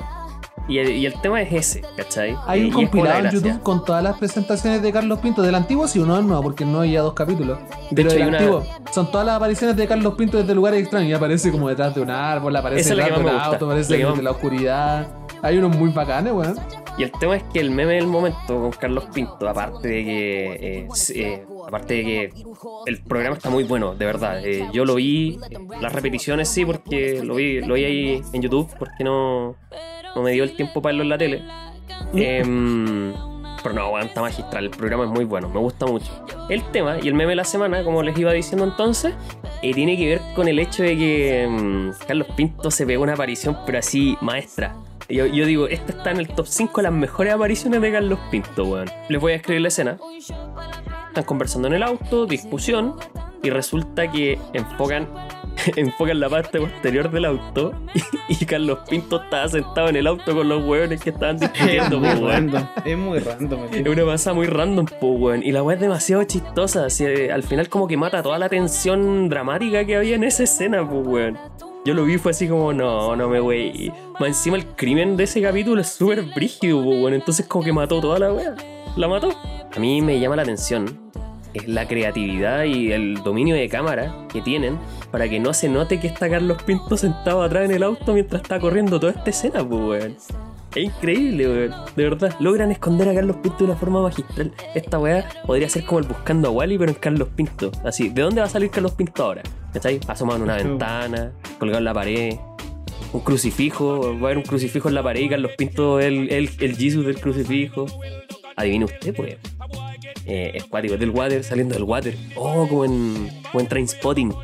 Y 0.67 0.79
el, 0.79 0.91
y 0.93 1.05
el 1.05 1.21
tema 1.21 1.43
es 1.43 1.53
ese, 1.53 1.83
¿cachai? 1.97 2.37
Hay 2.47 2.62
un 2.62 2.67
y 2.69 2.71
compilado 2.71 3.27
en. 3.27 3.31
YouTube 3.31 3.62
con 3.62 3.85
todas 3.85 4.03
las 4.03 4.17
presentaciones 4.17 4.81
de 4.81 4.93
Carlos 4.93 5.19
Pinto. 5.19 5.43
Del 5.43 5.55
antiguo 5.55 5.87
sí, 5.87 5.99
uno 5.99 6.23
no, 6.23 6.41
porque 6.43 6.65
no 6.65 6.81
hay 6.81 6.93
ya 6.93 7.03
dos 7.03 7.12
capítulos. 7.12 7.59
De 7.91 7.97
Pero 7.97 8.09
hecho, 8.09 8.15
del 8.19 8.23
hay 8.23 8.29
una- 8.29 8.39
antiguo 8.39 8.67
son 8.91 9.11
todas 9.11 9.27
las 9.27 9.37
apariciones 9.37 9.77
de 9.77 9.87
Carlos 9.87 10.15
Pinto 10.15 10.39
desde 10.39 10.55
lugares 10.55 10.81
extraños. 10.81 11.11
Y 11.11 11.12
aparece 11.12 11.51
como 11.53 11.69
detrás 11.69 11.95
de 11.95 12.01
un 12.01 12.11
árbol, 12.11 12.57
aparece 12.57 12.95
detrás 12.95 13.19
de 13.19 13.25
un 13.25 13.29
auto, 13.29 13.67
aparece 13.67 13.97
desde 13.99 14.23
la 14.23 14.31
oscuridad. 14.31 15.09
Hay 15.45 15.59
unos 15.59 15.76
muy 15.76 15.90
bacanes, 15.90 16.32
weón. 16.32 16.57
Y 16.97 17.03
el 17.03 17.12
tema 17.12 17.36
es 17.36 17.42
que 17.53 17.61
el 17.61 17.70
meme 17.70 17.97
del 17.97 18.07
momento 18.07 18.47
con 18.47 18.70
Carlos 18.70 19.05
Pinto, 19.12 19.47
aparte 19.47 19.88
de 19.88 20.05
que. 20.05 20.53
eh, 20.55 20.88
eh, 21.14 21.45
aparte 21.66 21.95
de 21.95 22.05
que 22.05 22.32
el 22.86 23.03
programa 23.03 23.36
está 23.36 23.51
muy 23.51 23.64
bueno, 23.64 23.95
de 23.95 24.07
verdad. 24.07 24.42
Eh, 24.42 24.66
yo 24.72 24.86
lo 24.86 24.95
vi, 24.95 25.38
las 25.82 25.92
repeticiones 25.92 26.49
sí, 26.49 26.64
porque 26.64 27.22
lo 27.22 27.34
vi, 27.34 27.61
lo 27.61 27.74
vi 27.74 27.84
ahí 27.84 28.22
en 28.32 28.40
YouTube, 28.40 28.70
porque 28.78 29.05
no, 29.05 29.55
no 30.16 30.22
me 30.22 30.32
dio 30.32 30.45
el 30.45 30.57
tiempo 30.57 30.80
para 30.80 30.92
verlo 30.92 31.03
en 31.03 31.09
la 31.11 31.18
tele. 31.18 31.42
Em, 32.14 33.12
pero 33.62 33.74
no, 33.74 33.82
aguanta 33.82 34.22
magistral, 34.22 34.64
el 34.64 34.70
programa 34.70 35.05
es 35.05 35.11
muy 35.11 35.26
bueno, 35.26 35.51
me 35.51 35.59
gusta 35.59 35.84
mucho. 35.84 36.11
El 36.49 36.62
tema 36.70 36.97
y 37.03 37.09
el 37.09 37.14
meme 37.14 37.32
de 37.32 37.36
la 37.36 37.45
semana, 37.45 37.84
como 37.84 38.03
les 38.03 38.16
iba 38.16 38.32
diciendo 38.32 38.64
entonces, 38.64 39.12
tiene 39.61 39.99
que 39.99 40.07
ver 40.07 40.20
con 40.34 40.49
el 40.49 40.59
hecho 40.59 40.82
de 40.82 40.97
que 40.97 41.42
em, 41.42 41.92
Carlos 42.07 42.28
Pinto 42.34 42.70
se 42.70 42.86
pegó 42.86 43.03
una 43.03 43.12
aparición, 43.12 43.59
pero 43.66 43.78
así 43.78 44.16
maestra. 44.22 44.74
Yo, 45.09 45.26
yo 45.26 45.46
digo, 45.46 45.68
esta 45.68 45.92
está 45.92 46.11
en 46.11 46.18
el 46.18 46.28
top 46.28 46.46
5 46.46 46.80
de 46.80 46.82
las 46.84 46.92
mejores 46.92 47.34
apariciones 47.34 47.80
de 47.80 47.92
Carlos 47.92 48.18
Pinto, 48.30 48.64
weón. 48.64 48.90
Les 49.09 49.20
voy 49.20 49.32
a 49.32 49.36
escribir 49.36 49.62
la 49.62 49.68
escena. 49.68 49.98
Están 51.09 51.24
conversando 51.24 51.68
en 51.68 51.74
el 51.74 51.82
auto, 51.82 52.26
discusión, 52.26 52.96
y 53.42 53.50
resulta 53.50 54.11
que 54.11 54.38
enfocan 54.52 55.09
enfocan 55.76 56.18
la 56.18 56.28
parte 56.28 56.59
posterior 56.59 57.11
del 57.11 57.26
auto 57.26 57.72
y, 58.28 58.42
y 58.42 58.44
Carlos 58.44 58.80
Pinto 58.88 59.22
estaba 59.22 59.48
sentado 59.48 59.88
en 59.88 59.96
el 59.96 60.07
auto 60.07 60.34
con 60.34 60.48
los 60.48 60.64
hueones 60.64 61.00
que 61.00 61.11
estaban 61.11 61.36
Es 61.36 61.42
discutiendo, 61.42 62.00
muy 62.00 62.09
po, 62.09 62.14
weón. 62.16 62.30
random. 62.30 62.66
Es 62.84 62.98
muy 62.98 63.18
random. 63.20 63.61
Es 63.72 63.86
una 63.86 64.05
pasada 64.05 64.34
muy 64.34 64.46
random, 64.46 64.86
po, 65.00 65.12
weón. 65.12 65.42
Y 65.42 65.52
la 65.52 65.62
weá 65.62 65.76
es 65.76 65.80
demasiado 65.80 66.24
chistosa. 66.24 66.86
así, 66.86 67.05
eh, 67.05 67.30
al 67.30 67.42
final 67.42 67.68
como 67.68 67.86
que 67.86 67.96
mata 67.96 68.22
toda 68.22 68.38
la 68.38 68.48
tensión 68.48 69.28
dramática 69.28 69.84
que 69.84 69.96
había 69.96 70.16
en 70.16 70.24
esa 70.24 70.42
escena, 70.42 70.88
po, 70.88 70.96
weón. 71.00 71.38
Yo 71.85 71.93
lo 71.93 72.05
vi 72.05 72.16
fue 72.18 72.30
así 72.30 72.49
como, 72.49 72.72
no, 72.72 73.14
no 73.14 73.28
me 73.28 73.41
wey. 73.41 73.93
Más 74.18 74.28
encima 74.28 74.57
el 74.57 74.66
crimen 74.66 75.16
de 75.16 75.24
ese 75.24 75.43
capítulo 75.43 75.80
es 75.80 75.89
súper 75.89 76.22
brígido, 76.35 76.78
weón. 76.80 77.14
Entonces 77.14 77.47
como 77.47 77.64
que 77.64 77.72
mató 77.72 78.01
toda 78.01 78.18
la 78.18 78.32
weá. 78.32 78.55
La 78.97 79.07
mató. 79.07 79.30
A 79.74 79.78
mí 79.78 80.01
me 80.01 80.18
llama 80.18 80.37
la 80.37 80.43
atención 80.43 81.05
es 81.55 81.68
la 81.68 81.87
creatividad 81.87 82.64
y 82.64 82.93
el 82.93 83.22
dominio 83.22 83.55
de 83.55 83.68
cámara 83.68 84.26
que 84.28 84.43
tienen 84.43 84.78
para 85.11 85.28
que 85.28 85.39
no 85.39 85.55
se 85.55 85.68
note 85.68 86.01
que 86.01 86.09
está 86.09 86.28
Carlos 86.28 86.62
Pinto 86.64 86.97
sentado 86.97 87.43
atrás 87.43 87.64
en 87.64 87.70
el 87.70 87.82
auto 87.82 88.12
mientras 88.12 88.43
está 88.43 88.59
corriendo 88.59 88.99
toda 89.01 89.12
esta 89.12 89.30
escena, 89.30 89.66
pues, 89.66 89.80
weón. 89.80 90.16
Es 90.75 90.85
increíble, 90.85 91.47
weón. 91.47 91.75
De 91.95 92.05
verdad, 92.05 92.37
logran 92.41 92.72
esconder 92.72 93.09
a 93.09 93.14
Carlos 93.14 93.37
Pinto 93.37 93.59
de 93.59 93.64
una 93.64 93.77
forma 93.77 94.03
magistral. 94.03 94.53
Esta 94.75 94.99
weá 94.99 95.29
podría 95.47 95.68
ser 95.68 95.85
como 95.85 96.01
el 96.01 96.07
buscando 96.07 96.49
a 96.49 96.51
Wally, 96.51 96.79
pero 96.79 96.91
en 96.91 96.97
Carlos 96.97 97.29
Pinto. 97.37 97.70
Así, 97.85 98.09
¿de 98.09 98.22
dónde 98.22 98.41
va 98.41 98.47
a 98.47 98.51
salir 98.51 98.70
Carlos 98.70 98.93
Pinto 98.93 99.25
ahora? 99.25 99.43
¿Cachai? 99.72 100.01
Asomado 100.09 100.39
en 100.39 100.43
una 100.43 100.57
ventana, 100.57 101.33
colgado 101.59 101.79
en 101.79 101.85
la 101.85 101.95
pared. 101.95 102.37
Un 103.12 103.20
crucifijo, 103.20 104.01
va 104.01 104.07
a 104.09 104.25
haber 104.25 104.39
un 104.39 104.43
crucifijo 104.43 104.89
en 104.89 104.95
la 104.97 105.03
pared 105.03 105.20
y 105.20 105.29
Carlos 105.29 105.53
Pinto 105.57 106.01
el, 106.01 106.33
el, 106.33 106.51
el 106.59 106.77
Jesus 106.77 107.07
del 107.07 107.20
crucifijo. 107.20 107.87
Adivine 108.57 108.87
usted, 108.87 109.14
pues. 109.14 109.37
Eh, 110.27 110.53
es 110.57 110.99
del 110.99 111.11
water, 111.11 111.45
saliendo 111.45 111.75
del 111.75 111.85
water. 111.85 112.16
Oh, 112.35 112.66
como 112.66 112.85
en, 112.85 113.31
como 113.51 113.61
en 113.61 113.68
Trainspotting. 113.68 114.35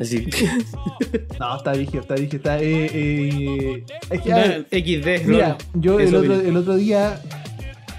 Así. 0.00 0.26
No, 1.38 1.56
está 1.56 1.72
vigio, 1.72 2.00
está 2.00 2.14
vigio, 2.14 2.38
está. 2.38 2.58
Eh, 2.60 2.90
eh, 2.92 3.84
es 4.10 4.20
que, 4.22 4.32
a 4.32 4.36
ver, 4.36 4.66
No, 4.70 4.78
XD, 4.78 5.26
mira, 5.28 5.58
yo 5.74 6.00
el 6.00 6.14
otro, 6.14 6.34
el 6.34 6.56
otro 6.56 6.76
día 6.76 7.20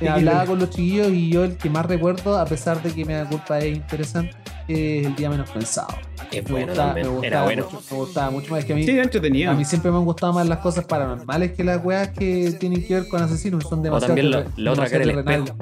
eh, 0.02 0.06
XD. 0.06 0.08
hablaba 0.08 0.46
con 0.46 0.60
los 0.60 0.70
chiquillos 0.72 1.10
y 1.10 1.30
yo 1.30 1.44
el 1.44 1.56
que 1.58 1.70
más 1.70 1.86
recuerdo, 1.86 2.38
a 2.38 2.46
pesar 2.46 2.82
de 2.82 2.92
que 2.92 3.06
me 3.06 3.14
da 3.14 3.30
culpa 3.30 3.60
es 3.60 3.76
interesante, 3.76 4.36
es 4.68 5.06
el 5.08 5.16
día 5.16 5.30
menos 5.30 5.50
pensado. 5.52 5.88
Es 6.32 6.44
Me 6.46 6.52
bueno 6.52 6.68
gustaba, 6.68 6.94
también. 6.94 7.08
me 7.08 7.28
Era 7.28 7.42
gustaba 7.42 7.44
bueno. 7.46 7.64
mucho, 7.72 7.82
me 7.92 7.98
gustaba 7.98 8.32
mucho 8.32 8.52
más. 8.52 8.60
Es 8.60 8.66
que 8.66 8.74
a 8.74 8.76
mí, 8.76 8.84
Sí, 8.84 8.92
era 8.92 9.04
entretenido. 9.04 9.52
a 9.52 9.54
mí 9.54 9.66
siempre 9.66 9.92
me 9.92 9.98
han 9.98 10.06
gustado 10.06 10.34
más 10.34 10.48
las 10.48 10.60
cosas 10.60 10.86
paranormales 10.86 11.52
que 11.54 11.64
las 11.64 11.84
weas 11.86 12.10
que 12.10 12.52
tienen 12.60 12.86
que 12.86 12.96
ver 12.96 13.08
con 13.08 13.22
asesinos. 13.22 13.64
Son 13.64 13.82
demasiado. 13.82 14.08
también 14.16 14.32
la- 14.32 14.46
la 14.58 14.72
otra 14.74 14.86
cara 14.90 15.06
del 15.06 15.16
terrenales. 15.16 15.54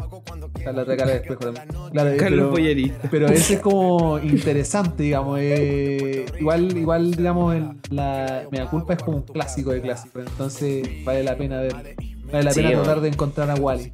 La 0.65 0.81
otra 0.81 0.97
cara 0.97 1.11
del 1.11 1.21
espejo 1.21 1.39
también. 1.39 1.65
Claro, 1.91 2.09
eh, 2.11 2.17
Carlos 2.17 2.51
pero- 2.55 3.09
pero 3.11 3.27
ese 3.27 3.53
es 3.55 3.59
como 3.59 4.17
interesante, 4.19 5.03
digamos. 5.03 5.37
eh, 5.39 6.25
igual, 6.39 6.75
igual, 6.75 7.11
digamos, 7.13 7.55
el- 7.55 7.69
la 7.91 8.43
Mea 8.51 8.65
Culpa 8.65 8.93
es 8.93 9.03
como 9.03 9.17
un 9.17 9.23
clásico 9.23 9.69
de 9.71 9.81
clásicos. 9.81 10.23
Entonces 10.25 10.87
vale 11.05 11.23
la 11.23 11.37
pena 11.37 11.59
ver. 11.61 11.73
Vale 12.31 12.43
la 12.43 12.51
Sí, 12.51 12.61
pena 12.63 12.81
tratar 12.81 13.01
de 13.01 13.09
encontrar 13.09 13.51
a 13.51 13.55
Wally. 13.55 13.93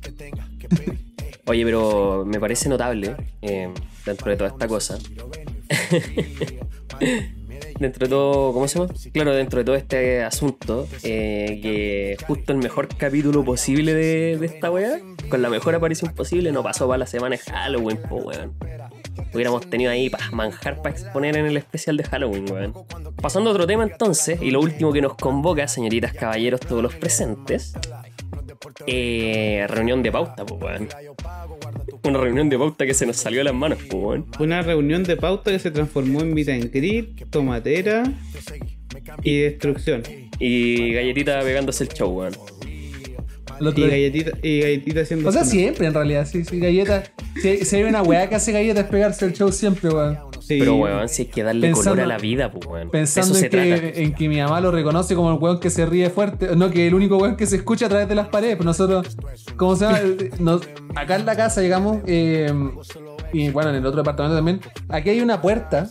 Oye, 1.47 1.65
pero 1.65 2.23
me 2.25 2.39
parece 2.39 2.69
notable 2.69 3.15
eh, 3.41 3.69
dentro 4.05 4.31
de 4.31 4.37
toda 4.37 4.49
esta 4.49 4.67
cosa. 4.67 4.97
dentro 7.81 8.05
de 8.05 8.09
todo, 8.09 8.53
¿cómo 8.53 8.67
se 8.67 8.79
llama? 8.79 8.93
Claro, 9.11 9.33
dentro 9.33 9.59
de 9.59 9.65
todo 9.65 9.75
este 9.75 10.23
asunto, 10.23 10.87
eh, 11.03 11.59
que 11.61 12.17
justo 12.25 12.53
el 12.53 12.59
mejor 12.59 12.87
capítulo 12.95 13.43
posible 13.43 13.93
de, 13.93 14.45
esta 14.45 14.71
weá, 14.71 14.99
con 15.29 15.41
la 15.41 15.49
mejor 15.49 15.75
aparición 15.75 16.13
posible, 16.13 16.51
no 16.51 16.63
pasó 16.63 16.87
para 16.87 16.99
la 16.99 17.07
semana 17.07 17.35
de 17.35 17.51
Halloween, 17.51 17.97
po 18.07 18.17
weón. 18.17 18.53
Hubiéramos 19.33 19.69
tenido 19.69 19.91
ahí 19.91 20.09
para 20.09 20.29
manjar 20.31 20.81
para 20.81 20.95
exponer 20.95 21.35
en 21.37 21.45
el 21.45 21.57
especial 21.57 21.97
de 21.97 22.03
Halloween, 22.03 22.51
weón. 22.51 22.73
Pasando 23.21 23.49
a 23.49 23.53
otro 23.53 23.67
tema 23.67 23.83
entonces, 23.83 24.41
y 24.41 24.51
lo 24.51 24.61
último 24.61 24.93
que 24.93 25.01
nos 25.01 25.15
convoca, 25.15 25.67
señoritas, 25.67 26.13
caballeros, 26.13 26.61
todos 26.61 26.83
los 26.83 26.95
presentes, 26.95 27.73
eh, 28.85 29.65
reunión 29.67 30.03
de 30.03 30.11
pauta, 30.11 30.45
pues, 30.45 30.61
weón. 30.61 30.89
Una 32.03 32.19
reunión 32.19 32.49
de 32.49 32.57
pauta 32.57 32.85
que 32.85 32.93
se 32.93 33.05
nos 33.05 33.17
salió 33.17 33.39
de 33.39 33.43
las 33.45 33.53
manos, 33.53 33.79
pues. 33.89 34.21
Una 34.39 34.61
reunión 34.61 35.03
de 35.03 35.17
pauta 35.17 35.51
que 35.51 35.59
se 35.59 35.69
transformó 35.69 36.21
en 36.21 36.33
meet 36.33 36.49
and 36.49 36.71
greet, 36.71 37.29
tomatera 37.29 38.03
y 39.23 39.37
destrucción. 39.37 40.03
Y 40.39 40.93
galletita 40.93 41.41
pegándose 41.41 41.83
el 41.83 41.89
show, 41.89 42.09
weón. 42.09 42.33
Y 43.59 43.87
galletita, 43.87 44.31
y 44.41 44.59
galletita 44.61 45.01
haciendo. 45.01 45.29
O 45.29 45.31
sea, 45.31 45.41
zona. 45.43 45.51
siempre 45.51 45.87
en 45.87 45.93
realidad, 45.93 46.25
sí, 46.29 46.43
sí, 46.45 46.59
galleta. 46.59 47.03
Si, 47.41 47.65
si 47.65 47.75
hay 47.75 47.83
una 47.83 48.01
weá 48.01 48.27
que 48.29 48.35
hace 48.35 48.51
galleta 48.51 48.81
es 48.81 48.87
pegarse 48.87 49.25
el 49.25 49.33
show 49.33 49.51
siempre, 49.51 49.89
weón. 49.89 50.17
Sí. 50.39 50.57
Pero, 50.59 50.75
weón, 50.77 51.07
si 51.07 51.23
hay 51.23 51.27
que 51.27 51.43
darle 51.43 51.67
Pensando- 51.67 51.91
color 51.91 52.03
a 52.05 52.07
la 52.07 52.17
vida, 52.17 52.51
pues, 52.51 52.65
weón. 52.65 52.89
Pensando 52.89 53.27
Eso 53.33 53.35
en 53.37 53.41
se 53.41 53.49
que, 53.49 53.79
trata. 53.79 53.99
en 53.99 54.13
que 54.15 54.27
mi 54.29 54.37
mamá 54.41 54.59
lo 54.61 54.71
reconoce 54.71 55.13
como 55.15 55.31
el 55.31 55.37
weón 55.39 55.59
que 55.59 55.69
se 55.69 55.85
ríe 55.85 56.09
fuerte. 56.09 56.55
No, 56.55 56.71
que 56.71 56.87
el 56.87 56.93
único 56.95 57.17
weón 57.17 57.35
que 57.35 57.45
se 57.45 57.57
escucha 57.57 57.85
a 57.85 57.89
través 57.89 58.07
de 58.07 58.15
las 58.15 58.27
paredes. 58.29 58.55
Pues 58.55 58.65
nosotros, 58.65 59.15
¿cómo 59.57 59.75
se 59.75 59.85
llama? 59.85 59.99
Nos- 60.39 60.61
acá 60.95 61.15
en 61.17 61.25
la 61.25 61.35
casa 61.35 61.61
llegamos, 61.61 61.99
eh, 62.07 62.51
y 63.33 63.49
bueno, 63.49 63.69
en 63.69 63.75
el 63.77 63.85
otro 63.85 64.01
departamento 64.01 64.35
también. 64.35 64.59
Aquí 64.89 65.09
hay 65.11 65.21
una 65.21 65.41
puerta. 65.41 65.87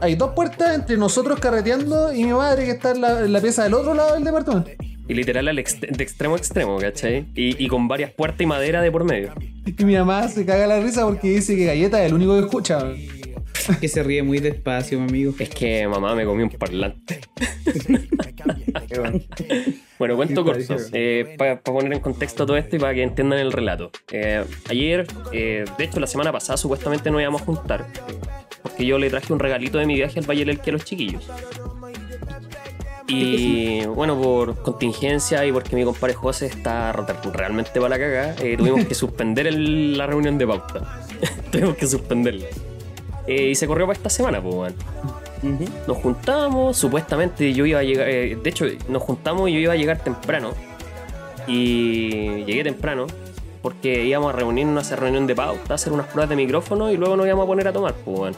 Hay 0.00 0.16
dos 0.16 0.30
puertas 0.34 0.74
entre 0.74 0.96
nosotros 0.96 1.38
carreteando 1.38 2.12
y 2.12 2.24
mi 2.24 2.32
madre 2.32 2.64
que 2.64 2.72
está 2.72 2.90
en 2.90 3.00
la, 3.00 3.20
en 3.20 3.32
la 3.32 3.40
pieza 3.40 3.62
del 3.64 3.74
otro 3.74 3.94
lado 3.94 4.14
del 4.14 4.24
departamento. 4.24 4.70
Y 5.08 5.14
literal 5.14 5.48
al 5.48 5.58
ext- 5.58 5.80
de 5.88 6.02
extremo 6.04 6.34
a 6.34 6.38
extremo, 6.38 6.78
¿cachai? 6.78 7.26
Y, 7.34 7.62
y 7.62 7.68
con 7.68 7.88
varias 7.88 8.12
puertas 8.12 8.40
y 8.40 8.46
madera 8.46 8.80
de 8.82 8.90
por 8.92 9.04
medio. 9.04 9.32
Y 9.78 9.84
mi 9.84 9.94
mamá 9.96 10.28
se 10.28 10.44
caga 10.46 10.66
la 10.66 10.80
risa 10.80 11.04
porque 11.06 11.28
dice 11.30 11.56
que 11.56 11.64
Galleta 11.66 12.00
es 12.02 12.08
el 12.08 12.14
único 12.14 12.34
que 12.38 12.44
escucha. 12.44 12.92
Que 13.80 13.88
se 13.88 14.02
ríe 14.02 14.22
muy 14.22 14.38
despacio, 14.40 14.98
mi 14.98 15.08
amigo. 15.08 15.34
Es 15.38 15.48
que 15.50 15.86
mamá 15.86 16.14
me 16.14 16.24
comió 16.24 16.44
un 16.46 16.50
parlante. 16.52 17.20
Bueno, 19.98 20.16
cuento 20.16 20.44
corto, 20.44 20.66
padrísimo. 20.66 21.36
para 21.38 21.60
poner 21.60 21.92
en 21.92 22.00
contexto 22.00 22.44
todo 22.44 22.56
esto 22.56 22.76
y 22.76 22.78
para 22.80 22.92
que 22.94 23.02
entiendan 23.02 23.38
el 23.38 23.52
relato. 23.52 23.90
Eh, 24.10 24.44
ayer, 24.68 25.06
eh, 25.32 25.64
de 25.78 25.84
hecho 25.84 26.00
la 26.00 26.06
semana 26.08 26.32
pasada 26.32 26.56
supuestamente 26.56 27.10
nos 27.10 27.20
íbamos 27.20 27.42
a 27.42 27.44
juntar, 27.44 27.86
eh, 28.08 28.14
porque 28.62 28.84
yo 28.84 28.98
le 28.98 29.10
traje 29.10 29.32
un 29.32 29.38
regalito 29.38 29.78
de 29.78 29.86
mi 29.86 29.94
viaje 29.94 30.18
al 30.18 30.26
Valle 30.28 30.40
del 30.40 30.50
Elqui 30.50 30.70
a 30.70 30.72
los 30.72 30.84
chiquillos. 30.84 31.28
Y 33.08 33.84
bueno, 33.86 34.20
por 34.20 34.62
contingencia 34.62 35.44
y 35.44 35.52
porque 35.52 35.74
mi 35.76 35.84
compadre 35.84 36.14
José 36.14 36.46
está 36.46 36.92
realmente 37.32 37.72
para 37.74 37.88
la 37.90 37.98
caga, 37.98 38.34
eh, 38.40 38.56
tuvimos 38.56 38.84
que 38.86 38.94
suspender 38.94 39.46
el- 39.46 39.98
la 39.98 40.06
reunión 40.06 40.38
de 40.38 40.46
pauta. 40.46 41.00
tuvimos 41.50 41.76
que 41.76 41.86
suspenderla. 41.86 42.46
Eh, 43.26 43.50
y 43.50 43.54
se 43.54 43.66
corrió 43.66 43.86
para 43.86 43.96
esta 43.96 44.08
semana, 44.10 44.40
pues, 44.42 44.54
weón. 44.54 44.74
Nos 45.88 45.96
juntamos, 45.98 46.76
supuestamente 46.76 47.52
yo 47.52 47.66
iba 47.66 47.80
a 47.80 47.82
llegar, 47.82 48.08
eh, 48.08 48.38
de 48.40 48.50
hecho 48.50 48.64
nos 48.88 49.02
juntamos 49.02 49.48
y 49.50 49.54
yo 49.54 49.58
iba 49.58 49.72
a 49.72 49.76
llegar 49.76 49.98
temprano. 49.98 50.50
Y 51.46 52.44
llegué 52.44 52.62
temprano 52.64 53.06
porque 53.62 54.04
íbamos 54.04 54.32
a 54.32 54.36
reunirnos 54.36 54.76
a 54.76 54.80
hacer 54.86 55.00
reunión 55.00 55.26
de 55.26 55.34
pauta, 55.34 55.74
hacer 55.74 55.92
unas 55.92 56.06
pruebas 56.06 56.28
de 56.30 56.36
micrófono 56.36 56.90
y 56.90 56.96
luego 56.96 57.16
nos 57.16 57.26
íbamos 57.26 57.44
a 57.44 57.46
poner 57.46 57.68
a 57.68 57.72
tomar, 57.72 57.94
pues 58.04 58.16
bueno. 58.18 58.36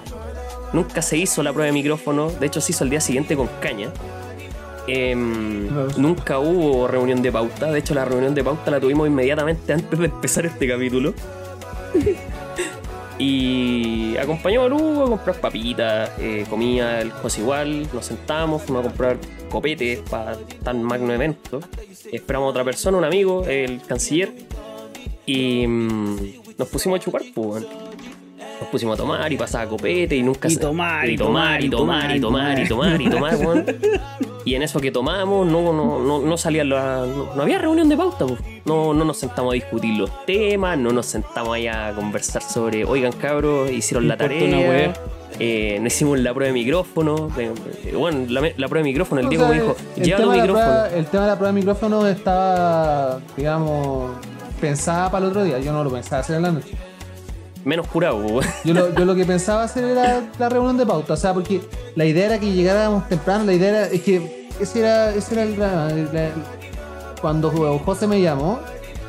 Nunca 0.73 1.03
se 1.03 1.17
hizo 1.19 1.43
la 1.43 1.53
prueba 1.53 1.67
de 1.67 1.73
micrófono, 1.73 2.31
de 2.31 2.47
hecho 2.47 2.61
se 2.61 2.73
hizo 2.73 2.85
el 2.85 2.91
día 2.91 3.01
siguiente 3.01 3.37
con 3.37 3.49
caña. 3.61 3.91
Em, 4.87 5.68
nunca 5.97 6.39
hubo 6.39 6.87
reunión 6.87 7.22
de 7.22 7.32
pauta, 7.32 7.72
de 7.72 7.78
hecho 7.78 7.95
la 7.95 8.05
reunión 8.05 8.35
de 8.35 8.45
pauta 8.45 8.70
la 8.70 8.80
tuvimos 8.80 9.07
inmediatamente 9.07 9.72
antes 9.74 9.99
de 9.99 10.07
empezar 10.07 10.47
este 10.47 10.68
capítulo. 10.68 11.14
Y 13.16 14.16
acompañamos 14.16 14.66
a 14.66 14.68
Lugo 14.70 15.05
a 15.05 15.09
comprar 15.09 15.41
papitas, 15.41 16.11
eh, 16.18 16.45
comía 16.51 17.01
el 17.01 17.12
José 17.12 17.43
igual, 17.43 17.89
nos 17.93 18.07
sentamos, 18.07 18.62
fuimos 18.62 18.85
a 18.85 18.89
comprar 18.89 19.18
copetes 19.49 20.01
para 20.01 20.37
tan 20.64 20.82
magno 20.82 21.12
evento. 21.12 21.61
Esperamos 22.11 22.49
a 22.49 22.51
otra 22.51 22.64
persona, 22.64 22.99
un 22.99 23.05
amigo, 23.05 23.45
el 23.47 23.80
canciller, 23.82 24.32
y 25.26 25.64
mm, 25.66 26.16
nos 26.59 26.68
pusimos 26.68 26.99
a 26.99 27.03
chupar, 27.05 27.22
pues. 27.32 27.64
Nos 28.61 28.69
pusimos 28.71 28.95
a 28.95 29.03
tomar 29.03 29.33
y 29.33 29.37
pasaba 29.37 29.67
copete 29.69 30.17
y 30.17 30.23
nunca 30.23 30.49
Y 30.49 30.57
tomar, 30.57 31.09
y 31.09 31.17
tomar, 31.17 31.63
y 31.63 31.69
tomar, 31.71 32.17
y 32.17 32.21
tomar, 32.21 32.59
y 32.59 32.69
tomar, 32.69 33.01
y 33.01 33.11
tomar, 33.11 33.37
weón. 33.37 33.67
Y 34.47 34.55
en 34.55 34.63
eso 34.63 34.79
que 34.79 34.91
tomamos, 34.91 35.47
no, 35.47 35.73
no, 35.73 35.99
no, 36.01 36.21
no 36.21 36.37
salía 36.37 36.65
la. 36.65 37.07
No, 37.07 37.35
no 37.35 37.43
había 37.43 37.59
reunión 37.59 37.89
de 37.89 37.97
pauta, 37.97 38.27
pues. 38.27 38.39
No, 38.67 38.93
no 38.93 39.03
nos 39.03 39.17
sentamos 39.17 39.53
a 39.53 39.55
discutir 39.55 39.97
los 39.97 40.11
temas, 40.27 40.77
no 40.77 40.91
nos 40.93 41.07
sentamos 41.07 41.57
allá 41.57 41.89
a 41.89 41.93
conversar 41.95 42.43
sobre, 42.43 42.85
oigan 42.85 43.13
cabros, 43.13 43.71
hicieron 43.71 44.07
la 44.07 44.19
tarea. 44.19 44.93
eh, 45.41 45.79
no 45.81 45.87
hicimos 45.87 46.19
la 46.19 46.35
prueba 46.35 46.49
de 46.53 46.61
micrófono. 46.61 47.31
eh, 47.39 47.53
bueno, 47.97 48.27
la, 48.29 48.43
la 48.43 48.69
prueba 48.69 48.85
de 48.85 48.91
micrófono, 48.91 49.21
el 49.23 49.27
O 49.29 49.31
Diego 49.31 49.45
sea, 49.47 49.55
me 49.55 49.61
dijo, 49.63 49.77
lleva 49.97 50.21
tu 50.21 50.31
micrófono. 50.31 50.53
prueba- 50.53 50.91
el 50.95 51.07
tema 51.07 51.23
de 51.25 51.29
la 51.31 51.37
prueba 51.39 51.53
de 51.55 51.59
micrófono 51.61 52.07
estaba, 52.07 53.21
digamos, 53.39 54.11
pensada 54.61 55.11
para 55.11 55.25
el 55.25 55.31
otro 55.31 55.43
día. 55.43 55.59
Yo 55.59 55.73
no 55.73 55.83
lo 55.83 55.91
pensaba 55.91 56.21
hacer 56.21 56.37
en 56.37 56.43
la 56.43 56.51
noche. 56.53 56.69
Menos 57.65 57.87
curado. 57.87 58.25
Yo 58.65 58.75
lo, 58.75 58.95
yo 58.95 59.05
lo 59.05 59.15
que 59.15 59.25
pensaba 59.25 59.62
hacer 59.62 59.85
era 59.85 60.23
la 60.39 60.49
reunión 60.49 60.77
de 60.77 60.87
pauta, 60.87 61.15
o 61.15 61.17
sea, 61.17 61.33
porque 61.33 61.62
la 61.97 62.05
idea 62.05 62.27
era 62.27 62.39
que 62.39 62.53
llegáramos 62.53 63.09
temprano, 63.09 63.45
la 63.45 63.55
idea 63.55 63.69
era, 63.69 63.87
es 63.87 64.03
que 64.03 64.49
ese 64.61 64.81
era, 64.81 65.15
ese 65.15 65.35
era 65.35 65.43
el 65.45 65.57
drama. 65.57 65.89
cuando 67.21 67.51
José 67.51 68.07
me 68.07 68.21
llamó, 68.21 68.61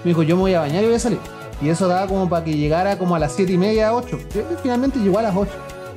me 0.03 0.09
dijo, 0.09 0.23
yo 0.23 0.35
me 0.35 0.43
voy 0.43 0.53
a 0.53 0.61
bañar 0.61 0.83
y 0.83 0.87
voy 0.87 0.95
a 0.95 0.99
salir. 0.99 1.19
Y 1.61 1.69
eso 1.69 1.87
daba 1.87 2.07
como 2.07 2.27
para 2.29 2.43
que 2.43 2.55
llegara 2.55 2.97
como 2.97 3.15
a 3.15 3.19
las 3.19 3.33
7 3.33 3.51
y 3.51 3.57
media, 3.57 3.93
8. 3.93 4.19
Finalmente 4.61 4.99
llegó 4.99 5.19
a 5.19 5.23
las 5.23 5.35
8. 5.35 5.51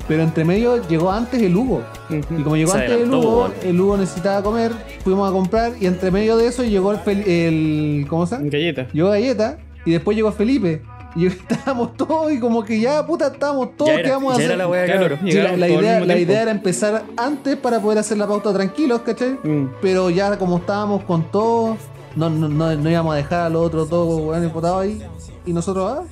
Pero 0.07 0.23
entre 0.23 0.45
medio 0.45 0.83
llegó 0.89 1.11
antes 1.11 1.43
el 1.43 1.55
Hugo. 1.55 1.83
Y 2.09 2.43
como 2.43 2.57
llegó 2.57 2.73
Se 2.73 2.79
antes 2.79 3.03
el 3.03 3.13
Hugo, 3.13 3.51
el 3.63 3.81
Hugo 3.81 3.97
necesitaba 3.99 4.43
comer, 4.43 4.73
fuimos 5.05 5.29
a 5.29 5.33
comprar 5.33 5.73
y 5.79 5.87
entre 5.87 6.11
medio 6.11 6.37
de 6.39 6.47
eso 6.47 6.65
llegó 6.65 6.93
el, 6.93 6.99
el 7.07 8.07
¿cómo 8.09 8.27
se 8.27 8.37
llama? 8.37 8.49
Galleta. 8.49 8.89
Llegó 8.93 9.11
Galleta 9.11 9.59
y 9.85 9.93
después 9.93 10.17
llegó 10.17 10.33
Felipe. 10.33 10.83
Y 11.17 11.27
estábamos 11.29 11.97
todos 11.97 12.31
y 12.33 12.39
como 12.39 12.63
que 12.65 12.81
ya, 12.81 13.05
puta, 13.07 13.29
estábamos 13.29 13.77
todos, 13.77 13.91
Ya 13.91 13.97
¿qué 13.97 14.01
era, 14.09 14.13
vamos 14.17 14.33
a 14.33 14.35
hacer? 14.37 14.47
era 14.47 14.57
la 14.57 14.69
wea 14.69 14.85
Claro. 14.87 15.19
Sí, 15.25 15.33
la, 15.33 15.57
la 15.57 15.67
todos 15.67 15.81
idea, 15.83 16.01
la 16.01 16.05
tiempo. 16.07 16.23
idea 16.23 16.43
era 16.43 16.51
empezar 16.51 17.05
antes 17.17 17.57
para 17.57 17.81
poder 17.81 17.99
hacer 17.99 18.19
la 18.19 18.27
pauta 18.27 18.53
tranquilos, 18.53 19.01
¿cachai? 19.03 19.39
Mm. 19.43 19.73
Pero 19.81 20.11
ya 20.11 20.37
como 20.39 20.59
estábamos 20.59 21.05
con 21.05 21.31
todos, 21.31 21.79
no, 22.17 22.29
no, 22.31 22.49
no, 22.49 22.75
no 22.75 22.91
íbamos 22.91 23.15
a 23.15 23.17
dejar 23.17 23.41
a 23.47 23.49
los 23.49 23.67
otros 23.67 23.89
dos 23.89 24.21
weones 24.23 24.53
botados 24.53 24.83
ahí. 24.83 25.03
Y 25.47 25.53
nosotros, 25.53 25.91
ah, 25.99 26.05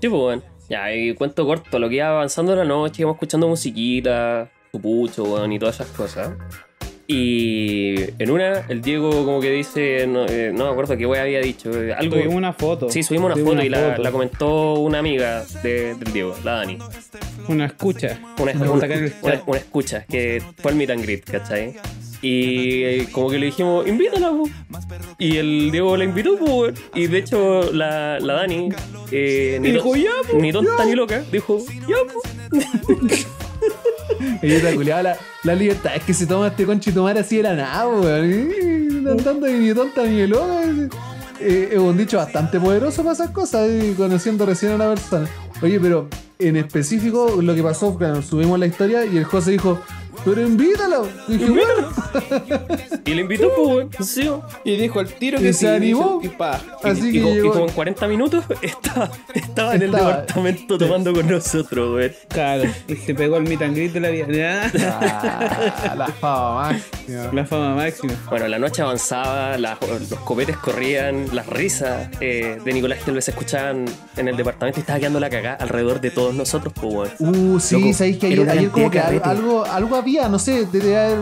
Sí, 0.00 0.08
pues, 0.08 0.12
weón. 0.12 0.44
Ya, 0.68 0.92
y 0.92 1.14
cuento 1.14 1.46
corto, 1.46 1.78
lo 1.78 1.88
que 1.88 1.94
iba 1.96 2.08
avanzando 2.08 2.52
en 2.52 2.58
la 2.58 2.64
noche, 2.64 3.02
íbamos 3.02 3.16
escuchando 3.16 3.46
musiquita, 3.48 4.50
su 4.72 4.80
pucho, 4.80 5.22
weón, 5.24 5.52
y 5.52 5.58
todas 5.60 5.76
esas 5.76 5.88
cosas. 5.96 6.30
Y 7.08 7.94
en 8.18 8.30
una, 8.30 8.64
el 8.68 8.82
Diego 8.82 9.10
como 9.24 9.40
que 9.40 9.50
dice, 9.50 10.06
no, 10.08 10.26
eh, 10.26 10.50
no 10.52 10.64
me 10.66 10.70
acuerdo 10.72 10.96
qué 10.96 11.06
wea 11.06 11.22
había 11.22 11.40
dicho, 11.40 11.70
eh, 11.70 11.92
algo... 11.94 12.16
Subimos 12.16 12.34
una 12.34 12.52
foto. 12.52 12.90
Sí, 12.90 13.02
subimos 13.04 13.32
una 13.32 13.44
foto 13.44 13.62
y 13.62 13.68
la, 13.68 13.90
foto. 13.90 14.02
la 14.02 14.10
comentó 14.10 14.74
una 14.80 14.98
amiga 14.98 15.44
de- 15.62 15.94
del 15.94 16.12
Diego, 16.12 16.34
la 16.44 16.52
Dani. 16.54 16.78
Una 17.48 17.66
escucha. 17.66 18.18
Una, 18.40 18.52
Vamos 18.54 18.68
a 18.68 18.72
una- 18.72 18.80
sacar 18.80 18.98
el 18.98 19.12
una- 19.22 19.32
chat. 19.36 19.42
una 19.46 19.58
escucha, 19.58 20.04
que 20.08 20.42
fue 20.60 20.72
al 20.72 20.76
meet 20.76 20.90
and 20.90 21.02
greet, 21.02 21.24
¿cachai? 21.24 21.74
Y 22.22 22.82
eh, 22.82 23.08
como 23.12 23.30
que 23.30 23.38
le 23.38 23.46
dijimos, 23.46 23.86
invítala, 23.86 24.30
po. 24.30 24.48
Y 25.18 25.36
el 25.36 25.70
Diego 25.70 25.96
la 25.96 26.04
invitó, 26.04 26.36
po, 26.38 26.44
weón. 26.46 26.74
Y 26.94 27.06
de 27.06 27.18
hecho, 27.18 27.70
la, 27.72 28.18
la 28.18 28.34
Dani, 28.34 28.70
eh, 29.12 29.58
ni, 29.60 29.70
Dijo, 29.72 29.94
"Ya, 29.94 30.10
po, 30.28 30.38
ni 30.38 30.50
tonta 30.50 30.84
ni 30.84 30.94
loca, 30.96 31.22
dijo, 31.30 31.58
ya, 31.86 31.96
po. 32.12 32.20
ella 34.42 34.74
culiaba 34.74 35.02
la, 35.02 35.16
la 35.42 35.54
libertad. 35.54 35.96
Es 35.96 36.02
que 36.04 36.14
se 36.14 36.26
toma 36.26 36.48
este 36.48 36.64
conchitomar 36.66 37.16
así 37.18 37.38
de 37.38 37.42
la 37.44 37.54
nada, 37.54 37.88
weón. 37.88 38.50
Y 38.50 39.04
tanto 39.04 39.46
ni 39.46 39.72
loca 39.72 40.04
ni 40.04 40.26
loca. 40.26 40.62
Eh, 41.40 41.70
es 41.72 41.78
un 41.78 41.96
dicho 41.96 42.16
bastante 42.16 42.58
poderoso 42.58 43.02
para 43.02 43.12
esas 43.12 43.30
cosas, 43.30 43.68
eh, 43.68 43.94
conociendo 43.96 44.46
recién 44.46 44.72
a 44.72 44.74
una 44.76 44.88
persona. 44.88 45.28
Oye, 45.62 45.78
pero 45.78 46.08
en 46.38 46.56
específico 46.56 47.40
lo 47.42 47.54
que 47.54 47.62
pasó, 47.62 47.96
claro, 47.96 48.22
subimos 48.22 48.58
la 48.58 48.66
historia 48.66 49.04
y 49.04 49.16
el 49.16 49.24
José 49.24 49.52
dijo, 49.52 49.80
pero 50.24 50.40
invítala. 50.42 51.00
Y 51.28 51.32
dije, 51.36 51.50
bueno, 51.50 51.88
Y 53.04 53.14
le 53.14 53.20
invitó, 53.22 53.48
weón. 53.56 53.90
Sí. 54.00 54.28
Y 54.64 54.76
dijo 54.76 55.00
el 55.00 55.12
tiro 55.14 55.38
Y 55.38 55.42
que 55.42 55.52
se 55.52 55.60
sí, 55.60 55.66
animó. 55.66 56.20
Y 56.22 56.28
pa. 56.28 56.60
así 56.82 57.08
y, 57.08 57.12
que 57.12 57.18
y 57.18 57.34
llegó. 57.34 57.52
como 57.52 57.66
en 57.66 57.72
40 57.72 58.08
minutos 58.08 58.44
estaba, 58.62 59.10
estaba 59.34 59.74
en 59.74 59.82
el 59.82 59.88
Estaba- 59.94 60.08
departamento 60.20 60.78
tomando 60.78 61.12
con 61.12 61.28
nosotros, 61.28 61.94
weón. 61.96 62.12
Claro. 62.28 62.64
Y 62.88 62.96
se 62.96 63.14
pegó 63.14 63.36
el 63.36 63.44
meet 63.44 63.62
and 63.62 63.76
greet 63.76 63.92
de 63.92 64.00
la 64.00 64.08
vida. 64.10 64.70
Ah, 65.10 65.94
la 65.96 66.06
fama 66.08 66.54
máxima. 66.72 67.32
La 67.32 67.44
fama 67.44 67.74
máxima. 67.74 68.12
Bueno, 68.28 68.48
la 68.48 68.58
noche 68.58 68.82
avanzaba, 68.82 69.56
la- 69.58 69.78
los 70.10 70.18
copetes 70.20 70.56
corrían, 70.56 71.26
las 71.32 71.46
risas 71.46 72.08
eh, 72.20 72.58
de 72.64 72.72
Nicolás 72.72 73.02
Gelbe 73.04 73.22
se 73.22 73.30
escuchaban 73.30 73.84
en 74.16 74.28
el 74.28 74.36
departamento 74.36 74.80
y 74.80 74.82
estaba 74.82 74.98
quedando 74.98 75.20
la 75.20 75.30
cagada 75.30 75.56
alrededor 75.56 76.00
de 76.00 76.10
todos 76.10 76.34
nosotros, 76.34 76.72
pues. 76.80 77.12
Uh, 77.18 77.60
sí, 77.60 77.92
sabéis 77.94 78.18
que 78.18 78.26
ayer, 78.28 78.48
ayer 78.50 78.70
como 78.70 78.90
que 78.90 78.98
al- 79.00 79.20
algo, 79.24 79.64
algo 79.64 79.96
había, 80.06 80.28
no 80.28 80.38
sé, 80.38 80.66
debe 80.70 80.96
haber, 80.96 81.18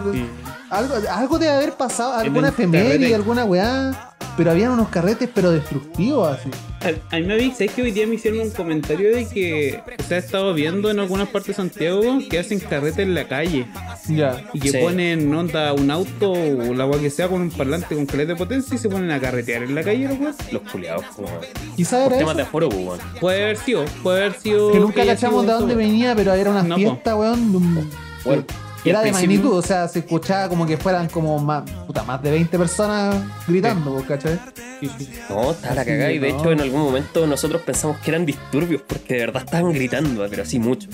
algo, 0.70 0.94
algo 1.10 1.38
debe 1.38 1.52
haber 1.52 1.72
pasado, 1.72 2.12
alguna 2.14 2.48
efeméride, 2.48 3.14
alguna 3.14 3.44
weá, 3.46 4.10
pero 4.36 4.50
habían 4.50 4.72
unos 4.72 4.88
carretes 4.90 5.28
pero 5.34 5.50
destructivos 5.52 6.28
así. 6.38 6.50
A, 7.10 7.16
a 7.16 7.18
mí 7.20 7.26
me 7.26 7.34
avisé 7.34 7.68
que 7.68 7.80
hoy 7.80 7.92
día 7.92 8.06
me 8.06 8.16
hicieron 8.16 8.40
un 8.40 8.50
comentario 8.50 9.14
de 9.14 9.26
que 9.26 9.80
se 10.06 10.16
ha 10.16 10.18
estado 10.18 10.52
viendo 10.52 10.90
en 10.90 10.98
algunas 10.98 11.28
partes 11.28 11.48
de 11.48 11.54
Santiago 11.54 12.18
que 12.28 12.38
hacen 12.38 12.58
carrete 12.60 13.02
en 13.02 13.14
la 13.14 13.26
calle 13.26 13.66
Ya. 14.08 14.44
y 14.52 14.60
que 14.60 14.70
Sí. 14.70 14.78
ponen 14.82 15.32
onda 15.34 15.72
un 15.72 15.90
auto 15.90 16.32
o 16.32 16.74
la 16.74 16.84
agua 16.84 16.98
que 17.00 17.08
sea 17.08 17.28
con 17.28 17.40
un 17.40 17.50
parlante 17.50 17.94
con 17.94 18.04
caleta 18.04 18.32
de 18.32 18.36
potencia 18.36 18.74
y 18.74 18.78
se 18.78 18.90
ponen 18.90 19.10
a 19.12 19.18
carretear 19.20 19.62
en 19.62 19.74
la 19.74 19.82
calle, 19.82 20.08
¿no? 20.08 20.14
weón? 20.14 20.34
Los 20.52 20.62
culiados, 20.70 21.04
weón. 21.16 21.30
Quizás 21.76 22.02
Por 22.02 22.12
era 22.12 22.18
temas 22.18 22.32
eso. 22.32 22.36
de 22.36 22.42
aforo, 22.42 22.68
pues, 22.68 22.84
weón. 22.86 23.00
Puede 23.20 23.42
haber 23.44 23.56
sido, 23.56 23.84
puede 24.02 24.20
haber 24.26 24.38
sido. 24.40 24.72
Que 24.72 24.80
nunca 24.80 25.06
cachamos 25.06 25.46
de 25.46 25.52
dónde 25.52 25.74
venía, 25.74 26.14
pero 26.14 26.34
era 26.34 26.50
una 26.50 26.62
No, 26.64 26.74
po. 26.74 26.80
fiesta, 26.80 27.16
weón. 27.16 27.50
de 27.52 27.56
un- 27.58 27.90
Bueno, 28.24 28.44
Era 28.84 29.00
de 29.00 29.12
magnitud, 29.12 29.52
o 29.52 29.62
sea, 29.62 29.88
se 29.88 30.00
escuchaba 30.00 30.48
como 30.48 30.66
que 30.66 30.76
fueran 30.76 31.08
como 31.08 31.38
más, 31.38 31.68
puta, 31.86 32.02
más 32.04 32.22
de 32.22 32.30
20 32.30 32.58
personas 32.58 33.16
gritando, 33.48 34.04
¿cachai? 34.06 34.38
Sí, 34.80 34.90
sí. 34.98 35.10
No, 35.30 35.52
estaba 35.52 35.74
la 35.76 35.84
cagada 35.84 36.12
y 36.12 36.18
de 36.18 36.32
no. 36.32 36.38
hecho 36.38 36.52
en 36.52 36.60
algún 36.60 36.82
momento 36.82 37.26
nosotros 37.26 37.62
pensamos 37.62 37.98
que 37.98 38.10
eran 38.10 38.26
disturbios 38.26 38.82
porque 38.82 39.14
de 39.14 39.20
verdad 39.20 39.42
estaban 39.44 39.72
gritando, 39.72 40.26
pero 40.28 40.42
así 40.42 40.58
mucho. 40.58 40.88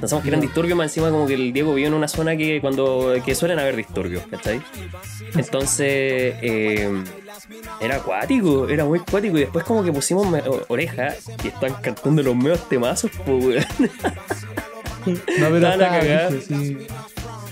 Pensamos 0.00 0.22
que 0.22 0.28
eran 0.28 0.40
disturbios, 0.42 0.76
más 0.76 0.88
encima 0.88 1.10
como 1.10 1.26
que 1.26 1.34
el 1.34 1.52
Diego 1.52 1.72
vivió 1.72 1.88
en 1.88 1.94
una 1.94 2.08
zona 2.08 2.36
que 2.36 2.60
cuando 2.60 3.14
que 3.24 3.34
suelen 3.34 3.58
haber 3.58 3.76
disturbios, 3.76 4.24
¿cachai? 4.30 4.60
Entonces 5.34 6.34
eh, 6.42 7.04
era 7.80 7.96
acuático, 7.96 8.68
era 8.68 8.84
muy 8.84 8.98
acuático 8.98 9.38
y 9.38 9.40
después 9.40 9.64
como 9.64 9.82
que 9.82 9.92
pusimos 9.92 10.26
oreja 10.68 11.14
y 11.42 11.48
estaban 11.48 11.80
cantando 11.80 12.22
los 12.22 12.36
meos 12.36 12.68
temazos, 12.68 13.10
pues 13.24 13.44
weón. 13.44 13.64
No, 15.06 15.48
pero 15.50 15.68
está, 15.68 16.30
sí. 16.46 16.76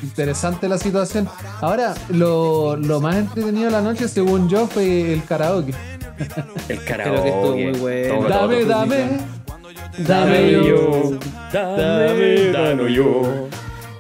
Interesante 0.03 0.69
la 0.69 0.77
situación. 0.79 1.29
Ahora, 1.61 1.95
lo, 2.11 2.77
lo 2.77 3.01
más 3.01 3.17
entretenido 3.17 3.67
de 3.67 3.71
la 3.71 3.81
noche, 3.81 4.09
según 4.09 4.49
yo, 4.49 4.67
fue 4.67 5.13
el 5.13 5.25
karaoke. 5.25 5.73
El 6.69 6.79
Creo 6.85 6.85
karaoke. 6.87 7.23
que 7.23 7.29
estuvo 7.29 7.57
muy 7.57 7.73
bueno. 7.79 8.15
todo, 8.19 8.29
Dame, 8.29 8.57
todo. 8.61 8.69
dame. 8.69 8.97
Dame 8.97 10.07
Dame 10.07 10.53
yo, 10.53 10.63
yo. 10.63 11.19
dame, 11.53 12.51
dame 12.53 12.93
yo. 12.93 13.49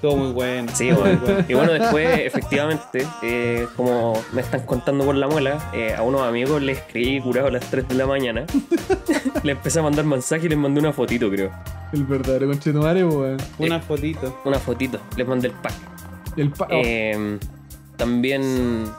Estuvo 0.05 0.23
muy 0.23 0.33
bueno. 0.33 0.71
Sí, 0.75 0.91
bueno. 0.93 1.19
Y 1.49 1.55
bueno, 1.55 1.73
después, 1.73 2.19
efectivamente, 2.21 3.07
eh, 3.23 3.67
como 3.75 4.23
me 4.33 4.43
están 4.43 4.61
contando 4.67 5.03
por 5.07 5.15
la 5.15 5.27
muela, 5.29 5.71
eh, 5.73 5.95
a 5.97 6.03
unos 6.03 6.21
amigos 6.21 6.61
les 6.61 6.77
escribí 6.79 7.21
curado 7.23 7.49
a 7.49 7.51
las 7.51 7.65
3 7.71 7.89
de 7.89 7.95
la 7.95 8.07
mañana. 8.07 8.45
le 9.43 9.53
empecé 9.53 9.79
a 9.79 9.83
mandar 9.83 10.05
mensaje 10.05 10.45
y 10.45 10.49
les 10.51 10.59
mandé 10.59 10.81
una 10.81 10.93
fotito, 10.93 11.31
creo. 11.31 11.51
El 11.95 12.05
verdadero 12.05 12.47
conchetumare, 12.49 13.03
weón. 13.03 13.39
Una 13.59 13.81
fotito. 13.81 14.39
Una 14.45 14.59
fotito. 14.59 15.01
Les 15.17 15.27
mandé 15.27 15.49
el 15.49 15.55
pack. 15.55 15.73
El 16.37 16.51
pa- 16.51 16.67
oh, 16.71 16.83
Eh, 16.85 17.39
también, 17.97 18.43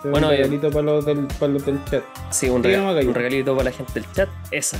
Bueno, 0.04 0.10
bueno, 0.12 0.28
un 0.30 0.34
eh, 0.34 0.38
regalito 0.38 0.70
para 0.72 0.82
los 0.86 1.06
del, 1.06 1.28
para 1.40 1.52
los 1.54 1.66
del 1.68 1.86
chat. 1.86 2.04
sí, 2.32 2.50
un, 2.50 2.64
Sí, 2.64 2.70
rega- 2.70 3.08
un 3.08 3.14
regalito 3.14 3.56
para 3.56 3.70
la 3.70 3.76
gente 3.76 3.94
del 3.94 4.12
chat. 4.12 4.30
Esa. 4.50 4.78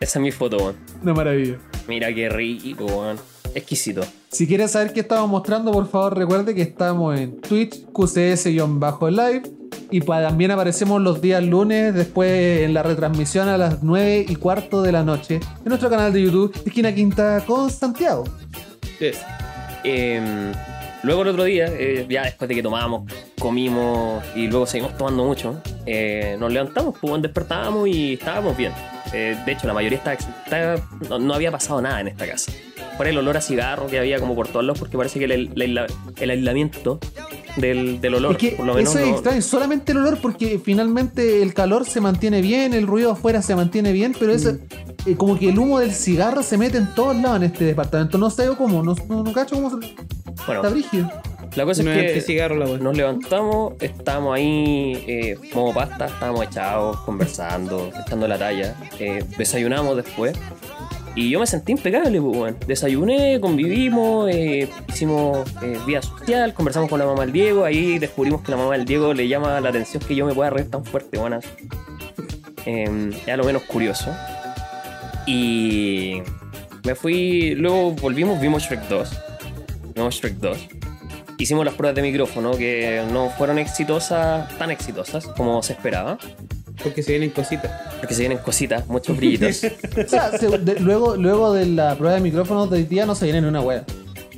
Esa 0.00 0.18
es 0.18 0.22
mi 0.22 0.32
foto, 0.32 0.56
weón. 0.56 0.76
una 1.02 1.12
maravilla. 1.12 1.56
Mira 1.86 2.14
qué 2.14 2.28
rico, 2.30 2.86
weón. 2.86 3.18
Exquisito. 3.56 4.02
Si 4.28 4.46
quieres 4.46 4.72
saber 4.72 4.92
qué 4.92 5.00
estamos 5.00 5.30
mostrando, 5.30 5.72
por 5.72 5.88
favor 5.88 6.14
recuerde 6.14 6.54
que 6.54 6.60
estamos 6.60 7.18
en 7.18 7.40
Twitch, 7.40 7.86
QCS-live. 7.90 9.42
Y 9.90 10.00
también 10.00 10.50
aparecemos 10.50 11.00
los 11.00 11.22
días 11.22 11.42
lunes, 11.42 11.94
después 11.94 12.62
en 12.62 12.74
la 12.74 12.82
retransmisión 12.82 13.48
a 13.48 13.56
las 13.56 13.82
9 13.82 14.26
y 14.28 14.36
cuarto 14.36 14.82
de 14.82 14.92
la 14.92 15.04
noche, 15.04 15.36
en 15.36 15.68
nuestro 15.68 15.88
canal 15.88 16.12
de 16.12 16.22
YouTube, 16.22 16.52
Esquina 16.66 16.94
Quinta 16.94 17.42
con 17.46 17.70
Santiago. 17.70 18.24
Sí. 18.98 19.12
Eh, 19.84 20.52
luego 21.02 21.22
el 21.22 21.28
otro 21.28 21.44
día, 21.44 21.66
eh, 21.68 22.06
ya 22.10 22.24
después 22.24 22.48
de 22.48 22.56
que 22.56 22.62
tomamos, 22.62 23.10
comimos 23.38 24.22
y 24.34 24.48
luego 24.48 24.66
seguimos 24.66 24.96
tomando 24.98 25.24
mucho, 25.24 25.62
eh, 25.86 26.36
nos 26.38 26.52
levantamos, 26.52 26.94
pues 27.00 27.22
despertábamos 27.22 27.88
y 27.88 28.14
estábamos 28.14 28.54
bien. 28.56 28.72
Eh, 29.12 29.36
de 29.46 29.52
hecho, 29.52 29.66
la 29.66 29.74
mayoría 29.74 29.98
estaba, 29.98 30.14
estaba- 30.16 30.88
no, 31.08 31.18
no 31.18 31.34
había 31.34 31.50
pasado 31.50 31.80
nada 31.80 32.00
en 32.00 32.08
esta 32.08 32.26
casa. 32.26 32.52
Por 32.96 33.06
el 33.06 33.18
olor 33.18 33.36
a 33.36 33.40
cigarro 33.40 33.86
que 33.88 33.98
había 33.98 34.18
como 34.18 34.34
por 34.34 34.48
todos 34.48 34.64
lados, 34.64 34.78
porque 34.78 34.96
parece 34.96 35.18
que 35.18 35.26
el, 35.26 35.32
el 35.32 35.52
aisla- 35.54 35.86
el 36.18 36.30
aislamiento 36.30 36.98
del, 37.56 38.00
del 38.00 38.14
olor, 38.14 38.32
es 38.32 38.38
que 38.38 38.50
por 38.52 38.66
lo 38.66 38.74
menos, 38.74 38.90
eso 38.94 38.98
es 39.00 39.06
no- 39.08 39.14
extraño, 39.14 39.42
solamente 39.42 39.92
el 39.92 39.98
olor 39.98 40.18
porque 40.20 40.58
finalmente 40.62 41.42
el 41.42 41.52
calor 41.54 41.84
se 41.86 42.00
mantiene 42.00 42.40
bien, 42.40 42.72
el 42.74 42.86
ruido 42.86 43.12
afuera 43.12 43.42
se 43.42 43.54
mantiene 43.54 43.92
bien, 43.92 44.14
pero 44.18 44.32
eso, 44.32 44.54
Mm. 44.54 45.10
eh, 45.10 45.16
como 45.16 45.38
que 45.38 45.50
el 45.50 45.58
humo 45.58 45.78
del 45.78 45.92
cigarro 45.92 46.42
se 46.42 46.56
mete 46.58 46.78
en 46.78 46.94
todos 46.94 47.14
lados 47.16 47.36
en 47.36 47.42
este 47.44 47.64
departamento. 47.64 48.16
No 48.18 48.30
sé 48.30 48.48
cómo, 48.56 48.82
no, 48.82 48.94
no, 49.08 49.22
no 49.22 49.32
cacho 49.32 49.56
cómo 49.56 49.70
se... 49.70 49.76
bueno, 50.46 50.62
Está 50.62 50.68
brígido. 50.70 51.10
La 51.56 51.64
cosa 51.64 51.82
No 51.82 51.92
es 51.92 52.12
que 52.12 52.20
cigarro 52.20 52.54
la. 52.56 52.66
Nos 52.78 52.96
levantamos, 52.96 53.74
estábamos 53.80 54.36
ahí 54.36 55.02
eh, 55.06 55.36
como 55.52 55.72
pasta, 55.72 56.06
estábamos 56.06 56.44
echados, 56.44 57.00
conversando, 57.00 57.90
echando 58.04 58.28
la 58.28 58.38
talla. 58.38 58.76
eh, 58.98 59.24
desayunamos 59.38 59.96
después. 59.96 60.36
Y 61.14 61.30
yo 61.30 61.40
me 61.40 61.46
sentí 61.46 61.72
impecable, 61.72 62.20
pues, 62.20 62.36
weón. 62.36 62.56
Desayuné, 62.66 63.40
convivimos, 63.40 64.28
eh, 64.30 64.68
hicimos 64.86 65.48
eh, 65.62 65.78
vía 65.86 66.02
social, 66.02 66.52
conversamos 66.52 66.90
con 66.90 66.98
la 66.98 67.06
mamá 67.06 67.22
del 67.22 67.32
Diego. 67.32 67.64
Ahí 67.64 67.98
descubrimos 67.98 68.42
que 68.42 68.50
la 68.50 68.58
mamá 68.58 68.76
del 68.76 68.84
Diego 68.84 69.14
le 69.14 69.26
llama 69.26 69.58
la 69.62 69.70
atención 69.70 70.02
que 70.06 70.14
yo 70.14 70.26
me 70.26 70.34
pueda 70.34 70.50
reír 70.50 70.70
tan 70.70 70.84
fuerte, 70.84 71.18
weón. 71.18 71.40
Eh, 72.66 73.10
era 73.26 73.38
lo 73.38 73.44
menos 73.44 73.62
curioso. 73.62 74.14
Y 75.26 76.20
me 76.84 76.94
fui, 76.94 77.54
luego 77.54 77.92
volvimos, 77.92 78.38
vimos 78.38 78.64
Shrek 78.64 78.86
2. 78.86 79.10
Vimos 79.94 80.14
Shrek 80.16 80.34
2 80.34 80.68
hicimos 81.38 81.64
las 81.64 81.74
pruebas 81.74 81.94
de 81.96 82.02
micrófono 82.02 82.52
que 82.56 83.02
no 83.12 83.30
fueron 83.30 83.58
exitosas, 83.58 84.48
tan 84.58 84.70
exitosas 84.70 85.26
como 85.26 85.62
se 85.62 85.72
esperaba, 85.74 86.18
Porque 86.82 87.02
se 87.02 87.12
vienen 87.12 87.30
cositas. 87.30 87.70
porque 88.00 88.14
se 88.14 88.20
vienen 88.20 88.38
cositas, 88.38 88.86
muchos 88.88 89.16
brillitos. 89.16 89.62
O 90.06 90.08
sea, 90.08 90.36
se- 90.38 90.58
de- 90.58 90.80
luego, 90.80 91.16
luego 91.16 91.52
de 91.52 91.66
la 91.66 91.94
prueba 91.96 92.14
de 92.14 92.20
micrófonos 92.20 92.70
de 92.70 92.78
hoy 92.78 92.84
día 92.84 93.06
no 93.06 93.14
se 93.14 93.24
viene 93.26 93.40
ni 93.42 93.48
una 93.48 93.60
wea. 93.60 93.84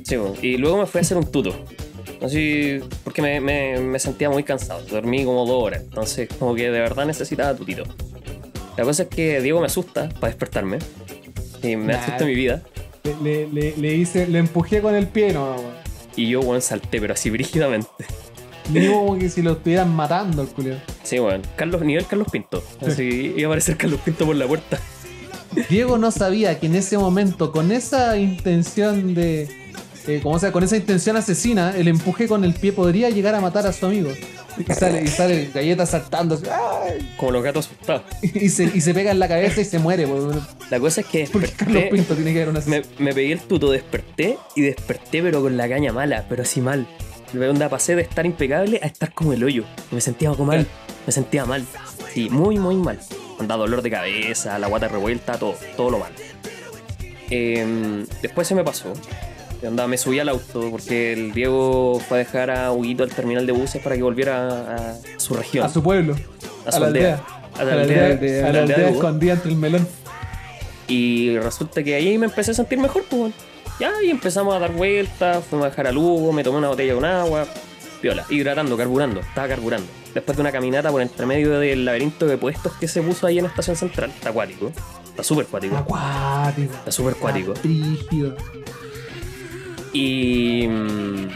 Sí, 0.03 0.15
y 0.41 0.57
luego 0.57 0.77
me 0.79 0.85
fui 0.85 0.99
a 0.99 1.01
hacer 1.01 1.17
un 1.17 1.25
tuto. 1.31 1.53
Así, 2.21 2.79
porque 3.03 3.21
me, 3.21 3.39
me- 3.39 3.79
me 3.79 3.99
sentía 3.99 4.29
muy 4.29 4.43
cansado. 4.43 4.81
Dormí 4.89 5.23
como 5.23 5.45
dos 5.45 5.63
horas. 5.63 5.81
Entonces, 5.83 6.27
como 6.39 6.53
que 6.55 6.63
de 6.71 6.79
verdad 6.79 7.05
necesitaba 7.05 7.53
tutito. 7.55 7.83
La 8.77 8.83
cosa 8.83 9.03
es 9.03 9.09
que 9.09 9.41
Diego 9.41 9.59
me 9.59 9.67
asusta 9.67 10.09
para 10.19 10.27
despertarme. 10.27 10.79
Y 11.61 11.75
me 11.75 11.93
Nah. 11.93 11.99
asusta 11.99 12.25
mi 12.25 12.33
vida. 12.35 12.61
Le, 13.23 13.47
le, 13.47 13.73
le, 13.77 13.93
hice, 13.95 14.27
le 14.27 14.39
empujé 14.39 14.81
con 14.81 14.95
el 14.95 15.07
pie, 15.07 15.31
no. 15.33 15.55
Y 16.15 16.29
yo, 16.29 16.41
weón, 16.41 16.61
salté, 16.61 16.99
pero 16.99 17.13
así 17.13 17.29
brígidamente. 17.31 18.05
Mínimo 18.71 19.05
como 19.05 19.19
que 19.19 19.29
si 19.29 19.41
lo 19.41 19.53
estuvieran 19.53 19.95
matando 19.95 20.43
el 20.43 20.47
culiao. 20.49 20.77
Sí, 21.03 21.19
weón. 21.19 21.41
Carlos, 21.55 21.81
nivel 21.81 22.05
Carlos 22.05 22.27
Pinto. 22.31 22.63
Así 22.85 23.33
iba 23.35 23.47
a 23.47 23.51
aparecer 23.51 23.77
Carlos 23.77 23.99
Pinto 24.01 24.25
por 24.25 24.35
la 24.35 24.47
puerta. 24.47 24.79
Diego 25.69 25.97
no 25.97 26.11
sabía 26.11 26.59
que 26.59 26.67
en 26.67 26.75
ese 26.75 26.97
momento, 26.97 27.51
con 27.51 27.71
esa 27.71 28.17
intención 28.17 29.15
de. 29.15 29.49
Eh, 30.09 30.19
como 30.21 30.39
sea, 30.39 30.51
con 30.51 30.63
esa 30.63 30.75
intención 30.75 31.15
asesina, 31.17 31.75
el 31.77 31.87
empuje 31.87 32.27
con 32.27 32.43
el 32.43 32.53
pie 32.53 32.71
podría 32.71 33.09
llegar 33.09 33.35
a 33.35 33.41
matar 33.41 33.67
a 33.67 33.73
su 33.73 33.85
amigo. 33.85 34.09
Y 34.57 34.73
sale, 34.73 35.03
y 35.03 35.07
sale 35.07 35.51
galleta 35.53 35.85
saltando. 35.85 36.41
Como 37.17 37.31
los 37.31 37.43
gatos 37.43 37.67
asustados. 37.67 38.03
y, 38.21 38.49
se, 38.49 38.65
y 38.65 38.81
se 38.81 38.93
pega 38.93 39.11
en 39.11 39.19
la 39.19 39.27
cabeza 39.27 39.61
y 39.61 39.65
se 39.65 39.79
muere. 39.79 40.07
La 40.69 40.79
cosa 40.79 41.01
es 41.01 41.07
que 41.07 41.29
Porque 41.31 41.49
Carlos 41.49 41.75
desperté. 41.75 41.95
Pinto 41.95 42.15
tiene 42.15 42.33
que 42.33 42.41
haber 42.41 42.49
una 42.49 42.61
Me, 42.65 42.81
me 42.97 43.13
pegué 43.13 43.33
el 43.33 43.41
tuto, 43.41 43.71
desperté 43.71 44.37
y 44.55 44.61
desperté, 44.61 45.21
pero 45.21 45.41
con 45.41 45.55
la 45.55 45.69
caña 45.69 45.93
mala, 45.93 46.25
pero 46.27 46.41
así 46.41 46.59
mal. 46.59 46.87
Onda, 47.33 47.69
pasé 47.69 47.95
de 47.95 48.01
estar 48.01 48.25
impecable 48.25 48.79
a 48.81 48.87
estar 48.87 49.13
como 49.13 49.33
el 49.33 49.43
hoyo. 49.43 49.63
Me 49.91 50.01
sentía 50.01 50.31
como 50.31 50.45
mal, 50.45 50.65
me 51.05 51.11
sentía 51.11 51.45
mal. 51.45 51.63
Sí, 52.13 52.29
muy, 52.29 52.57
muy 52.57 52.75
mal. 52.75 52.99
Anda 53.39 53.55
dolor 53.55 53.81
de 53.83 53.91
cabeza, 53.91 54.57
la 54.57 54.67
guata 54.67 54.87
revuelta, 54.87 55.37
todo, 55.37 55.55
todo 55.77 55.91
lo 55.91 55.99
mal. 55.99 56.11
Em, 57.29 58.05
después 58.21 58.47
se 58.47 58.55
me 58.55 58.63
pasó. 58.63 58.93
Onda, 59.65 59.87
me 59.87 59.97
subí 59.97 60.19
al 60.19 60.29
auto 60.29 60.69
porque 60.71 61.11
el 61.13 61.33
Diego 61.33 61.99
fue 62.07 62.17
a 62.17 62.19
dejar 62.19 62.49
a 62.49 62.71
Huguito 62.71 63.03
al 63.03 63.09
terminal 63.09 63.45
de 63.45 63.51
buses 63.51 63.81
para 63.83 63.95
que 63.95 64.01
volviera 64.03 64.47
a, 64.47 64.75
a 64.91 64.95
su 65.17 65.33
región, 65.33 65.65
A 65.65 65.69
su 65.69 65.83
pueblo. 65.83 66.15
a 66.65 66.69
A, 66.69 66.71
su 66.71 66.79
la 66.79 66.87
aldea. 66.87 67.13
aldea. 67.15 67.23
A 67.59 67.63
la 67.65 67.81
aldea, 67.81 68.05
aldea, 68.07 68.45
a 68.45 68.49
a 68.49 68.51
la 68.51 68.53
la 68.53 68.59
aldea 68.61 68.61
aldea 68.61 68.77
de 68.77 68.83
Hugo. 68.91 69.01
escondida 69.01 69.33
entre 69.33 69.51
el 69.51 69.57
melón. 69.57 69.87
Y 70.87 71.37
resulta 71.37 71.83
que 71.83 71.93
ahí 71.95 72.17
me 72.17 72.25
empecé 72.27 72.51
a 72.51 72.53
sentir 72.53 72.79
mejor, 72.79 73.03
pues. 73.09 73.19
bueno. 73.19 73.33
Ya, 73.79 73.91
y 74.03 74.09
empezamos 74.09 74.55
a 74.55 74.59
dar 74.59 74.71
vueltas, 74.71 75.43
fuimos 75.49 75.67
a 75.67 75.69
dejar 75.69 75.87
a 75.87 75.91
Lugo, 75.91 76.31
me 76.33 76.43
tomé 76.43 76.57
una 76.57 76.69
botella 76.69 76.93
con 76.95 77.05
agua, 77.05 77.45
viola, 78.01 78.25
hidratando, 78.29 78.75
carburando, 78.77 79.19
estaba 79.21 79.47
carburando. 79.47 79.87
Después 80.13 80.35
de 80.37 80.41
una 80.41 80.51
caminata 80.51 80.89
por 80.91 81.01
entre 81.01 81.25
medio 81.25 81.59
del 81.59 81.85
laberinto 81.85 82.25
de 82.25 82.37
puestos 82.37 82.73
que 82.73 82.87
se 82.87 83.01
puso 83.01 83.27
ahí 83.27 83.39
en 83.39 83.45
Estación 83.45 83.75
Central, 83.77 84.09
está 84.09 84.29
acuático, 84.29 84.71
está 85.09 85.23
súper 85.23 85.45
acuático, 85.45 85.77
Acuático. 85.77 86.73
está 86.73 86.91
súper 86.91 87.13
acuático. 87.13 87.53
Brígido. 87.63 88.35
Y. 89.93 90.67
mm, 90.67 91.27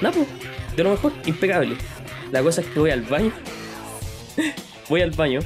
Nada, 0.00 0.16
pues, 0.16 0.28
de 0.76 0.82
lo 0.82 0.90
mejor, 0.90 1.12
impecable. 1.26 1.76
La 2.32 2.42
cosa 2.42 2.60
es 2.60 2.66
que 2.66 2.80
voy 2.80 2.90
al 2.90 3.02
baño, 3.02 3.32
voy 4.88 5.00
al 5.02 5.12
baño, 5.12 5.40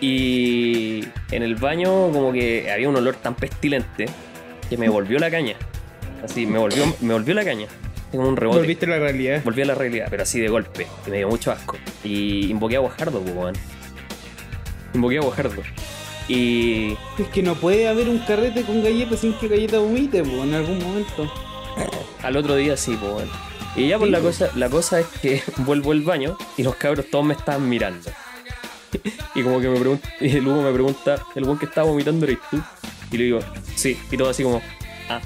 y 0.00 1.04
en 1.30 1.42
el 1.42 1.54
baño, 1.54 2.10
como 2.12 2.32
que 2.32 2.70
había 2.70 2.88
un 2.88 2.96
olor 2.96 3.16
tan 3.16 3.34
pestilente 3.34 4.06
que 4.68 4.76
me 4.76 4.88
volvió 4.88 5.18
la 5.18 5.30
caña. 5.30 5.56
Así, 6.22 6.44
me 6.46 6.58
volvió, 6.58 6.84
me 7.00 7.14
volvió 7.14 7.34
la 7.34 7.44
caña. 7.44 7.68
Como 8.10 8.28
un 8.28 8.36
rebote. 8.36 8.58
Volviste 8.58 8.86
a 8.86 8.90
la 8.90 8.98
realidad. 8.98 9.42
Volví 9.44 9.62
a 9.62 9.66
la 9.66 9.74
realidad, 9.74 10.08
pero 10.10 10.22
así 10.22 10.40
de 10.40 10.48
golpe. 10.48 10.86
Y 11.06 11.10
me 11.10 11.18
dio 11.18 11.28
mucho 11.28 11.50
asco. 11.50 11.76
Y 12.04 12.50
invoqué 12.50 12.76
a 12.76 12.80
Guajardo, 12.80 13.20
weón. 13.20 13.54
Invoqué 14.94 15.18
a 15.18 15.22
Guajardo. 15.22 15.62
Y. 16.28 16.96
Es 17.18 17.28
que 17.32 17.42
no 17.42 17.54
puede 17.54 17.88
haber 17.88 18.08
un 18.08 18.18
carrete 18.18 18.62
con 18.62 18.82
galletas 18.82 19.20
sin 19.20 19.32
que 19.34 19.48
galleta 19.48 19.78
vomite, 19.78 20.22
po, 20.22 20.42
en 20.42 20.54
algún 20.54 20.78
momento. 20.78 21.32
Al 22.22 22.36
otro 22.36 22.56
día 22.56 22.76
sí, 22.76 22.96
pues, 23.00 23.12
weón. 23.12 23.30
Y 23.76 23.88
ya, 23.88 23.98
pues 23.98 24.08
Sí, 24.08 24.12
la 24.12 24.20
cosa, 24.20 24.50
la 24.54 24.70
cosa 24.70 25.00
es 25.00 25.06
que 25.20 25.42
vuelvo 25.58 25.92
al 25.92 26.02
baño 26.02 26.36
y 26.56 26.62
los 26.62 26.76
cabros 26.76 27.06
todos 27.10 27.24
me 27.24 27.34
estaban 27.34 27.68
mirando. 27.68 28.10
Y 29.34 29.42
como 29.42 29.60
que 29.60 29.68
me 29.68 29.78
pregunta, 29.78 30.08
y 30.20 30.40
luego 30.40 30.62
me 30.62 30.72
pregunta, 30.72 31.22
el 31.34 31.44
weón 31.44 31.58
que 31.58 31.66
estaba 31.66 31.88
vomitando 31.88 32.24
eres 32.24 32.38
tú. 32.50 32.60
Y 33.12 33.18
le 33.18 33.24
digo, 33.24 33.40
sí. 33.74 33.98
Y 34.10 34.16
todo 34.16 34.30
así 34.30 34.42
como, 34.42 34.62
ah, 35.08 35.20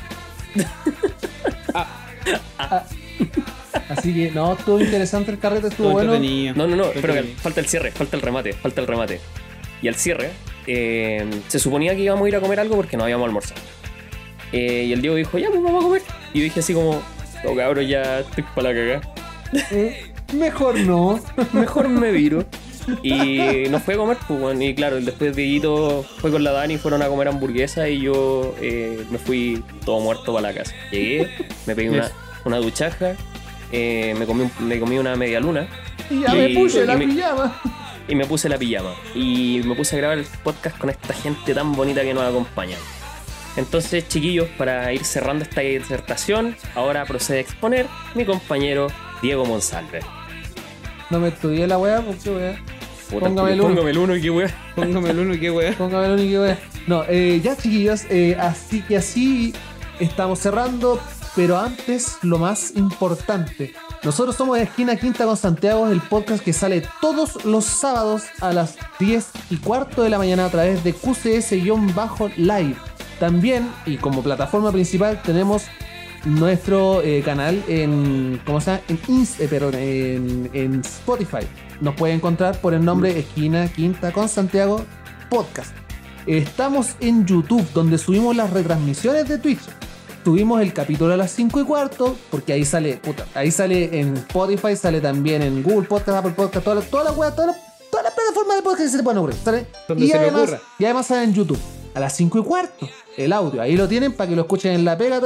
Así 3.88 4.14
que 4.14 4.30
no, 4.30 4.52
estuvo 4.54 4.80
interesante 4.80 5.30
el 5.32 5.38
carrete, 5.38 5.68
estuvo 5.68 5.88
Todo 5.88 5.94
bueno. 5.94 6.14
entretenido. 6.14 6.54
No, 6.54 6.66
no, 6.66 6.76
no, 6.76 6.90
que 6.90 6.98
entretenido. 6.98 7.36
falta 7.38 7.60
el 7.60 7.66
cierre, 7.66 7.90
falta 7.90 8.16
el 8.16 8.22
remate, 8.22 8.52
falta 8.52 8.80
el 8.80 8.86
remate. 8.86 9.20
Y 9.82 9.88
al 9.88 9.94
cierre, 9.94 10.30
eh, 10.66 11.28
se 11.48 11.58
suponía 11.58 11.94
que 11.94 12.02
íbamos 12.02 12.24
a 12.24 12.28
ir 12.28 12.36
a 12.36 12.40
comer 12.40 12.60
algo 12.60 12.76
porque 12.76 12.96
no 12.96 13.04
habíamos 13.04 13.26
almorzado. 13.26 13.60
Eh, 14.52 14.84
y 14.88 14.92
el 14.92 15.00
Diego 15.00 15.16
dijo, 15.16 15.38
ya, 15.38 15.48
pues 15.48 15.62
vamos 15.62 15.84
a 15.84 15.86
comer. 15.86 16.02
Y 16.34 16.40
dije 16.40 16.60
así 16.60 16.74
como, 16.74 17.02
oh 17.46 17.56
cabrón, 17.56 17.86
ya 17.86 18.20
estoy 18.20 18.44
para 18.54 18.72
la 18.72 18.74
cagada. 18.74 19.00
Mejor 20.32 20.78
no. 20.80 21.20
Mejor 21.52 21.88
me 21.88 22.12
viro. 22.12 22.44
Y 23.02 23.68
nos 23.70 23.82
fue 23.82 23.94
a 23.94 23.96
comer, 23.98 24.16
pues, 24.26 24.40
bueno, 24.40 24.62
y 24.64 24.74
claro, 24.74 25.00
después 25.00 25.36
Dieguito 25.36 26.04
fue 26.18 26.30
con 26.32 26.42
la 26.42 26.50
Dani, 26.52 26.76
fueron 26.78 27.02
a 27.02 27.08
comer 27.08 27.28
hamburguesa 27.28 27.88
y 27.88 28.00
yo 28.00 28.54
eh, 28.60 29.04
me 29.10 29.18
fui 29.18 29.62
todo 29.84 30.00
muerto 30.00 30.32
para 30.34 30.48
la 30.48 30.54
casa. 30.54 30.74
Llegué, 30.90 31.28
me 31.66 31.74
pegué 31.76 31.90
una, 31.90 32.10
una 32.44 32.56
duchaja, 32.56 33.14
eh, 33.70 34.14
me, 34.18 34.26
comí, 34.26 34.42
un- 34.42 34.66
me 34.68 34.80
comí 34.80 34.98
una 34.98 35.14
media 35.14 35.38
luna 35.38 35.68
Y 36.10 36.20
ya 36.22 36.34
Y- 36.34 36.38
me 36.54 36.60
puse 36.60 36.82
y 36.82 36.86
la 36.86 36.96
pijama. 36.98 37.60
y 38.08 38.14
me 38.16 38.24
puse 38.26 38.48
la 38.48 38.58
pijama. 38.58 38.90
Y 39.14 39.60
me 39.64 39.74
puse 39.76 39.94
a 39.94 39.98
grabar 39.98 40.18
el 40.18 40.24
podcast 40.42 40.76
con 40.78 40.90
esta 40.90 41.12
gente 41.14 41.54
tan 41.54 41.72
bonita 41.72 42.02
que 42.02 42.14
nos 42.14 42.24
acompaña. 42.24 42.76
Entonces, 43.60 44.08
chiquillos, 44.08 44.48
para 44.56 44.90
ir 44.94 45.04
cerrando 45.04 45.44
esta 45.44 45.60
disertación, 45.60 46.56
ahora 46.74 47.04
procede 47.04 47.38
a 47.38 47.40
exponer 47.42 47.86
mi 48.14 48.24
compañero 48.24 48.86
Diego 49.20 49.44
Monsalve. 49.44 50.00
No 51.10 51.20
me 51.20 51.28
estudié 51.28 51.66
la 51.66 51.76
weá, 51.76 52.00
porque 52.00 52.30
weá. 52.30 52.58
Puta, 53.10 53.26
Póngame 53.26 53.52
el 53.52 53.60
uno. 53.60 53.68
Póngame 53.68 53.90
el 53.90 53.98
uno 53.98 54.16
y 54.16 54.22
qué 54.22 54.30
wea. 54.30 54.72
Póngame 54.76 55.10
el 55.10 55.18
uno, 55.18 55.34
qué 55.38 55.50
weá. 55.50 55.72
Póngame 55.76 56.08
lo 56.08 56.14
único 56.14 56.30
que 56.30 56.38
weá. 56.38 56.58
No, 56.86 57.04
eh, 57.06 57.38
ya 57.44 57.54
chiquillos, 57.54 58.04
eh, 58.08 58.34
así 58.40 58.80
que 58.80 58.96
así 58.96 59.52
estamos 59.98 60.38
cerrando, 60.38 60.98
pero 61.36 61.58
antes 61.58 62.16
lo 62.22 62.38
más 62.38 62.74
importante. 62.76 63.74
Nosotros 64.02 64.36
somos 64.36 64.56
de 64.56 64.62
Esquina 64.62 64.96
Quinta 64.96 65.26
con 65.26 65.36
Santiago, 65.36 65.86
el 65.88 66.00
podcast 66.00 66.42
que 66.42 66.54
sale 66.54 66.82
todos 67.02 67.44
los 67.44 67.66
sábados 67.66 68.22
a 68.40 68.54
las 68.54 68.78
10 68.98 69.26
y 69.50 69.56
cuarto 69.58 70.02
de 70.02 70.08
la 70.08 70.16
mañana 70.16 70.46
a 70.46 70.50
través 70.50 70.82
de 70.82 70.94
QCS-Live. 70.94 72.76
También, 73.20 73.68
y 73.86 73.98
como 73.98 74.22
plataforma 74.22 74.72
principal, 74.72 75.22
tenemos 75.22 75.64
nuestro 76.24 77.02
eh, 77.02 77.22
canal 77.24 77.62
en, 77.68 78.40
¿cómo 78.44 78.60
se 78.60 78.72
llama? 78.72 78.82
En, 78.88 78.98
Inst- 79.02 79.40
eh, 79.40 79.46
perdón, 79.48 79.74
en, 79.76 80.50
en 80.52 80.80
Spotify. 80.80 81.46
Nos 81.80 81.94
puede 81.94 82.14
encontrar 82.14 82.60
por 82.60 82.74
el 82.74 82.84
nombre 82.84 83.18
Esquina 83.18 83.68
Quinta 83.68 84.10
con 84.12 84.28
Santiago 84.28 84.84
Podcast. 85.30 85.70
Estamos 86.26 86.96
en 87.00 87.24
YouTube, 87.26 87.66
donde 87.72 87.96
subimos 87.98 88.34
las 88.36 88.50
retransmisiones 88.50 89.28
de 89.28 89.38
Twitch. 89.38 89.60
Subimos 90.24 90.60
el 90.60 90.72
capítulo 90.74 91.14
a 91.14 91.16
las 91.16 91.30
5 91.30 91.60
y 91.60 91.64
cuarto, 91.64 92.16
porque 92.30 92.52
ahí 92.52 92.64
sale, 92.64 92.96
puta, 92.98 93.26
ahí 93.34 93.50
sale 93.50 94.00
en 94.00 94.16
Spotify, 94.18 94.76
sale 94.76 95.00
también 95.00 95.40
en 95.42 95.62
Google 95.62 95.86
Podcast, 95.88 96.18
Apple 96.18 96.32
Podcast, 96.32 96.64
todas 96.64 96.80
las 96.80 96.90
toda 96.90 97.04
la 97.04 97.12
wea, 97.12 97.30
todas 97.34 97.48
las 97.56 97.56
todas 97.90 98.04
las 98.04 98.12
plataformas 98.14 98.56
de 98.56 98.62
podcast 98.62 98.82
que 98.84 98.88
se 98.90 98.96
te 98.98 99.02
puedan 99.02 99.18
ocurrir, 99.18 99.36
¿sale? 99.42 99.66
Donde 99.88 100.04
y, 100.04 100.12
además, 100.12 100.56
y 100.78 100.84
además 100.84 101.06
sale 101.06 101.24
en 101.24 101.34
YouTube, 101.34 101.58
a 101.94 102.00
las 102.00 102.14
5 102.16 102.38
y 102.38 102.42
cuarto, 102.42 102.88
el 103.16 103.32
audio, 103.32 103.60
ahí 103.62 103.76
lo 103.76 103.88
tienen 103.88 104.12
para 104.12 104.28
que 104.30 104.36
lo 104.36 104.42
escuchen 104.42 104.72
en 104.72 104.84
la 104.84 104.96
pega, 104.96 105.20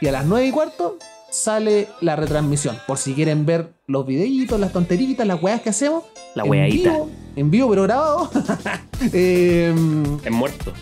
y 0.00 0.06
a 0.06 0.12
las 0.12 0.26
9 0.26 0.46
y 0.46 0.50
cuarto 0.50 0.98
sale 1.30 1.88
la 2.00 2.16
retransmisión, 2.16 2.78
por 2.86 2.98
si 2.98 3.14
quieren 3.14 3.44
ver 3.46 3.72
los 3.86 4.06
videitos, 4.06 4.58
las 4.60 4.72
tonteritas, 4.72 5.26
las 5.26 5.42
weas 5.42 5.60
que 5.60 5.70
hacemos. 5.70 6.04
La 6.34 6.44
en 6.44 6.50
weadita. 6.50 6.90
vivo, 6.92 7.10
En 7.36 7.50
vivo, 7.50 7.70
pero 7.70 7.82
grabado. 7.84 8.30
Em, 9.12 10.18
Es 10.24 10.30
muerto. 10.32 10.72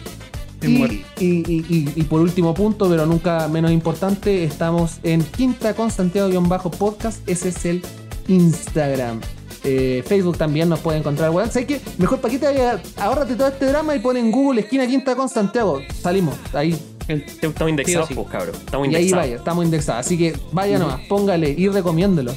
Es 0.60 0.68
y, 0.68 0.72
muerto. 0.78 0.96
y- 1.20 1.24
y- 1.46 1.66
y- 1.68 1.92
y 1.94 2.02
por 2.04 2.20
último 2.20 2.54
punto, 2.54 2.88
pero 2.88 3.06
nunca 3.06 3.48
menos 3.48 3.70
importante, 3.70 4.44
estamos 4.44 4.98
en 5.02 5.22
Quinta 5.22 5.74
con 5.74 5.90
Santiago-podcast. 5.90 7.28
Ese 7.28 7.48
es 7.50 7.64
el 7.64 7.82
Instagram. 8.28 9.20
Eh, 9.64 10.04
Facebook 10.06 10.36
también 10.36 10.68
nos 10.68 10.80
puede 10.80 10.98
encontrar, 10.98 11.30
weón. 11.30 11.50
¿Sabes 11.50 11.66
qué? 11.66 11.80
Mejor 11.98 12.20
vaya- 12.46 12.82
ahórrate 12.96 13.34
todo 13.34 13.48
este 13.48 13.66
drama 13.66 13.94
y 13.96 13.98
pon 13.98 14.16
en 14.16 14.30
Google 14.30 14.60
esquina 14.60 14.86
Quinta 14.86 15.16
con 15.16 15.28
Santiago. 15.28 15.80
Salimos, 16.02 16.36
ahí. 16.52 16.78
Estamos 17.08 17.68
indexados, 17.70 18.08
Sí 18.08 18.14
pues, 18.14 18.28
cabrón. 18.28 18.54
Estamos 18.56 18.86
Y 18.88 18.94
ahí 18.94 19.02
indexados. 19.02 19.24
vaya, 19.26 19.36
estamos 19.36 19.64
indexados. 19.64 20.06
Así 20.06 20.16
que 20.18 20.34
vaya 20.52 20.78
nomás, 20.78 21.00
póngale 21.08 21.50
y 21.56 21.68
recomiéndelo. 21.68 22.34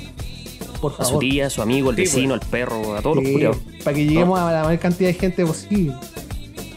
Por 0.82 0.92
A 0.94 0.96
su 0.98 1.04
favor. 1.04 1.20
tía, 1.22 1.48
a 1.48 1.50
su 1.50 1.62
amigo, 1.62 1.90
Sí, 1.92 1.96
vecino, 2.02 2.34
al 2.34 2.40
perro, 2.42 2.96
a 2.96 3.02
todos 3.02 3.16
los 3.18 3.26
Sí, 3.26 3.32
culiados. 3.34 3.58
para 3.84 3.96
que 3.96 4.06
lleguemos 4.06 4.40
a 4.40 4.52
la 4.52 4.64
mayor 4.64 4.80
cantidad 4.80 5.10
de 5.10 5.14
gente 5.16 5.46
posible. 5.46 5.96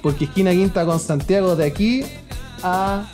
Porque 0.02 0.24
esquina 0.24 0.52
Quinta 0.52 0.86
con 0.86 0.98
Santiago 0.98 1.54
de 1.56 1.66
aquí 1.66 2.04
a 2.62 3.06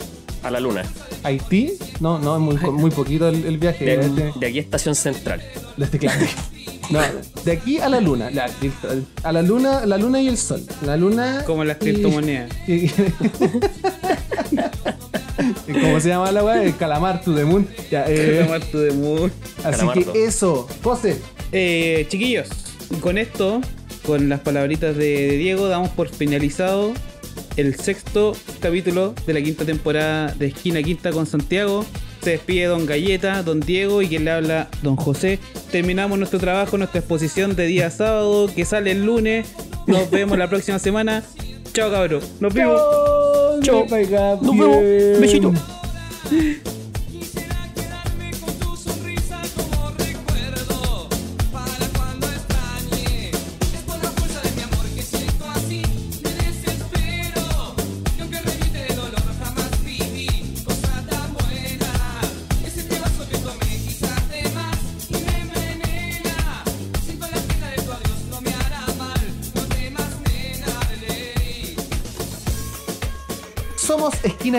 A 0.43 0.51
la 0.51 0.61
luna. 0.61 0.85
Haití, 1.25 1.73
no, 2.01 2.19
no, 2.21 2.37
es 2.37 2.41
muy, 2.41 2.57
muy 2.73 2.91
poquito 2.93 3.29
el, 3.29 3.45
el 3.47 3.59
viaje. 3.59 3.85
De, 3.85 3.95
este- 4.01 4.33
de 4.39 4.47
aquí 4.47 4.59
a 4.59 4.63
Estación 4.63 4.95
Central. 4.95 5.43
de 5.77 5.85
este 5.85 5.99
claro. 5.99 6.21
No, 6.91 7.01
de 7.45 7.53
aquí 7.53 7.79
a 7.79 7.89
la 7.89 8.01
luna. 8.01 8.31
la- 8.31 8.49
a 9.23 9.33
la 9.33 9.43
luna, 9.43 9.87
la 9.87 9.97
luna 9.99 10.21
y 10.21 10.29
el 10.29 10.37
sol. 10.39 10.63
La 10.85 10.97
luna. 10.97 11.43
Como 11.47 11.65
las 11.65 11.79
criptomonedas. 11.79 12.51
y- 12.69 12.91
¿Cómo 15.73 16.01
se 16.01 16.09
llama 16.09 16.33
la 16.33 16.43
weá? 16.45 16.63
El 16.63 16.77
calamar 16.77 17.23
to 17.23 17.35
the 17.35 17.45
moon. 17.45 17.67
Ya, 17.91 18.05
eh, 18.09 18.39
Calamar 18.39 18.61
to 18.71 18.83
the 18.83 18.93
moon. 18.93 19.33
así 19.59 19.79
Calamardo. 19.79 20.13
que 20.13 20.25
eso. 20.25 20.67
José, 20.83 21.17
Eh, 21.53 22.07
chiquillos, 22.09 22.49
con 23.01 23.19
esto, 23.19 23.61
con 24.05 24.29
las 24.29 24.41
palabritas 24.41 24.97
de 24.97 25.37
Diego, 25.37 25.69
damos 25.69 25.91
por 25.91 26.09
finalizado 26.09 26.93
el 27.57 27.77
sexto 27.77 28.35
capítulo 28.61 29.15
de 29.27 29.35
la 29.35 29.41
quinta 29.43 29.65
temporada 29.65 30.35
de 30.39 30.47
Esquina 30.49 30.83
Quinta 30.83 31.13
con 31.13 31.25
Santiago. 31.27 31.85
Se 32.27 32.33
despide 32.33 32.65
Don 32.65 32.87
Galleta, 32.87 33.45
Don 33.45 33.61
Diego 33.61 34.03
y 34.03 34.09
quien 34.09 34.25
le 34.25 34.33
habla 34.33 34.69
Don 34.83 34.97
José. 34.97 35.39
Terminamos 35.71 36.19
nuestro 36.19 36.41
trabajo, 36.41 36.77
nuestra 36.77 36.99
exposición 36.99 37.55
de 37.55 37.67
día 37.67 37.89
sábado, 37.89 38.51
que 38.53 38.65
sale 38.65 38.91
el 38.91 39.07
lunes. 39.07 39.47
Nos 39.87 40.11
vemos 40.11 40.37
la 40.37 40.51
próxima 40.51 40.81
semana. 40.81 41.23
Chao, 41.73 41.89
cabros. 41.89 42.33
Nos 42.41 42.53
vemos. 42.53 42.81
Chao. 43.63 43.87
Nos 44.43 44.59
vemos. 44.59 45.21
Besito. 45.21 45.55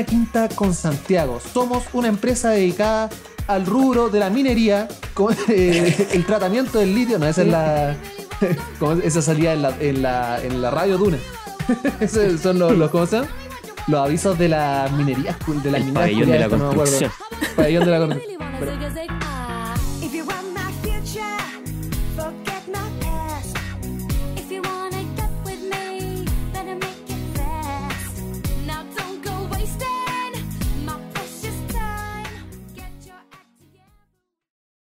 Quinta 0.06 0.50
con 0.50 0.74
Santiago. 0.74 1.40
Somos 1.54 1.84
una 1.94 2.08
empresa 2.08 2.50
dedicada 2.50 3.10
al 3.48 3.66
rubro 3.66 4.10
de 4.10 4.20
la 4.20 4.30
minería, 4.30 4.88
con, 5.14 5.36
eh, 5.48 6.10
el 6.14 6.26
tratamiento 6.26 6.80
del 6.80 6.94
litio. 6.94 7.20
No, 7.20 7.28
esa 7.28 7.42
es 7.42 7.48
la. 7.48 7.96
como 8.80 8.94
esa 8.94 9.22
salía 9.22 9.54
en 9.54 9.62
la, 9.62 9.76
en 9.80 10.02
la, 10.02 10.44
en 10.44 10.62
la 10.62 10.72
radio 10.72 10.98
Duna. 10.98 11.18
Esos 12.00 12.40
son 12.42 12.60
los, 12.60 12.72
los, 12.78 12.90
¿cómo 12.92 13.06
se 13.06 13.18
llama? 13.18 13.30
Los 13.88 14.06
avisos 14.06 14.38
de 14.38 14.50
la 14.50 14.90
minería, 14.96 15.38
de 15.64 15.72
la 15.72 15.78
El 15.78 15.86
minería. 15.86 15.94
pabellón 15.94 16.30
de 16.30 16.40
la 16.40 16.48
no 16.48 16.58
construcción. 16.58 17.12
Pabellón 17.56 17.86
de 17.86 17.92
la 17.92 17.98
construcción. 18.00 19.17